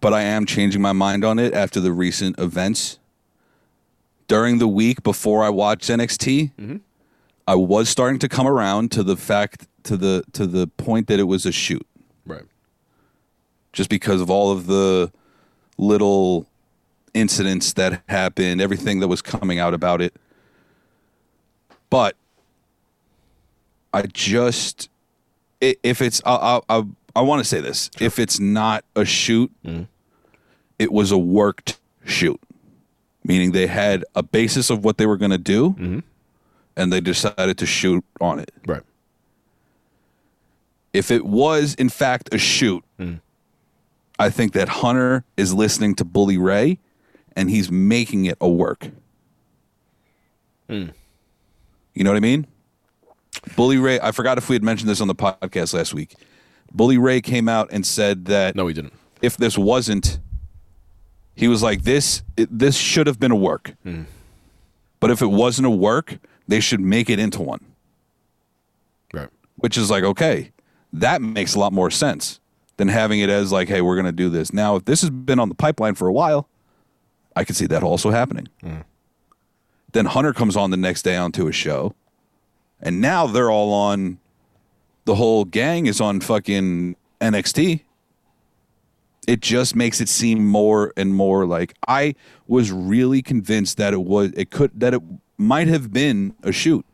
but 0.00 0.12
I 0.12 0.22
am 0.22 0.46
changing 0.46 0.80
my 0.82 0.92
mind 0.92 1.24
on 1.24 1.38
it 1.38 1.52
after 1.54 1.80
the 1.80 1.92
recent 1.92 2.38
events. 2.38 2.98
During 4.26 4.58
the 4.58 4.68
week 4.68 5.02
before 5.02 5.44
I 5.44 5.50
watched 5.50 5.90
NXT, 5.90 6.52
mm-hmm. 6.58 6.76
I 7.46 7.54
was 7.54 7.88
starting 7.88 8.18
to 8.20 8.28
come 8.28 8.46
around 8.46 8.90
to 8.92 9.02
the 9.02 9.16
fact 9.16 9.66
to 9.84 9.96
the 9.96 10.24
to 10.32 10.46
the 10.46 10.66
point 10.66 11.08
that 11.08 11.20
it 11.20 11.24
was 11.24 11.44
a 11.44 11.52
shoot, 11.52 11.86
right. 12.24 12.44
just 13.72 13.90
because 13.90 14.20
of 14.20 14.30
all 14.30 14.50
of 14.50 14.66
the 14.66 15.12
little 15.76 16.46
incidents 17.12 17.72
that 17.74 18.02
happened, 18.08 18.60
everything 18.60 19.00
that 19.00 19.08
was 19.08 19.22
coming 19.22 19.58
out 19.58 19.74
about 19.74 20.00
it. 20.00 20.14
But 21.90 22.16
I 23.92 24.02
just, 24.02 24.88
if 25.60 26.02
it's, 26.02 26.20
I, 26.26 26.34
I, 26.34 26.60
I, 26.78 26.82
I 27.14 27.20
want 27.20 27.40
to 27.40 27.48
say 27.48 27.60
this: 27.60 27.90
if 28.00 28.18
it's 28.18 28.40
not 28.40 28.84
a 28.96 29.04
shoot, 29.04 29.52
mm-hmm. 29.64 29.84
it 30.78 30.92
was 30.92 31.12
a 31.12 31.18
worked 31.18 31.78
shoot, 32.04 32.40
meaning 33.24 33.52
they 33.52 33.66
had 33.66 34.04
a 34.14 34.22
basis 34.22 34.70
of 34.70 34.84
what 34.84 34.98
they 34.98 35.06
were 35.06 35.16
going 35.16 35.30
to 35.30 35.38
do, 35.38 35.70
mm-hmm. 35.70 35.98
and 36.76 36.92
they 36.92 37.00
decided 37.00 37.58
to 37.58 37.66
shoot 37.66 38.04
on 38.20 38.38
it. 38.38 38.52
Right. 38.66 38.82
If 40.92 41.10
it 41.10 41.24
was 41.26 41.74
in 41.74 41.88
fact 41.88 42.32
a 42.32 42.38
shoot, 42.38 42.84
mm. 43.00 43.20
I 44.18 44.30
think 44.30 44.52
that 44.52 44.68
Hunter 44.68 45.24
is 45.36 45.52
listening 45.52 45.96
to 45.96 46.04
Bully 46.04 46.38
Ray 46.38 46.78
and 47.34 47.50
he's 47.50 47.70
making 47.70 48.26
it 48.26 48.38
a 48.40 48.48
work. 48.48 48.90
Mm. 50.68 50.92
You 51.94 52.04
know 52.04 52.10
what 52.10 52.16
I 52.16 52.20
mean? 52.20 52.46
Bully 53.56 53.78
Ray, 53.78 53.98
I 54.00 54.12
forgot 54.12 54.38
if 54.38 54.48
we 54.48 54.54
had 54.54 54.62
mentioned 54.62 54.88
this 54.88 55.00
on 55.00 55.08
the 55.08 55.14
podcast 55.14 55.74
last 55.74 55.94
week. 55.94 56.14
Bully 56.72 56.96
Ray 56.98 57.20
came 57.20 57.48
out 57.48 57.68
and 57.72 57.84
said 57.84 58.26
that 58.26 58.54
No, 58.54 58.66
he 58.68 58.74
didn't. 58.74 58.92
if 59.20 59.36
this 59.36 59.58
wasn't, 59.58 60.18
he 61.34 61.48
was 61.48 61.62
like, 61.62 61.82
this, 61.82 62.22
it, 62.36 62.48
this 62.56 62.76
should 62.76 63.06
have 63.06 63.18
been 63.18 63.30
a 63.32 63.36
work. 63.36 63.74
Hmm. 63.82 64.02
But 65.00 65.10
if 65.10 65.20
it 65.20 65.26
wasn't 65.26 65.66
a 65.66 65.70
work, 65.70 66.18
they 66.48 66.60
should 66.60 66.80
make 66.80 67.10
it 67.10 67.18
into 67.18 67.42
one 67.42 67.64
Right. 69.12 69.28
which 69.56 69.78
is 69.78 69.90
like 69.90 70.02
okay 70.04 70.50
that 70.92 71.22
makes 71.22 71.54
a 71.54 71.58
lot 71.58 71.72
more 71.72 71.90
sense 71.90 72.40
than 72.76 72.88
having 72.88 73.20
it 73.20 73.30
as 73.30 73.52
like 73.52 73.68
hey 73.68 73.80
we're 73.80 73.94
going 73.94 74.06
to 74.06 74.12
do 74.12 74.28
this 74.28 74.52
now 74.52 74.76
if 74.76 74.84
this 74.84 75.00
has 75.02 75.10
been 75.10 75.38
on 75.38 75.48
the 75.48 75.54
pipeline 75.54 75.94
for 75.94 76.08
a 76.08 76.12
while 76.12 76.48
i 77.36 77.44
could 77.44 77.56
see 77.56 77.66
that 77.66 77.82
also 77.82 78.10
happening 78.10 78.48
hmm. 78.62 78.78
then 79.92 80.06
hunter 80.06 80.32
comes 80.32 80.56
on 80.56 80.70
the 80.70 80.76
next 80.76 81.02
day 81.02 81.16
onto 81.16 81.46
a 81.46 81.52
show 81.52 81.94
and 82.84 83.00
now 83.00 83.26
they're 83.26 83.50
all 83.50 83.72
on. 83.72 84.18
The 85.06 85.14
whole 85.14 85.44
gang 85.44 85.86
is 85.86 86.00
on 86.00 86.20
fucking 86.20 86.96
NXT. 87.20 87.80
It 89.26 89.40
just 89.40 89.74
makes 89.74 90.00
it 90.00 90.08
seem 90.08 90.46
more 90.46 90.92
and 90.96 91.14
more 91.14 91.46
like 91.46 91.74
I 91.88 92.14
was 92.46 92.70
really 92.70 93.22
convinced 93.22 93.76
that 93.78 93.94
it 93.94 94.02
was 94.02 94.32
it 94.36 94.50
could 94.50 94.78
that 94.80 94.92
it 94.94 95.02
might 95.38 95.66
have 95.68 95.92
been 95.92 96.34
a 96.42 96.52
shoot. 96.52 96.84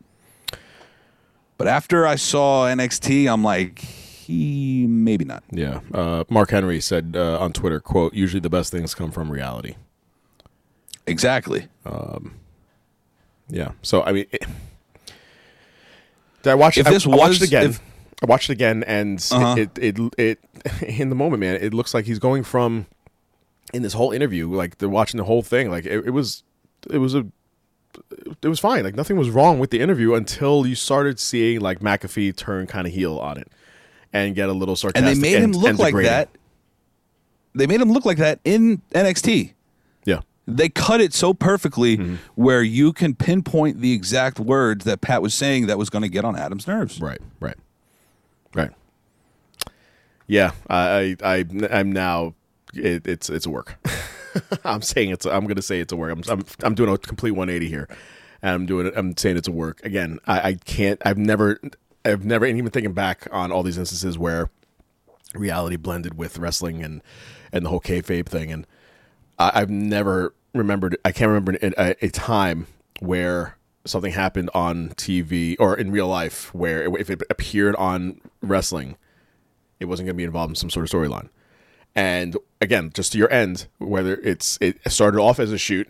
But 1.59 1.67
after 1.67 2.07
I 2.07 2.15
saw 2.15 2.67
NXT, 2.67 3.31
I'm 3.31 3.43
like, 3.45 3.81
he 3.81 4.87
maybe 4.87 5.25
not. 5.25 5.43
Yeah. 5.51 5.81
Uh, 5.93 6.25
Mark 6.31 6.51
Henry 6.51 6.81
said 6.81 7.15
uh, 7.17 7.39
on 7.41 7.53
Twitter, 7.53 7.81
"quote 7.81 8.15
Usually 8.15 8.41
the 8.41 8.49
best 8.49 8.71
things 8.71 8.95
come 8.95 9.11
from 9.11 9.31
reality." 9.31 9.75
Exactly. 11.07 11.67
Yeah. 13.49 13.73
So 13.83 14.03
I 14.05 14.13
mean, 14.13 14.27
it, 14.31 14.45
I 16.45 16.55
watched. 16.55 16.79
If 16.79 16.87
I, 16.87 16.91
this 16.91 17.07
I 17.07 17.11
watched 17.11 17.29
was- 17.29 17.43
it 17.43 17.47
again. 17.49 17.71
if- 17.71 17.81
I 18.23 18.27
watched 18.27 18.51
it 18.51 18.53
again, 18.55 18.83
and 18.87 19.25
Uh-huh. 19.33 19.55
it, 19.59 19.71
it 19.79 19.99
it 20.19 20.39
in 20.83 21.09
the 21.09 21.15
moment, 21.17 21.41
man, 21.41 21.57
it 21.57 21.73
looks 21.75 21.95
like 21.95 22.05
he's 22.05 22.19
going 22.19 22.43
from 22.45 22.87
in 23.73 23.83
this 23.83 23.93
whole 23.93 24.11
interview, 24.13 24.49
like 24.53 24.79
they're 24.79 24.89
watching 24.89 25.19
the 25.19 25.25
whole 25.25 25.43
thing, 25.43 25.71
like 25.71 25.87
it, 25.87 26.05
it 26.07 26.11
was, 26.11 26.43
it 26.91 26.99
was 26.99 27.15
a, 27.15 27.25
it 28.43 28.49
was 28.49 28.59
fine, 28.59 28.83
like 28.85 28.97
nothing 28.97 29.17
was 29.17 29.31
wrong 29.31 29.59
with 29.61 29.71
the 29.71 29.81
interview 29.81 30.15
until 30.15 30.67
you 30.67 30.75
started 30.75 31.21
seeing 31.21 31.61
like 31.61 31.79
McAfee 31.81 32.35
turn 32.37 32.67
kind 32.67 32.87
of 32.87 32.93
heel 32.93 33.17
on 33.19 33.37
it 33.39 33.49
and 34.13 34.35
get 34.35 34.49
a 34.49 34.53
little 34.53 34.75
sarcastic. 34.77 35.07
And 35.09 35.17
they 35.17 35.21
made 35.33 35.41
him 35.41 35.53
look 35.53 35.79
like 35.79 35.95
that. 35.95 36.29
They 37.55 37.67
made 37.67 37.81
him 37.81 37.93
look 37.93 38.05
like 38.05 38.19
that 38.19 38.41
in 38.45 38.83
NXT. 38.93 39.53
Yeah. 40.05 40.21
They 40.47 40.69
cut 40.69 41.01
it 41.01 41.13
so 41.15 41.33
perfectly 41.35 41.97
Mm-hmm. 41.97 42.15
where 42.35 42.63
you 42.63 42.93
can 42.93 43.15
pinpoint 43.15 43.81
the 43.81 43.93
exact 43.93 44.41
words 44.41 44.85
that 44.85 45.01
Pat 45.01 45.23
was 45.23 45.33
saying 45.35 45.67
that 45.69 45.79
was 45.79 45.91
going 45.91 46.03
to 46.03 46.09
get 46.09 46.25
on 46.25 46.37
Adam's 46.37 46.67
nerves. 46.67 47.01
Right, 47.01 47.21
right, 47.41 47.57
right. 48.55 48.71
Yeah, 50.27 50.53
I, 50.69 51.17
I, 51.23 51.39
I 51.39 51.45
I'm 51.71 51.93
now. 51.93 52.35
It, 52.75 53.07
it's 53.07 53.29
it's 53.29 53.47
a 53.47 53.51
work. 53.51 53.77
I'm 54.65 54.83
saying 54.83 55.11
it's. 55.11 55.27
I'm 55.27 55.47
gonna 55.47 55.63
say 55.63 55.81
it's 55.81 55.93
a 55.93 55.97
work. 55.97 56.13
I'm, 56.13 56.23
I'm 56.29 56.45
I'm 56.63 56.75
doing 56.75 56.89
a 56.91 56.99
complete 56.99 57.33
180 57.33 57.69
here, 57.69 57.89
and 58.43 58.55
I'm 58.55 58.67
doing 58.67 58.87
it. 58.87 58.95
I'm 58.97 59.17
saying 59.17 59.37
it's 59.37 59.49
a 59.49 59.53
work 59.53 59.85
again. 59.85 60.21
I, 60.27 60.41
I 60.51 60.55
can't. 60.55 61.01
I've 61.05 61.19
never. 61.19 61.61
I've 62.05 62.25
never. 62.25 62.47
And 62.47 62.57
even 62.59 62.71
thinking 62.71 62.93
back 62.93 63.27
on 63.33 63.51
all 63.51 63.63
these 63.63 63.79
instances 63.79 64.19
where 64.19 64.51
reality 65.35 65.77
blended 65.77 66.17
with 66.17 66.39
wrestling 66.39 66.83
and 66.85 67.03
and 67.53 67.65
the 67.65 67.69
whole 67.71 67.81
kayfabe 67.81 68.27
thing, 68.27 68.53
and 68.53 68.67
I, 69.39 69.51
I've 69.55 69.71
never 69.71 70.35
remembered. 70.55 70.97
I 71.05 71.13
can't 71.13 71.29
remember 71.29 71.59
a, 71.61 71.97
a 72.05 72.09
time 72.11 72.69
where 73.01 73.57
something 73.85 74.13
happened 74.13 74.51
on 74.55 74.91
TV 74.91 75.57
or 75.59 75.77
in 75.77 75.91
real 75.91 76.09
life 76.09 76.55
where 76.55 76.85
if 76.97 77.11
it 77.11 77.23
appeared 77.31 77.75
on 77.77 78.21
wrestling, 78.43 78.97
it 79.79 79.87
wasn't 79.87 80.07
going 80.07 80.15
to 80.15 80.19
be 80.19 80.25
involved 80.25 80.51
in 80.51 80.57
some 80.57 80.71
sort 80.71 80.85
of 80.85 80.91
storyline. 80.91 81.29
And 81.95 82.37
again, 82.61 82.91
just 82.95 83.13
to 83.13 83.19
your 83.19 83.33
end, 83.33 83.67
whether 83.79 84.15
it's 84.17 84.59
it 84.61 84.79
started 84.89 85.19
off 85.19 85.41
as 85.41 85.53
a 85.53 85.59
shoot, 85.59 85.89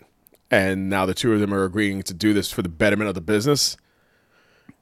and 0.51 0.89
now 0.89 1.07
the 1.07 1.15
two 1.15 1.33
of 1.33 1.41
them 1.41 1.53
are 1.53 1.65
agreeing 1.65 2.03
to 2.05 2.15
do 2.15 2.33
this 2.33 2.51
for 2.51 2.63
the 2.63 2.69
betterment 2.69 3.09
of 3.09 3.15
the 3.15 3.21
business, 3.21 3.77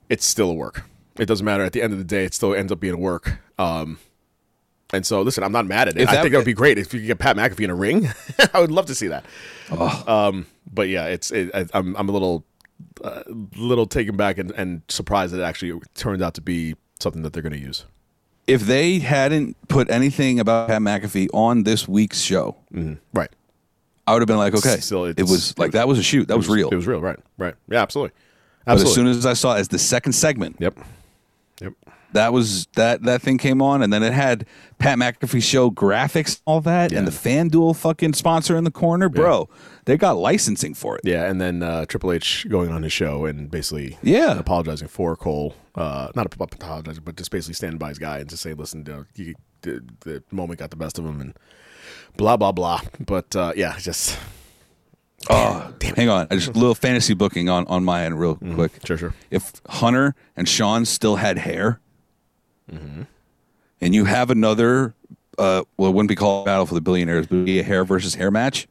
it's 0.08 0.26
still 0.26 0.50
a 0.50 0.54
work. 0.54 0.84
It 1.18 1.26
doesn't 1.26 1.44
matter. 1.44 1.64
At 1.64 1.72
the 1.72 1.82
end 1.82 1.92
of 1.92 1.98
the 1.98 2.04
day, 2.04 2.24
it 2.24 2.34
still 2.34 2.54
ends 2.54 2.70
up 2.70 2.78
being 2.78 2.94
a 2.94 2.98
work. 2.98 3.38
Um, 3.58 3.98
and 4.92 5.04
so, 5.04 5.20
listen, 5.20 5.42
I'm 5.42 5.52
not 5.52 5.66
mad 5.66 5.88
at 5.88 5.96
it. 5.96 6.02
If 6.02 6.08
I 6.08 6.22
think 6.22 6.32
it 6.32 6.36
would 6.36 6.46
be 6.46 6.54
great 6.54 6.78
if 6.78 6.94
you 6.94 7.00
could 7.00 7.06
get 7.06 7.18
Pat 7.18 7.36
McAfee 7.36 7.64
in 7.64 7.70
a 7.70 7.74
ring. 7.74 8.08
I 8.54 8.60
would 8.60 8.70
love 8.70 8.86
to 8.86 8.94
see 8.94 9.08
that. 9.08 9.24
Um, 10.08 10.46
but 10.72 10.88
yeah, 10.88 11.06
it's 11.06 11.30
it, 11.30 11.50
I, 11.52 11.66
I'm 11.74 11.94
I'm 11.96 12.08
a 12.08 12.12
little 12.12 12.44
uh, 13.02 13.22
little 13.56 13.86
taken 13.86 14.16
back 14.16 14.38
and, 14.38 14.50
and 14.52 14.82
surprised 14.88 15.32
that 15.34 15.40
it 15.40 15.44
actually 15.44 15.80
turned 15.94 16.22
out 16.22 16.34
to 16.34 16.40
be 16.40 16.74
something 17.00 17.22
that 17.22 17.32
they're 17.32 17.42
going 17.42 17.52
to 17.52 17.58
use. 17.58 17.84
If 18.46 18.62
they 18.62 18.98
hadn't 18.98 19.56
put 19.68 19.90
anything 19.90 20.40
about 20.40 20.68
Pat 20.68 20.80
McAfee 20.80 21.28
on 21.34 21.64
this 21.64 21.86
week's 21.86 22.20
show, 22.20 22.56
Right. 23.12 23.30
I 24.06 24.12
would 24.14 24.22
have 24.22 24.26
been 24.26 24.38
like, 24.38 24.54
okay, 24.54 24.78
Still, 24.78 25.04
it 25.04 25.20
was 25.20 25.56
like 25.58 25.72
that 25.72 25.86
was 25.86 25.98
a 25.98 26.02
shoot. 26.02 26.28
That 26.28 26.38
was, 26.38 26.48
real. 26.48 26.70
It 26.70 26.76
was 26.76 26.86
real. 26.86 27.00
Right. 27.00 27.18
Right. 27.36 27.54
Yeah. 27.68 27.82
Absolutely. 27.82 28.14
but 28.64 28.80
as 28.80 28.94
soon 28.94 29.06
as 29.06 29.26
I 29.26 29.34
saw 29.34 29.54
it 29.56 29.60
as 29.60 29.68
the 29.68 29.78
second 29.78 30.12
segment, 30.14 30.56
yep. 30.60 30.78
Yep. 31.60 31.74
that 32.12 32.32
was 32.32 32.66
that 32.76 33.02
that 33.02 33.20
thing 33.20 33.36
came 33.36 33.60
on, 33.60 33.82
and 33.82 33.92
then 33.92 34.02
it 34.02 34.14
had 34.14 34.46
Pat 34.78 34.96
McAfee 34.96 35.42
show 35.42 35.70
graphics, 35.70 36.40
all 36.46 36.62
that, 36.62 36.90
and 36.90 37.04
Yeah. 37.06 37.10
the 37.10 37.10
FanDuel 37.10 37.76
fucking 37.76 38.14
sponsor 38.14 38.56
in 38.56 38.64
the 38.64 38.70
corner, 38.70 39.10
bro. 39.10 39.50
They 39.88 39.96
got 39.96 40.18
licensing 40.18 40.74
for 40.74 40.96
it. 40.96 41.00
Yeah, 41.04 41.24
and 41.24 41.40
then 41.40 41.62
uh, 41.62 41.86
Triple 41.86 42.12
H 42.12 42.46
going 42.48 42.70
on 42.70 42.82
his 42.82 42.92
show 42.92 43.24
and 43.24 43.50
basically 43.50 43.96
Yeah. 44.02 44.38
apologizing 44.38 44.88
for 44.88 45.16
Cole, 45.16 45.54
uh, 45.74 46.10
not 46.14 46.26
apologizing, 46.34 47.02
but 47.04 47.16
just 47.16 47.30
basically 47.30 47.54
standing 47.54 47.78
by 47.78 47.88
his 47.88 47.98
guy 47.98 48.18
and 48.18 48.28
just 48.28 48.42
say, 48.42 48.52
listen, 48.52 48.84
you 48.86 48.92
know, 48.92 49.04
you, 49.14 49.34
the, 49.62 49.82
the 50.00 50.22
moment 50.30 50.60
got 50.60 50.68
the 50.70 50.76
best 50.76 50.98
of 50.98 51.06
him 51.06 51.22
and 51.22 51.34
blah 52.18 52.36
blah 52.36 52.52
blah. 52.52 52.82
But 53.00 53.34
uh, 53.34 53.52
yeah, 53.56 53.78
just 53.78 54.18
Oh, 55.30 55.72
hang 55.96 56.08
on, 56.08 56.28
just 56.28 56.48
a 56.48 56.52
little 56.52 56.74
fantasy 56.74 57.14
booking 57.14 57.48
on 57.48 57.66
on 57.66 57.82
my 57.82 58.04
end, 58.04 58.20
real 58.20 58.36
quick. 58.36 58.72
Mm-hmm. 58.74 58.86
sure, 58.86 58.98
sure. 58.98 59.14
If 59.30 59.52
Hunter 59.68 60.14
and 60.36 60.46
Shawn 60.48 60.84
still 60.84 61.16
had 61.16 61.38
hair, 61.38 61.80
Mm-hmm. 62.70 63.02
and 63.80 63.94
you 63.94 64.04
have 64.04 64.28
another, 64.30 64.94
uh, 65.38 65.62
well, 65.78 65.88
it 65.90 65.94
wouldn't 65.94 66.10
be 66.10 66.14
called 66.14 66.44
battle 66.44 66.66
for 66.66 66.74
the 66.74 66.82
billionaires, 66.82 67.26
but 67.26 67.36
it'd 67.36 67.46
be 67.46 67.58
a 67.58 67.62
hair 67.62 67.82
versus 67.86 68.14
hair 68.16 68.30
match. 68.30 68.68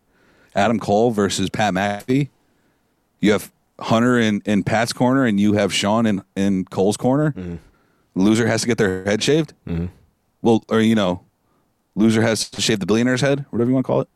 Adam 0.55 0.79
Cole 0.79 1.11
versus 1.11 1.49
Pat 1.49 1.73
McAfee. 1.73 2.29
You 3.19 3.31
have 3.31 3.51
Hunter 3.79 4.19
in, 4.19 4.41
in 4.45 4.63
Pat's 4.63 4.93
corner, 4.93 5.25
and 5.25 5.39
you 5.39 5.53
have 5.53 5.73
Shawn 5.73 6.05
in, 6.05 6.23
in 6.35 6.65
Cole's 6.65 6.97
corner. 6.97 7.31
Mm-hmm. 7.31 7.55
Loser 8.15 8.47
has 8.47 8.61
to 8.61 8.67
get 8.67 8.77
their 8.77 9.03
head 9.03 9.21
shaved. 9.21 9.53
Well, 10.41 10.63
or 10.69 10.81
you 10.81 10.95
know, 10.95 11.23
loser 11.95 12.21
has 12.21 12.49
to 12.49 12.61
shave 12.61 12.79
the 12.79 12.85
billionaire's 12.85 13.21
head, 13.21 13.45
whatever 13.51 13.69
you 13.69 13.75
want 13.75 13.85
to 13.85 13.87
call 13.87 14.01
it. 14.01 14.07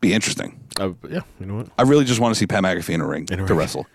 Be 0.00 0.12
interesting. 0.14 0.58
Uh, 0.80 0.92
yeah, 1.08 1.20
you 1.38 1.46
know 1.46 1.56
what? 1.56 1.68
I 1.78 1.82
really 1.82 2.04
just 2.04 2.20
want 2.20 2.34
to 2.34 2.38
see 2.38 2.46
Pat 2.46 2.62
McAfee 2.64 2.94
in 2.94 3.00
a 3.00 3.06
ring 3.06 3.24
a 3.30 3.36
to 3.36 3.44
ring. 3.44 3.54
wrestle. 3.56 3.86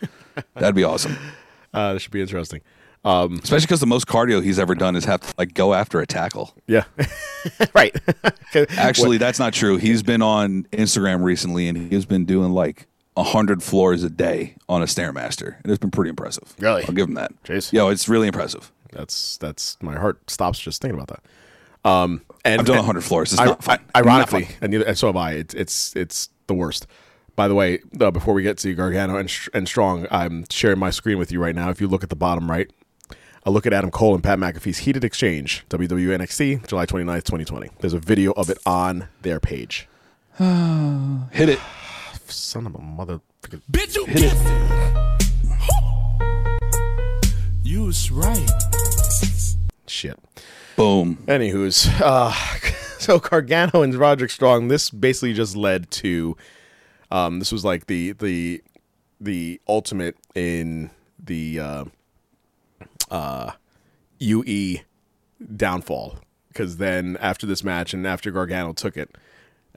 That'd 0.53 0.75
be 0.75 0.83
awesome. 0.83 1.17
Uh, 1.73 1.91
this 1.91 2.03
should 2.03 2.11
be 2.13 2.21
interesting. 2.21 2.61
Um, 3.05 3.35
Especially 3.43 3.67
because 3.67 3.79
the 3.79 3.85
most 3.85 4.07
cardio 4.07 4.43
he's 4.43 4.57
ever 4.59 4.73
done 4.75 4.95
is 4.95 5.05
have 5.05 5.21
to 5.21 5.33
like 5.37 5.53
go 5.53 5.73
after 5.75 6.01
a 6.01 6.07
tackle. 6.07 6.53
yeah, 6.67 6.85
right. 7.75 7.95
Actually, 8.77 9.17
that's 9.17 9.37
not 9.39 9.53
true. 9.53 9.77
He's 9.77 10.01
been 10.03 10.21
on 10.23 10.63
Instagram 10.73 11.23
recently 11.23 11.67
and 11.67 11.77
he's 11.91 12.05
been 12.05 12.25
doing 12.25 12.51
like 12.51 12.87
hundred 13.17 13.61
floors 13.63 14.03
a 14.03 14.09
day 14.09 14.55
on 14.67 14.81
a 14.81 14.85
stairmaster. 14.85 15.55
And 15.57 15.65
It 15.65 15.69
has 15.69 15.77
been 15.77 15.91
pretty 15.91 16.09
impressive. 16.09 16.53
Really? 16.59 16.83
I'll 16.83 16.93
give 16.95 17.07
him 17.07 17.13
that. 17.13 17.31
Jeez. 17.43 17.71
Yo, 17.71 17.89
it's 17.89 18.09
really 18.09 18.27
impressive. 18.27 18.71
that's 18.91 19.37
that's 19.37 19.77
my 19.81 19.95
heart 19.95 20.29
stops 20.29 20.59
just 20.59 20.81
thinking 20.81 20.99
about 20.99 21.09
that. 21.19 21.89
Um, 21.89 22.23
and 22.43 22.59
I've 22.59 22.65
done 22.65 22.77
100 22.77 23.01
floors. 23.03 23.31
It's 23.33 23.41
I- 23.41 23.45
not 23.45 23.63
fun. 23.63 23.79
I- 23.93 24.01
Not 24.01 24.07
ironically, 24.07 24.43
fun. 24.45 24.55
and, 24.61 24.71
neither, 24.71 24.85
and 24.85 24.97
so 24.97 25.07
have 25.07 25.15
I. 25.15 25.33
It's 25.33 25.53
it's 25.53 25.95
it's 25.95 26.29
the 26.47 26.55
worst. 26.55 26.87
By 27.35 27.47
the 27.47 27.53
way, 27.53 27.79
uh, 28.01 28.09
before 28.11 28.33
we 28.33 28.41
get 28.43 28.57
to 28.59 28.73
Gargano 28.73 29.17
and, 29.17 29.29
and 29.53 29.67
Strong, 29.67 30.07
I'm 30.09 30.45
sharing 30.49 30.79
my 30.79 30.89
screen 30.89 31.17
with 31.19 31.31
you 31.31 31.39
right 31.41 31.53
now. 31.53 31.69
If 31.69 31.81
you 31.81 31.87
look 31.87 32.01
at 32.01 32.09
the 32.09 32.15
bottom 32.15 32.49
right, 32.49 32.71
I 33.47 33.51
look 33.51 33.67
at 33.67 33.73
Adam 33.73 33.91
Cole 33.91 34.15
and 34.15 34.23
Pat 34.23 34.39
McAfee's 34.39 34.79
heated 34.79 35.03
exchange, 35.03 35.65
WWE 35.69 36.17
NXT, 36.17 36.67
July 36.67 36.87
29th, 36.87 37.25
2020. 37.25 37.69
There's 37.79 37.93
a 37.93 37.99
video 37.99 38.31
of 38.31 38.49
it 38.49 38.57
on 38.65 39.07
their 39.21 39.39
page. 39.39 39.87
Hit 40.39 41.49
it. 41.49 41.59
Son 42.25 42.65
of 42.65 42.73
a 42.73 42.81
mother. 42.81 43.21
Bitch, 43.71 43.95
you 43.95 44.07
guessed 44.07 44.43
it. 44.43 44.95
You 47.63 47.83
was 47.83 48.09
right. 48.09 48.49
Shit. 49.85 50.17
Boom. 50.75 51.17
Anywho's, 51.27 51.87
uh, 52.01 52.31
so 52.97 53.19
Gargano 53.19 53.83
and 53.83 53.93
Roderick 53.93 54.31
Strong. 54.31 54.69
This 54.69 54.89
basically 54.89 55.33
just 55.33 55.55
led 55.55 55.91
to, 55.91 56.35
um, 57.11 57.37
this 57.37 57.51
was 57.51 57.63
like 57.63 57.85
the 57.85 58.13
the 58.13 58.63
the 59.21 59.61
ultimate 59.67 60.17
in 60.33 60.89
the 61.23 61.59
uh, 61.59 61.85
uh, 63.15 63.51
UE 64.19 64.79
downfall. 65.55 66.19
Because 66.49 66.77
then 66.77 67.17
after 67.19 67.45
this 67.45 67.63
match 67.63 67.93
and 67.93 68.05
after 68.07 68.31
Gargano 68.31 68.73
took 68.73 68.95
it 68.95 69.17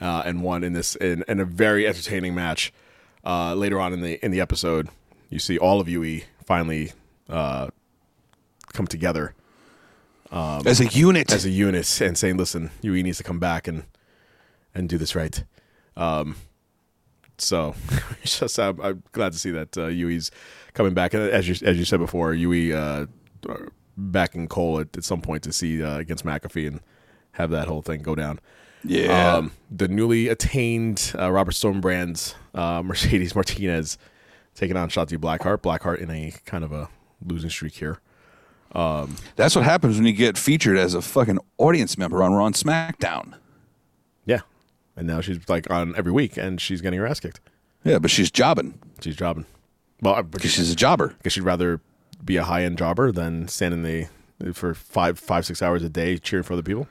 uh, 0.01 0.23
and 0.25 0.43
won 0.43 0.63
in 0.63 0.73
this 0.73 0.95
in, 0.97 1.25
in 1.27 1.41
a 1.41 1.45
very 1.45 1.87
entertaining 1.87 2.35
match, 2.35 2.73
uh, 3.25 3.55
later 3.55 3.81
on 3.81 3.93
in 3.93 4.01
the 4.01 4.25
in 4.25 4.31
the 4.31 4.41
episode, 4.41 4.89
you 5.29 5.39
see 5.39 5.59
all 5.59 5.81
of 5.81 5.89
UE 5.89 6.23
finally 6.45 6.93
uh, 7.29 7.69
come 8.73 8.87
together 8.87 9.35
As 10.31 10.81
a 10.81 10.87
unit. 10.87 11.33
as 11.33 11.45
a 11.45 11.51
unit 11.51 12.01
and 12.01 12.17
saying, 12.17 12.37
"Listen, 12.37 12.71
UE 12.83 13.03
needs 13.03 13.19
to 13.19 13.25
come 13.25 13.41
back 13.41 13.67
and 13.67 13.83
and 14.75 14.89
do 14.89 14.99
this 14.99 15.17
right." 15.17 15.43
Um, 15.97 16.37
so 17.39 17.75
just 18.25 18.59
I'm, 18.59 18.81
I'm 18.81 19.03
glad 19.13 19.33
to 19.33 19.39
see 19.39 19.51
that 19.51 19.77
uh, 19.77 19.87
UE's 19.87 20.31
coming 20.75 20.95
back, 20.95 21.15
and 21.15 21.23
as 21.23 21.49
you 21.49 21.55
as 21.67 21.77
you 21.79 21.85
said 21.85 21.99
before, 21.99 22.35
UE 22.35 22.77
uh, 22.77 23.07
backing 23.97 24.49
Cole 24.49 24.81
at, 24.81 24.97
at 24.97 25.05
some 25.05 25.21
point 25.21 25.43
to 25.45 25.53
see 25.53 25.83
uh, 25.83 25.99
against 25.99 26.25
McAfee 26.25 26.67
and 26.69 26.81
have 27.33 27.51
that 27.51 27.69
whole 27.69 27.83
thing 27.83 28.03
go 28.03 28.15
down. 28.15 28.41
yeah. 28.85 29.37
Um, 29.37 29.53
the 29.71 29.89
newly 29.89 30.29
attained 30.29 31.13
uh, 31.19 31.31
Robert 31.31 31.53
Stone 31.53 31.81
Brand's 31.81 32.35
uh, 32.55 32.83
Mercedes 32.85 33.35
Martinez 33.35 33.99
taking 34.55 34.77
on 34.77 34.89
Shotzi 34.89 35.19
Blackheart. 35.19 35.59
Blackheart 35.59 35.99
in 35.99 36.11
a 36.11 36.33
kind 36.45 36.65
of 36.65 36.73
a 36.73 36.89
losing 37.25 37.51
streak 37.51 37.75
here. 37.75 38.01
That's 39.37 39.57
what 39.57 39.65
happens 39.65 39.97
when 39.97 40.07
you 40.07 40.13
get 40.13 40.37
featured 40.37 40.77
as 40.77 40.95
a 40.95 41.03
fucking 41.03 41.39
audience 41.59 41.97
member 41.97 42.23
on 42.23 42.33
Raw 42.35 42.47
and 42.47 42.55
SmackDown. 42.55 43.35
Yeah, 44.25 44.41
and 44.97 45.07
now 45.07 45.21
she's 45.21 45.49
like 45.49 45.71
on 45.71 45.95
every 45.97 46.13
week, 46.13 46.37
and 46.37 46.61
she's 46.61 46.81
getting 46.81 46.99
her 46.99 47.07
ass 47.07 47.21
kicked. 47.21 47.41
Yeah, 47.85 47.99
but 47.99 48.11
she's 48.11 48.31
jobbing 48.31 48.79
She's 49.01 49.17
jobbing. 49.17 49.47
Well, 50.03 50.23
because 50.23 50.51
she's 50.53 50.71
a 50.71 50.77
jobber. 50.77 51.15
Guess 51.23 51.33
she'd 51.33 51.41
rather 51.43 51.81
be 52.25 52.37
a 52.37 52.45
high 52.45 52.65
end 52.65 52.79
jobber 52.79 53.13
than 53.13 53.49
stand 53.49 53.75
in 53.75 53.83
the 53.83 54.09
for 54.53 54.75
five 54.75 55.19
five 55.19 55.45
six 55.47 55.63
hours 55.63 55.83
a 55.83 55.89
day 55.89 56.17
cheering 56.19 56.43
for 56.43 56.55
other 56.55 56.63
people. 56.63 56.89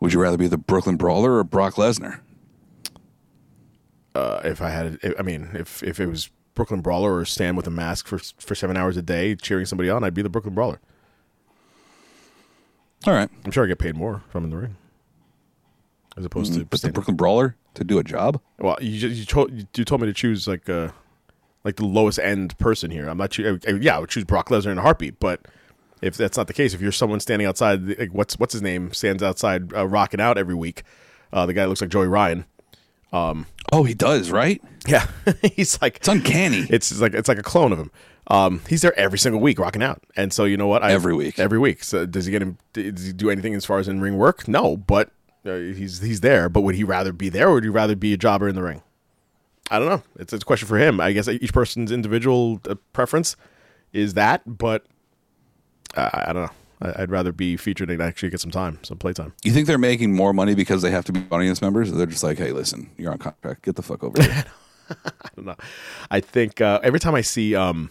Would 0.00 0.12
you 0.14 0.20
rather 0.20 0.38
be 0.38 0.48
the 0.48 0.58
Brooklyn 0.58 0.96
Brawler 0.96 1.34
or 1.34 1.44
Brock 1.44 1.74
Lesnar? 1.74 2.20
Uh, 4.14 4.40
if 4.44 4.60
I 4.60 4.70
had, 4.70 4.98
I 5.18 5.22
mean, 5.22 5.50
if 5.54 5.82
if 5.82 6.00
it 6.00 6.06
was 6.06 6.30
Brooklyn 6.54 6.80
Brawler 6.80 7.14
or 7.14 7.24
stand 7.24 7.56
with 7.56 7.66
a 7.66 7.70
mask 7.70 8.06
for 8.06 8.18
for 8.18 8.54
seven 8.54 8.76
hours 8.76 8.96
a 8.96 9.02
day 9.02 9.34
cheering 9.36 9.66
somebody 9.66 9.90
on, 9.90 10.02
I'd 10.02 10.14
be 10.14 10.22
the 10.22 10.28
Brooklyn 10.28 10.54
Brawler. 10.54 10.80
All 13.06 13.14
right, 13.14 13.30
I'm 13.44 13.50
sure 13.50 13.64
I 13.64 13.66
get 13.66 13.78
paid 13.78 13.96
more 13.96 14.22
if 14.28 14.34
I'm 14.34 14.44
in 14.44 14.50
the 14.50 14.56
ring, 14.56 14.76
as 16.16 16.24
opposed 16.24 16.54
to 16.54 16.64
but 16.64 16.80
the. 16.80 16.92
Brooklyn 16.92 17.16
Brawler 17.16 17.56
to 17.74 17.84
do 17.84 17.98
a 17.98 18.04
job. 18.04 18.40
Well, 18.58 18.76
you 18.80 18.98
just, 18.98 19.16
you 19.16 19.24
told 19.24 19.52
you 19.52 19.84
told 19.84 20.00
me 20.00 20.06
to 20.06 20.12
choose 20.12 20.48
like 20.48 20.68
uh 20.68 20.88
like 21.64 21.76
the 21.76 21.84
lowest 21.86 22.18
end 22.18 22.56
person 22.58 22.90
here. 22.90 23.08
I'm 23.08 23.18
not. 23.18 23.38
I- 23.38 23.58
Yeah, 23.80 23.96
I 23.96 23.98
would 24.00 24.10
choose 24.10 24.24
Brock 24.24 24.48
Lesnar 24.48 24.72
in 24.72 24.78
a 24.78 24.82
heartbeat. 24.82 25.20
But 25.20 25.40
if 26.02 26.16
that's 26.16 26.36
not 26.36 26.46
the 26.46 26.52
case, 26.54 26.72
if 26.74 26.80
you're 26.80 26.92
someone 26.92 27.20
standing 27.20 27.46
outside, 27.46 27.98
like 27.98 28.10
what's 28.12 28.38
what's 28.38 28.52
his 28.52 28.62
name 28.62 28.92
stands 28.92 29.22
outside 29.22 29.72
uh, 29.74 29.86
rocking 29.86 30.20
out 30.20 30.38
every 30.38 30.54
week, 30.54 30.82
uh, 31.32 31.46
the 31.46 31.52
guy 31.52 31.64
looks 31.66 31.80
like 31.80 31.90
Joey 31.90 32.08
Ryan. 32.08 32.44
Oh, 33.12 33.84
he 33.84 33.94
does, 33.94 34.30
right? 34.30 34.62
Yeah, 34.86 35.06
he's 35.54 35.80
like 35.82 35.96
It's 35.96 36.08
uncanny. 36.08 36.66
it's 36.70 36.98
like 37.00 37.14
it's 37.14 37.28
like 37.28 37.38
a 37.38 37.42
clone 37.42 37.72
of 37.72 37.78
him. 37.78 37.90
Um, 38.28 38.60
he's 38.68 38.82
there 38.82 38.96
every 38.98 39.18
single 39.18 39.40
week 39.40 39.58
rocking 39.58 39.82
out, 39.82 40.02
and 40.16 40.32
so 40.32 40.44
you 40.44 40.56
know 40.56 40.68
what? 40.68 40.84
I, 40.84 40.92
Every 40.92 41.14
week. 41.14 41.38
every 41.40 41.58
week. 41.58 41.82
So 41.82 42.06
does 42.06 42.26
he 42.26 42.30
get 42.30 42.42
him? 42.42 42.58
Does 42.72 43.04
he 43.06 43.12
do 43.12 43.28
anything 43.28 43.54
as 43.54 43.64
far 43.64 43.78
as 43.80 43.88
in 43.88 44.00
ring 44.00 44.16
work? 44.16 44.46
No, 44.46 44.76
but 44.76 45.10
uh, 45.44 45.56
he's 45.56 46.00
he's 46.00 46.20
there. 46.20 46.48
But 46.48 46.60
would 46.60 46.76
he 46.76 46.84
rather 46.84 47.12
be 47.12 47.28
there, 47.28 47.48
or 47.48 47.54
would 47.54 47.64
he 47.64 47.70
rather 47.70 47.96
be 47.96 48.12
a 48.12 48.16
jobber 48.16 48.48
in 48.48 48.54
the 48.54 48.62
ring? 48.62 48.82
I 49.70 49.78
don't 49.78 49.88
know. 49.88 50.02
It's, 50.18 50.32
it's 50.32 50.42
a 50.42 50.46
question 50.46 50.66
for 50.68 50.78
him. 50.78 51.00
I 51.00 51.12
guess 51.12 51.28
each 51.28 51.52
person's 51.52 51.92
individual 51.92 52.60
uh, 52.68 52.74
preference 52.92 53.36
is 53.92 54.14
that, 54.14 54.42
but 54.46 54.84
uh, 55.96 56.10
I 56.12 56.32
don't 56.32 56.42
know. 56.42 56.50
I, 56.82 57.02
I'd 57.02 57.10
rather 57.10 57.32
be 57.32 57.56
featured 57.56 57.90
and 57.90 58.02
actually 58.02 58.30
get 58.30 58.40
some 58.40 58.50
time, 58.50 58.78
some 58.82 58.98
playtime. 58.98 59.32
You 59.44 59.52
think 59.52 59.66
they're 59.66 59.78
making 59.78 60.14
more 60.14 60.32
money 60.32 60.54
because 60.54 60.82
they 60.82 60.90
have 60.90 61.04
to 61.06 61.12
be 61.12 61.24
audience 61.30 61.62
members? 61.62 61.92
They're 61.92 62.06
just 62.06 62.24
like, 62.24 62.38
hey, 62.38 62.52
listen, 62.52 62.90
you're 62.98 63.12
on 63.12 63.18
contract. 63.18 63.62
Get 63.62 63.76
the 63.76 63.82
fuck 63.82 64.02
over 64.02 64.20
here. 64.20 64.44
I 64.90 65.28
don't 65.36 65.46
know. 65.46 65.56
I 66.10 66.20
think 66.20 66.60
uh, 66.60 66.80
every 66.82 66.98
time 66.98 67.14
I 67.14 67.20
see 67.20 67.54
um, 67.54 67.90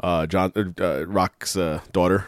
uh, 0.00 0.26
John 0.26 0.52
uh, 0.56 0.82
uh, 0.82 1.04
Rock's 1.06 1.56
uh, 1.56 1.80
daughter, 1.92 2.26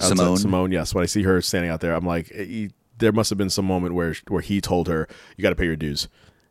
Simone. 0.00 0.36
Simone, 0.36 0.72
yes. 0.72 0.94
When 0.94 1.02
I 1.02 1.06
see 1.06 1.22
her 1.22 1.40
standing 1.40 1.70
out 1.70 1.80
there, 1.80 1.94
I'm 1.94 2.06
like, 2.06 2.30
eh, 2.34 2.44
he, 2.44 2.70
there 2.98 3.12
must 3.12 3.30
have 3.30 3.38
been 3.38 3.50
some 3.50 3.64
moment 3.64 3.94
where 3.94 4.14
where 4.28 4.42
he 4.42 4.60
told 4.60 4.88
her, 4.88 5.08
"You 5.36 5.42
got 5.42 5.50
to 5.50 5.56
pay 5.56 5.66
your 5.66 5.76
dues." 5.76 6.08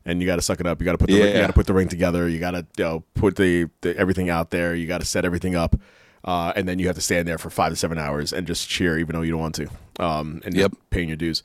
And 0.09 0.21
you 0.21 0.25
got 0.25 0.37
to 0.37 0.41
suck 0.41 0.59
it 0.61 0.65
up. 0.65 0.79
You 0.79 0.85
got 0.85 0.93
to 0.93 0.97
put 0.97 1.09
the 1.09 1.17
you 1.17 1.33
got 1.33 1.47
to 1.47 1.53
put 1.53 1.67
the 1.67 1.73
ring 1.73 1.89
together. 1.89 2.27
You 2.29 2.39
got 2.39 2.51
to 2.51 2.65
you 2.77 2.83
know, 2.83 3.03
put 3.13 3.35
the, 3.35 3.69
the 3.81 3.95
everything 3.97 4.29
out 4.29 4.49
there. 4.51 4.73
You 4.73 4.87
got 4.87 5.01
to 5.01 5.05
set 5.05 5.25
everything 5.25 5.53
up, 5.55 5.75
uh, 6.23 6.53
and 6.55 6.65
then 6.67 6.79
you 6.79 6.87
have 6.87 6.95
to 6.95 7.01
stand 7.01 7.27
there 7.27 7.37
for 7.37 7.49
five 7.49 7.71
to 7.73 7.75
seven 7.75 7.97
hours 7.97 8.31
and 8.31 8.47
just 8.47 8.69
cheer, 8.69 8.97
even 8.97 9.13
though 9.15 9.21
you 9.21 9.31
don't 9.31 9.41
want 9.41 9.55
to. 9.55 9.67
Um, 9.99 10.41
and 10.45 10.55
Yep. 10.55 10.71
you're 10.71 10.81
paying 10.91 11.09
your 11.09 11.17
dues. 11.17 11.43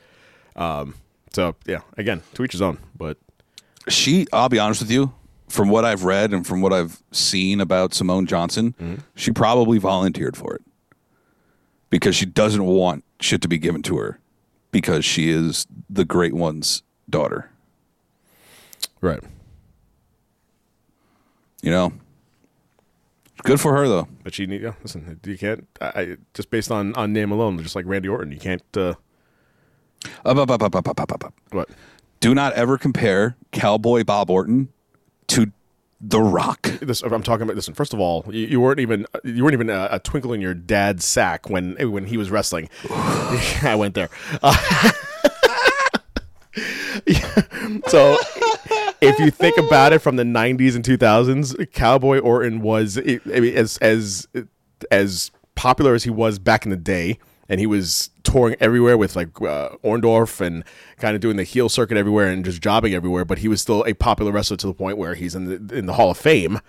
Um, 0.54 0.94
so 1.32 1.56
yeah, 1.66 1.80
again, 1.96 2.22
to 2.34 2.44
each 2.44 2.52
his 2.52 2.62
own. 2.62 2.78
But 2.96 3.18
she, 3.88 4.26
I'll 4.32 4.48
be 4.48 4.60
honest 4.60 4.80
with 4.80 4.92
you, 4.92 5.12
from 5.48 5.68
what 5.68 5.84
I've 5.84 6.04
read 6.04 6.32
and 6.32 6.46
from 6.46 6.60
what 6.60 6.72
I've 6.72 7.02
seen 7.10 7.60
about 7.60 7.94
Simone 7.94 8.26
Johnson, 8.26 9.02
she 9.16 9.32
probably 9.32 9.78
volunteered 9.78 10.36
for 10.36 10.54
it 10.54 10.62
because 11.90 12.14
she 12.14 12.26
doesn't 12.26 12.64
want 12.64 13.04
shit 13.20 13.42
to 13.42 13.48
be 13.48 13.58
given 13.58 13.82
to 13.82 13.96
her 13.98 14.20
because 14.70 15.04
she 15.04 15.30
is 15.30 15.66
the 15.90 16.04
great 16.04 16.32
one's 16.32 16.82
daughter. 17.10 17.50
Right, 19.02 19.22
You 21.62 21.70
know, 21.70 21.92
good 23.42 23.60
for 23.60 23.74
her 23.76 23.86
though. 23.88 24.08
But 24.24 24.34
she 24.34 24.46
need, 24.46 24.62
yeah, 24.62 24.74
listen, 24.82 25.20
you 25.24 25.36
can't, 25.36 25.68
I, 25.80 25.86
I, 25.86 26.16
just 26.34 26.50
based 26.50 26.70
on, 26.70 26.94
on 26.94 27.12
name 27.12 27.30
alone, 27.30 27.58
just 27.62 27.76
like 27.76 27.84
Randy 27.86 28.08
Orton, 28.08 28.32
you 28.32 28.38
can't, 28.38 28.62
uh, 28.76 28.94
Up, 30.24 30.36
up, 30.38 30.50
up, 30.50 30.62
up, 30.62 30.74
up, 30.76 30.88
up, 30.88 31.00
up, 31.00 31.12
up, 31.12 31.24
up. 31.24 31.34
what? 31.50 31.68
Do 32.20 32.34
not 32.34 32.52
ever 32.54 32.78
compare 32.78 33.36
Cowboy 33.50 34.04
Bob 34.04 34.30
Orton 34.30 34.68
to 35.28 35.50
The 36.00 36.20
Rock. 36.20 36.62
This, 36.80 37.02
I'm 37.02 37.22
talking 37.22 37.42
about, 37.42 37.56
listen, 37.56 37.74
first 37.74 37.92
of 37.92 37.98
all, 38.00 38.24
you, 38.28 38.46
you 38.46 38.60
weren't 38.60 38.78
even, 38.80 39.06
you 39.24 39.42
weren't 39.42 39.54
even 39.54 39.70
a, 39.70 39.88
a 39.90 39.98
twinkle 39.98 40.32
in 40.32 40.40
your 40.40 40.54
dad's 40.54 41.04
sack 41.04 41.50
when, 41.50 41.74
when 41.90 42.06
he 42.06 42.16
was 42.16 42.30
wrestling. 42.30 42.68
I 42.90 43.74
went 43.76 43.94
there. 43.94 44.08
Uh, 44.44 44.90
so 47.88 48.16
if 49.02 49.18
you 49.18 49.30
think 49.30 49.56
about 49.58 49.92
it 49.92 49.98
from 50.00 50.16
the 50.16 50.22
90s 50.24 50.74
and 50.76 50.84
2000s, 50.84 51.72
Cowboy 51.72 52.18
Orton 52.18 52.60
was 52.62 52.98
I 52.98 53.20
mean, 53.24 53.54
as, 53.56 53.76
as, 53.78 54.26
as 54.90 55.30
popular 55.54 55.94
as 55.94 56.04
he 56.04 56.10
was 56.10 56.38
back 56.38 56.64
in 56.64 56.70
the 56.70 56.76
day. 56.76 57.18
And 57.48 57.60
he 57.60 57.66
was 57.66 58.08
touring 58.22 58.56
everywhere 58.60 58.96
with 58.96 59.14
like 59.14 59.28
uh, 59.42 59.70
Orndorff 59.84 60.40
and 60.40 60.64
kind 60.98 61.14
of 61.14 61.20
doing 61.20 61.36
the 61.36 61.44
heel 61.44 61.68
circuit 61.68 61.98
everywhere 61.98 62.28
and 62.28 62.44
just 62.46 62.62
jobbing 62.62 62.94
everywhere. 62.94 63.26
But 63.26 63.38
he 63.38 63.48
was 63.48 63.60
still 63.60 63.84
a 63.86 63.92
popular 63.92 64.32
wrestler 64.32 64.56
to 64.58 64.66
the 64.68 64.72
point 64.72 64.96
where 64.96 65.14
he's 65.14 65.34
in 65.34 65.66
the 65.66 65.76
in 65.76 65.84
the 65.84 65.92
Hall 65.94 66.12
of 66.12 66.16
Fame. 66.16 66.60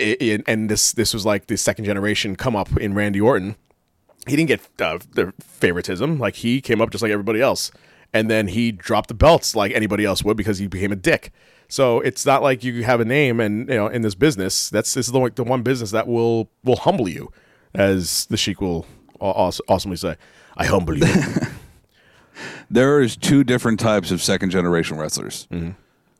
I- 0.00 0.16
I- 0.20 0.42
and 0.48 0.68
this 0.68 0.92
this 0.92 1.14
was 1.14 1.24
like 1.24 1.46
the 1.46 1.56
second 1.56 1.84
generation 1.84 2.34
come 2.34 2.56
up 2.56 2.76
in 2.78 2.94
Randy 2.94 3.20
Orton. 3.20 3.54
He 4.26 4.34
didn't 4.34 4.48
get 4.48 4.60
uh, 4.80 4.98
the 5.12 5.32
favoritism 5.40 6.18
like 6.18 6.36
he 6.36 6.60
came 6.60 6.80
up 6.80 6.90
just 6.90 7.02
like 7.02 7.12
everybody 7.12 7.40
else, 7.40 7.70
and 8.12 8.30
then 8.30 8.48
he 8.48 8.72
dropped 8.72 9.08
the 9.08 9.14
belts 9.14 9.56
like 9.56 9.72
anybody 9.72 10.04
else 10.04 10.22
would 10.22 10.36
because 10.36 10.58
he 10.58 10.66
became 10.66 10.92
a 10.92 10.96
dick. 10.96 11.32
So 11.68 12.00
it's 12.00 12.26
not 12.26 12.42
like 12.42 12.62
you 12.62 12.84
have 12.84 13.00
a 13.00 13.04
name 13.04 13.40
and 13.40 13.68
you 13.68 13.74
know 13.74 13.86
in 13.86 14.02
this 14.02 14.14
business 14.14 14.68
that's 14.70 14.94
this 14.94 15.06
is 15.06 15.12
the 15.12 15.20
one, 15.20 15.32
the 15.34 15.44
one 15.44 15.62
business 15.62 15.90
that 15.92 16.06
will 16.06 16.50
will 16.64 16.76
humble 16.76 17.08
you, 17.08 17.32
as 17.74 18.26
the 18.26 18.36
Sheik 18.36 18.60
will 18.60 18.86
aw- 19.20 19.48
aw- 19.48 19.60
awesomely 19.68 19.96
say. 19.96 20.16
I 20.56 20.66
humble 20.66 20.98
you. 20.98 21.06
There 22.70 23.02
is 23.02 23.18
two 23.18 23.44
different 23.44 23.78
types 23.80 24.10
of 24.10 24.22
second 24.22 24.48
generation 24.48 24.96
wrestlers. 24.96 25.46
Mm-hmm. 25.50 25.72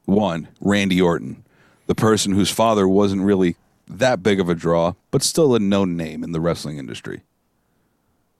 One, 0.04 0.48
Randy 0.60 1.00
Orton, 1.00 1.44
the 1.86 1.94
person 1.94 2.32
whose 2.32 2.50
father 2.50 2.86
wasn't 2.86 3.22
really 3.22 3.56
that 3.88 4.22
big 4.22 4.38
of 4.38 4.50
a 4.50 4.54
draw, 4.54 4.92
but 5.10 5.22
still 5.22 5.54
a 5.54 5.58
known 5.58 5.96
name 5.96 6.22
in 6.22 6.32
the 6.32 6.40
wrestling 6.40 6.76
industry. 6.76 7.22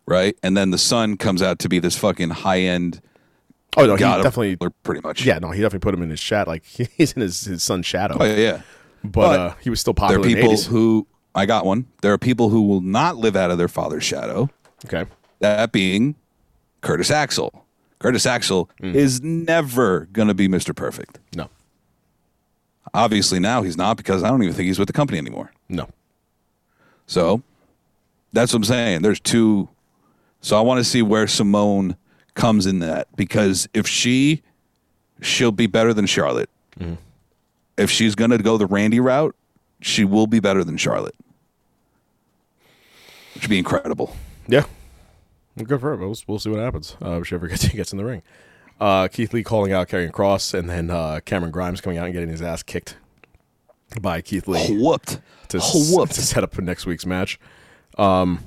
Right? 0.04 0.36
And 0.42 0.56
then 0.56 0.72
the 0.72 0.78
son 0.78 1.16
comes 1.16 1.40
out 1.40 1.58
to 1.60 1.70
be 1.70 1.78
this 1.78 1.96
fucking 1.96 2.30
high 2.30 2.60
end 2.60 3.00
oh 3.76 3.86
no, 3.86 3.94
he 3.96 4.00
god 4.00 4.20
of 4.20 4.24
definitely. 4.24 4.56
pretty 4.82 5.00
much. 5.00 5.24
Yeah, 5.24 5.38
no, 5.38 5.50
he 5.50 5.60
definitely 5.60 5.80
put 5.80 5.94
him 5.94 6.02
in 6.02 6.10
his 6.10 6.20
chat. 6.20 6.46
Like 6.46 6.64
he's 6.66 7.12
in 7.12 7.22
his, 7.22 7.42
his 7.42 7.62
son's 7.62 7.86
shadow. 7.86 8.16
Oh, 8.20 8.24
yeah, 8.24 8.36
yeah. 8.36 8.60
but, 9.02 9.10
but 9.12 9.40
uh, 9.40 9.54
he 9.60 9.70
was 9.70 9.80
still 9.80 9.94
popular. 9.94 10.22
There 10.22 10.30
are 10.30 10.34
the 10.34 10.40
people 10.40 10.54
80s. 10.54 10.66
who 10.66 11.06
I 11.34 11.46
got 11.46 11.64
one. 11.64 11.86
There 12.02 12.12
are 12.12 12.18
people 12.18 12.50
who 12.50 12.62
will 12.62 12.80
not 12.80 13.16
live 13.16 13.36
out 13.36 13.50
of 13.50 13.58
their 13.58 13.68
father's 13.68 14.04
shadow. 14.04 14.50
okay. 14.84 15.06
That 15.40 15.72
being 15.72 16.14
Curtis 16.82 17.10
Axel. 17.10 17.64
Curtis 17.98 18.26
Axel 18.26 18.68
is 18.80 19.22
never 19.22 20.06
going 20.12 20.28
to 20.28 20.34
be 20.34 20.48
Mr. 20.48 20.74
Perfect. 20.74 21.20
No, 21.36 21.48
Obviously 22.94 23.38
now 23.40 23.62
he's 23.62 23.76
not 23.76 23.96
because 23.96 24.22
I 24.22 24.28
don't 24.28 24.42
even 24.42 24.54
think 24.54 24.66
he's 24.66 24.78
with 24.78 24.88
the 24.88 24.92
company 24.92 25.18
anymore. 25.18 25.52
no. 25.68 25.88
So 27.06 27.42
that's 28.32 28.52
what 28.52 28.58
I'm 28.58 28.64
saying. 28.64 29.02
There's 29.02 29.20
two. 29.20 29.68
So 30.40 30.56
I 30.56 30.60
want 30.62 30.78
to 30.78 30.84
see 30.84 31.02
where 31.02 31.26
Simone 31.26 31.96
comes 32.34 32.66
in 32.66 32.78
that 32.80 33.08
because 33.16 33.68
if 33.74 33.86
she, 33.86 34.42
she'll 35.20 35.52
be 35.52 35.66
better 35.66 35.92
than 35.94 36.06
Charlotte. 36.06 36.50
If 37.76 37.90
she's 37.90 38.14
going 38.14 38.30
to 38.30 38.38
go 38.38 38.56
the 38.58 38.66
Randy 38.66 39.00
route, 39.00 39.34
she 39.80 40.04
will 40.04 40.26
be 40.26 40.40
better 40.40 40.62
than 40.64 40.76
Charlotte. 40.76 41.14
Which 43.34 43.44
would 43.44 43.50
be 43.50 43.58
incredible. 43.58 44.14
Yeah. 44.46 44.64
Well, 45.56 45.66
good 45.66 45.80
for 45.80 45.92
him. 45.94 46.00
We'll, 46.00 46.16
we'll 46.26 46.38
see 46.38 46.50
what 46.50 46.60
happens. 46.60 46.96
Uh, 47.00 47.16
whichever 47.18 47.46
gets 47.48 47.62
he 47.62 47.76
gets 47.76 47.92
in 47.92 47.98
the 47.98 48.04
ring. 48.04 48.22
Uh, 48.80 49.08
Keith 49.08 49.32
Lee 49.32 49.42
calling 49.42 49.72
out 49.72 49.88
Karrion 49.88 50.10
Kross, 50.10 50.54
and 50.58 50.68
then 50.68 50.90
uh, 50.90 51.20
Cameron 51.24 51.52
Grimes 51.52 51.80
coming 51.80 51.98
out 51.98 52.04
and 52.06 52.12
getting 52.12 52.28
his 52.28 52.42
ass 52.42 52.62
kicked 52.62 52.96
by 54.00 54.20
Keith 54.20 54.48
Lee 54.48 54.78
Whooped. 54.80 55.20
to, 55.48 55.60
Whooped. 55.60 56.14
to 56.14 56.22
set 56.22 56.42
up 56.42 56.52
for 56.54 56.62
next 56.62 56.84
week's 56.86 57.06
match. 57.06 57.38
Um, 57.98 58.40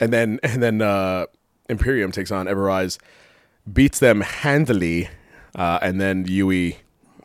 and 0.00 0.12
then 0.12 0.40
and 0.42 0.62
then 0.62 0.80
uh, 0.82 1.26
Imperium 1.70 2.12
takes 2.12 2.30
on 2.30 2.46
Everrise, 2.46 2.98
beats 3.72 3.98
them 3.98 4.20
handily, 4.20 5.08
uh, 5.54 5.78
and 5.80 6.00
then 6.00 6.24
UE 6.28 6.72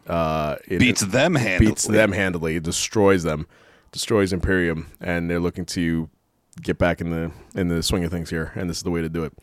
uh, 0.07 0.57
Beats 0.69 1.01
them 1.01 1.35
handily. 1.35 1.67
beats 1.71 1.85
them 1.87 2.11
handily, 2.11 2.59
destroys 2.59 3.23
them, 3.23 3.47
destroys 3.91 4.31
Imperium, 4.31 4.91
and 5.01 5.29
they're 5.29 5.39
looking 5.39 5.65
to 5.65 6.09
get 6.61 6.77
back 6.77 7.01
in 7.01 7.09
the 7.09 7.31
in 7.59 7.67
the 7.69 7.81
swing 7.81 8.03
of 8.03 8.11
things 8.11 8.29
here, 8.29 8.51
and 8.55 8.69
this 8.69 8.77
is 8.77 8.83
the 8.83 8.91
way 8.91 9.01
to 9.01 9.09
do 9.09 9.23
it. 9.23 9.33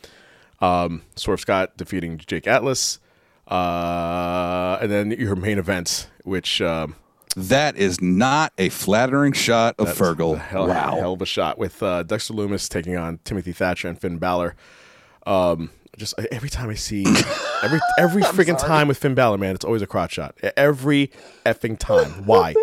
Um, 0.60 1.02
Swerve 1.16 1.40
Scott 1.40 1.76
defeating 1.76 2.16
Jake 2.18 2.46
Atlas, 2.46 3.00
uh, 3.48 4.78
and 4.80 4.90
then 4.90 5.10
your 5.10 5.34
main 5.36 5.58
event, 5.58 6.08
which 6.22 6.62
um, 6.62 6.94
That 7.36 7.76
is 7.76 8.00
not 8.00 8.52
a 8.58 8.68
flattering 8.68 9.32
shot 9.32 9.74
of 9.78 9.88
Fergal. 9.88 10.38
hell, 10.38 10.68
wow. 10.68 10.96
hell 10.96 11.12
of 11.14 11.22
a 11.22 11.26
shot 11.26 11.58
with 11.58 11.82
uh, 11.82 12.02
Dexter 12.04 12.34
Lumis 12.34 12.68
taking 12.68 12.96
on 12.96 13.18
Timothy 13.24 13.52
Thatcher 13.52 13.88
and 13.88 13.98
Finn 14.00 14.18
Balor. 14.18 14.54
Um, 15.26 15.70
just 15.96 16.14
every 16.32 16.50
time 16.50 16.70
I 16.70 16.74
see 16.74 17.04
every 17.62 17.80
every 17.98 18.22
freaking 18.22 18.58
time 18.58 18.88
with 18.88 18.98
Finn 18.98 19.14
Balor, 19.14 19.38
man, 19.38 19.54
it's 19.54 19.64
always 19.64 19.82
a 19.82 19.86
crotch 19.86 20.12
shot. 20.12 20.36
Every 20.56 21.10
effing 21.46 21.78
time. 21.78 22.26
Why? 22.26 22.54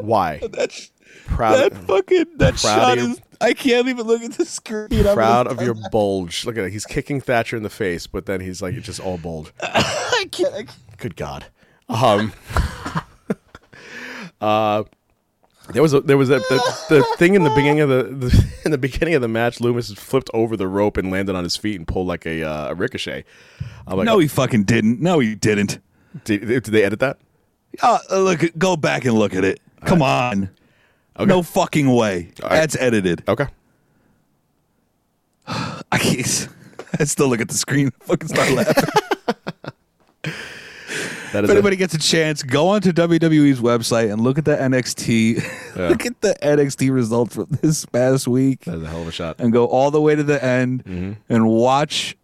Why? 0.00 0.40
That's 0.50 0.90
Proud, 1.26 1.56
that 1.56 1.76
fucking 1.86 2.26
that 2.38 2.54
proud 2.56 2.60
shot 2.60 2.96
your- 2.98 3.10
is. 3.10 3.20
I 3.40 3.54
can't 3.54 3.88
even 3.88 4.06
look 4.06 4.22
at 4.22 4.32
the 4.32 4.44
screen. 4.44 5.06
I'm 5.06 5.14
proud 5.14 5.46
of 5.46 5.60
your 5.60 5.74
bulge. 5.92 6.44
Look 6.44 6.56
at 6.56 6.64
it. 6.64 6.72
He's 6.72 6.84
kicking 6.84 7.20
Thatcher 7.20 7.56
in 7.56 7.62
the 7.64 7.70
face, 7.70 8.06
but 8.06 8.26
then 8.26 8.40
he's 8.40 8.62
like, 8.62 8.74
it's 8.74 8.86
just 8.86 9.00
all 9.00 9.18
bulge. 9.18 9.52
I 9.62 10.26
can't. 10.30 10.54
I 10.54 10.62
can't. 10.64 10.98
Good 10.98 11.16
God. 11.16 11.46
Um. 11.88 12.32
uh. 14.40 14.84
There 15.68 15.82
was 15.82 15.94
a, 15.94 16.00
there 16.00 16.18
was 16.18 16.28
a, 16.30 16.38
the, 16.38 16.84
the 16.88 17.04
thing 17.16 17.34
in 17.34 17.44
the 17.44 17.50
beginning 17.50 17.80
of 17.80 17.88
the, 17.88 18.02
the 18.04 18.46
in 18.64 18.70
the 18.72 18.78
beginning 18.78 19.14
of 19.14 19.22
the 19.22 19.28
match. 19.28 19.58
Lumis 19.58 19.96
flipped 19.96 20.30
over 20.34 20.56
the 20.56 20.66
rope 20.68 20.96
and 20.96 21.10
landed 21.10 21.34
on 21.36 21.44
his 21.44 21.56
feet 21.56 21.76
and 21.76 21.86
pulled 21.86 22.06
like 22.06 22.26
a, 22.26 22.42
uh, 22.42 22.70
a 22.70 22.74
ricochet. 22.74 23.24
I'm 23.86 23.96
like, 23.98 24.06
No, 24.06 24.18
he 24.18 24.28
fucking 24.28 24.64
didn't. 24.64 25.00
No, 25.00 25.18
he 25.20 25.34
didn't. 25.34 25.78
did, 26.24 26.46
did 26.46 26.64
they 26.64 26.84
edit 26.84 27.00
that? 27.00 27.18
Uh, 27.80 27.98
look, 28.10 28.42
go 28.58 28.76
back 28.76 29.04
and 29.04 29.14
look 29.14 29.34
at 29.34 29.44
it. 29.44 29.60
Come 29.84 30.02
on. 30.02 30.50
No 31.18 31.42
fucking 31.42 31.92
way. 31.94 32.32
right. 32.42 32.50
That's 32.50 32.76
edited. 32.76 33.22
Okay. 33.28 33.46
I 35.46 35.98
can't. 35.98 36.48
I 36.98 37.04
still 37.04 37.28
look 37.28 37.40
at 37.40 37.48
the 37.48 37.54
screen. 37.54 37.90
Fucking 38.00 38.28
start 38.28 38.50
laughing. 38.50 38.84
That 41.32 41.44
if 41.44 41.44
is 41.44 41.50
a- 41.50 41.52
anybody 41.54 41.76
gets 41.76 41.94
a 41.94 41.98
chance, 41.98 42.42
go 42.42 42.68
onto 42.68 42.92
WWE's 42.92 43.60
website 43.60 44.12
and 44.12 44.20
look 44.22 44.38
at 44.38 44.44
the 44.44 44.56
NXT. 44.56 45.36
look 45.88 46.06
at 46.06 46.20
the 46.20 46.36
NXT 46.42 46.92
results 46.92 47.34
from 47.34 47.46
this 47.62 47.84
past 47.86 48.28
week, 48.28 48.64
that 48.66 48.76
is 48.76 48.82
a 48.82 48.88
hell 48.88 49.02
of 49.02 49.08
a 49.08 49.12
shot. 49.12 49.36
and 49.38 49.52
go 49.52 49.66
all 49.66 49.90
the 49.90 50.00
way 50.00 50.14
to 50.14 50.22
the 50.22 50.42
end 50.44 50.84
Mm-hmm. 50.84 51.12
and 51.32 51.48
watch. 51.48 52.16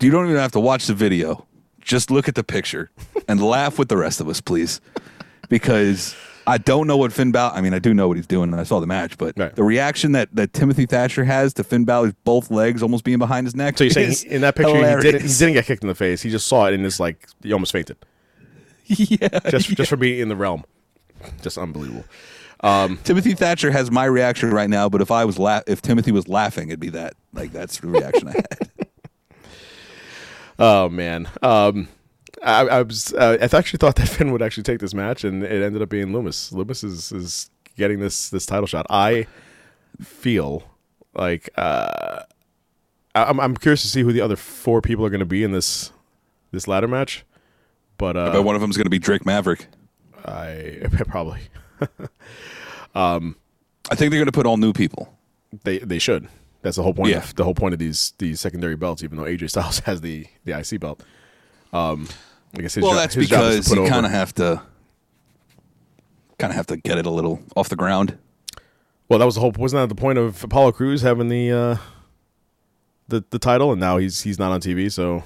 You 0.00 0.10
don't 0.10 0.24
even 0.26 0.36
have 0.36 0.52
to 0.52 0.60
watch 0.60 0.86
the 0.86 0.94
video. 0.94 1.46
Just 1.80 2.10
look 2.10 2.28
at 2.28 2.34
the 2.34 2.42
picture 2.44 2.90
and 3.28 3.40
laugh 3.42 3.78
with 3.78 3.88
the 3.88 3.96
rest 3.96 4.20
of 4.20 4.28
us, 4.28 4.40
please, 4.40 4.80
because 5.48 6.14
I 6.46 6.58
don't 6.58 6.86
know 6.86 6.96
what 6.96 7.12
Finn 7.12 7.32
Balor. 7.32 7.54
I 7.54 7.60
mean, 7.60 7.74
I 7.74 7.78
do 7.78 7.92
know 7.94 8.08
what 8.08 8.16
he's 8.16 8.26
doing, 8.26 8.50
and 8.52 8.60
I 8.60 8.64
saw 8.64 8.80
the 8.80 8.86
match, 8.86 9.18
but 9.18 9.34
Right. 9.36 9.54
the 9.54 9.62
reaction 9.64 10.12
that, 10.12 10.28
that 10.34 10.52
Timothy 10.52 10.86
Thatcher 10.86 11.24
has 11.24 11.52
to 11.54 11.64
Finn 11.64 11.84
Balor's 11.84 12.12
both 12.24 12.50
legs 12.50 12.82
almost 12.82 13.04
being 13.04 13.18
behind 13.18 13.46
his 13.46 13.54
neck. 13.54 13.78
So 13.78 13.84
you're 13.84 13.90
saying 13.92 14.08
is 14.10 14.22
he- 14.22 14.30
in 14.30 14.40
that 14.42 14.54
picture 14.56 14.74
he 14.74 14.80
didn't, 14.80 15.02
he 15.02 15.06
hilarious. 15.08 15.38
didn't 15.38 15.54
get 15.54 15.66
kicked 15.66 15.82
in 15.82 15.88
the 15.88 15.94
face. 15.94 16.22
He 16.22 16.30
just 16.30 16.46
saw 16.46 16.66
it 16.66 16.74
and 16.74 16.84
it's 16.86 17.00
like 17.00 17.26
he 17.42 17.52
almost 17.52 17.72
fainted 17.72 17.96
yeah, 19.10 19.28
just 19.50 19.68
yeah. 19.68 19.74
just 19.76 19.90
for 19.90 19.96
being 19.96 20.20
in 20.20 20.28
the 20.28 20.36
realm. 20.36 20.64
Just 21.42 21.58
unbelievable. 21.58 22.04
Um, 22.60 22.98
Timothy 23.04 23.34
Thatcher 23.34 23.70
has 23.70 23.90
my 23.90 24.04
reaction 24.06 24.50
right 24.50 24.70
now, 24.70 24.88
but 24.88 25.00
if 25.02 25.10
I 25.10 25.24
was 25.24 25.38
la- 25.38 25.60
if 25.66 25.82
Timothy 25.82 26.12
was 26.12 26.26
laughing, 26.28 26.68
it'd 26.68 26.80
be 26.80 26.90
that. 26.90 27.14
Like 27.32 27.52
that's 27.52 27.78
the 27.80 27.88
reaction 27.88 28.28
I 28.28 28.32
had. 28.32 28.70
Oh 30.58 30.88
man, 30.88 31.28
um, 31.42 31.86
I, 32.42 32.62
I 32.66 32.82
was 32.82 33.12
uh, 33.12 33.36
I 33.40 33.44
actually 33.56 33.76
thought 33.76 33.96
that 33.96 34.08
Finn 34.08 34.32
would 34.32 34.40
actually 34.40 34.62
take 34.62 34.78
this 34.78 34.94
match, 34.94 35.22
and 35.22 35.42
it 35.44 35.62
ended 35.62 35.82
up 35.82 35.90
being 35.90 36.08
Lumis. 36.08 36.50
Lumis 36.52 36.82
is 36.82 37.12
is 37.12 37.50
getting 37.76 38.00
this 38.00 38.30
this 38.30 38.46
title 38.46 38.66
shot. 38.66 38.86
I 38.88 39.26
feel 40.00 40.62
like 41.14 41.50
uh, 41.58 42.22
I- 43.14 43.24
I'm 43.24 43.38
I'm 43.38 43.54
curious 43.54 43.82
to 43.82 43.88
see 43.88 44.00
who 44.02 44.14
the 44.14 44.22
other 44.22 44.36
four 44.36 44.80
people 44.80 45.04
are 45.04 45.10
going 45.10 45.20
to 45.20 45.26
be 45.26 45.44
in 45.44 45.52
this 45.52 45.92
this 46.52 46.66
ladder 46.66 46.88
match, 46.88 47.22
but 47.98 48.16
uh, 48.16 48.32
but 48.32 48.42
one 48.42 48.54
of 48.54 48.60
them 48.60 48.70
is 48.70 48.76
going 48.76 48.84
to 48.84 48.90
be 48.90 48.98
Drake 48.98 49.26
Maverick. 49.26 49.66
I 50.24 50.80
probably 51.06 51.40
I 53.90 53.94
think 53.94 54.10
they're 54.10 54.18
going 54.18 54.26
to 54.26 54.32
put 54.32 54.46
all 54.46 54.56
new 54.56 54.72
people. 54.72 55.16
they 55.64 55.78
they 55.78 55.98
should. 55.98 56.28
That's 56.62 56.76
the 56.76 56.82
whole 56.82 56.94
point. 56.94 57.10
Yeah. 57.10 57.18
Of, 57.18 57.34
the 57.36 57.44
whole 57.44 57.54
point 57.54 57.74
of 57.74 57.78
these 57.78 58.12
these 58.18 58.40
secondary 58.40 58.76
belts, 58.76 59.04
even 59.04 59.18
though 59.18 59.24
AJ 59.24 59.50
Styles 59.50 59.78
has 59.86 60.00
the 60.00 60.26
the 60.44 60.58
IC 60.58 60.80
belt. 60.80 61.02
Um, 61.72 62.08
I 62.56 62.62
guess 62.62 62.74
his 62.74 62.82
well, 62.82 62.92
job- 62.92 63.00
that's 63.00 63.14
his 63.14 63.28
job 63.28 63.52
is 63.52 63.66
to 63.66 63.74
because 63.74 63.84
you 63.84 63.90
kind 63.90 64.06
of 64.06 64.12
have 64.12 64.34
to 64.34 64.62
kind 66.38 66.50
of 66.50 66.56
have 66.56 66.66
to 66.66 66.76
get 66.76 66.98
it 66.98 67.06
a 67.06 67.10
little 67.10 67.42
off 67.54 67.68
the 67.68 67.76
ground. 67.76 68.18
Well, 69.08 69.18
that 69.18 69.24
was 69.24 69.36
the 69.36 69.40
whole. 69.40 69.52
Wasn't 69.56 69.80
that 69.80 69.94
the 69.94 70.00
point 70.00 70.18
of 70.18 70.42
Apollo 70.42 70.72
Crews 70.72 71.02
having 71.02 71.28
the 71.28 71.52
uh, 71.52 71.76
the 73.08 73.24
the 73.30 73.38
title, 73.38 73.70
and 73.70 73.80
now 73.80 73.98
he's 73.98 74.22
he's 74.22 74.38
not 74.38 74.50
on 74.50 74.60
TV. 74.60 74.90
So 74.90 75.22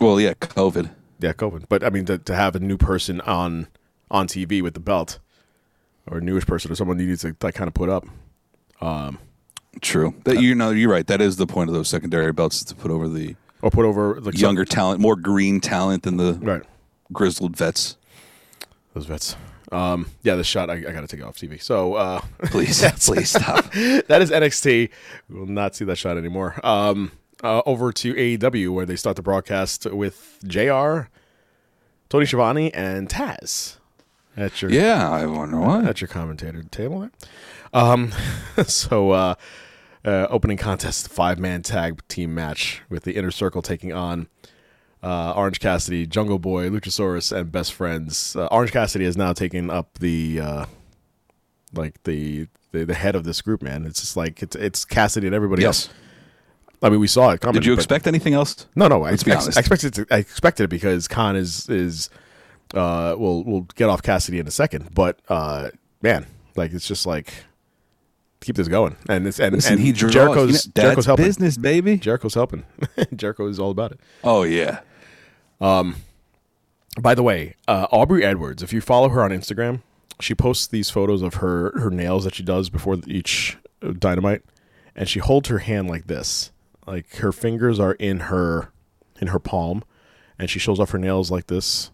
Well, 0.00 0.20
yeah, 0.20 0.34
COVID. 0.34 0.90
Yeah, 1.26 1.32
COVID. 1.32 1.64
But 1.68 1.82
I 1.84 1.90
mean, 1.90 2.04
to, 2.06 2.18
to 2.18 2.34
have 2.34 2.54
a 2.56 2.60
new 2.60 2.76
person 2.78 3.20
on 3.22 3.66
on 4.10 4.28
TV 4.28 4.62
with 4.62 4.74
the 4.74 4.80
belt, 4.80 5.18
or 6.06 6.18
a 6.18 6.20
newish 6.20 6.46
person, 6.46 6.70
or 6.70 6.74
someone 6.76 6.98
you 7.00 7.06
need 7.06 7.18
to 7.20 7.34
like 7.42 7.54
kind 7.54 7.68
of 7.68 7.74
put 7.74 7.88
up. 7.88 8.06
Um, 8.80 9.18
True. 9.80 10.14
That 10.24 10.40
you 10.40 10.54
know, 10.54 10.70
you're 10.70 10.90
right. 10.90 11.06
That 11.06 11.20
is 11.20 11.36
the 11.36 11.46
point 11.46 11.68
of 11.68 11.74
those 11.74 11.88
secondary 11.88 12.32
belts 12.32 12.56
is 12.58 12.64
to 12.64 12.74
put 12.74 12.90
over 12.90 13.08
the 13.08 13.34
Or 13.62 13.70
put 13.70 13.84
over 13.84 14.20
like 14.20 14.34
some- 14.34 14.40
younger 14.40 14.64
talent, 14.64 15.00
more 15.00 15.16
green 15.16 15.60
talent 15.60 16.04
than 16.04 16.16
the 16.16 16.34
right? 16.34 16.62
grizzled 17.12 17.56
vets. 17.56 17.96
Those 18.94 19.06
vets. 19.06 19.36
Um, 19.72 20.06
yeah, 20.22 20.36
this 20.36 20.46
shot 20.46 20.70
I, 20.70 20.74
I 20.74 20.92
got 20.92 21.00
to 21.00 21.08
take 21.08 21.20
it 21.20 21.24
off 21.24 21.36
TV. 21.36 21.60
So 21.60 21.94
uh, 21.94 22.20
Please, 22.44 22.82
please 23.06 23.30
stop. 23.30 23.70
that 23.72 24.22
is 24.22 24.30
NXT. 24.30 24.88
We 25.28 25.38
will 25.38 25.46
not 25.46 25.74
see 25.74 25.84
that 25.86 25.96
shot 25.96 26.16
anymore. 26.16 26.58
Um, 26.64 27.10
uh, 27.42 27.62
over 27.66 27.92
to 27.92 28.14
AEW 28.14 28.72
where 28.72 28.86
they 28.86 28.96
start 28.96 29.16
the 29.16 29.22
broadcast 29.22 29.86
with 29.90 30.38
Jr. 30.46 31.02
Tony 32.08 32.26
Schiavone 32.26 32.72
and 32.72 33.08
Taz. 33.08 33.76
At 34.36 34.60
your 34.60 34.70
Yeah, 34.70 35.10
I 35.10 35.26
wonder 35.26 35.58
why. 35.58 35.84
at 35.84 36.00
your 36.00 36.08
commentator 36.08 36.62
table 36.64 37.00
there. 37.00 37.10
Um, 37.72 38.12
so 38.66 39.10
uh, 39.12 39.34
uh, 40.04 40.26
opening 40.30 40.56
contest 40.58 41.08
five 41.08 41.38
man 41.38 41.62
tag 41.62 42.06
team 42.08 42.34
match 42.34 42.82
with 42.88 43.04
the 43.04 43.16
inner 43.16 43.30
circle 43.30 43.62
taking 43.62 43.92
on 43.92 44.28
uh, 45.02 45.32
Orange 45.32 45.58
Cassidy, 45.60 46.06
Jungle 46.06 46.38
Boy, 46.38 46.68
Luchasaurus, 46.68 47.34
and 47.34 47.50
Best 47.52 47.72
Friends. 47.72 48.34
Uh, 48.36 48.46
Orange 48.46 48.72
Cassidy 48.72 49.04
has 49.04 49.16
now 49.16 49.32
taken 49.32 49.70
up 49.70 49.98
the 50.00 50.40
uh, 50.40 50.66
like 51.74 52.02
the, 52.04 52.48
the 52.72 52.84
the 52.84 52.94
head 52.94 53.14
of 53.14 53.24
this 53.24 53.40
group. 53.40 53.62
Man, 53.62 53.84
it's 53.86 54.00
just 54.00 54.16
like 54.16 54.42
it's 54.42 54.56
it's 54.56 54.84
Cassidy 54.84 55.26
and 55.26 55.34
everybody 55.34 55.62
Yes. 55.62 55.86
else. 55.86 55.94
I 56.82 56.90
mean, 56.90 57.00
we 57.00 57.06
saw 57.06 57.30
it 57.30 57.40
coming. 57.40 57.54
Did 57.54 57.66
you 57.66 57.72
expect 57.74 58.06
anything 58.06 58.34
else? 58.34 58.66
no, 58.74 58.88
no. 58.88 59.04
I, 59.04 59.10
Let's 59.10 59.22
be 59.22 59.32
ex- 59.32 59.44
honest. 59.44 59.58
I 59.58 59.60
expected 59.60 59.94
to, 59.94 60.06
I 60.10 60.18
expected 60.18 60.64
it 60.64 60.68
because 60.70 61.08
Khan 61.08 61.36
is 61.36 61.68
is 61.68 62.10
uh 62.74 63.14
we'll 63.18 63.44
we'll 63.44 63.66
get 63.76 63.88
off 63.88 64.02
Cassidy 64.02 64.38
in 64.38 64.46
a 64.46 64.50
second, 64.50 64.94
but 64.94 65.18
uh 65.28 65.70
man, 66.02 66.26
like 66.56 66.72
it's 66.72 66.86
just 66.86 67.06
like 67.06 67.32
keep 68.40 68.56
this 68.56 68.68
going, 68.68 68.96
and 69.08 69.26
it's 69.26 69.40
and, 69.40 69.54
Listen, 69.54 69.74
and 69.74 69.80
he 69.82 69.92
draws. 69.92 70.12
Jericho's 70.12 70.66
You 70.66 70.72
know, 70.76 70.82
Jericho's 70.82 71.06
helping. 71.06 71.24
business, 71.24 71.56
baby. 71.56 71.96
Jericho's 71.96 72.34
helping. 72.34 72.64
Jericho 73.16 73.46
is 73.46 73.58
all 73.58 73.70
about 73.70 73.92
it. 73.92 74.00
Oh 74.22 74.42
yeah. 74.42 74.80
Um, 75.60 75.96
By 77.00 77.14
the 77.14 77.22
way, 77.22 77.54
uh, 77.66 77.86
Aubrey 77.90 78.22
Edwards, 78.24 78.62
if 78.62 78.72
you 78.72 78.80
follow 78.82 79.08
her 79.08 79.22
on 79.24 79.30
Instagram, 79.30 79.80
she 80.20 80.34
posts 80.34 80.66
these 80.66 80.90
photos 80.90 81.22
of 81.22 81.34
her 81.34 81.78
her 81.80 81.90
nails 81.90 82.24
that 82.24 82.34
she 82.34 82.42
does 82.42 82.68
before 82.68 82.98
each 83.06 83.56
dynamite, 83.98 84.42
and 84.94 85.08
she 85.08 85.18
holds 85.20 85.48
her 85.48 85.58
hand 85.58 85.88
like 85.88 86.06
this, 86.06 86.50
like 86.86 87.16
her 87.16 87.32
fingers 87.32 87.80
are 87.80 87.92
in 87.94 88.20
her 88.20 88.70
in 89.20 89.28
her 89.28 89.38
palm, 89.38 89.84
and 90.38 90.48
she 90.48 90.58
shows 90.58 90.78
off 90.78 90.90
her 90.90 90.98
nails 90.98 91.30
like 91.30 91.46
this, 91.46 91.90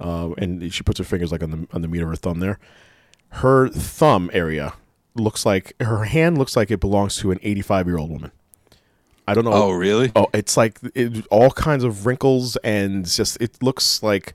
uh, 0.00 0.30
and 0.38 0.72
she 0.72 0.82
puts 0.82 0.98
her 0.98 1.04
fingers 1.04 1.32
like 1.32 1.42
on 1.42 1.50
the 1.50 1.68
on 1.72 1.82
the 1.82 1.88
meat 1.88 2.02
of 2.02 2.08
her 2.08 2.16
thumb 2.16 2.40
there. 2.40 2.58
Her 3.28 3.68
thumb 3.68 4.30
area 4.32 4.74
looks 5.14 5.44
like 5.44 5.72
her 5.80 6.04
hand 6.04 6.38
looks 6.38 6.56
like 6.56 6.70
it 6.70 6.80
belongs 6.80 7.16
to 7.18 7.30
an 7.30 7.38
85 7.42 7.86
year 7.86 7.98
old 7.98 8.10
woman. 8.10 8.32
I 9.26 9.34
don't 9.34 9.44
know. 9.44 9.52
Oh 9.52 9.70
really? 9.72 10.12
Oh, 10.14 10.26
it's 10.34 10.56
like 10.56 10.78
it, 10.94 11.26
all 11.30 11.50
kinds 11.50 11.84
of 11.84 12.06
wrinkles 12.06 12.56
and 12.56 13.06
just 13.06 13.40
it 13.40 13.62
looks 13.62 14.02
like 14.02 14.34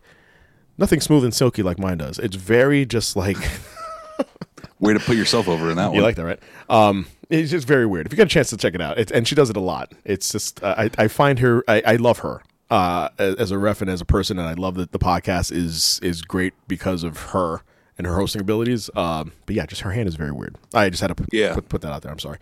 nothing 0.78 1.00
smooth 1.00 1.24
and 1.24 1.34
silky 1.34 1.62
like 1.62 1.78
mine 1.78 2.00
does. 2.00 2.18
It's 2.20 2.36
very 2.36 2.86
just 2.86 3.16
like 3.16 3.38
Way 4.80 4.94
to 4.94 5.00
put 5.00 5.18
yourself 5.18 5.48
over 5.48 5.70
in 5.70 5.76
that 5.78 5.84
you 5.86 5.90
one. 5.90 5.96
You 5.96 6.02
like 6.04 6.16
that, 6.16 6.26
right? 6.26 6.40
Um, 6.70 7.06
it's 7.30 7.52
just 7.52 7.68
very 7.68 7.86
weird. 7.86 8.06
If 8.06 8.14
you 8.14 8.18
get 8.18 8.28
a 8.28 8.30
chance 8.30 8.50
to 8.52 8.58
check 8.58 8.74
it 8.76 8.82
out, 8.82 8.98
it, 8.98 9.12
and 9.12 9.28
she 9.28 9.36
does 9.36 9.50
it 9.50 9.58
a 9.58 9.62
lot. 9.62 9.94
It's 10.06 10.32
just 10.32 10.64
uh, 10.64 10.76
I 10.78 10.90
I 10.98 11.08
find 11.08 11.40
her 11.40 11.64
I, 11.68 11.82
I 11.86 11.96
love 11.98 12.20
her 12.20 12.42
uh, 12.70 13.10
as 13.20 13.52
a 13.52 13.58
ref 13.58 13.82
and 13.82 13.90
as 13.90 14.02
a 14.02 14.06
person, 14.06 14.40
and 14.40 14.48
I 14.48 14.54
love 14.54 14.76
that 14.76 14.92
the 14.92 15.00
podcast 15.00 15.52
is 15.52 16.00
is 16.02 16.22
great 16.22 16.54
because 16.68 17.04
of 17.04 17.18
her 17.32 17.62
and 17.98 18.08
her 18.08 18.16
hosting 18.16 18.42
abilities. 18.42 18.90
Um, 18.96 19.34
but 19.46 19.56
yeah, 19.56 19.66
just 19.66 19.82
her 19.82 19.92
hand 19.92 20.08
is 20.08 20.16
very 20.16 20.32
weird. 20.32 20.56
I 20.74 20.90
just 20.90 21.02
had 21.02 21.08
to 21.08 21.16
put, 21.16 21.28
Yeah. 21.34 21.54
put, 21.54 21.68
put 21.68 21.82
that 21.82 21.92
out 21.92 22.02
there. 22.02 22.12
I'm 22.12 22.20
sorry. 22.20 22.38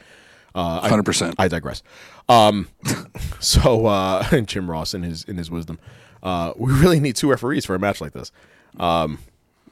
Uh, 0.54 0.88
100%. 0.88 1.34
I 1.40 1.48
digress. 1.48 1.82
Um, 2.30 2.68
so 3.40 3.88
uh, 3.88 4.42
Jim 4.46 4.70
Ross 4.70 4.94
in 4.94 5.02
his 5.04 5.24
in 5.24 5.38
his 5.38 5.50
wisdom, 5.50 5.80
uh, 6.24 6.54
we 6.58 6.72
really 6.74 7.00
need 7.00 7.16
two 7.16 7.30
referees 7.30 7.66
for 7.66 7.74
a 7.76 7.80
match 7.80 8.00
like 8.02 8.14
this. 8.14 8.32
Um, 8.80 9.18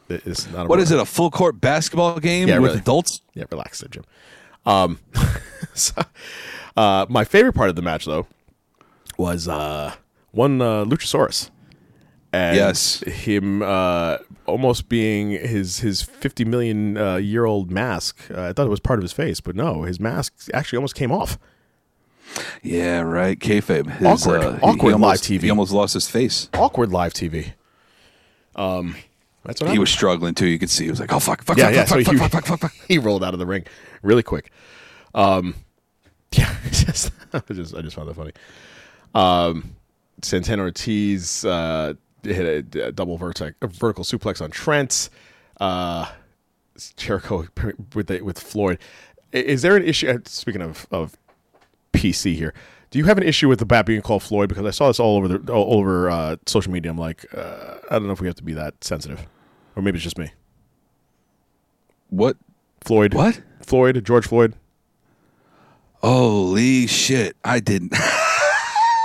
it's 0.10 0.50
not 0.52 0.66
a 0.66 0.70
What 0.70 0.80
is 0.80 0.92
it? 0.92 1.00
A 1.00 1.06
full 1.06 1.32
court 1.32 1.60
basketball 1.62 2.20
game 2.20 2.48
Yeah, 2.48 2.60
with 2.60 2.72
really. 2.72 2.82
adults? 2.82 3.22
Yeah, 3.34 3.46
relax 3.52 3.80
there, 3.82 3.90
Jim. 3.90 4.04
Um, 4.66 5.00
so, 5.74 6.02
uh, 6.76 7.06
my 7.10 7.24
favorite 7.24 7.54
part 7.54 7.70
of 7.70 7.76
the 7.76 7.82
match 7.82 8.06
though 8.06 8.28
was 9.18 9.48
uh, 9.48 9.94
one 10.32 10.62
uh, 10.62 10.84
Luchasaurus, 10.86 11.50
and 12.34 12.56
Yes. 12.58 13.00
him 13.02 13.62
uh, 13.62 14.18
almost 14.46 14.90
being 14.90 15.30
his 15.32 15.80
his 15.80 16.02
fifty 16.02 16.44
million 16.46 16.98
uh, 16.98 17.16
year 17.18 17.46
old 17.46 17.72
mask. 17.72 18.20
Uh, 18.32 18.42
I 18.44 18.54
thought 18.54 18.66
it 18.66 18.70
was 18.72 18.80
part 18.80 19.00
of 19.00 19.04
his 19.04 19.14
face, 19.14 19.40
but 19.40 19.56
no, 19.56 19.84
his 19.84 20.00
mask 20.00 20.34
actually 20.54 20.78
almost 20.78 20.96
came 20.96 21.12
off. 21.12 21.38
Yeah, 22.64 23.02
right. 23.02 23.40
Kayfabe. 23.40 23.90
His, 23.98 24.26
Awkward. 24.26 24.42
uh, 24.42 24.54
he- 24.54 24.62
Awkward 24.62 24.90
he 24.90 24.94
almost, 24.94 25.30
live 25.30 25.40
TV. 25.40 25.44
He 25.44 25.50
almost 25.52 25.72
lost 25.72 25.94
his 25.94 26.10
face. 26.10 26.50
Awkward 26.56 26.92
live 26.92 27.14
TV. 27.14 27.54
Um, 28.56 28.96
that's 29.46 29.62
what 29.62 29.68
He 29.68 29.72
happened. 29.72 29.80
was 29.80 29.90
struggling 29.90 30.34
too. 30.36 30.48
You 30.48 30.60
could 30.60 30.70
see. 30.70 30.86
He 30.86 30.90
was 30.90 31.00
like, 31.00 31.12
"Oh 31.14 31.20
fuck, 31.20 31.44
fuck, 31.44 31.58
yeah, 31.58 31.66
fuck, 31.66 31.74
yeah. 31.76 31.86
fuck, 31.86 31.90
So 32.00 32.04
fuck, 32.04 32.14
he, 32.14 32.20
fuck, 32.20 32.32
fuck, 32.32 32.46
fuck, 32.46 32.60
fuck." 32.60 32.74
he 32.88 32.98
rolled 32.98 33.24
out 33.24 33.34
of 33.34 33.40
the 33.40 33.46
ring 33.46 33.66
really 34.02 34.24
quick. 34.24 34.52
Um, 35.14 35.56
yeah, 36.32 36.54
just, 36.72 37.12
I 37.34 37.42
just 37.54 37.76
I 37.76 37.82
just 37.82 37.96
found 37.96 38.10
that 38.10 38.16
funny. 38.16 38.32
Um, 39.14 39.76
Santana 40.22 40.64
Ortiz 40.64 41.46
uh, 41.46 41.94
hit 42.24 42.76
a, 42.76 42.88
a 42.88 42.92
double 42.92 43.18
vertex, 43.18 43.56
a 43.62 43.68
vertical 43.68 44.04
suplex 44.04 44.42
on 44.42 44.52
Trent. 44.52 45.10
Uh, 45.60 46.08
Jericho 46.98 47.48
with 47.94 48.08
the, 48.08 48.22
with 48.22 48.38
Floyd. 48.40 48.80
Is 49.32 49.62
there 49.62 49.76
an 49.78 49.84
issue? 49.84 50.10
uh, 50.10 50.18
Speaking 50.26 50.62
of 50.62 50.86
of 50.92 51.18
PC 51.94 52.36
here, 52.36 52.54
do 52.92 53.00
you 53.00 53.06
have 53.06 53.18
an 53.18 53.24
issue 53.24 53.48
with 53.48 53.60
the 53.60 53.66
bat 53.66 53.86
being 53.86 54.02
called 54.02 54.24
Floyd? 54.24 54.50
Because 54.50 54.66
I 54.66 54.72
saw 54.72 54.88
this 54.88 55.00
all 55.00 55.16
over 55.18 55.28
the 55.30 55.54
all 55.54 55.78
over 55.78 56.10
uh, 56.10 56.36
social 56.46 56.72
media. 56.74 56.92
I'm 56.92 56.98
like, 56.98 57.26
uh, 57.34 57.76
I 57.90 57.94
don't 57.98 58.08
know 58.08 58.14
if 58.14 58.20
we 58.20 58.28
have 58.28 58.36
to 58.36 58.44
be 58.44 58.54
that 58.56 58.84
sensitive, 58.84 59.26
or 59.76 59.82
maybe 59.82 59.98
it's 59.98 60.04
just 60.04 60.18
me. 60.18 60.32
What? 62.10 62.38
Floyd. 62.82 63.14
What? 63.14 63.42
Floyd. 63.62 64.04
George 64.06 64.28
Floyd. 64.28 64.56
Holy 66.02 66.86
shit! 66.88 67.36
I 67.44 67.60
didn't. 67.60 67.94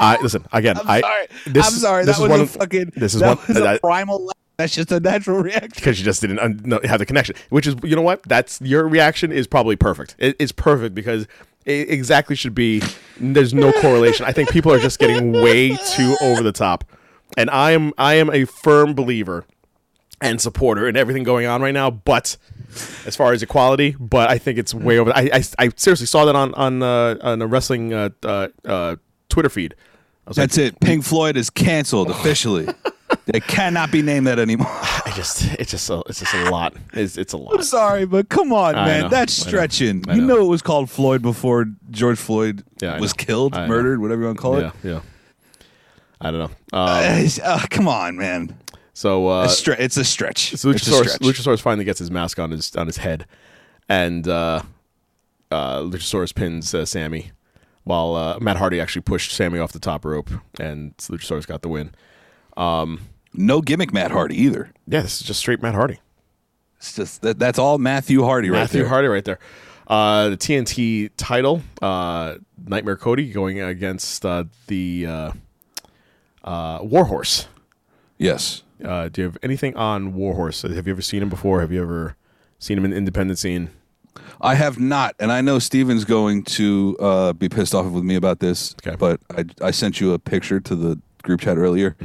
I 0.01 0.18
listen 0.22 0.44
again. 0.52 0.76
I 0.78 1.01
sorry. 1.01 1.26
This, 1.47 1.66
I'm 1.66 1.72
sorry. 1.72 2.05
This 2.05 2.18
that 2.18 2.22
is 2.24 2.28
was 2.28 2.38
one 2.38 2.40
a 2.40 2.47
fucking. 2.47 2.92
This 2.97 3.14
is 3.14 3.20
that 3.20 3.38
one 3.38 3.47
was 3.48 3.56
a 3.59 3.68
I- 3.68 3.78
primal. 3.78 4.26
laugh. 4.26 4.34
That's 4.59 4.74
just 4.74 4.92
a 4.92 5.01
natural 5.01 5.38
reaction. 5.42 5.70
because 5.74 5.98
you 5.98 6.05
just 6.05 6.20
didn't 6.20 6.66
no, 6.66 6.80
have 6.84 6.98
the 6.98 7.06
connection. 7.06 7.34
Which 7.48 7.66
is, 7.66 7.76
you 7.82 7.97
know 7.97 8.02
what? 8.02 8.22
That's 8.24 8.60
your 8.60 8.86
reaction 8.86 9.32
is 9.32 9.47
probably 9.47 9.74
perfect. 9.76 10.16
It, 10.18 10.36
it's 10.38 10.52
perfect 10.52 10.94
because 10.94 11.26
it 11.64 11.88
exactly 11.88 12.36
should 12.36 12.55
be. 12.55 12.82
There's 13.18 13.55
no 13.55 13.72
correlation. 13.72 14.26
I 14.26 14.32
think 14.32 14.51
people 14.51 14.70
are 14.70 14.78
just 14.78 14.98
getting 14.98 15.32
way 15.32 15.76
too 15.94 16.14
over 16.20 16.42
the 16.42 16.52
top, 16.52 16.84
and 17.38 17.48
I 17.48 17.70
am 17.70 17.94
I 17.97 18.14
am 18.14 18.28
a 18.28 18.44
firm 18.44 18.92
believer 18.94 19.47
and 20.20 20.40
supporter 20.40 20.86
and 20.86 20.97
everything 20.97 21.22
going 21.24 21.47
on 21.47 21.62
right 21.62 21.74
now. 21.74 21.90
But 21.90 22.36
as 23.06 23.16
far 23.16 23.32
as 23.32 23.42
equality, 23.42 23.97
but 23.98 24.30
I 24.30 24.38
think 24.38 24.59
it's 24.59 24.72
way 24.74 24.98
over. 24.98 25.12
I 25.14 25.30
I, 25.32 25.44
I 25.59 25.70
seriously 25.76 26.06
saw 26.06 26.24
that 26.26 26.36
on 26.36 26.55
on 26.55 26.82
uh, 26.82 27.16
on 27.22 27.42
a 27.42 27.47
wrestling 27.47 27.92
uh, 27.92 28.10
uh, 28.22 28.48
uh, 28.64 28.97
Twitter 29.28 29.48
feed. 29.48 29.74
I 30.26 30.30
was 30.30 30.36
That's 30.36 30.56
like, 30.56 30.66
it. 30.74 30.80
Pink 30.80 31.05
Floyd 31.05 31.36
is 31.36 31.51
canceled 31.51 32.10
officially. 32.10 32.68
they 33.26 33.40
cannot 33.40 33.90
be 33.90 34.02
named 34.02 34.26
that 34.28 34.38
anymore. 34.38 34.68
I 34.70 35.12
just 35.16 35.42
it's 35.59 35.70
just 35.72 35.90
a, 35.90 36.02
it's 36.09 36.20
just 36.20 36.34
a 36.34 36.51
lot. 36.51 36.74
It's 36.92 37.16
it's 37.16 37.32
a 37.32 37.36
lot. 37.36 37.55
I'm 37.55 37.62
sorry, 37.62 38.05
but 38.05 38.28
come 38.28 38.52
on, 38.52 38.74
I 38.76 38.86
man. 38.86 39.01
know, 39.02 39.09
That's 39.09 39.40
I 39.40 39.44
know, 39.44 39.48
stretching. 39.48 40.05
I 40.09 40.14
You 40.14 40.20
know. 40.20 40.36
know 40.36 40.44
it 40.44 40.48
was 40.48 40.62
called 40.62 40.90
Floyd 40.90 41.22
before. 41.22 41.66
George 41.90 42.18
Floyd 42.18 42.62
Yeah, 42.80 43.01
was 43.01 43.12
killed, 43.12 43.55
know. 43.55 43.66
murdered, 43.66 44.01
whatever 44.01 44.20
you 44.20 44.26
want 44.26 44.38
to 44.38 44.42
call 44.42 44.56
it. 44.59 44.72
Yeah, 44.84 44.90
yeah. 44.92 45.01
I 46.20 46.30
don't 46.30 46.38
know. 46.40 46.51
Um, 46.72 46.88
Uh, 46.88 47.28
uh, 47.42 47.66
come 47.70 47.88
on, 47.88 48.16
man. 48.16 48.55
So 49.01 49.28
uh, 49.28 49.44
A 49.44 49.47
stre- 49.47 49.78
it's 49.81 49.97
a 49.97 50.05
stretch. 50.05 50.56
so 50.56 50.70
it's 50.70 50.86
a 50.86 50.90
Luchasaurus, 50.90 51.09
stretch. 51.09 51.20
Luchasaurus 51.22 51.60
finally 51.60 51.85
gets 51.85 51.98
his 51.98 52.10
mask 52.10 52.39
on 52.39 52.51
his 52.51 52.74
on 52.77 52.86
his 52.86 52.98
head, 52.98 53.27
and 53.89 54.27
uh, 54.28 54.62
uh, 55.51 55.78
Luchasaurus 55.81 56.35
pins 56.35 56.74
uh, 56.74 56.85
Sammy, 56.85 57.32
while 57.85 58.14
uh, 58.14 58.39
Matt 58.40 58.56
Hardy 58.59 58.81
actually 58.81 59.02
pushed 59.02 59.32
Sammy 59.32 59.59
off 59.59 59.72
the 59.72 59.78
top 59.81 60.05
rope, 60.05 60.28
and 60.60 60.97
Luchasaurus 60.98 61.47
got 61.47 61.62
the 61.62 61.68
win. 61.68 61.93
no 62.56 63.60
gimmick, 63.62 63.93
Matt 63.93 64.10
Hardy 64.10 64.36
either. 64.40 64.72
Yeah, 64.86 65.01
this 65.01 65.20
is 65.20 65.27
just 65.27 65.40
straight 65.40 65.62
Matt 65.62 65.74
Hardy. 65.74 65.98
It's 66.77 66.94
just 66.94 67.22
that, 67.22 67.39
that's 67.39 67.59
all 67.59 67.78
Matthew 67.78 68.22
Hardy 68.22 68.48
right 68.51 68.56
there. 68.56 68.62
Matthew 68.64 68.81
there. 68.81 68.89
Hardy 68.89 69.09
right 69.09 69.24
there. 69.24 69.39
Uh, 69.86 70.28
the 70.31 70.36
TNT 70.36 71.10
title, 71.16 71.62
uh, 71.82 72.36
Nightmare 72.64 72.97
Cody 72.97 73.32
going 73.32 73.60
against 73.60 74.24
uh, 74.24 74.44
the 74.68 75.06
uh, 75.06 75.32
uh, 76.44 76.78
Warhorse. 76.82 77.48
Yes. 78.18 78.62
Uh, 78.85 79.09
do 79.09 79.20
you 79.23 79.27
have 79.27 79.39
anything 79.43 79.77
on 79.77 80.15
Warhorse? 80.15 80.62
Have 80.62 80.86
you 80.86 80.93
ever 80.93 81.02
seen 81.02 81.23
him 81.23 81.28
before? 81.28 81.61
Have 81.61 81.73
you 81.73 81.82
ever 81.82 82.16
seen 82.59 82.78
him 82.78 82.85
in 82.85 82.93
independent 82.93 83.39
scene? 83.39 83.70
I 84.40 84.55
have 84.55 84.78
not, 84.81 85.15
and 85.19 85.31
I 85.31 85.40
know 85.40 85.59
Steven's 85.59 86.05
going 86.05 86.44
to 86.44 86.97
uh, 86.98 87.32
be 87.35 87.48
pissed 87.48 87.74
off 87.74 87.86
with 87.86 88.05
me 88.05 88.15
about 88.16 88.40
this. 88.40 88.74
Okay. 88.86 88.97
But 88.97 89.20
I, 89.36 89.44
I 89.62 89.70
sent 89.70 90.01
you 90.01 90.12
a 90.15 90.19
picture 90.19 90.61
to 90.61 90.74
the 90.74 90.98
group 91.23 91.40
chat 91.40 91.59
earlier. 91.59 91.97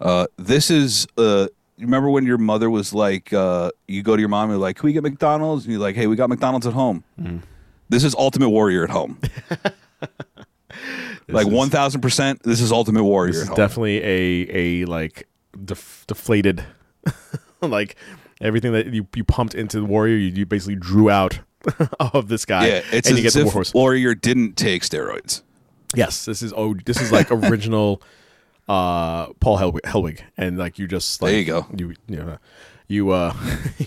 Uh, 0.00 0.26
this 0.36 0.70
is. 0.70 1.06
Uh, 1.16 1.46
you 1.78 1.84
remember 1.86 2.08
when 2.08 2.24
your 2.24 2.38
mother 2.38 2.70
was 2.70 2.94
like, 2.94 3.32
uh, 3.34 3.70
you 3.86 4.02
go 4.02 4.16
to 4.16 4.20
your 4.20 4.30
mom 4.30 4.44
and 4.44 4.52
you're 4.52 4.58
like, 4.58 4.76
"Can 4.76 4.86
we 4.86 4.92
get 4.94 5.02
McDonald's?" 5.02 5.64
And 5.64 5.72
you're 5.72 5.80
like, 5.80 5.94
"Hey, 5.94 6.06
we 6.06 6.16
got 6.16 6.28
McDonald's 6.30 6.66
at 6.66 6.72
home." 6.72 7.04
This 7.88 8.02
is 8.02 8.14
Ultimate 8.14 8.48
Warrior 8.48 8.84
at 8.84 8.90
home. 8.90 9.20
like 11.28 11.46
one 11.46 11.70
thousand 11.70 12.00
percent. 12.00 12.42
This 12.42 12.60
is 12.60 12.72
Ultimate 12.72 13.04
Warrior 13.04 13.32
This 13.32 13.42
at 13.46 13.50
is 13.50 13.56
definitely 13.56 14.02
a 14.02 14.82
a 14.82 14.84
like 14.86 15.28
def- 15.64 16.04
deflated, 16.06 16.64
like 17.60 17.96
everything 18.40 18.72
that 18.72 18.86
you, 18.92 19.06
you 19.14 19.24
pumped 19.24 19.54
into 19.54 19.78
the 19.80 19.86
Warrior, 19.86 20.16
you, 20.16 20.28
you 20.28 20.46
basically 20.46 20.76
drew 20.76 21.10
out 21.10 21.40
of 22.00 22.28
this 22.28 22.44
guy. 22.44 22.66
yeah, 22.68 22.82
it's 22.92 23.08
and 23.08 23.16
you 23.16 23.22
get 23.22 23.28
as 23.28 23.34
the 23.34 23.40
if 23.40 23.46
Warhorse. 23.46 23.74
Warrior 23.74 24.14
didn't 24.14 24.56
take 24.56 24.82
steroids. 24.82 25.42
Yes, 25.94 26.24
this 26.24 26.42
is 26.42 26.52
oh, 26.56 26.74
this 26.84 27.00
is 27.00 27.12
like 27.12 27.30
original 27.30 28.02
uh 28.68 29.32
Paul 29.34 29.58
Hellwig, 29.58 29.80
Hellwig, 29.82 30.20
and 30.36 30.58
like 30.58 30.78
you 30.78 30.86
just 30.86 31.22
like 31.22 31.30
There 31.30 31.38
you 31.38 31.44
go. 31.46 31.66
you 31.76 31.94
you 32.08 32.16
know, 32.16 32.38
you 32.88 33.10
uh 33.10 33.34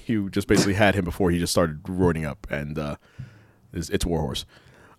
you 0.07 0.29
just 0.29 0.47
basically 0.47 0.73
had 0.73 0.95
him 0.95 1.05
before 1.05 1.31
he 1.31 1.39
just 1.39 1.51
started 1.51 1.83
roiding 1.83 2.25
up, 2.27 2.47
and 2.49 2.77
uh 2.79 2.95
it's, 3.73 3.89
it's 3.89 4.05
Warhorse. 4.05 4.45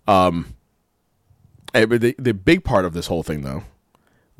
Um, 0.07 0.53
eh, 1.73 1.85
but 1.85 2.01
the 2.01 2.15
the 2.17 2.33
big 2.33 2.63
part 2.63 2.85
of 2.85 2.93
this 2.93 3.07
whole 3.07 3.23
thing 3.23 3.41
though 3.41 3.63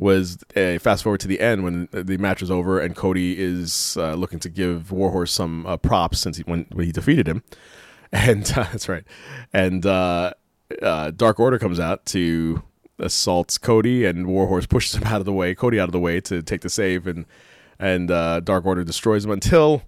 was 0.01 0.39
uh, 0.57 0.79
fast 0.79 1.03
forward 1.03 1.19
to 1.19 1.27
the 1.27 1.39
end 1.39 1.63
when 1.63 1.87
the 1.91 2.17
match 2.17 2.41
is 2.41 2.49
over 2.49 2.79
and 2.79 2.95
Cody 2.95 3.39
is 3.39 3.95
uh, 3.97 4.15
looking 4.15 4.39
to 4.39 4.49
give 4.49 4.91
Warhorse 4.91 5.31
some 5.31 5.63
uh, 5.67 5.77
props 5.77 6.19
since 6.19 6.37
he 6.37 6.43
when, 6.43 6.65
when 6.71 6.87
he 6.87 6.91
defeated 6.91 7.27
him, 7.27 7.43
and 8.11 8.51
uh, 8.57 8.63
that's 8.63 8.89
right, 8.89 9.03
and 9.53 9.85
uh, 9.85 10.33
uh, 10.81 11.11
Dark 11.11 11.39
Order 11.39 11.59
comes 11.59 11.79
out 11.79 12.05
to 12.07 12.63
assault 12.97 13.57
Cody 13.61 14.03
and 14.05 14.25
Warhorse 14.25 14.65
pushes 14.65 14.95
him 14.95 15.03
out 15.05 15.21
of 15.21 15.25
the 15.25 15.33
way, 15.33 15.53
Cody 15.53 15.79
out 15.79 15.87
of 15.87 15.93
the 15.93 15.99
way 15.99 16.19
to 16.21 16.41
take 16.41 16.61
the 16.61 16.69
save, 16.69 17.05
and 17.05 17.25
and 17.79 18.07
Dark 18.43 18.65
Order 18.65 18.83
destroys 18.83 19.23
him 19.23 19.31
until 19.31 19.83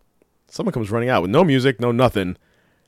someone 0.47 0.73
comes 0.73 0.91
running 0.91 1.09
out 1.09 1.23
with 1.23 1.31
no 1.31 1.43
music, 1.43 1.79
no 1.79 1.91
nothing, 1.91 2.37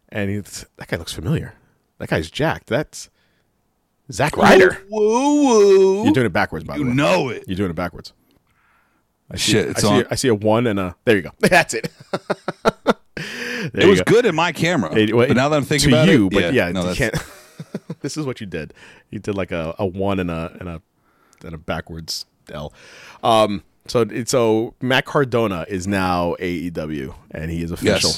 and 0.10 0.30
he's, 0.30 0.68
that 0.78 0.88
guy 0.88 0.98
looks 0.98 1.14
familiar. 1.14 1.56
That 1.98 2.10
guy's 2.10 2.30
jacked. 2.30 2.68
That's 2.68 3.10
Zack 4.12 4.38
Ryder. 4.38 4.78
Woo 4.90 5.44
woo. 5.44 6.04
You're 6.04 6.14
doing 6.14 6.26
it 6.28 6.34
backwards, 6.34 6.64
by 6.66 6.76
You 6.76 6.84
the 6.84 6.86
way. 6.86 6.90
You 6.90 6.96
know 6.96 7.30
it. 7.30 7.44
You're 7.48 7.58
doing 7.58 7.72
it 7.72 7.76
backwards. 7.76 8.14
I 9.32 9.38
see, 9.38 9.54
Shit, 9.54 9.68
I 9.68 9.70
it's 9.72 9.82
see, 9.82 9.88
on. 9.88 10.06
I 10.12 10.16
see 10.16 10.28
a 10.28 10.36
one 10.36 10.68
and 10.68 10.80
a. 10.80 10.96
There 11.06 11.16
you 11.16 11.24
go. 11.24 11.32
That's 11.40 11.74
it. 11.74 11.92
It 13.74 13.88
was 13.88 14.00
go. 14.02 14.12
good 14.12 14.26
in 14.28 14.36
my 14.36 14.52
camera, 14.52 14.94
It- 14.96 15.16
well, 15.16 15.28
but 15.28 15.36
now 15.36 15.50
that 15.50 15.56
I'm 15.56 15.64
thinking 15.64 15.90
to 15.90 15.96
about 15.96 16.08
you, 16.08 16.28
it, 16.28 16.34
but 16.34 16.54
yeah, 16.54 16.70
no, 16.72 16.82
you 16.82 16.86
that's, 16.94 16.98
can't. 17.00 18.00
this 18.02 18.16
is 18.16 18.24
what 18.26 18.40
you 18.40 18.46
did. 18.46 18.76
You 19.10 19.18
did 19.18 19.34
like 19.36 19.52
a, 19.52 19.74
a 19.80 19.86
one 19.88 20.20
and 20.20 20.30
a 20.30 20.56
and 20.60 20.70
a 20.70 20.82
and 21.44 21.56
a 21.56 21.58
backwards 21.58 22.26
L. 22.52 22.74
Um. 23.24 23.64
So 23.88 24.02
it's 24.02 24.30
so 24.30 24.76
Matt 24.82 25.06
Cardona 25.06 25.66
is 25.68 25.88
now 25.88 26.36
AEW 26.40 27.16
and 27.32 27.50
he 27.50 27.64
is 27.64 27.72
official. 27.72 28.12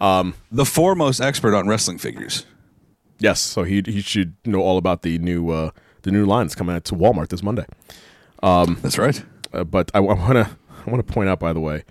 Yes. 0.00 0.32
the 0.52 0.64
foremost 0.64 1.20
expert 1.20 1.56
on 1.56 1.66
wrestling 1.66 1.98
figures. 1.98 2.46
Yes. 3.24 3.40
So 3.40 3.64
he 3.64 3.82
he 3.86 4.02
should 4.02 4.34
know 4.44 4.60
all 4.60 4.76
about 4.78 5.02
the 5.02 5.18
new 5.18 5.50
uh 5.50 5.70
the 6.02 6.10
new 6.10 6.26
lines 6.26 6.54
coming 6.54 6.76
out 6.76 6.84
to 6.84 6.94
Walmart 6.94 7.28
this 7.30 7.42
Monday. 7.42 7.64
That's 8.82 8.98
right. 8.98 9.24
Uh, 9.52 9.64
but 9.64 9.90
I 9.94 10.00
want 10.00 10.34
to 10.34 10.50
I 10.86 10.90
want 10.90 11.06
to 11.06 11.12
point 11.12 11.30
out 11.30 11.40
by 11.40 11.54
the 11.54 11.60
way. 11.60 11.84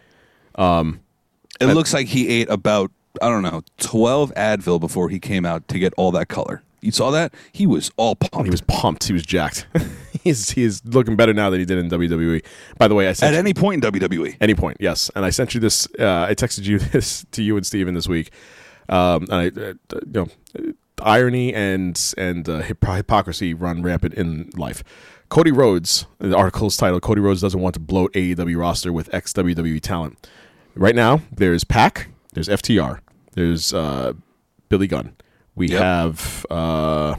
It 1.59 1.65
looks 1.73 1.93
like 1.93 2.07
he 2.07 2.27
ate 2.29 2.49
about 2.49 2.91
I 3.21 3.29
don't 3.29 3.43
know 3.43 3.63
twelve 3.77 4.33
Advil 4.35 4.79
before 4.79 5.09
he 5.09 5.19
came 5.19 5.45
out 5.45 5.67
to 5.69 5.79
get 5.79 5.93
all 5.97 6.11
that 6.11 6.27
color. 6.27 6.61
You 6.81 6.91
saw 6.91 7.11
that? 7.11 7.33
He 7.53 7.65
was 7.65 7.91
all 7.95 8.15
pumped. 8.15 8.45
He 8.45 8.51
was 8.51 8.61
pumped. 8.61 9.05
He 9.05 9.13
was 9.13 9.25
jacked. 9.25 9.65
he's 10.23 10.51
he's 10.51 10.83
looking 10.85 11.15
better 11.15 11.33
now 11.33 11.49
than 11.49 11.59
he 11.59 11.65
did 11.65 11.77
in 11.77 11.89
WWE. 11.89 12.43
By 12.77 12.87
the 12.89 12.95
way, 12.95 13.07
I 13.07 13.13
sent 13.13 13.33
at 13.33 13.39
any 13.39 13.53
point 13.53 13.83
in. 13.83 13.91
WWE. 13.91 14.37
any 14.41 14.53
point, 14.53 14.77
yes. 14.79 15.09
And 15.15 15.23
I 15.25 15.29
sent 15.29 15.53
you 15.53 15.61
this. 15.61 15.87
Uh, 15.97 16.27
I 16.29 16.35
texted 16.35 16.65
you 16.65 16.79
this 16.93 17.25
to 17.31 17.41
you 17.41 17.55
and 17.55 17.65
Steven 17.65 17.93
this 17.93 18.07
week. 18.07 18.31
Um, 18.89 19.27
and 19.31 19.33
I, 19.33 19.47
uh, 19.47 19.73
you 20.05 20.27
know, 20.59 20.72
irony 21.03 21.53
and 21.53 22.13
and 22.17 22.47
uh, 22.49 22.59
hypocrisy 22.61 23.53
run 23.53 23.81
rampant 23.83 24.13
in 24.15 24.49
life. 24.55 24.83
Cody 25.29 25.51
Rhodes, 25.51 26.05
the 26.19 26.35
article's 26.35 26.77
title: 26.77 26.99
Cody 26.99 27.21
Rhodes 27.21 27.41
doesn't 27.41 27.59
want 27.59 27.73
to 27.75 27.79
bloat 27.79 28.13
AEW 28.13 28.57
roster 28.59 28.91
with 28.93 29.13
ex 29.13 29.33
WWE 29.33 29.81
talent. 29.81 30.27
Right 30.75 30.95
now, 30.95 31.21
there's 31.31 31.63
Pac, 31.63 32.09
there's 32.33 32.47
FTR, 32.47 32.99
there's 33.33 33.73
uh, 33.73 34.13
Billy 34.69 34.87
Gunn. 34.87 35.15
We 35.55 35.69
Yep. 35.69 35.81
have 35.81 36.45
uh, 36.49 37.15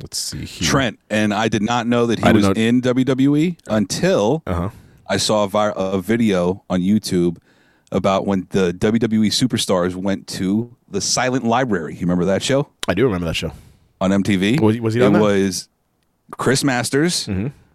let's 0.00 0.18
see 0.18 0.44
here. 0.44 0.68
Trent 0.68 0.98
and 1.10 1.32
I 1.32 1.48
did 1.48 1.62
not 1.62 1.86
know 1.86 2.06
that 2.06 2.18
he 2.18 2.32
was 2.32 2.44
know- 2.46 2.52
in 2.52 2.80
WWE 2.82 3.56
until 3.68 4.42
Uh-huh. 4.46 4.70
I 5.08 5.16
saw 5.18 5.44
a, 5.44 5.48
vi- 5.48 5.72
a 5.76 6.00
video 6.00 6.64
on 6.68 6.80
YouTube 6.80 7.38
about 7.92 8.26
when 8.26 8.48
the 8.50 8.72
WWE 8.72 9.28
superstars 9.28 9.94
went 9.94 10.26
to 10.28 10.75
the 10.88 11.00
Silent 11.00 11.44
Library. 11.44 11.94
You 11.94 12.00
remember 12.02 12.24
that 12.26 12.42
show 12.42 12.68
I 12.88 12.94
do 12.94 13.04
remember 13.04 13.26
that 13.26 13.34
show. 13.34 13.52
on 14.00 14.10
MTV? 14.10 14.60
Was 14.60 14.74
he- 14.74 14.80
was 14.80 14.94
he 14.94 15.00
It 15.00 15.04
on 15.04 15.12
that? 15.14 15.22
was 15.22 15.68
Chris 16.36 16.62
Masters, 16.64 17.28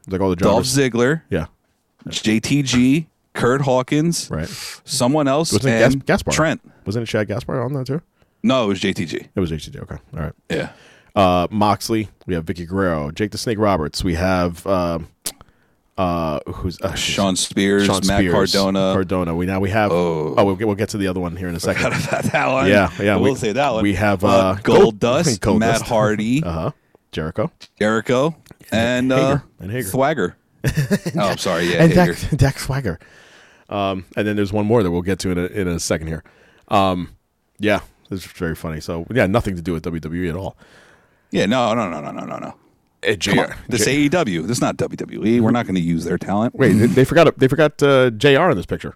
Like 0.07 0.21
all 0.21 0.29
the 0.29 0.35
Dolph. 0.35 0.63
Ziggler, 0.65 1.21
Yeah. 1.29 1.45
JTG, 2.09 3.07
Kurt 3.33 3.61
Hawkins, 3.61 4.29
Right. 4.29 4.47
someone 4.83 5.27
else, 5.27 5.53
Wasn't 5.53 5.73
it 5.73 5.79
Gas- 5.79 5.93
and 5.93 6.05
Gaspar? 6.05 6.31
Trent. 6.31 6.61
Wasn't 6.85 7.03
it 7.03 7.05
Chad 7.07 7.27
Gaspar 7.27 7.61
on 7.61 7.73
that 7.73 7.87
too? 7.87 8.01
No, 8.43 8.65
it 8.65 8.67
was 8.67 8.79
JTG. 8.79 9.27
It 9.35 9.39
was 9.39 9.51
HTD. 9.51 9.79
Okay. 9.81 9.97
All 10.15 10.19
right. 10.23 10.33
Yeah. 10.49 10.69
Uh, 11.15 11.47
Moxley. 11.51 12.09
We 12.25 12.33
have 12.33 12.45
Vickie 12.45 12.67
Guerrero. 12.67 13.11
Jake 13.11 13.31
the 13.31 13.37
Snake 13.37 13.57
Roberts. 13.59 14.03
We 14.03 14.15
have 14.15 14.65
um 14.65 15.07
uh, 16.01 16.39
who's 16.53 16.81
uh, 16.81 16.95
Shawn 16.95 17.35
Spears, 17.35 17.85
Shawn 17.85 18.01
Matt 18.07 18.21
Spears, 18.21 18.53
Cardona. 18.53 18.93
Cardona. 18.93 19.35
We 19.35 19.45
now 19.45 19.59
we 19.59 19.69
have. 19.69 19.91
Oh. 19.91 20.33
Oh, 20.35 20.45
we'll 20.45 20.55
get, 20.55 20.65
we'll 20.65 20.75
get 20.75 20.89
to 20.89 20.97
the 20.97 21.07
other 21.07 21.19
one 21.19 21.35
here 21.35 21.47
in 21.47 21.55
a 21.55 21.59
second. 21.59 21.93
That 21.93 22.47
one. 22.47 22.67
Yeah, 22.67 22.89
yeah. 22.99 23.17
We'll 23.17 23.33
we, 23.33 23.37
say 23.37 23.51
that 23.51 23.71
one. 23.71 23.83
We 23.83 23.93
have 23.93 24.23
Uh, 24.23 24.27
uh, 24.27 24.55
Gold 24.63 24.99
Dust, 24.99 25.45
Matt 25.45 25.81
Hardy. 25.81 26.43
uh 26.45 26.51
huh. 26.51 26.71
Jericho. 27.11 27.51
Jericho, 27.77 28.35
and 28.71 29.11
uh, 29.11 29.39
And 29.59 29.69
Hager. 29.69 29.89
Swagger. 29.89 30.37
oh, 30.65 30.71
I'm 31.17 31.37
sorry. 31.37 31.65
Yeah, 31.65 31.83
and 31.83 31.91
Hager. 31.91 32.35
Jack 32.35 32.57
Swagger. 32.57 32.99
Um, 33.69 34.05
and 34.15 34.27
then 34.27 34.35
there's 34.35 34.53
one 34.53 34.65
more 34.65 34.81
that 34.81 34.91
we'll 34.91 35.01
get 35.01 35.19
to 35.19 35.31
in 35.31 35.37
a, 35.37 35.45
in 35.45 35.67
a 35.67 35.79
second 35.79 36.07
here. 36.07 36.23
Um, 36.69 37.15
yeah, 37.59 37.81
it's 38.09 38.25
very 38.25 38.55
funny. 38.55 38.79
So 38.79 39.05
yeah, 39.13 39.27
nothing 39.27 39.55
to 39.55 39.61
do 39.61 39.73
with 39.73 39.83
WWE 39.83 40.29
at 40.29 40.35
all. 40.35 40.57
Yeah, 41.31 41.45
no, 41.45 41.73
no, 41.73 41.89
no, 41.89 42.01
no, 42.01 42.11
no, 42.11 42.25
no, 42.25 42.37
no. 42.37 42.55
Uh, 43.07 43.15
Come 43.19 43.39
on. 43.39 43.53
This 43.67 43.85
J- 43.85 44.09
AEW. 44.09 44.43
This 44.43 44.57
is 44.57 44.61
not 44.61 44.77
WWE. 44.77 45.41
We're 45.41 45.51
not 45.51 45.65
going 45.65 45.75
to 45.75 45.81
use 45.81 46.03
their 46.05 46.17
talent. 46.17 46.53
Wait, 46.55 46.73
they, 46.73 46.85
they 46.87 47.03
forgot 47.05 47.37
they 47.39 47.47
forgot 47.47 47.81
uh, 47.81 48.09
Jr. 48.11 48.49
in 48.51 48.57
this 48.57 48.65
picture. 48.65 48.95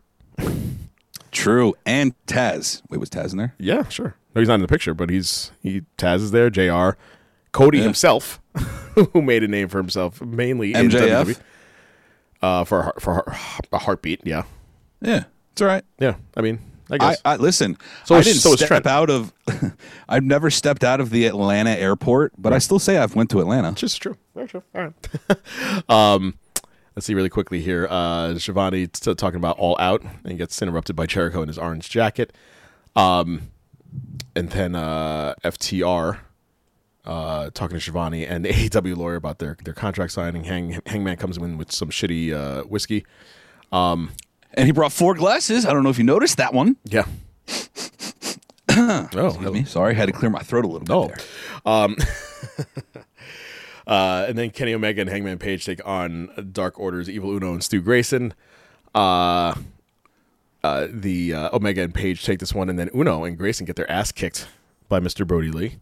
True. 1.32 1.74
And 1.86 2.14
Taz. 2.28 2.82
Wait, 2.90 2.98
was 3.00 3.10
Taz 3.10 3.32
in 3.32 3.38
there? 3.38 3.56
Yeah, 3.58 3.88
sure. 3.90 4.16
No, 4.34 4.42
he's 4.42 4.48
not 4.48 4.56
in 4.56 4.62
the 4.62 4.68
picture, 4.68 4.94
but 4.94 5.10
he's 5.10 5.52
he 5.62 5.82
Taz 5.98 6.18
is 6.18 6.32
there. 6.32 6.50
Jr. 6.50 6.98
Cody 7.52 7.82
himself, 7.82 8.42
who 9.14 9.22
made 9.22 9.44
a 9.44 9.48
name 9.48 9.68
for 9.70 9.78
himself 9.78 10.22
mainly 10.22 10.74
in 10.74 10.90
MJF? 10.90 11.26
WWE. 11.26 11.40
Uh, 12.42 12.64
for 12.64 12.94
a 12.96 13.00
for 13.00 13.34
a 13.72 13.78
heartbeat. 13.80 14.22
Yeah, 14.26 14.44
Yeah, 15.02 15.24
it's 15.54 15.62
all 15.62 15.68
right. 15.68 15.84
yeah. 16.00 16.16
I 16.38 16.42
mean, 16.42 16.60
I 16.90 16.96
I, 16.96 16.98
guess. 16.98 17.22
I 17.26 17.36
listen. 17.38 17.78
So 18.04 18.16
I 18.16 18.22
didn't 18.22 18.40
so 18.40 18.54
is 18.54 18.60
step 18.60 18.68
Trent. 18.68 18.88
out 18.88 19.10
of. 19.10 19.34
I've 20.10 20.24
never 20.24 20.50
stepped 20.50 20.84
out 20.84 21.00
of 21.00 21.10
the 21.10 21.26
Atlanta 21.26 21.72
airport, 21.72 22.34
but 22.38 22.54
I 22.54 22.60
still 22.60 22.80
say 22.80 22.98
I've 22.98 23.16
went 23.16 23.30
to 23.32 23.40
Atlanta. 23.40 23.72
Just 23.74 24.02
true. 24.02 24.18
Very 24.36 24.48
true. 24.48 24.64
All 24.76 24.82
right. 24.82 25.90
um, 25.90 26.36
let's 26.96 27.06
see 27.06 27.14
really 27.14 27.30
quickly 27.30 27.62
here. 27.62 27.88
Uh, 27.90 28.38
Schiavone 28.38 28.88
t- 28.88 29.16
talking 29.16 29.38
about 29.38 29.58
All 29.58 29.76
Out 29.80 30.04
and 30.24 30.38
gets 30.38 30.62
interrupted 30.62 30.96
by 30.96 31.06
Jericho 31.06 31.42
in 31.42 31.48
his 31.48 31.58
orange 31.58 31.90
jacket. 31.90 32.34
Um, 32.96 33.50
and 34.36 34.50
then 34.50 34.76
uh, 34.76 35.36
FTR 35.44 36.20
uh, 37.06 37.50
talking 37.54 37.78
to 37.78 37.82
Schiavone 37.82 38.26
and 38.26 38.46
the 38.46 38.50
AEW 38.70 38.98
lawyer 38.98 39.16
about 39.16 39.40
their, 39.40 39.58
their 39.64 39.74
contract 39.74 40.12
signing. 40.12 40.44
Hang, 40.44 40.82
Hangman 40.86 41.18
comes 41.18 41.38
in 41.38 41.58
with 41.58 41.72
some 41.72 41.90
shitty 41.90 42.34
uh, 42.34 42.64
whiskey. 42.64 43.06
And 44.56 44.66
he 44.66 44.72
brought 44.72 44.92
four 44.92 45.14
glasses. 45.14 45.66
I 45.66 45.74
don't 45.74 45.84
know 45.84 45.90
if 45.90 45.98
you 45.98 46.04
noticed 46.04 46.38
that 46.38 46.54
one. 46.54 46.78
Yeah. 46.86 47.06
oh, 48.70 49.08
Excuse 49.12 49.52
me. 49.52 49.64
Sorry, 49.66 49.94
had 49.94 50.08
to 50.08 50.14
clear 50.14 50.32
my 50.32 50.42
throat 50.42 50.66
a 50.66 50.68
little 50.68 50.80
bit. 50.80 50.90
No. 50.90 51.08
there. 51.08 51.18
Um, 51.66 51.96
uh, 53.88 54.26
and 54.28 54.38
then 54.38 54.50
Kenny 54.52 54.74
Omega 54.74 55.02
and 55.02 55.10
Hangman 55.10 55.38
Page 55.38 55.66
take 55.66 55.86
on 55.86 56.50
Dark 56.52 56.80
Order's 56.80 57.10
Evil 57.10 57.32
Uno 57.32 57.54
and 57.54 57.64
Stu 57.64 57.82
Grayson. 57.82 58.34
Uh, 58.94 59.56
uh, 60.64 60.88
the 60.90 61.34
uh, 61.34 61.56
Omega 61.56 61.84
and 61.84 61.94
Page 61.94 62.26
take 62.26 62.40
this 62.40 62.54
one, 62.54 62.70
and 62.70 62.80
then 62.80 62.90
Uno 62.96 63.24
and 63.24 63.38
Grayson 63.38 63.66
get 63.66 63.76
their 63.76 63.90
ass 63.92 64.12
kicked 64.12 64.48
by 64.90 65.00
Mr. 65.00 65.28
Brodie 65.28 65.52
Lee 65.52 65.76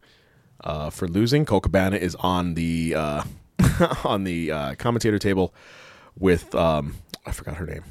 uh, 0.64 0.90
for 0.90 1.08
losing. 1.08 1.46
Colt 1.46 1.64
Cabana 1.64 1.98
is 1.98 2.16
on 2.16 2.56
the 2.56 2.96
uh, 2.96 3.24
on 4.04 4.24
the 4.24 4.52
uh, 4.52 4.76
commentator 4.76 5.20
table 5.20 5.54
with 6.18 6.54
um, 6.56 6.96
I 7.26 7.32
forgot 7.32 7.56
her 7.58 7.66
name. 7.66 7.84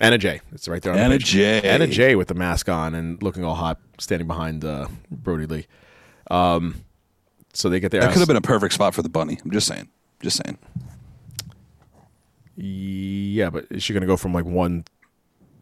Anna 0.00 0.18
Jay 0.18 0.40
It's 0.52 0.68
right 0.68 0.82
there. 0.82 0.92
On 0.92 0.98
the 0.98 1.04
Anna 1.04 1.18
page. 1.18 1.36
Anna 1.36 1.86
Jay 1.86 2.16
with 2.16 2.28
the 2.28 2.34
mask 2.34 2.68
on 2.68 2.94
and 2.94 3.22
looking 3.22 3.44
all 3.44 3.54
hot, 3.54 3.80
standing 3.98 4.26
behind 4.26 4.64
uh, 4.64 4.88
Brodie 5.10 5.46
Lee. 5.46 5.66
Um, 6.30 6.84
so 7.54 7.68
they 7.70 7.80
get 7.80 7.90
their 7.90 8.00
That 8.02 8.08
ass- 8.08 8.12
could 8.14 8.20
have 8.20 8.28
been 8.28 8.36
a 8.36 8.42
perfect 8.42 8.74
spot 8.74 8.94
for 8.94 9.02
the 9.02 9.08
bunny. 9.08 9.38
I'm 9.42 9.50
just 9.50 9.66
saying. 9.66 9.88
Just 10.22 10.42
saying. 10.44 10.58
Yeah, 12.56 13.50
but 13.50 13.66
is 13.70 13.82
she 13.82 13.92
going 13.92 14.00
to 14.02 14.06
go 14.06 14.16
from 14.16 14.32
like 14.32 14.44
one 14.44 14.84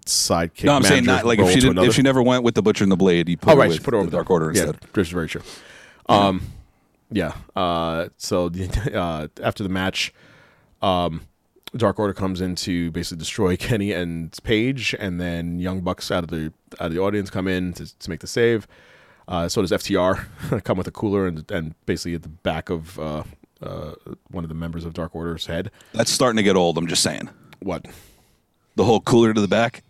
sidekick? 0.07 0.65
no, 0.65 0.75
I'm 0.75 0.83
saying 0.83 1.05
not 1.05 1.25
like 1.25 1.39
if 1.39 1.49
she 1.51 1.61
did, 1.61 1.71
another? 1.71 1.89
if 1.89 1.95
she 1.95 2.03
never 2.03 2.23
went 2.23 2.45
with 2.45 2.55
the 2.55 2.63
butcher 2.63 2.85
and 2.85 2.93
the 2.93 2.97
blade, 2.97 3.29
you 3.29 3.37
put 3.37 3.53
oh 3.53 3.57
her 3.57 3.63
right, 3.63 3.73
she 3.73 3.81
put 3.81 3.95
her 3.95 3.99
over 3.99 4.11
the 4.11 4.17
Dark 4.17 4.29
there. 4.29 4.35
Order 4.35 4.53
yeah, 4.55 4.63
instead. 4.63 4.81
This 4.93 5.09
is 5.09 5.13
very 5.13 5.29
true. 5.29 5.43
Um, 6.09 6.43
yeah. 7.11 7.33
Uh, 7.57 8.09
so 8.17 8.51
uh, 8.95 9.29
after 9.43 9.63
the 9.63 9.69
match, 9.69 10.13
um, 10.83 11.23
Dark 11.77 11.99
Order 11.99 12.15
comes 12.15 12.41
in 12.41 12.55
to 12.57 12.91
basically 12.93 13.19
destroy 13.19 13.57
Kenny 13.59 13.93
and 13.93 14.37
Page, 14.43 14.95
and 14.99 15.21
then 15.21 15.59
Young 15.59 15.81
Bucks 15.81 16.11
out 16.11 16.25
of 16.25 16.31
the 16.31 16.53
out 16.81 16.87
of 16.87 16.93
the 16.93 17.01
audience 17.01 17.31
come 17.31 17.49
in 17.49 17.73
to, 17.75 17.99
to 17.99 18.11
make 18.11 18.21
the 18.21 18.27
save. 18.27 18.67
Uh, 19.27 19.49
so 19.49 19.63
does 19.63 19.71
FTR 19.71 20.63
come 20.65 20.77
with 20.77 20.87
a 20.87 20.93
cooler 20.93 21.27
and 21.27 21.51
and 21.51 21.75
basically 21.87 22.15
at 22.15 22.23
the 22.23 22.29
back 22.29 22.71
of 22.71 22.99
uh, 22.99 23.23
uh, 23.63 23.95
one 24.31 24.45
of 24.45 24.49
the 24.49 24.55
members 24.55 24.85
of 24.85 24.93
Dark 24.93 25.15
Order's 25.15 25.47
head. 25.47 25.71
That's 25.93 26.11
starting 26.11 26.37
to 26.37 26.43
get 26.43 26.57
old. 26.57 26.77
I'm 26.79 26.87
just 26.87 27.03
saying. 27.03 27.31
What? 27.61 27.87
The 28.77 28.85
whole 28.85 29.01
cooler 29.01 29.33
to 29.33 29.41
the 29.41 29.49
back. 29.49 29.83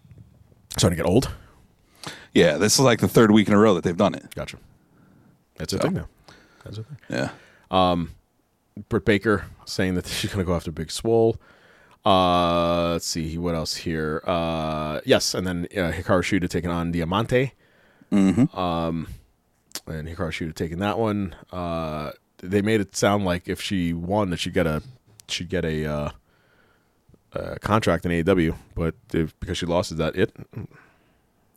Starting 0.76 0.96
to 0.96 1.02
get 1.02 1.08
old. 1.08 1.30
Yeah, 2.32 2.56
this 2.56 2.74
is 2.74 2.80
like 2.80 3.00
the 3.00 3.08
third 3.08 3.30
week 3.30 3.48
in 3.48 3.54
a 3.54 3.58
row 3.58 3.74
that 3.74 3.84
they've 3.84 3.96
done 3.96 4.14
it. 4.14 4.34
Gotcha. 4.34 4.58
That's 5.56 5.72
a 5.72 5.78
thing 5.78 5.94
now. 5.94 6.08
That's 6.64 6.78
a 6.78 6.82
thing. 6.82 6.98
Yeah. 7.08 7.30
Um, 7.70 8.10
Britt 8.88 9.04
Baker 9.04 9.46
saying 9.66 9.94
that 9.94 10.06
she's 10.08 10.32
going 10.32 10.44
to 10.44 10.46
go 10.46 10.54
after 10.54 10.72
Big 10.72 10.90
Swole. 10.90 11.36
Uh, 12.04 12.92
let's 12.92 13.06
see 13.06 13.38
what 13.38 13.54
else 13.54 13.76
here. 13.76 14.22
Uh, 14.26 15.00
yes, 15.04 15.34
and 15.34 15.46
then 15.46 15.66
uh, 15.72 15.90
Hikaru 15.90 16.20
Shida 16.20 16.48
taking 16.48 16.70
on 16.70 16.92
Diamante. 16.92 17.52
Mm-hmm. 18.12 18.56
Um, 18.58 19.08
and 19.86 20.08
Hikaru 20.08 20.28
Shida 20.28 20.54
taking 20.54 20.78
that 20.80 20.98
one. 20.98 21.34
Uh, 21.50 22.12
they 22.38 22.60
made 22.60 22.80
it 22.80 22.94
sound 22.94 23.24
like 23.24 23.48
if 23.48 23.60
she 23.60 23.92
won, 23.92 24.30
that 24.30 24.38
she'd 24.38 24.52
get 24.54 24.66
a 24.66 24.82
she'd 25.28 25.48
get 25.48 25.64
a, 25.64 25.86
uh, 25.86 26.10
a 27.32 27.58
contract 27.60 28.04
in 28.04 28.12
AEW, 28.12 28.54
but 28.74 28.94
if, 29.12 29.38
because 29.40 29.56
she 29.56 29.66
lost, 29.66 29.90
is 29.90 29.98
that 29.98 30.14
it? 30.14 30.34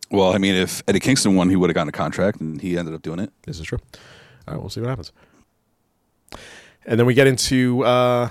Well, 0.10 0.34
I 0.34 0.38
mean, 0.38 0.56
if 0.56 0.82
Eddie 0.88 1.02
Kingston 1.02 1.36
won, 1.36 1.50
he 1.50 1.58
would 1.58 1.70
have 1.70 1.76
gotten 1.76 1.90
a 1.90 1.94
contract, 1.94 2.40
and 2.40 2.62
he 2.62 2.78
ended 2.78 2.94
up 2.94 3.02
doing 3.02 3.20
it. 3.20 3.32
This 3.44 3.60
is 3.60 3.66
true. 3.66 3.80
All 4.48 4.54
right, 4.54 4.60
we'll 4.60 4.70
see 4.70 4.80
what 4.80 4.90
happens. 4.90 5.12
And 6.86 6.98
then 6.98 7.06
we 7.06 7.14
get 7.14 7.28
into 7.28 7.84
uh, 7.84 8.30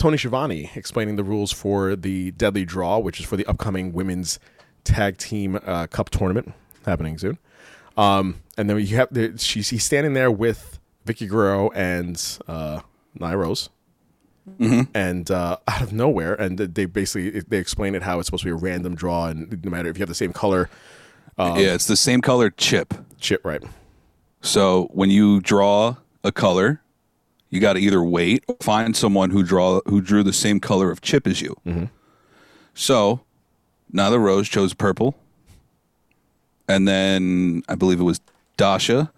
Tony 0.00 0.16
Schiavone 0.16 0.70
explaining 0.74 1.16
the 1.16 1.22
rules 1.22 1.52
for 1.52 1.94
the 1.94 2.30
Deadly 2.30 2.64
Draw, 2.64 3.00
which 3.00 3.20
is 3.20 3.26
for 3.26 3.36
the 3.36 3.44
upcoming 3.44 3.92
Women's 3.92 4.38
Tag 4.82 5.18
Team 5.18 5.60
uh, 5.66 5.88
Cup 5.88 6.08
tournament 6.08 6.54
happening 6.86 7.18
soon. 7.18 7.36
Um, 7.98 8.36
and 8.56 8.70
then 8.70 8.78
you 8.78 8.96
have 8.96 9.08
the, 9.12 9.36
she's 9.36 9.68
he's 9.68 9.84
standing 9.84 10.14
there 10.14 10.30
with 10.30 10.78
Vickie 11.04 11.28
Guerrero 11.28 11.68
and 11.72 12.16
uh, 12.48 12.80
Nyla 13.18 13.36
Rose. 13.36 13.68
And 14.94 15.30
uh, 15.30 15.58
out 15.68 15.82
of 15.82 15.92
nowhere, 15.92 16.34
and 16.34 16.56
they 16.58 16.86
basically 16.86 17.38
they 17.40 17.58
explain 17.58 17.94
it 17.94 18.02
how 18.02 18.18
it's 18.18 18.26
supposed 18.26 18.42
to 18.44 18.46
be 18.46 18.52
a 18.52 18.54
random 18.54 18.94
draw, 18.94 19.26
and 19.26 19.62
no 19.62 19.70
matter 19.70 19.90
if 19.90 19.98
you 19.98 20.02
have 20.02 20.08
the 20.08 20.14
same 20.14 20.32
color, 20.32 20.70
yeah, 21.38 21.74
it's 21.74 21.86
the 21.86 21.94
same 21.94 22.22
color 22.22 22.48
chip. 22.48 22.94
Chip, 23.20 23.44
right? 23.44 23.62
So 24.40 24.88
when 24.92 25.10
you 25.10 25.40
draw 25.40 25.96
a 26.24 26.32
color, 26.32 26.80
you 27.50 27.60
got 27.60 27.74
to 27.74 27.80
either 27.80 28.02
wait 28.02 28.44
or 28.48 28.56
find 28.60 28.96
someone 28.96 29.30
who 29.30 29.42
draw 29.42 29.80
who 29.86 30.00
drew 30.00 30.22
the 30.22 30.32
same 30.32 30.60
color 30.60 30.90
of 30.90 31.00
chip 31.00 31.26
as 31.26 31.40
you. 31.40 31.56
Mm-hmm. 31.66 31.84
So 32.74 33.20
now 33.92 34.08
the 34.10 34.18
Rose 34.20 34.48
chose 34.48 34.72
purple, 34.74 35.16
and 36.68 36.86
then 36.86 37.62
I 37.68 37.74
believe 37.74 38.00
it 38.00 38.04
was 38.04 38.20
Dasha, 38.56 39.10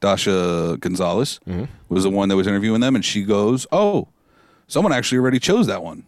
Dasha 0.00 0.76
Gonzalez 0.80 1.40
mm-hmm. 1.46 1.64
was 1.88 2.04
the 2.04 2.10
one 2.10 2.28
that 2.28 2.36
was 2.36 2.46
interviewing 2.46 2.80
them, 2.80 2.94
and 2.94 3.04
she 3.04 3.22
goes, 3.22 3.66
"Oh, 3.72 4.08
someone 4.66 4.92
actually 4.92 5.18
already 5.18 5.38
chose 5.38 5.66
that 5.66 5.82
one." 5.82 6.04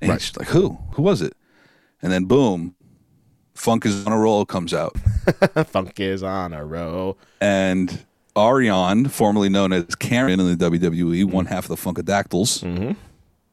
And 0.00 0.10
Right. 0.10 0.20
she's 0.20 0.36
like, 0.36 0.48
"Who? 0.48 0.78
Who 0.92 1.02
was 1.02 1.22
it?" 1.22 1.34
And 2.00 2.10
then 2.10 2.24
boom, 2.24 2.74
Funk 3.54 3.86
is 3.86 4.06
on 4.06 4.12
a 4.12 4.18
roll 4.18 4.44
comes 4.44 4.74
out. 4.74 4.96
Funk 5.68 6.00
is 6.00 6.22
on 6.22 6.52
a 6.52 6.64
roll. 6.64 7.18
and 7.40 8.04
Ariane, 8.36 9.08
formerly 9.08 9.48
known 9.48 9.72
as 9.72 9.94
Karen 9.94 10.40
in 10.40 10.56
the 10.58 10.70
WWE, 10.70 11.24
one 11.24 11.46
half 11.46 11.68
of 11.68 11.68
the 11.68 11.76
Funkadactyls, 11.76 12.96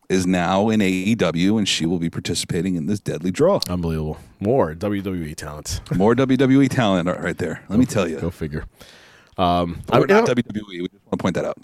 is 0.09 0.25
now 0.25 0.69
in 0.69 0.79
AEW, 0.79 1.57
and 1.57 1.67
she 1.67 1.85
will 1.85 1.99
be 1.99 2.09
participating 2.09 2.75
in 2.75 2.87
this 2.87 2.99
deadly 2.99 3.31
draw. 3.31 3.59
Unbelievable. 3.69 4.17
More 4.39 4.73
WWE 4.73 5.35
talent. 5.35 5.81
More 5.95 6.15
WWE 6.15 6.69
talent 6.69 7.07
right 7.07 7.37
there. 7.37 7.63
Let 7.69 7.79
me 7.79 7.85
tell 7.85 8.07
you. 8.07 8.19
Go 8.19 8.29
figure. 8.31 8.65
Um, 9.37 9.81
I, 9.89 9.99
We're 9.99 10.07
you 10.07 10.07
know, 10.07 10.19
not 10.21 10.29
WWE. 10.29 10.63
We 10.69 10.87
just 10.87 11.05
want 11.05 11.11
to 11.11 11.17
point 11.17 11.35
that 11.35 11.45
out. 11.45 11.57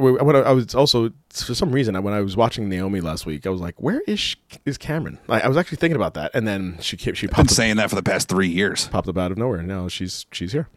I 0.00 0.52
was 0.52 0.74
also 0.74 1.12
for 1.30 1.54
some 1.54 1.72
reason, 1.72 2.00
when 2.02 2.14
I 2.14 2.20
was 2.22 2.34
watching 2.34 2.70
Naomi 2.70 3.02
last 3.02 3.26
week, 3.26 3.46
I 3.46 3.50
was 3.50 3.60
like, 3.60 3.74
"Where 3.82 4.00
is 4.06 4.18
sh- 4.18 4.36
is 4.64 4.78
Cameron?" 4.78 5.18
Like, 5.28 5.44
I 5.44 5.48
was 5.48 5.58
actually 5.58 5.76
thinking 5.76 5.96
about 5.96 6.14
that, 6.14 6.30
and 6.32 6.48
then 6.48 6.78
she 6.80 6.96
kept 6.96 7.18
she 7.18 7.26
Been 7.26 7.34
popped 7.34 7.50
up, 7.50 7.54
saying 7.54 7.76
that 7.76 7.90
for 7.90 7.96
the 7.96 8.02
past 8.02 8.28
three 8.28 8.48
years. 8.48 8.88
popped 8.88 9.08
up 9.08 9.18
out 9.18 9.30
of 9.30 9.36
nowhere. 9.36 9.62
Now 9.62 9.88
she's 9.88 10.24
she's 10.32 10.52
here. 10.52 10.68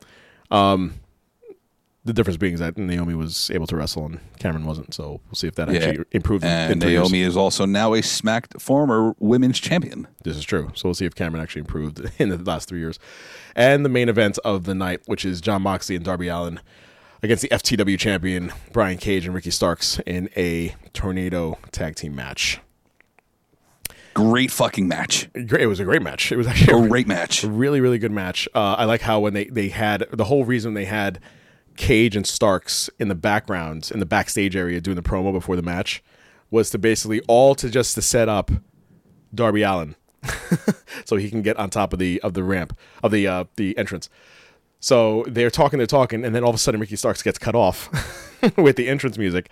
Um, 0.51 0.95
the 2.05 2.11
difference 2.13 2.37
being 2.37 2.53
is 2.53 2.59
that 2.59 2.77
Naomi 2.77 3.13
was 3.13 3.49
able 3.51 3.65
to 3.67 3.75
wrestle 3.77 4.05
and 4.05 4.19
Cameron 4.39 4.65
wasn't. 4.65 4.93
So 4.93 5.21
we'll 5.27 5.35
see 5.35 5.47
if 5.47 5.55
that 5.55 5.69
actually 5.69 6.03
improved. 6.11 6.43
And 6.43 6.81
three 6.81 6.91
years. 6.91 7.01
Naomi 7.09 7.21
is 7.21 7.37
also 7.37 7.65
now 7.65 7.93
a 7.93 8.01
smacked 8.01 8.61
former 8.61 9.15
women's 9.19 9.59
champion. 9.59 10.07
This 10.23 10.35
is 10.35 10.43
true. 10.43 10.71
So 10.75 10.89
we'll 10.89 10.95
see 10.95 11.05
if 11.05 11.15
Cameron 11.15 11.41
actually 11.41 11.61
improved 11.61 12.01
in 12.19 12.29
the 12.29 12.37
last 12.37 12.67
three 12.67 12.79
years. 12.79 12.99
And 13.55 13.85
the 13.85 13.89
main 13.89 14.09
event 14.09 14.37
of 14.43 14.65
the 14.65 14.75
night, 14.75 15.01
which 15.05 15.23
is 15.23 15.39
Jon 15.39 15.61
Moxley 15.61 15.95
and 15.95 16.03
Darby 16.03 16.27
Allin 16.27 16.59
against 17.21 17.41
the 17.41 17.49
FTW 17.49 17.97
champion 17.97 18.51
Brian 18.73 18.97
Cage 18.97 19.25
and 19.25 19.33
Ricky 19.33 19.51
Starks 19.51 19.99
in 20.05 20.29
a 20.35 20.75
tornado 20.91 21.57
tag 21.71 21.95
team 21.95 22.13
match. 22.15 22.59
Great 24.13 24.51
fucking 24.51 24.87
match. 24.87 25.27
Great- 25.33 25.61
It 25.61 25.67
was 25.67 25.79
a 25.79 25.83
great 25.85 26.01
match. 26.03 26.31
It 26.31 26.35
was 26.35 26.45
actually 26.47 26.85
a 26.85 26.87
Great 26.87 27.07
match. 27.07 27.43
a 27.43 27.49
really 27.49 27.81
really 27.81 27.97
good 27.97 28.11
match. 28.11 28.47
Uh, 28.53 28.75
I 28.77 28.85
like 28.85 29.01
how 29.01 29.19
when 29.21 29.33
they 29.33 29.45
they 29.45 29.69
had 29.69 30.05
the 30.11 30.25
whole 30.25 30.45
reason 30.45 30.73
they 30.75 30.85
had 30.85 31.19
Cage 31.75 32.15
and 32.15 32.25
Starks 32.25 32.89
in 32.99 33.07
the 33.07 33.15
background 33.15 33.89
in 33.93 33.99
the 33.99 34.05
backstage 34.05 34.55
area 34.55 34.79
doing 34.79 34.95
the 34.95 35.01
promo 35.01 35.31
before 35.31 35.55
the 35.55 35.61
match 35.61 36.03
was 36.51 36.69
to 36.69 36.77
basically 36.77 37.21
all 37.27 37.55
to 37.55 37.69
just 37.69 37.95
to 37.95 38.01
set 38.01 38.29
up 38.29 38.51
Darby 39.33 39.63
Allin 39.63 39.95
so 41.05 41.15
he 41.15 41.29
can 41.29 41.41
get 41.41 41.57
on 41.57 41.69
top 41.69 41.93
of 41.93 41.99
the 41.99 42.21
of 42.21 42.33
the 42.33 42.43
ramp 42.43 42.77
of 43.03 43.11
the 43.11 43.27
uh, 43.27 43.45
the 43.55 43.77
entrance. 43.77 44.09
So 44.79 45.23
they're 45.27 45.49
talking, 45.49 45.77
they're 45.77 45.87
talking, 45.87 46.25
and 46.25 46.35
then 46.35 46.43
all 46.43 46.49
of 46.49 46.55
a 46.55 46.59
sudden 46.59 46.79
Ricky 46.79 46.97
Starks 46.97 47.23
gets 47.23 47.39
cut 47.39 47.55
off 47.55 47.89
with 48.57 48.75
the 48.75 48.89
entrance 48.89 49.17
music, 49.17 49.49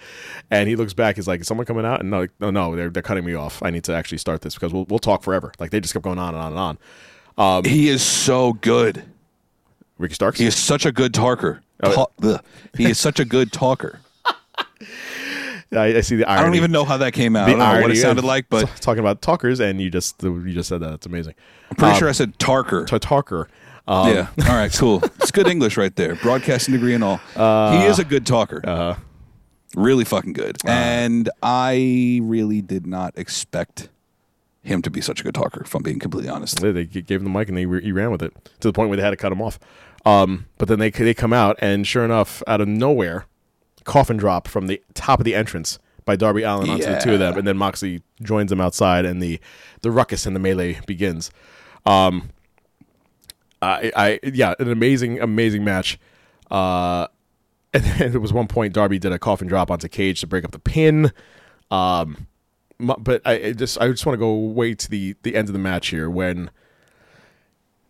and 0.50 0.68
he 0.68 0.76
looks 0.76 0.94
back. 0.94 1.16
He's 1.16 1.28
like, 1.28 1.42
"Is 1.42 1.48
someone 1.48 1.66
coming 1.66 1.86
out?" 1.86 2.02
And 2.02 2.12
no, 2.12 2.28
no, 2.40 2.52
no, 2.52 2.76
they're 2.76 2.90
they're 2.90 3.02
cutting 3.02 3.26
me 3.26 3.34
off. 3.34 3.64
I 3.64 3.70
need 3.70 3.86
to 3.86 3.94
actually 3.94 4.18
start 4.18 4.42
this 4.42 4.56
because 4.56 4.74
we'll 4.74 4.86
we'll 4.90 5.00
talk 5.00 5.24
forever. 5.24 5.54
Like 5.58 5.72
they 5.72 5.80
just 5.80 5.94
kept 5.94 6.04
going 6.04 6.20
on 6.20 6.36
and 6.36 6.44
on 6.44 6.52
and 6.52 6.60
on. 6.60 6.78
Um, 7.38 7.64
he 7.64 7.90
is 7.90 8.04
so 8.04 8.54
good. 8.54 9.04
Ricky 9.98 10.16
Starks. 10.16 10.40
He 10.40 10.46
is 10.46 10.56
such 10.56 10.86
a 10.86 10.92
good 10.92 11.14
talker. 11.14 11.64
Oh, 11.84 12.08
Ta- 12.22 12.40
he 12.78 12.90
is 12.90 13.00
such 13.00 13.20
a 13.20 13.26
good 13.26 13.52
talker. 13.52 14.00
I, 15.74 15.98
I 15.98 16.02
see 16.02 16.18
the 16.18 16.26
irony. 16.28 16.42
I 16.42 16.46
don't 16.46 16.56
even 16.56 16.72
know 16.72 16.84
how 16.84 16.98
that 16.98 17.14
came 17.14 17.36
out. 17.36 17.48
I 17.48 17.52
don't 17.52 17.60
know 17.60 17.82
what 17.82 17.92
it 17.92 17.96
sounded 17.98 18.26
like, 18.26 18.48
but 18.50 18.66
t- 18.66 18.72
talking 18.82 19.00
about 19.00 19.22
talkers, 19.22 19.60
and 19.62 19.80
you 19.82 19.90
just 19.90 20.22
you 20.22 20.52
just 20.54 20.68
said 20.68 20.82
that. 20.82 20.94
It's 20.96 21.06
amazing. 21.06 21.34
I'm 21.70 21.78
pretty 21.78 21.94
Um, 21.94 22.00
sure 22.00 22.10
I 22.10 22.12
said 22.12 22.38
Tarker. 22.38 22.86
to 22.88 23.00
talker. 23.00 23.48
Um, 23.88 24.10
yeah. 24.10 24.28
All 24.50 24.56
right. 24.56 24.72
Cool. 24.72 25.02
It's 25.20 25.32
good 25.32 25.48
English 25.48 25.78
right 25.78 25.96
there. 25.96 26.16
Broadcasting 26.16 26.74
degree 26.74 26.94
and 26.94 27.04
all. 27.04 27.18
he 27.36 27.86
is 27.86 28.00
a 28.00 28.04
good 28.06 28.26
talker. 28.26 28.62
Uh, 28.64 28.96
really 29.76 30.04
fucking 30.04 30.34
good. 30.34 30.58
and 30.68 31.30
I 31.42 32.20
really 32.22 32.62
did 32.62 32.86
not 32.86 33.18
expect 33.18 33.88
him 34.64 34.82
to 34.84 34.92
be 34.92 35.02
such 35.02 35.22
a 35.22 35.24
good 35.24 35.34
talker. 35.34 35.62
If 35.64 35.74
I'm 35.74 35.82
being 35.84 35.98
completely 36.00 36.30
honest. 36.30 36.60
They, 36.60 36.72
they 36.72 36.86
gave 36.86 37.22
him 37.22 37.24
the 37.24 37.30
mic 37.32 37.48
and 37.48 37.58
they 37.58 37.66
re- 37.66 37.82
he 37.82 37.92
ran 37.92 38.12
with 38.12 38.22
it 38.22 38.34
to 38.60 38.68
the 38.68 38.74
point 38.74 38.90
where 38.90 38.98
they 38.98 39.04
had 39.04 39.10
to 39.12 39.18
cut 39.18 39.32
him 39.32 39.42
off. 39.42 39.58
Um, 40.06 40.48
but 40.58 40.68
then 40.68 40.80
they 40.80 40.90
they 40.90 41.14
come 41.14 41.34
out 41.34 41.58
and 41.60 41.86
sure 41.86 42.04
enough, 42.04 42.42
out 42.48 42.62
of 42.62 42.68
nowhere, 42.68 43.26
coffin 43.84 44.18
drop 44.18 44.48
from 44.48 44.68
the 44.68 44.82
top 44.94 45.20
of 45.20 45.26
the 45.26 45.36
entrance 45.36 45.80
by 46.06 46.16
Darby 46.16 46.44
Allin 46.44 46.70
onto 46.70 46.86
the 46.86 47.00
two 47.00 47.14
of 47.14 47.20
them, 47.20 47.38
and 47.38 47.48
then 47.48 47.58
Moxley 47.58 48.02
joins 48.22 48.50
them 48.50 48.60
outside, 48.60 49.06
and 49.06 49.22
the 49.22 49.40
the 49.82 49.92
ruckus 49.92 50.26
and 50.26 50.36
the 50.36 50.40
melee 50.40 50.80
begins. 50.88 51.32
Um, 51.86 52.30
I, 53.62 53.92
I 53.96 54.20
yeah, 54.24 54.56
an 54.60 54.72
amazing 54.72 55.20
amazing 55.20 55.64
match. 55.64 56.00
Uh, 56.50 57.08
and 57.74 57.84
then 57.84 58.12
there 58.12 58.20
was 58.20 58.34
one 58.34 58.48
point 58.48 58.74
Darby 58.74 59.00
did 59.00 59.14
a 59.14 59.20
coffin 59.20 59.48
drop 59.48 59.72
onto 59.72 59.88
Cage 59.88 60.20
to 60.22 60.28
break 60.28 60.44
up 60.44 60.52
the 60.52 60.60
pin. 60.60 61.14
Um, 61.70 62.28
but 62.80 63.22
I, 63.24 63.34
I 63.34 63.54
just 63.54 63.80
I 63.80 63.88
just 63.88 64.06
want 64.06 64.16
to 64.16 64.20
go 64.20 64.34
way 64.34 64.74
to 64.74 64.90
the 64.90 65.16
the 65.24 65.36
end 65.36 65.48
of 65.48 65.54
the 65.54 65.60
match 65.60 65.88
here 65.88 66.10
when 66.10 66.50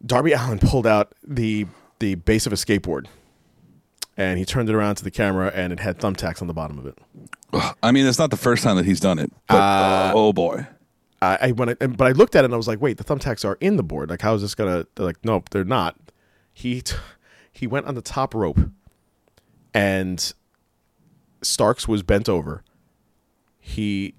Darby 0.06 0.34
Allin 0.34 0.60
pulled 0.60 0.86
out 0.86 1.14
the 1.26 1.66
the 2.02 2.16
base 2.16 2.46
of 2.46 2.52
a 2.52 2.58
skateboard 2.58 3.06
and 4.18 4.38
he 4.38 4.46
turned 4.46 4.70
it 4.70 4.76
around 4.76 4.96
to 4.96 5.04
the 5.04 5.12
camera 5.12 5.52
and 5.56 5.72
it 5.72 5.80
had 5.80 5.98
thumbtacks 5.98 6.42
on 6.42 6.48
the 6.48 6.54
bottom 6.54 6.78
of 6.78 6.86
it. 6.86 6.98
I 7.82 7.92
mean, 7.92 8.06
it's 8.06 8.20
not 8.20 8.30
the 8.30 8.38
first 8.38 8.64
time 8.64 8.76
that 8.78 8.86
he's 8.86 9.00
done 9.00 9.20
it. 9.20 9.32
But, 9.48 9.56
uh, 9.56 10.12
oh 10.14 10.34
boy. 10.34 10.68
I, 11.22 11.38
I 11.42 11.52
when 11.52 11.70
I, 11.70 11.74
but 11.74 12.08
I 12.08 12.12
looked 12.12 12.36
at 12.36 12.44
it 12.44 12.46
and 12.46 12.54
I 12.54 12.58
was 12.58 12.68
like, 12.68 12.82
wait, 12.82 12.98
the 12.98 13.04
thumbtacks 13.04 13.46
are 13.46 13.58
in 13.62 13.78
the 13.78 13.84
board. 13.84 14.10
Like, 14.10 14.22
how 14.22 14.34
is 14.34 14.42
this 14.42 14.56
gonna? 14.56 14.88
They're 14.96 15.06
like, 15.06 15.24
nope, 15.24 15.50
they're 15.50 15.64
not. 15.64 15.96
He 16.52 16.82
t- 16.82 16.96
he 17.52 17.68
went 17.68 17.86
on 17.86 17.94
the 17.94 18.02
top 18.02 18.34
rope, 18.34 18.60
and 19.74 20.34
Starks 21.44 21.88
was 21.88 22.02
bent 22.02 22.28
over. 22.28 22.64
He 23.60 24.16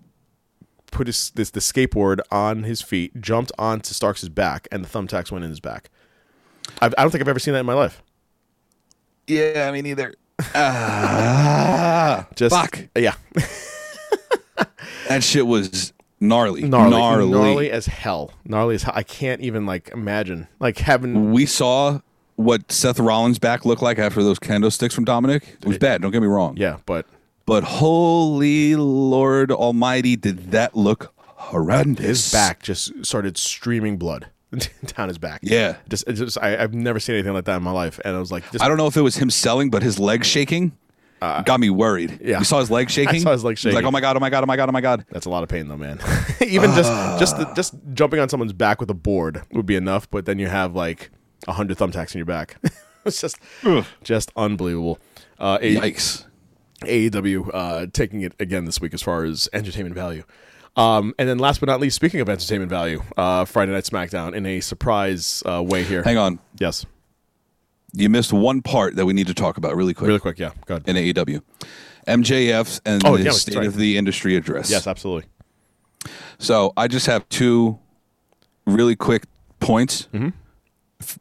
put 0.92 1.08
his 1.08 1.30
this 1.30 1.50
the 1.50 1.58
skateboard 1.58 2.20
on 2.30 2.62
his 2.62 2.82
feet, 2.82 3.20
jumped 3.20 3.50
onto 3.58 3.94
Starks's 3.94 4.28
back, 4.28 4.68
and 4.70 4.84
the 4.84 4.88
thumbtacks 4.88 5.32
went 5.32 5.44
in 5.44 5.50
his 5.50 5.60
back. 5.60 5.90
I've, 6.80 6.94
I 6.98 7.02
don't 7.02 7.10
think 7.10 7.22
I've 7.22 7.28
ever 7.28 7.38
seen 7.38 7.54
that 7.54 7.60
in 7.60 7.66
my 7.66 7.74
life. 7.74 8.02
Yeah, 9.26 9.66
I 9.68 9.72
mean, 9.72 9.86
either. 9.86 10.14
Ah, 10.54 12.26
Just 12.34 12.54
fuck. 12.54 12.88
yeah, 12.96 13.14
That 15.08 15.22
shit 15.22 15.46
was 15.46 15.92
gnarly. 16.20 16.62
gnarly, 16.62 16.90
gnarly. 16.90 17.30
gnarly 17.30 17.70
as 17.70 17.86
hell, 17.86 18.32
gnarly 18.44 18.74
as 18.76 18.82
hell. 18.84 18.94
I 18.96 19.02
can't 19.02 19.40
even 19.40 19.66
like 19.66 19.90
imagine 19.92 20.48
like 20.58 20.78
having 20.78 21.32
We 21.32 21.46
saw 21.46 22.00
what 22.36 22.72
Seth 22.72 22.98
Rollins' 22.98 23.38
back 23.38 23.64
looked 23.64 23.82
like 23.82 23.98
after 23.98 24.22
those 24.22 24.38
kendo 24.38 24.72
sticks 24.72 24.94
from 24.94 25.04
Dominik. 25.04 25.42
It 25.60 25.64
was 25.66 25.78
bad. 25.78 26.02
Don't 26.02 26.10
get 26.12 26.22
me 26.22 26.28
wrong. 26.28 26.56
yeah, 26.56 26.78
but 26.86 27.06
But 27.46 27.62
holy 27.64 28.74
Lord 28.76 29.52
Almighty, 29.52 30.16
did 30.16 30.50
that 30.52 30.74
look 30.76 31.12
horrendous? 31.18 32.06
his 32.06 32.32
back 32.32 32.62
just 32.62 33.04
started 33.04 33.36
streaming 33.36 33.96
blood 33.98 34.28
down 34.96 35.08
his 35.08 35.18
back. 35.18 35.40
Yeah. 35.42 35.76
just, 35.88 36.06
just 36.08 36.38
I, 36.38 36.62
I've 36.62 36.74
never 36.74 37.00
seen 37.00 37.14
anything 37.16 37.32
like 37.32 37.44
that 37.46 37.56
in 37.56 37.62
my 37.62 37.70
life, 37.70 38.00
and 38.04 38.16
I 38.16 38.18
was 38.18 38.30
like, 38.30 38.50
just, 38.52 38.62
I 38.62 38.68
don't 38.68 38.76
know 38.76 38.86
if 38.86 38.96
it 38.96 39.02
was 39.02 39.16
him 39.16 39.30
selling, 39.30 39.70
but 39.70 39.82
his 39.82 39.98
legs 39.98 40.26
shaking 40.26 40.72
got 41.20 41.60
me 41.60 41.70
worried. 41.70 42.18
yeah. 42.22 42.38
You 42.38 42.44
saw 42.44 42.58
his 42.60 42.70
legs 42.70 42.92
shaking? 42.94 43.16
I 43.16 43.18
saw 43.18 43.32
his 43.32 43.44
legs 43.44 43.62
He's 43.62 43.74
Like, 43.74 43.84
oh 43.84 43.90
my 43.90 44.00
God, 44.00 44.16
oh 44.16 44.20
my 44.20 44.30
God, 44.30 44.42
oh 44.42 44.46
my 44.46 44.56
God, 44.56 44.68
oh 44.68 44.72
my 44.72 44.80
God. 44.80 45.04
That's 45.10 45.26
a 45.26 45.30
lot 45.30 45.42
of 45.42 45.48
pain, 45.48 45.68
though, 45.68 45.76
man. 45.76 46.00
Even 46.40 46.70
just 46.72 46.90
just 47.18 47.36
the, 47.38 47.44
just 47.54 47.74
jumping 47.94 48.20
on 48.20 48.28
someone's 48.28 48.52
back 48.52 48.80
with 48.80 48.90
a 48.90 48.94
board 48.94 49.42
would 49.52 49.66
be 49.66 49.76
enough, 49.76 50.10
but 50.10 50.26
then 50.26 50.38
you 50.38 50.48
have 50.48 50.74
like 50.74 51.10
a 51.46 51.52
hundred 51.52 51.78
thumbtacks 51.78 52.14
in 52.14 52.18
your 52.18 52.26
back. 52.26 52.56
it's 53.04 53.20
just 53.20 53.36
just 54.02 54.32
unbelievable. 54.36 54.98
Uh, 55.38 55.58
A- 55.60 55.76
Yikes. 55.76 56.26
AEW 56.82 57.48
uh, 57.54 57.86
taking 57.92 58.22
it 58.22 58.34
again 58.40 58.64
this 58.64 58.80
week 58.80 58.92
as 58.92 59.00
far 59.02 59.22
as 59.24 59.48
entertainment 59.52 59.94
value. 59.94 60.24
Um, 60.76 61.14
and 61.18 61.28
then 61.28 61.38
last 61.38 61.60
but 61.60 61.66
not 61.68 61.80
least, 61.80 61.96
speaking 61.96 62.20
of 62.20 62.28
entertainment 62.28 62.70
value, 62.70 63.02
uh, 63.16 63.44
Friday 63.44 63.72
Night 63.72 63.84
SmackDown 63.84 64.34
in 64.34 64.46
a 64.46 64.60
surprise 64.60 65.42
uh, 65.44 65.62
way 65.62 65.84
here. 65.84 66.02
Hang 66.02 66.16
on. 66.16 66.38
Yes, 66.58 66.86
You 67.92 68.08
missed 68.08 68.32
one 68.32 68.62
part 68.62 68.96
that 68.96 69.04
we 69.04 69.12
need 69.12 69.26
to 69.26 69.34
talk 69.34 69.58
about 69.58 69.76
really 69.76 69.92
quick 69.94 70.08
really 70.08 70.20
quick. 70.20 70.38
Yeah, 70.38 70.52
go 70.66 70.76
ahead. 70.76 70.88
in 70.88 70.96
AEW. 70.96 71.42
MJF 72.08 72.80
and 72.86 73.04
Oh, 73.04 73.14
his 73.16 73.26
yeah, 73.26 73.32
state 73.32 73.56
right. 73.56 73.66
of 73.66 73.76
the 73.76 73.96
industry 73.98 74.34
address. 74.34 74.70
Yes, 74.70 74.86
absolutely. 74.86 75.28
So 76.38 76.72
I 76.76 76.88
just 76.88 77.06
have 77.06 77.28
two 77.28 77.78
really 78.66 78.96
quick 78.96 79.24
points. 79.60 80.08
Mm-hmm. 80.14 80.30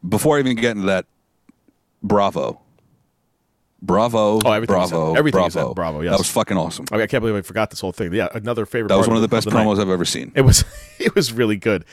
Before 0.08 0.38
I 0.38 0.40
even 0.40 0.56
get 0.56 0.72
into 0.72 0.88
that, 0.88 1.06
bravo. 2.02 2.62
Bravo. 3.82 4.40
Oh, 4.46 4.52
everything 4.52 4.76
bravo. 4.76 5.16
Everything 5.16 5.40
bravo. 5.40 5.74
Bravo, 5.74 6.02
yes. 6.02 6.12
That 6.12 6.20
was 6.20 6.30
fucking 6.30 6.56
awesome. 6.58 6.86
I, 6.92 6.96
mean, 6.96 7.04
I 7.04 7.08
can't 7.08 7.22
believe 7.22 7.36
I 7.36 7.42
forgot 7.42 7.70
this 7.72 7.80
whole 7.80 7.92
thing. 7.92 8.14
Yeah, 8.14 8.28
another 8.34 8.66
favorite. 8.66 8.90
That 8.90 8.98
was 8.98 9.08
one 9.08 9.16
of 9.16 9.22
the 9.24 9.28
best 9.28 9.48
night. 9.48 9.56
promos 9.66 9.80
I've 9.80 9.90
ever 9.90 10.06
seen. 10.06 10.32
It 10.36 10.42
was 10.42 10.64
it 11.00 11.16
was 11.16 11.34
really 11.34 11.56
good. 11.58 11.84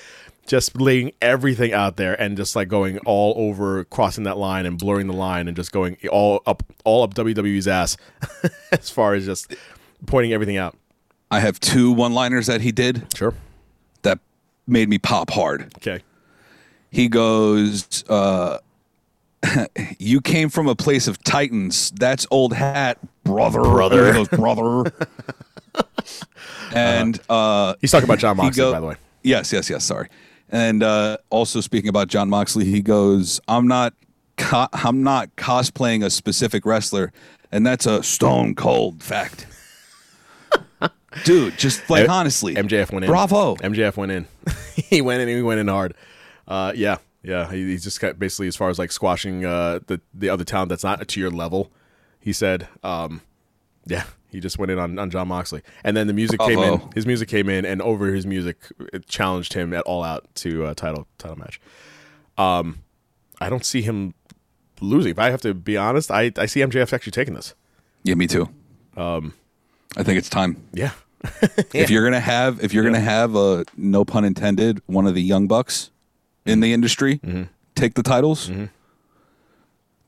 Just 0.46 0.80
laying 0.80 1.12
everything 1.20 1.72
out 1.74 1.96
there 1.96 2.18
and 2.18 2.36
just 2.36 2.56
like 2.56 2.68
going 2.68 2.98
all 3.00 3.34
over, 3.36 3.84
crossing 3.84 4.24
that 4.24 4.38
line 4.38 4.64
and 4.64 4.78
blurring 4.78 5.06
the 5.06 5.12
line 5.12 5.46
and 5.46 5.54
just 5.56 5.72
going 5.72 5.98
all 6.10 6.42
up, 6.46 6.62
all 6.84 7.02
up 7.02 7.12
WWE's 7.14 7.68
ass 7.68 7.98
as 8.72 8.88
far 8.88 9.12
as 9.14 9.26
just 9.26 9.54
pointing 10.06 10.32
everything 10.32 10.56
out. 10.56 10.74
I 11.30 11.40
have 11.40 11.60
two 11.60 11.92
one-liners 11.92 12.46
that 12.46 12.62
he 12.62 12.72
did 12.72 13.06
Sure. 13.14 13.34
that 14.00 14.20
made 14.66 14.88
me 14.88 14.96
pop 14.96 15.28
hard. 15.28 15.70
Okay. 15.76 16.02
He 16.90 17.08
goes, 17.08 18.02
uh, 18.08 18.56
"You 19.98 20.20
came 20.20 20.48
from 20.48 20.68
a 20.68 20.74
place 20.74 21.06
of 21.08 21.22
titans. 21.22 21.90
That's 21.92 22.26
old 22.30 22.52
hat, 22.52 22.98
brother. 23.24 23.60
Brother. 23.62 24.12
Goes, 24.12 24.28
brother." 24.28 24.92
and 26.74 27.20
uh, 27.28 27.74
He's 27.80 27.90
talking 27.90 28.08
about 28.08 28.18
Jon 28.18 28.36
Moxley, 28.36 28.60
go- 28.62 28.72
by 28.72 28.80
the 28.80 28.86
way. 28.86 28.96
Yes, 29.22 29.52
yes, 29.52 29.68
yes. 29.70 29.84
Sorry. 29.84 30.08
And 30.50 30.82
uh, 30.82 31.18
also 31.30 31.60
speaking 31.60 31.88
about 31.88 32.08
Jon 32.08 32.30
Moxley, 32.30 32.64
he 32.64 32.80
goes, 32.80 33.40
"I'm 33.48 33.68
not, 33.68 33.94
co- 34.36 34.68
I'm 34.72 35.02
not 35.02 35.34
cosplaying 35.36 36.04
a 36.04 36.10
specific 36.10 36.64
wrestler, 36.64 37.12
and 37.52 37.66
that's 37.66 37.86
a 37.86 38.02
stone 38.02 38.54
cold 38.54 39.02
fact." 39.02 39.46
Dude, 41.24 41.56
just 41.58 41.88
like 41.90 42.08
honestly, 42.08 42.54
MJF 42.54 42.92
went 42.92 43.04
in. 43.04 43.10
Bravo. 43.10 43.56
MJF 43.56 43.96
went 43.96 44.12
in. 44.12 44.26
he 44.74 45.00
went 45.00 45.20
in. 45.22 45.28
He 45.28 45.42
went 45.42 45.60
in 45.60 45.68
hard. 45.68 45.94
Uh, 46.46 46.72
yeah, 46.74 46.96
yeah. 47.22 47.50
He, 47.50 47.64
he's 47.66 47.84
just 47.84 48.00
got 48.00 48.18
basically 48.18 48.48
as 48.48 48.56
far 48.56 48.70
as 48.70 48.78
like 48.78 48.92
squashing 48.92 49.44
uh, 49.44 49.80
the 49.86 50.00
the 50.14 50.28
other 50.28 50.44
talent 50.44 50.68
that's 50.70 50.84
not 50.84 51.06
to 51.06 51.20
your 51.20 51.30
level. 51.30 51.70
He 52.20 52.32
said, 52.32 52.68
um, 52.82 53.22
yeah, 53.86 54.04
He 54.30 54.40
just 54.40 54.58
went 54.58 54.70
in 54.70 54.78
on, 54.78 54.98
on 54.98 55.10
Jon 55.10 55.28
Moxley, 55.28 55.62
and 55.84 55.96
then 55.96 56.06
the 56.06 56.12
music 56.12 56.40
came 56.40 56.58
in. 56.58 56.80
His 56.94 57.06
music 57.06 57.28
came 57.28 57.48
in, 57.48 57.64
and 57.64 57.80
over 57.80 58.08
his 58.08 58.26
music, 58.26 58.58
it 58.92 59.06
challenged 59.06 59.54
him 59.54 59.72
at 59.72 59.82
all 59.82 60.02
out 60.02 60.26
to 60.36 60.66
a 60.66 60.74
title 60.74 61.06
title 61.16 61.38
match. 61.38 61.60
Um, 62.36 62.80
I 63.40 63.48
don't 63.48 63.64
see 63.64 63.82
him 63.82 64.14
losing. 64.80 65.10
If 65.12 65.18
I 65.18 65.30
have 65.30 65.40
to 65.42 65.54
be 65.54 65.76
honest, 65.76 66.10
I 66.10 66.32
I 66.36 66.46
see 66.46 66.60
MJF 66.60 66.92
actually 66.92 67.12
taking 67.12 67.34
this. 67.34 67.54
Yeah, 68.02 68.14
me 68.14 68.26
too. 68.26 68.48
Um, 68.96 69.34
I 69.96 70.02
think 70.02 70.18
it's 70.18 70.28
time. 70.28 70.62
Yeah, 70.72 70.90
If 71.72 71.88
you're 71.90 72.04
gonna 72.04 72.20
have, 72.20 72.62
if 72.62 72.72
you're 72.74 72.84
gonna 72.84 73.00
have 73.00 73.34
a 73.36 73.64
no 73.76 74.04
pun 74.04 74.24
intended, 74.24 74.82
one 74.86 75.06
of 75.06 75.14
the 75.14 75.22
young 75.22 75.46
bucks 75.46 75.90
in 76.46 76.60
the 76.60 76.72
industry 76.72 77.18
Mm-hmm. 77.18 77.42
take 77.74 77.94
the 77.94 78.02
titles. 78.02 78.50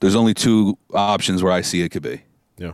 There's 0.00 0.14
only 0.16 0.32
two 0.34 0.78
options 0.94 1.42
where 1.42 1.52
I 1.52 1.60
see 1.60 1.82
it 1.82 1.90
could 1.90 2.02
be 2.02 2.22
yeah. 2.56 2.72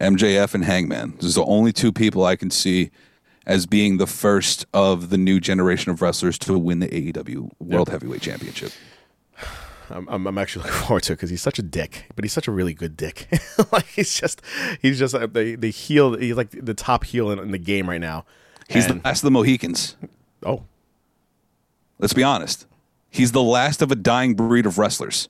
MJF 0.00 0.54
and 0.54 0.64
Hangman. 0.64 1.14
Those 1.20 1.36
are 1.36 1.40
the 1.44 1.50
only 1.50 1.72
two 1.72 1.92
people 1.92 2.24
I 2.24 2.36
can 2.36 2.50
see 2.50 2.90
as 3.46 3.66
being 3.66 3.96
the 3.98 4.06
first 4.06 4.64
of 4.72 5.10
the 5.10 5.18
new 5.18 5.40
generation 5.40 5.90
of 5.90 6.02
wrestlers 6.02 6.38
to 6.40 6.56
win 6.58 6.78
the 6.80 6.88
AEW 6.88 7.50
World 7.58 7.88
Heavyweight 7.88 8.22
Championship. 8.22 8.72
I'm, 9.90 10.08
I'm, 10.08 10.26
I'm 10.26 10.38
actually 10.38 10.64
looking 10.66 10.80
forward 10.86 11.02
to 11.04 11.12
it 11.12 11.16
because 11.16 11.30
he's 11.30 11.42
such 11.42 11.58
a 11.58 11.62
dick, 11.62 12.06
but 12.16 12.24
he's 12.24 12.32
such 12.32 12.48
a 12.48 12.52
really 12.52 12.74
good 12.74 12.96
dick. 12.96 13.28
like 13.72 13.86
he's 13.86 14.18
just, 14.18 14.40
he's 14.82 14.98
just 14.98 15.14
uh, 15.14 15.26
the 15.26 15.54
the 15.56 15.70
heel. 15.70 16.16
He's 16.16 16.36
like 16.36 16.50
the 16.50 16.74
top 16.74 17.04
heel 17.04 17.30
in, 17.30 17.38
in 17.38 17.50
the 17.52 17.58
game 17.58 17.88
right 17.88 18.00
now. 18.00 18.24
He's 18.68 18.86
And- 18.86 19.00
the 19.00 19.04
last 19.08 19.18
of 19.20 19.26
the 19.26 19.30
Mohicans. 19.32 19.96
oh, 20.44 20.64
Let's 21.98 22.12
be 22.12 22.22
honest. 22.22 22.66
He's 23.10 23.32
the 23.32 23.42
last 23.42 23.80
of 23.82 23.90
a 23.90 23.94
dying 23.96 24.34
breed 24.34 24.66
of 24.66 24.78
wrestlers. 24.78 25.28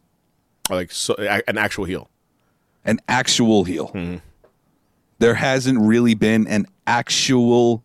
like 0.71 0.91
so, 0.91 1.15
an 1.15 1.59
actual 1.59 1.85
heel. 1.85 2.11
An 2.85 2.99
actual 3.09 3.65
heel. 3.65 3.89
Mm-hmm. 3.89 4.17
There 5.19 5.35
hasn't 5.35 5.79
really 5.81 6.15
been 6.15 6.47
an 6.47 6.67
actual 6.87 7.83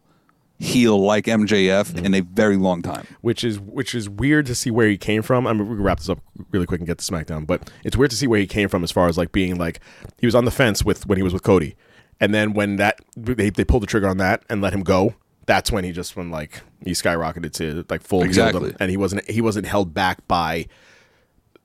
heel 0.59 0.99
like 1.03 1.25
MJF 1.25 1.91
Mm-hmm. 1.91 2.05
in 2.05 2.13
a 2.13 2.19
very 2.21 2.55
long 2.55 2.81
time. 2.83 3.07
which 3.21 3.43
is 3.43 3.59
which 3.59 3.95
is 3.95 4.07
weird 4.09 4.45
to 4.45 4.53
see 4.55 4.69
where 4.69 4.87
he 4.87 4.97
came 4.97 5.21
from. 5.23 5.47
I 5.47 5.53
mean, 5.53 5.67
we 5.67 5.75
can 5.75 5.83
wrap 5.83 5.97
this 5.99 6.09
up 6.09 6.19
really 6.51 6.65
quick 6.67 6.79
and 6.81 6.87
get 6.87 6.97
to 6.99 7.11
SmackDown, 7.11 7.47
but 7.47 7.71
it's 7.83 7.97
weird 7.97 8.11
to 8.11 8.17
see 8.17 8.27
where 8.27 8.39
he 8.39 8.45
came 8.47 8.69
from 8.69 8.83
as 8.83 8.91
far 8.91 9.07
as 9.07 9.17
like 9.17 9.31
being 9.31 9.57
like 9.57 9.79
he 10.19 10.25
was 10.27 10.35
on 10.35 10.45
the 10.45 10.51
fence 10.51 10.83
with 10.85 11.05
when 11.07 11.17
he 11.17 11.23
was 11.23 11.33
with 11.33 11.41
Cody, 11.43 11.75
and 12.19 12.33
then 12.33 12.53
when 12.53 12.75
that 12.75 12.99
they 13.17 13.49
they 13.49 13.63
pulled 13.65 13.81
the 13.83 13.87
trigger 13.87 14.07
on 14.07 14.17
that 14.17 14.43
and 14.49 14.61
let 14.61 14.73
him 14.73 14.81
go. 14.83 15.15
That's 15.51 15.69
when 15.69 15.83
he 15.83 15.91
just 15.91 16.15
when 16.15 16.31
like 16.31 16.61
he 16.85 16.91
skyrocketed 16.91 17.51
to 17.55 17.85
like 17.89 18.01
full 18.03 18.23
Exactly. 18.23 18.73
and 18.79 18.89
he 18.89 18.95
wasn't 18.95 19.29
he 19.29 19.41
wasn't 19.41 19.65
held 19.65 19.93
back 19.93 20.25
by 20.25 20.67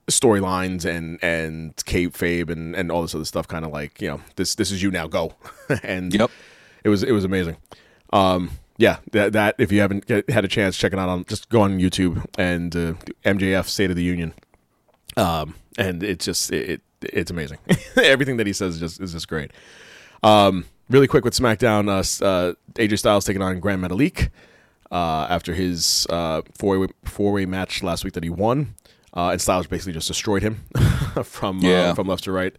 storylines 0.07 0.83
and 0.85 1.17
and 1.23 1.73
kayfabe 1.77 2.49
and 2.49 2.75
and 2.75 2.91
all 2.91 3.01
this 3.01 3.15
other 3.15 3.23
stuff. 3.23 3.47
Kind 3.47 3.63
of 3.63 3.71
like 3.71 4.01
you 4.01 4.09
know 4.09 4.21
this 4.35 4.55
this 4.55 4.71
is 4.71 4.83
you 4.83 4.91
now 4.91 5.07
go, 5.07 5.35
and 5.83 6.13
Yep. 6.13 6.29
it 6.83 6.89
was 6.89 7.01
it 7.03 7.11
was 7.13 7.23
amazing. 7.23 7.55
Um, 8.11 8.51
yeah, 8.77 8.97
that, 9.11 9.31
that 9.33 9.55
if 9.57 9.71
you 9.71 9.79
haven't 9.79 10.05
get, 10.05 10.29
had 10.29 10.43
a 10.45 10.47
chance, 10.49 10.77
check 10.77 10.91
it 10.93 10.99
out 10.99 11.07
on 11.09 11.23
just 11.25 11.47
go 11.49 11.61
on 11.61 11.79
YouTube 11.79 12.25
and 12.37 12.75
uh, 12.75 12.93
MJF 13.25 13.67
State 13.67 13.89
of 13.89 13.95
the 13.95 14.03
Union. 14.03 14.33
Um, 15.15 15.55
and 15.77 16.03
it's 16.03 16.25
just 16.25 16.51
it, 16.51 16.69
it 16.69 16.81
it's 17.13 17.31
amazing. 17.31 17.59
Everything 17.95 18.35
that 18.37 18.47
he 18.47 18.53
says 18.53 18.75
is 18.75 18.79
just 18.81 18.99
is 19.01 19.13
just 19.13 19.27
great. 19.29 19.51
Um, 20.23 20.65
really 20.89 21.07
quick 21.07 21.23
with 21.25 21.33
SmackDown, 21.33 21.87
uh, 21.89 22.25
uh, 22.25 22.53
AJ 22.75 22.99
Styles 22.99 23.25
taking 23.25 23.41
on 23.41 23.59
Grand 23.59 23.81
Metalik 23.83 24.29
uh, 24.91 25.27
after 25.29 25.53
his 25.53 26.07
uh, 26.09 26.41
four 26.57 26.79
way 26.79 26.87
four 27.05 27.31
way 27.33 27.45
match 27.45 27.83
last 27.83 28.03
week 28.03 28.13
that 28.13 28.23
he 28.23 28.29
won, 28.29 28.75
uh, 29.13 29.29
and 29.29 29.41
Styles 29.41 29.67
basically 29.67 29.93
just 29.93 30.07
destroyed 30.07 30.41
him 30.43 30.65
from 31.23 31.59
uh, 31.59 31.67
Yeah. 31.67 31.93
from 31.93 32.07
left 32.07 32.23
to 32.25 32.31
right. 32.31 32.55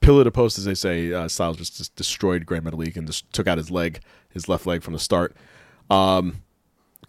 Pillar 0.00 0.24
to 0.24 0.30
post, 0.32 0.58
as 0.58 0.64
they 0.64 0.74
say, 0.74 1.12
uh, 1.12 1.28
Styles 1.28 1.56
just, 1.58 1.76
just 1.76 1.94
destroyed 1.94 2.44
Grand 2.44 2.64
Metalik 2.64 2.96
and 2.96 3.06
just 3.06 3.32
took 3.32 3.46
out 3.46 3.56
his 3.56 3.70
leg, 3.70 4.00
his 4.30 4.48
left 4.48 4.66
leg 4.66 4.82
from 4.82 4.94
the 4.94 4.98
start. 4.98 5.36
Um, 5.90 6.42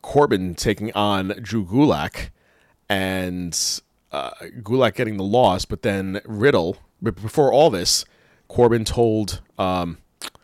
Corbin 0.03 0.53
taking 0.53 0.91
on 0.93 1.29
Drew 1.41 1.65
Gulak, 1.65 2.29
and 2.89 3.57
uh, 4.11 4.29
Gulak 4.61 4.93
getting 4.95 5.17
the 5.17 5.23
loss, 5.23 5.65
but 5.65 5.81
then 5.81 6.21
Riddle. 6.25 6.77
But 7.01 7.15
before 7.21 7.51
all 7.51 7.69
this, 7.69 8.05
Corbin 8.47 8.85
told 8.85 9.41
um, 9.57 9.97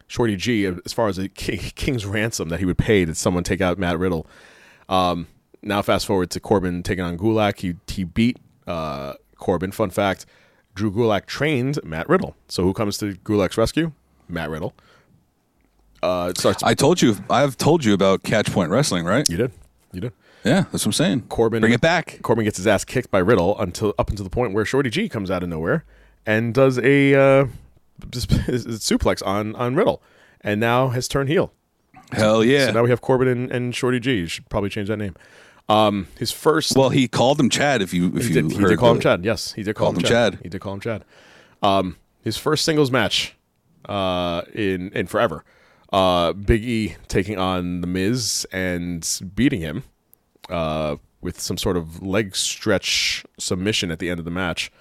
Shorty 0.09 0.35
G, 0.35 0.65
as 0.65 0.91
far 0.91 1.07
as 1.07 1.17
a 1.17 1.29
king's 1.29 2.05
ransom 2.05 2.49
that 2.49 2.59
he 2.59 2.65
would 2.65 2.79
pay 2.79 3.05
to 3.05 3.15
someone 3.15 3.43
take 3.43 3.61
out 3.61 3.77
Matt 3.77 3.97
Riddle. 3.97 4.27
Um, 4.89 5.27
now, 5.61 5.81
fast 5.81 6.07
forward 6.07 6.31
to 6.31 6.39
Corbin 6.39 6.83
taking 6.83 7.03
on 7.03 7.17
Gulak. 7.17 7.59
He 7.59 7.75
he 7.87 8.03
beat 8.03 8.37
uh, 8.67 9.13
Corbin. 9.37 9.71
Fun 9.71 9.91
fact: 9.91 10.25
Drew 10.73 10.91
Gulak 10.91 11.27
trained 11.27 11.79
Matt 11.83 12.09
Riddle. 12.09 12.35
So 12.47 12.63
who 12.63 12.73
comes 12.73 12.97
to 12.97 13.13
Gulak's 13.13 13.57
rescue? 13.57 13.91
Matt 14.27 14.49
Riddle. 14.49 14.73
Uh, 16.01 16.33
starts. 16.35 16.63
I 16.63 16.73
told 16.73 17.01
you, 17.01 17.17
I've 17.29 17.55
told 17.57 17.85
you 17.85 17.93
about 17.93 18.23
Catch 18.23 18.51
Point 18.51 18.71
Wrestling, 18.71 19.05
right? 19.05 19.29
you 19.29 19.37
did. 19.37 19.51
You 19.91 20.01
did. 20.01 20.13
Yeah, 20.43 20.61
that's 20.71 20.85
what 20.85 20.87
I'm 20.87 20.93
saying. 20.93 21.21
Corbin 21.29 21.61
bring 21.61 21.73
it 21.73 21.81
back. 21.81 22.19
Corbin 22.23 22.45
gets 22.45 22.57
his 22.57 22.65
ass 22.65 22.83
kicked 22.83 23.11
by 23.11 23.19
Riddle 23.19 23.59
until 23.59 23.93
up 23.99 24.09
until 24.09 24.23
the 24.23 24.29
point 24.29 24.53
where 24.53 24.65
Shorty 24.65 24.89
G 24.89 25.07
comes 25.07 25.29
out 25.29 25.43
of 25.43 25.49
nowhere 25.49 25.83
and 26.25 26.53
does 26.53 26.79
a 26.79 27.13
uh, 27.13 27.45
suplex 28.07 29.25
on 29.25 29.55
on 29.55 29.75
Riddle, 29.75 30.01
and 30.41 30.59
now 30.59 30.89
has 30.89 31.07
turned 31.07 31.29
heel. 31.29 31.53
Hell 32.11 32.43
yeah. 32.43 32.67
So 32.67 32.71
now 32.73 32.83
we 32.83 32.89
have 32.89 33.01
Corbin 33.01 33.27
and, 33.27 33.51
and 33.51 33.75
Shorty 33.75 33.99
G. 33.99 34.15
You 34.15 34.27
should 34.27 34.49
probably 34.49 34.69
change 34.69 34.87
that 34.87 34.97
name. 34.97 35.15
Um, 35.67 36.07
his 36.17 36.31
first. 36.31 36.75
well, 36.75 36.89
he 36.89 37.07
called 37.07 37.39
him 37.39 37.49
Chad. 37.49 37.81
If 37.81 37.93
you 37.93 38.07
if 38.15 38.27
he 38.27 38.33
you 38.33 38.41
did, 38.41 38.51
he 38.51 38.57
heard 38.57 38.69
did 38.69 38.79
call 38.79 38.93
him 38.93 38.99
Chad. 38.99 39.23
Yes, 39.23 39.53
he 39.53 39.63
did 39.63 39.75
call 39.75 39.91
him 39.91 39.99
Chad. 40.01 40.33
Chad. 40.33 40.39
He 40.41 40.49
did 40.49 40.61
call 40.61 40.73
him 40.73 40.79
Chad. 40.79 41.05
Um, 41.61 41.97
his 42.23 42.37
first 42.37 42.65
singles 42.65 42.91
match 42.91 43.35
uh, 43.87 44.41
in 44.53 44.91
in 44.93 45.07
forever. 45.07 45.43
Uh, 45.93 46.33
Big 46.33 46.63
E 46.63 46.95
taking 47.07 47.37
on 47.37 47.81
the 47.81 47.87
Miz 47.87 48.45
and 48.51 49.07
beating 49.35 49.61
him 49.61 49.83
uh, 50.49 50.97
with 51.21 51.39
some 51.39 51.57
sort 51.57 51.77
of 51.77 52.01
leg 52.01 52.35
stretch 52.35 53.25
submission 53.39 53.91
at 53.91 53.99
the 53.99 54.09
end 54.09 54.19
of 54.19 54.25
the 54.25 54.31
match 54.31 54.71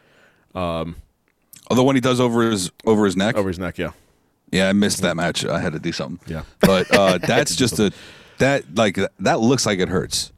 Oh, 1.71 1.75
the 1.75 1.83
one 1.83 1.95
he 1.95 2.01
does 2.01 2.21
over 2.21 2.51
his 2.51 2.71
over 2.85 3.05
his 3.05 3.17
neck. 3.17 3.37
over 3.37 3.49
his 3.49 3.59
neck. 3.59 3.79
Yeah, 3.79 3.91
Yeah, 4.51 4.69
I 4.69 4.73
missed 4.73 5.03
that 5.03 5.17
match. 5.17 5.45
I 5.45 5.61
had 5.61 5.73
to 5.75 5.79
do 5.79 5.93
something. 5.93 6.21
Yeah. 6.27 6.43
but 6.61 6.93
uh, 6.95 7.19
that's 7.27 7.55
just 7.57 7.79
a 7.79 7.93
that 8.39 8.75
like 8.75 8.99
that 9.21 9.41
looks 9.41 9.67
like 9.67 9.79
it 9.79 9.89
hurts. 9.89 10.33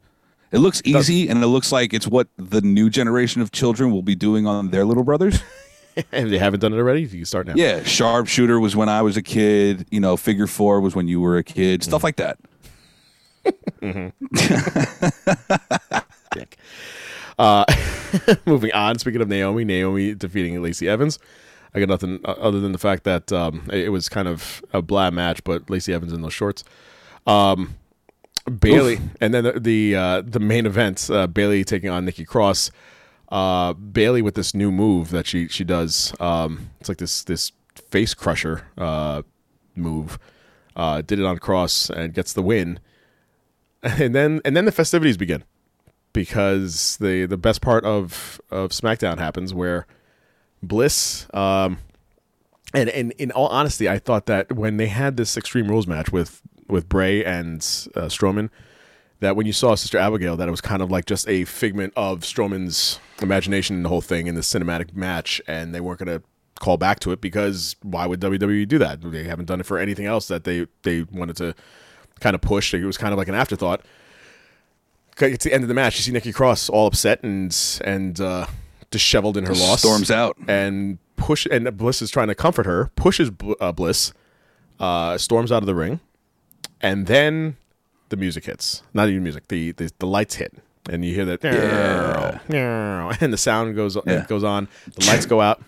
It 0.53 0.59
looks 0.59 0.83
easy, 0.85 1.29
and 1.29 1.41
it 1.43 1.47
looks 1.47 1.71
like 1.71 1.95
it's 1.95 2.09
what 2.09 2.27
the 2.37 2.61
new 2.61 2.91
generation 2.91 3.41
of 3.41 3.53
children 3.53 3.93
will 3.93 4.03
be 4.03 4.17
doing 4.17 4.49
on 4.49 4.71
their 4.71 4.85
little 4.85 5.05
brothers. 5.05 5.41
if 5.97 6.11
they 6.11 6.39
haven't 6.39 6.59
done 6.59 6.73
it 6.73 6.77
already. 6.77 7.03
You 7.03 7.09
can 7.09 7.25
start 7.25 7.47
now. 7.47 7.55
yeah, 7.55 7.85
sharpshooter 7.85 8.59
was 8.59 8.75
when 8.75 8.89
I 8.89 9.03
was 9.03 9.17
a 9.17 9.23
kid. 9.23 9.87
You 9.93 10.01
know, 10.01 10.17
figure 10.17 10.49
four 10.49 10.81
was 10.81 10.97
when 10.97 11.07
you 11.07 11.21
were 11.21 11.37
a 11.37 11.45
kid. 11.45 11.85
Stuff 11.85 12.03
like 12.03 12.17
that. 12.17 12.39
dick. 16.33 16.59
Uh, 17.41 17.65
moving 18.47 18.71
on. 18.73 18.99
Speaking 18.99 19.23
of 19.23 19.29
Naomi, 19.29 19.65
Naomi 19.65 20.15
defeating 20.15 20.61
Lacey 20.63 20.87
Evans. 20.87 21.19
I 21.75 21.81
got 21.81 21.89
nothing 21.89 22.21
uh, 22.23 22.33
other 22.33 22.61
than 22.61 22.73
the 22.73 22.79
fact 22.79 23.05
that 23.05 23.33
um, 23.33 23.67
it 23.73 23.91
was 23.91 24.11
kind 24.11 24.29
of 24.29 24.63
a 24.75 24.83
blah 24.83 25.11
match, 25.11 25.43
but 25.43 25.71
Lacey 25.71 25.95
Evans 25.95 26.13
in 26.13 26.21
those 26.21 26.35
shorts. 26.35 26.65
Um, 27.27 27.77
Bayley, 28.59 28.99
and 29.23 29.33
then 29.33 29.45
the 29.45 29.59
the, 29.59 29.97
uh, 29.97 30.23
the 30.23 30.39
main 30.39 30.67
event, 30.67 31.09
uh, 31.11 31.27
Bayley 31.29 31.65
taking 31.65 31.89
on 31.89 32.05
Nikki 32.05 32.27
Cross. 32.27 32.73
Uh, 33.31 33.73
Bayley 33.73 34.21
with 34.21 34.35
this 34.35 34.55
new 34.55 34.71
move 34.71 35.09
that 35.11 35.27
she 35.27 35.49
she 35.49 35.65
does. 35.65 36.13
Um, 36.21 36.69
it's 36.79 36.91
like 36.91 36.99
this 36.99 37.25
this 37.25 37.53
face 37.89 38.13
crusher 38.13 38.67
uh, 38.77 39.23
move. 39.75 40.19
Uh, 40.77 41.01
did 41.01 41.19
it 41.19 41.25
on 41.25 41.39
Cross 41.39 41.89
and 41.89 42.13
gets 42.13 42.35
the 42.35 42.43
win. 42.43 42.81
And 43.83 44.15
then 44.15 44.43
and 44.45 44.55
then 44.55 44.67
the 44.67 44.73
festivities 44.73 45.17
begin 45.17 45.43
because 46.13 46.97
the 46.99 47.27
the 47.27 47.37
best 47.37 47.61
part 47.61 47.85
of 47.85 48.41
of 48.51 48.71
SmackDown 48.71 49.19
happens 49.19 49.55
where 49.55 49.87
Bliss 50.63 51.27
um 51.35 51.79
and 52.75 52.89
and 52.91 53.13
in 53.13 53.31
all 53.33 53.49
honesty 53.49 53.89
I 53.89 53.99
thought 53.99 54.27
that 54.27 54.53
when 54.53 54.77
they 54.77 54.89
had 54.89 55.17
this 55.17 55.37
Extreme 55.37 55.69
Rules 55.69 55.87
match 55.87 56.13
with 56.13 56.43
with 56.69 56.89
Bray 56.89 57.25
and 57.25 57.59
uh, 57.95 58.07
Strowman 58.07 58.51
that 59.21 59.37
when 59.37 59.47
you 59.47 59.53
saw 59.53 59.75
Sister 59.75 59.99
Abigail 59.99 60.37
that 60.37 60.49
it 60.49 60.51
was 60.51 60.61
kind 60.61 60.83
of 60.83 60.91
like 60.91 61.05
just 61.05 61.29
a 61.29 61.45
figment 61.45 61.93
of 61.97 62.21
Strowman's 62.21 62.99
imagination 63.21 63.77
in 63.77 63.83
the 63.83 63.89
whole 63.89 64.01
thing 64.01 64.27
in 64.27 64.35
the 64.35 64.41
cinematic 64.41 64.95
match 64.95 65.41
and 65.47 65.75
they 65.75 65.81
weren't 65.81 66.01
to 66.01 66.23
call 66.59 66.77
back 66.77 67.01
to 67.01 67.11
it 67.11 67.21
because 67.21 67.75
why 67.83 68.07
would 68.07 68.21
WWE 68.21 68.69
do 68.69 68.79
that? 68.79 69.01
They 69.01 69.25
haven't 69.25 69.47
done 69.47 69.61
it 69.61 69.67
for 69.67 69.79
anything 69.79 70.07
else 70.07 70.29
that 70.29 70.45
they 70.45 70.67
they 70.83 71.03
wanted 71.03 71.37
to 71.37 71.55
kind 72.21 72.35
of 72.35 72.41
push. 72.41 72.73
It 72.73 72.85
was 72.85 72.99
kind 72.99 73.13
of 73.13 73.19
like 73.19 73.29
an 73.29 73.35
afterthought 73.35 73.85
it's 75.23 75.45
the 75.45 75.53
end 75.53 75.63
of 75.65 75.69
the 75.69 75.75
match. 75.75 75.97
You 75.97 76.03
see 76.03 76.13
Nikki 76.13 76.33
Cross 76.33 76.69
all 76.69 76.87
upset 76.87 77.23
and 77.23 77.57
and 77.85 78.21
uh, 78.21 78.47
disheveled 78.91 79.37
in 79.37 79.45
her 79.47 79.53
Just 79.55 79.69
loss. 79.69 79.79
storms 79.81 80.11
out. 80.11 80.37
and 80.49 80.99
push. 81.17 81.47
And 81.51 81.77
Bliss 81.77 82.03
is 82.03 82.11
trying 82.11 82.29
to 82.29 82.35
comfort 82.35 82.67
her. 82.67 82.91
Pushes 82.97 83.31
uh, 83.61 83.73
Bliss. 83.73 84.13
Uh, 84.79 85.19
storms 85.19 85.53
out 85.53 85.63
of 85.63 85.67
the 85.67 85.75
ring, 85.75 86.01
and 86.81 87.07
then 87.07 87.57
the 88.09 88.17
music 88.17 88.47
hits. 88.47 88.83
Not 88.95 89.09
even 89.11 89.23
music. 89.23 89.49
The 89.49 89.73
the, 89.73 89.93
the 89.99 90.07
lights 90.07 90.37
hit, 90.37 90.55
and 90.89 91.05
you 91.05 91.15
hear 91.15 91.27
that. 91.27 91.45
Yeah. 92.49 93.17
And 93.21 93.33
the 93.33 93.37
sound 93.37 93.75
goes 93.77 93.99
Yeah. 94.07 94.25
goes 94.27 94.43
on. 94.45 94.69
The 94.97 95.07
lights 95.07 95.27
go 95.27 95.41
out, 95.43 95.63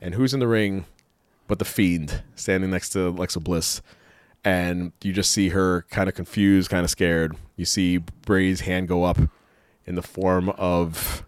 and 0.00 0.14
who's 0.14 0.32
in 0.32 0.40
the 0.40 0.48
ring? 0.48 0.86
but 1.46 1.58
the 1.58 1.64
Fiend 1.66 2.22
standing 2.36 2.70
next 2.70 2.88
to 2.90 3.08
Alexa 3.08 3.38
Bliss, 3.40 3.82
and 4.42 4.92
you 5.02 5.12
just 5.12 5.30
see 5.30 5.50
her 5.50 5.82
kind 5.90 6.08
of 6.08 6.14
confused, 6.14 6.70
kind 6.70 6.84
of 6.84 6.88
scared. 6.90 7.36
You 7.56 7.64
see 7.64 7.98
Bray's 7.98 8.60
hand 8.62 8.88
go 8.88 9.04
up 9.04 9.18
in 9.86 9.94
the 9.94 10.02
form 10.02 10.48
of 10.50 11.24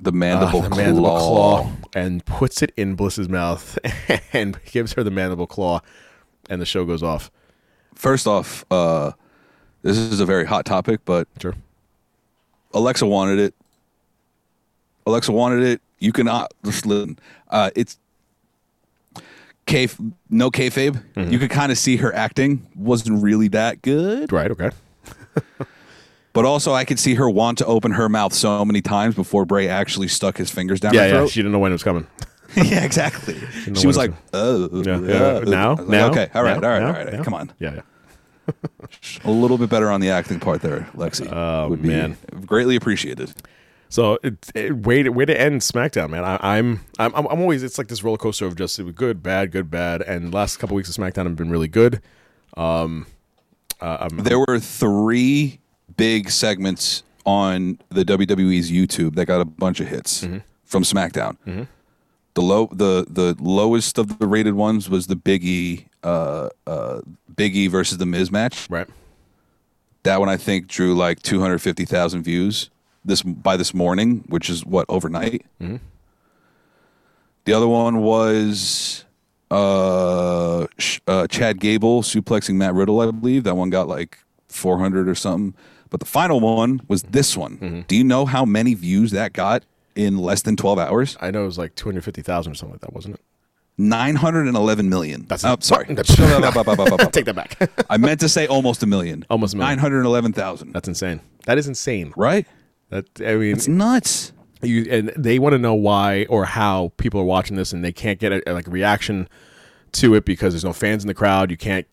The 0.00 0.12
mandible, 0.12 0.60
uh, 0.60 0.62
the 0.62 0.68
claw. 0.68 0.76
mandible 0.76 1.18
claw 1.18 1.72
and 1.94 2.24
puts 2.26 2.62
it 2.62 2.72
in 2.76 2.94
Bliss's 2.94 3.28
mouth 3.28 3.78
and 4.32 4.58
gives 4.70 4.92
her 4.94 5.02
the 5.02 5.10
mandible 5.10 5.46
claw, 5.46 5.80
and 6.50 6.60
the 6.60 6.66
show 6.66 6.84
goes 6.84 7.02
off. 7.02 7.30
First 7.94 8.26
off, 8.26 8.64
uh, 8.70 9.12
this 9.82 9.96
is 9.96 10.20
a 10.20 10.26
very 10.26 10.44
hot 10.44 10.64
topic, 10.64 11.00
but 11.04 11.26
Sure. 11.40 11.54
Alexa 12.74 13.06
wanted 13.06 13.38
it. 13.38 13.54
Alexa 15.06 15.32
wanted 15.32 15.62
it. 15.64 15.80
You 16.00 16.12
can 16.12 16.28
uh, 16.28 16.46
just 16.64 16.84
listen. 16.84 17.18
Uh, 17.48 17.70
it's 17.74 17.98
K 19.66 19.88
no 20.30 20.50
kayfabe. 20.50 21.02
Mm-hmm. 21.14 21.32
You 21.32 21.38
could 21.38 21.50
kind 21.50 21.72
of 21.72 21.78
see 21.78 21.96
her 21.96 22.14
acting 22.14 22.66
wasn't 22.76 23.22
really 23.22 23.48
that 23.48 23.80
good, 23.82 24.30
Right. 24.32 24.50
Okay. 24.50 24.70
But 26.32 26.44
also 26.44 26.72
I 26.72 26.84
could 26.84 26.98
see 26.98 27.14
her 27.14 27.28
want 27.28 27.58
to 27.58 27.66
open 27.66 27.92
her 27.92 28.08
mouth 28.08 28.32
so 28.32 28.64
many 28.64 28.80
times 28.80 29.14
before 29.14 29.44
Bray 29.44 29.68
actually 29.68 30.08
stuck 30.08 30.36
his 30.36 30.50
fingers 30.50 30.80
down 30.80 30.94
Yeah. 30.94 31.08
her 31.08 31.20
Yeah. 31.22 31.26
She 31.26 31.40
didn't 31.40 31.52
know 31.52 31.58
when 31.58 31.72
it 31.72 31.74
was 31.74 31.82
coming. 31.82 32.06
yeah, 32.56 32.84
exactly. 32.84 33.34
know 33.66 33.74
She 33.80 33.86
was 33.86 33.96
like, 33.98 34.12
"Oh, 34.32 34.82
Yeah. 34.82 34.98
yeah. 35.00 35.14
uh." 35.14 35.40
Now. 35.46 35.74
Like, 35.74 35.88
now. 35.88 36.10
okay, 36.10 36.28
all 36.34 36.42
right, 36.42 36.58
now, 36.60 36.66
all 36.68 36.72
right, 36.74 36.80
now, 36.82 36.86
all 36.86 36.92
right. 37.04 37.12
now. 37.12 37.22
Come 37.22 37.34
on, 37.34 37.52
Yeah. 37.58 37.74
Yeah. 37.74 38.52
a 39.24 39.30
little 39.30 39.58
bit 39.58 39.68
better 39.68 39.90
on 39.90 40.00
the 40.00 40.08
acting 40.10 40.40
part 40.40 40.62
there, 40.62 40.88
Lexi. 40.96 41.30
Oh, 41.30 41.68
would 41.68 41.82
be 41.82 41.88
man. 41.88 42.16
greatly 42.46 42.76
appreciated. 42.76 43.32
So 43.90 44.18
it, 44.22 44.50
it, 44.54 44.74
way 44.86 45.02
to 45.02 45.10
way 45.10 45.24
to 45.26 45.38
end 45.38 45.60
SmackDown, 45.60 46.10
man. 46.10 46.24
I, 46.24 46.38
I'm 46.56 46.80
I'm 46.98 47.14
I'm 47.14 47.26
I'm 47.26 47.40
always 47.40 47.62
it's 47.62 47.76
like 47.78 47.88
this 47.88 48.02
roller 48.02 48.16
coaster 48.18 48.46
of 48.46 48.56
just 48.56 48.80
good, 48.94 49.22
bad, 49.22 49.50
good, 49.50 49.70
bad, 49.70 50.02
and 50.02 50.32
last 50.32 50.56
couple 50.58 50.76
weeks 50.76 50.88
of 50.88 50.94
SmackDown 50.94 51.24
have 51.24 51.36
been 51.36 51.50
really 51.50 51.68
good. 51.68 52.00
Um, 52.56 53.06
uh, 53.80 54.08
I'm, 54.10 54.16
There 54.18 54.38
were 54.38 54.58
three 54.58 55.60
big 55.96 56.30
segments 56.30 57.02
on 57.24 57.78
the 57.90 58.04
WWE's 58.04 58.70
YouTube 58.70 59.14
that 59.16 59.26
got 59.26 59.40
a 59.40 59.44
bunch 59.44 59.80
of 59.80 59.88
hits 59.88 60.24
Mm-hmm. 60.24 60.38
from 60.64 60.82
SmackDown. 60.82 61.66
The 62.34 62.42
low, 62.42 62.68
the 62.72 63.04
the 63.10 63.36
lowest 63.40 63.98
of 63.98 64.18
the 64.20 64.26
rated 64.28 64.54
ones 64.54 64.88
was 64.88 65.08
the 65.08 65.16
Biggie, 65.16 65.86
uh, 66.04 66.50
uh, 66.68 67.00
Biggie 67.34 67.68
versus 67.68 67.98
the 67.98 68.06
Miz 68.06 68.30
match. 68.30 68.68
right. 68.70 68.86
That 70.04 70.20
one 70.20 70.28
I 70.28 70.36
think 70.36 70.68
drew 70.68 70.94
like 70.94 71.20
two 71.20 71.40
hundred 71.40 71.58
fifty 71.58 71.84
thousand 71.84 72.22
views 72.22 72.70
this 73.04 73.22
by 73.22 73.56
this 73.56 73.74
morning, 73.74 74.24
which 74.28 74.48
is 74.48 74.64
what 74.64 74.86
overnight. 74.88 75.44
The 77.44 77.52
other 77.52 77.66
one 77.66 78.02
was 78.02 79.04
uh, 79.50 80.66
uh, 81.06 81.26
Chad 81.28 81.60
Gable 81.60 82.02
suplexing 82.02 82.56
Matt 82.56 82.74
Riddle, 82.74 83.00
I 83.00 83.10
believe. 83.10 83.44
That 83.44 83.56
one 83.56 83.70
got 83.70 83.88
like 83.88 84.18
four 84.48 84.78
hundred 84.78 85.08
or 85.08 85.14
something. 85.14 85.54
But 85.90 86.00
the 86.00 86.06
final 86.06 86.40
one 86.40 86.82
was 86.88 87.02
this 87.02 87.36
one. 87.36 87.84
Do 87.88 87.96
you 87.96 88.04
know 88.04 88.26
how 88.26 88.44
many 88.44 88.74
views 88.74 89.12
that 89.12 89.32
got 89.32 89.64
in 89.94 90.18
less 90.18 90.42
than 90.42 90.56
twelve 90.56 90.78
hours? 90.78 91.16
I 91.20 91.30
know 91.30 91.42
it 91.42 91.46
was 91.46 91.58
like 91.58 91.74
two 91.74 91.88
hundred 91.88 92.04
fifty 92.04 92.22
thousand 92.22 92.52
or 92.52 92.54
something 92.54 92.74
like 92.74 92.82
that, 92.82 92.92
wasn't 92.92 93.14
it? 93.14 93.20
Nine 93.78 94.16
hundred 94.16 94.48
and 94.48 94.56
eleven 94.56 94.88
million. 94.88 95.24
That's 95.28 95.44
oh, 95.44 95.56
sorry. 95.60 95.86
That's, 95.94 96.14
take 97.12 97.24
that 97.26 97.34
back. 97.34 97.86
I 97.90 97.96
meant 97.96 98.20
to 98.20 98.28
say 98.28 98.46
almost 98.46 98.82
a 98.82 98.86
million. 98.86 99.24
Almost 99.30 99.54
a 99.54 99.56
million. 99.56 99.70
Nine 99.70 99.78
hundred 99.78 100.04
eleven 100.04 100.32
thousand. 100.32 100.72
That's 100.72 100.88
insane. 100.88 101.20
That 101.46 101.58
is 101.58 101.68
insane. 101.68 102.12
Right? 102.16 102.46
That 102.90 103.06
I 103.20 103.36
mean, 103.36 103.52
It's 103.52 103.68
nuts. 103.68 104.32
You 104.62 104.86
and 104.90 105.08
they 105.16 105.38
want 105.38 105.52
to 105.52 105.58
know 105.58 105.74
why 105.74 106.26
or 106.28 106.44
how 106.44 106.92
people 106.96 107.20
are 107.20 107.24
watching 107.24 107.56
this 107.56 107.72
and 107.72 107.84
they 107.84 107.92
can't 107.92 108.18
get 108.18 108.32
a, 108.32 108.52
like 108.52 108.66
a 108.66 108.70
reaction 108.70 109.28
to 109.92 110.14
it 110.14 110.24
because 110.24 110.52
there's 110.52 110.64
no 110.64 110.72
fans 110.72 111.02
in 111.02 111.08
the 111.08 111.14
crowd. 111.14 111.50
You 111.50 111.56
can't 111.56 111.86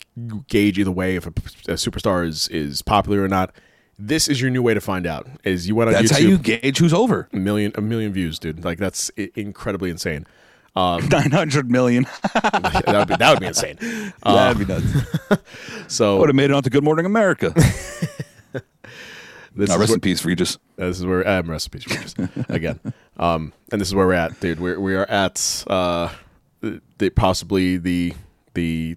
gauge 0.48 0.78
either 0.78 0.90
way 0.90 1.16
if 1.16 1.26
a, 1.26 1.30
a 1.30 1.74
superstar 1.74 2.26
is 2.26 2.48
is 2.48 2.82
popular 2.82 3.22
or 3.22 3.28
not. 3.28 3.52
This 3.98 4.28
is 4.28 4.40
your 4.40 4.50
new 4.50 4.62
way 4.62 4.74
to 4.74 4.80
find 4.80 5.06
out. 5.06 5.26
Is 5.44 5.66
you 5.66 5.74
went 5.74 5.88
on 5.88 5.94
That's 5.94 6.12
YouTube, 6.12 6.14
how 6.14 6.28
you 6.28 6.38
gauge 6.38 6.78
who's 6.78 6.92
over. 6.92 7.28
a 7.32 7.36
million 7.36 7.72
a 7.76 7.80
million 7.80 8.12
views, 8.12 8.38
dude. 8.38 8.64
Like 8.64 8.78
that's 8.78 9.08
incredibly 9.34 9.90
insane. 9.90 10.26
Um, 10.74 11.08
Nine 11.10 11.30
hundred 11.30 11.70
million. 11.70 12.06
that 12.34 12.84
would 12.86 13.08
be 13.08 13.16
that 13.16 13.30
would 13.30 13.40
be 13.40 13.46
insane. 13.46 13.78
Uh, 14.22 14.52
That'd 14.52 14.66
be 14.66 14.72
nuts. 14.72 14.86
so 15.88 16.18
Would 16.18 16.28
have 16.28 16.36
made 16.36 16.50
it 16.50 16.52
onto 16.52 16.68
Good 16.68 16.84
Morning 16.84 17.06
America. 17.06 17.54
This 19.56 19.70
is 19.70 19.76
rest 19.76 19.90
where- 19.90 19.94
in 19.96 20.00
peace, 20.00 20.24
Regis. 20.24 20.58
This 20.76 20.98
is 20.98 21.06
where 21.06 21.26
um, 21.26 21.50
recipes 21.50 21.86
Regis, 21.86 22.14
again, 22.50 22.78
um, 23.16 23.54
and 23.72 23.80
this 23.80 23.88
is 23.88 23.94
where 23.94 24.06
we're 24.06 24.12
at, 24.12 24.38
dude. 24.40 24.60
We're 24.60 24.78
we 24.78 24.94
are 24.94 25.06
at 25.06 25.64
uh, 25.68 26.12
the, 26.60 26.82
the 26.98 27.08
possibly 27.10 27.78
the 27.78 28.12
the 28.52 28.96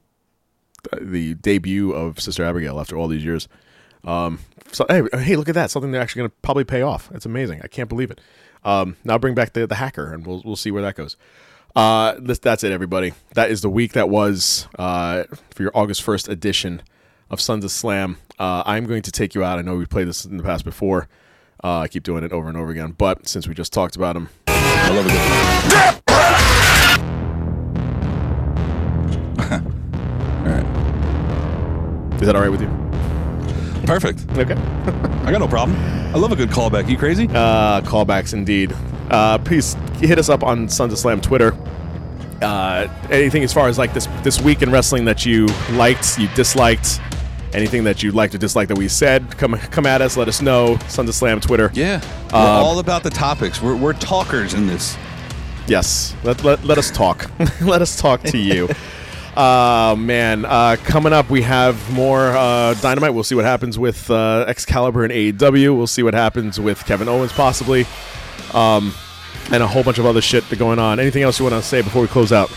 the 1.01 1.35
debut 1.35 1.91
of 1.93 2.19
Sister 2.19 2.43
Abigail 2.43 2.79
after 2.81 2.97
all 2.97 3.07
these 3.07 3.23
years. 3.23 3.47
Um, 4.03 4.39
so 4.73 4.85
hey, 4.89 5.03
hey, 5.19 5.35
look 5.37 5.47
at 5.47 5.55
that! 5.55 5.71
Something 5.71 5.91
they're 5.91 6.01
actually 6.01 6.19
going 6.21 6.29
to 6.31 6.35
probably 6.41 6.65
pay 6.65 6.81
off. 6.81 7.09
It's 7.13 7.25
amazing. 7.25 7.61
I 7.63 7.67
can't 7.67 7.87
believe 7.87 8.11
it. 8.11 8.19
Um, 8.65 8.97
now 9.05 9.17
bring 9.17 9.35
back 9.35 9.53
the 9.53 9.65
the 9.65 9.75
hacker, 9.75 10.13
and 10.13 10.27
we'll 10.27 10.41
we'll 10.43 10.55
see 10.57 10.69
where 10.71 10.81
that 10.81 10.95
goes. 10.95 11.15
Uh, 11.77 12.15
this, 12.19 12.39
that's 12.39 12.63
it, 12.65 12.71
everybody. 12.73 13.13
That 13.35 13.51
is 13.51 13.61
the 13.61 13.69
week 13.69 13.93
that 13.93 14.09
was 14.09 14.67
uh, 14.77 15.23
for 15.51 15.63
your 15.63 15.71
August 15.73 16.01
first 16.03 16.27
edition 16.27 16.81
of 17.29 17.39
Sons 17.39 17.63
of 17.63 17.71
Slam. 17.71 18.17
Uh, 18.39 18.63
I'm 18.65 18.85
going 18.85 19.01
to 19.03 19.11
take 19.11 19.35
you 19.35 19.43
out. 19.43 19.59
I 19.59 19.61
know 19.61 19.75
we 19.75 19.85
played 19.85 20.07
this 20.07 20.25
in 20.25 20.37
the 20.37 20.43
past 20.43 20.63
before. 20.63 21.07
Uh, 21.61 21.79
I 21.79 21.87
keep 21.89 22.03
doing 22.03 22.23
it 22.23 22.31
over 22.31 22.47
and 22.47 22.57
over 22.57 22.71
again, 22.71 22.95
but 22.97 23.27
since 23.27 23.47
we 23.47 23.53
just 23.53 23.73
talked 23.73 23.97
about 23.97 24.15
him, 24.15 24.29
I 24.47 24.89
love 24.91 25.05
it. 25.09 26.09
is 32.21 32.25
that 32.27 32.35
all 32.35 32.41
right 32.41 32.51
with 32.51 32.61
you? 32.61 32.67
Perfect. 33.85 34.25
Okay. 34.37 34.53
I 35.25 35.31
got 35.31 35.39
no 35.39 35.47
problem. 35.47 35.77
I 36.13 36.17
love 36.17 36.31
a 36.31 36.35
good 36.35 36.49
callback. 36.49 36.89
You 36.89 36.97
crazy? 36.97 37.27
Uh, 37.29 37.81
callbacks 37.81 38.33
indeed. 38.33 38.73
Uh, 39.09 39.37
please 39.37 39.73
hit 39.99 40.19
us 40.19 40.29
up 40.29 40.43
on 40.43 40.67
Sons 40.67 40.91
of 40.91 40.99
Slam 40.99 41.21
Twitter. 41.21 41.57
Uh, 42.41 42.87
anything 43.09 43.43
as 43.43 43.53
far 43.53 43.67
as 43.67 43.77
like 43.77 43.93
this 43.93 44.07
this 44.23 44.41
week 44.41 44.61
in 44.61 44.71
wrestling 44.71 45.05
that 45.05 45.25
you 45.25 45.45
liked, 45.71 46.17
you 46.17 46.27
disliked, 46.35 47.01
anything 47.53 47.83
that 47.85 48.03
you'd 48.03 48.15
like 48.15 48.31
to 48.31 48.37
dislike 48.37 48.67
that 48.67 48.77
we 48.77 48.87
said, 48.87 49.37
come 49.37 49.55
come 49.57 49.85
at 49.85 50.01
us. 50.01 50.17
Let 50.17 50.27
us 50.27 50.41
know. 50.41 50.77
Sons 50.87 51.09
of 51.09 51.15
Slam 51.15 51.39
Twitter. 51.39 51.71
yeah. 51.73 52.01
We're 52.31 52.39
all 52.39 52.79
about 52.79 53.03
the 53.03 53.09
topics. 53.09 53.61
We're, 53.61 53.75
we're 53.75 53.93
talkers 53.93 54.53
in 54.53 54.67
this. 54.67 54.97
Yes. 55.67 56.15
Let, 56.23 56.43
let, 56.43 56.63
let 56.63 56.77
us 56.77 56.91
talk. 56.91 57.29
let 57.61 57.81
us 57.81 57.99
talk 57.99 58.21
to 58.23 58.37
you. 58.37 58.69
Uh, 59.35 59.95
man, 59.97 60.43
uh, 60.43 60.75
coming 60.83 61.13
up, 61.13 61.29
we 61.29 61.41
have 61.43 61.93
more 61.93 62.35
uh, 62.35 62.73
Dynamite. 62.81 63.13
We'll 63.13 63.23
see 63.23 63.35
what 63.35 63.45
happens 63.45 63.79
with 63.79 64.11
uh, 64.11 64.43
Excalibur 64.49 65.05
and 65.05 65.13
AEW. 65.13 65.77
We'll 65.77 65.87
see 65.87 66.03
what 66.03 66.13
happens 66.13 66.59
with 66.59 66.83
Kevin 66.85 67.07
Owens, 67.07 67.31
possibly. 67.31 67.85
Um, 68.53 68.93
and 69.53 69.63
a 69.63 69.67
whole 69.67 69.83
bunch 69.83 69.97
of 69.97 70.05
other 70.05 70.19
shit 70.19 70.43
going 70.57 70.77
on. 70.77 70.99
Anything 70.99 71.23
else 71.23 71.39
you 71.39 71.45
want 71.45 71.55
to 71.55 71.61
say 71.61 71.81
before 71.81 72.01
we 72.01 72.09
close 72.09 72.33
out? 72.33 72.51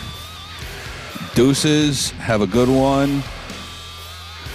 Deuces. 1.35 2.11
Have 2.13 2.41
a 2.41 2.49
good 2.49 2.69
one. 2.69 3.23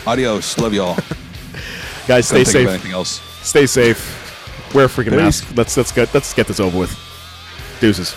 Adios. 0.07 0.57
Love 0.57 0.73
y'all. 0.73 0.95
Guys, 2.07 2.27
stay 2.27 2.43
Couldn't 2.43 2.45
think 2.45 2.47
of 2.47 2.47
safe. 2.47 2.67
anything 2.69 2.91
else. 2.93 3.21
Stay 3.45 3.65
safe. 3.65 4.73
Wear 4.73 4.85
a 4.85 4.87
freaking 4.87 5.09
Peace. 5.11 5.41
mask. 5.43 5.47
Let's 5.55 5.75
let's 5.77 5.91
get 5.91 6.13
let's 6.13 6.33
get 6.33 6.47
this 6.47 6.59
over 6.59 6.77
with. 6.79 6.91
Deuces. 7.81 8.15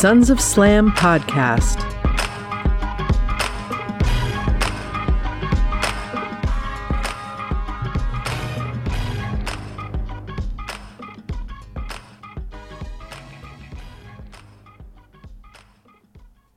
Sons 0.00 0.30
of 0.30 0.40
Slam 0.40 0.92
podcast 0.92 1.89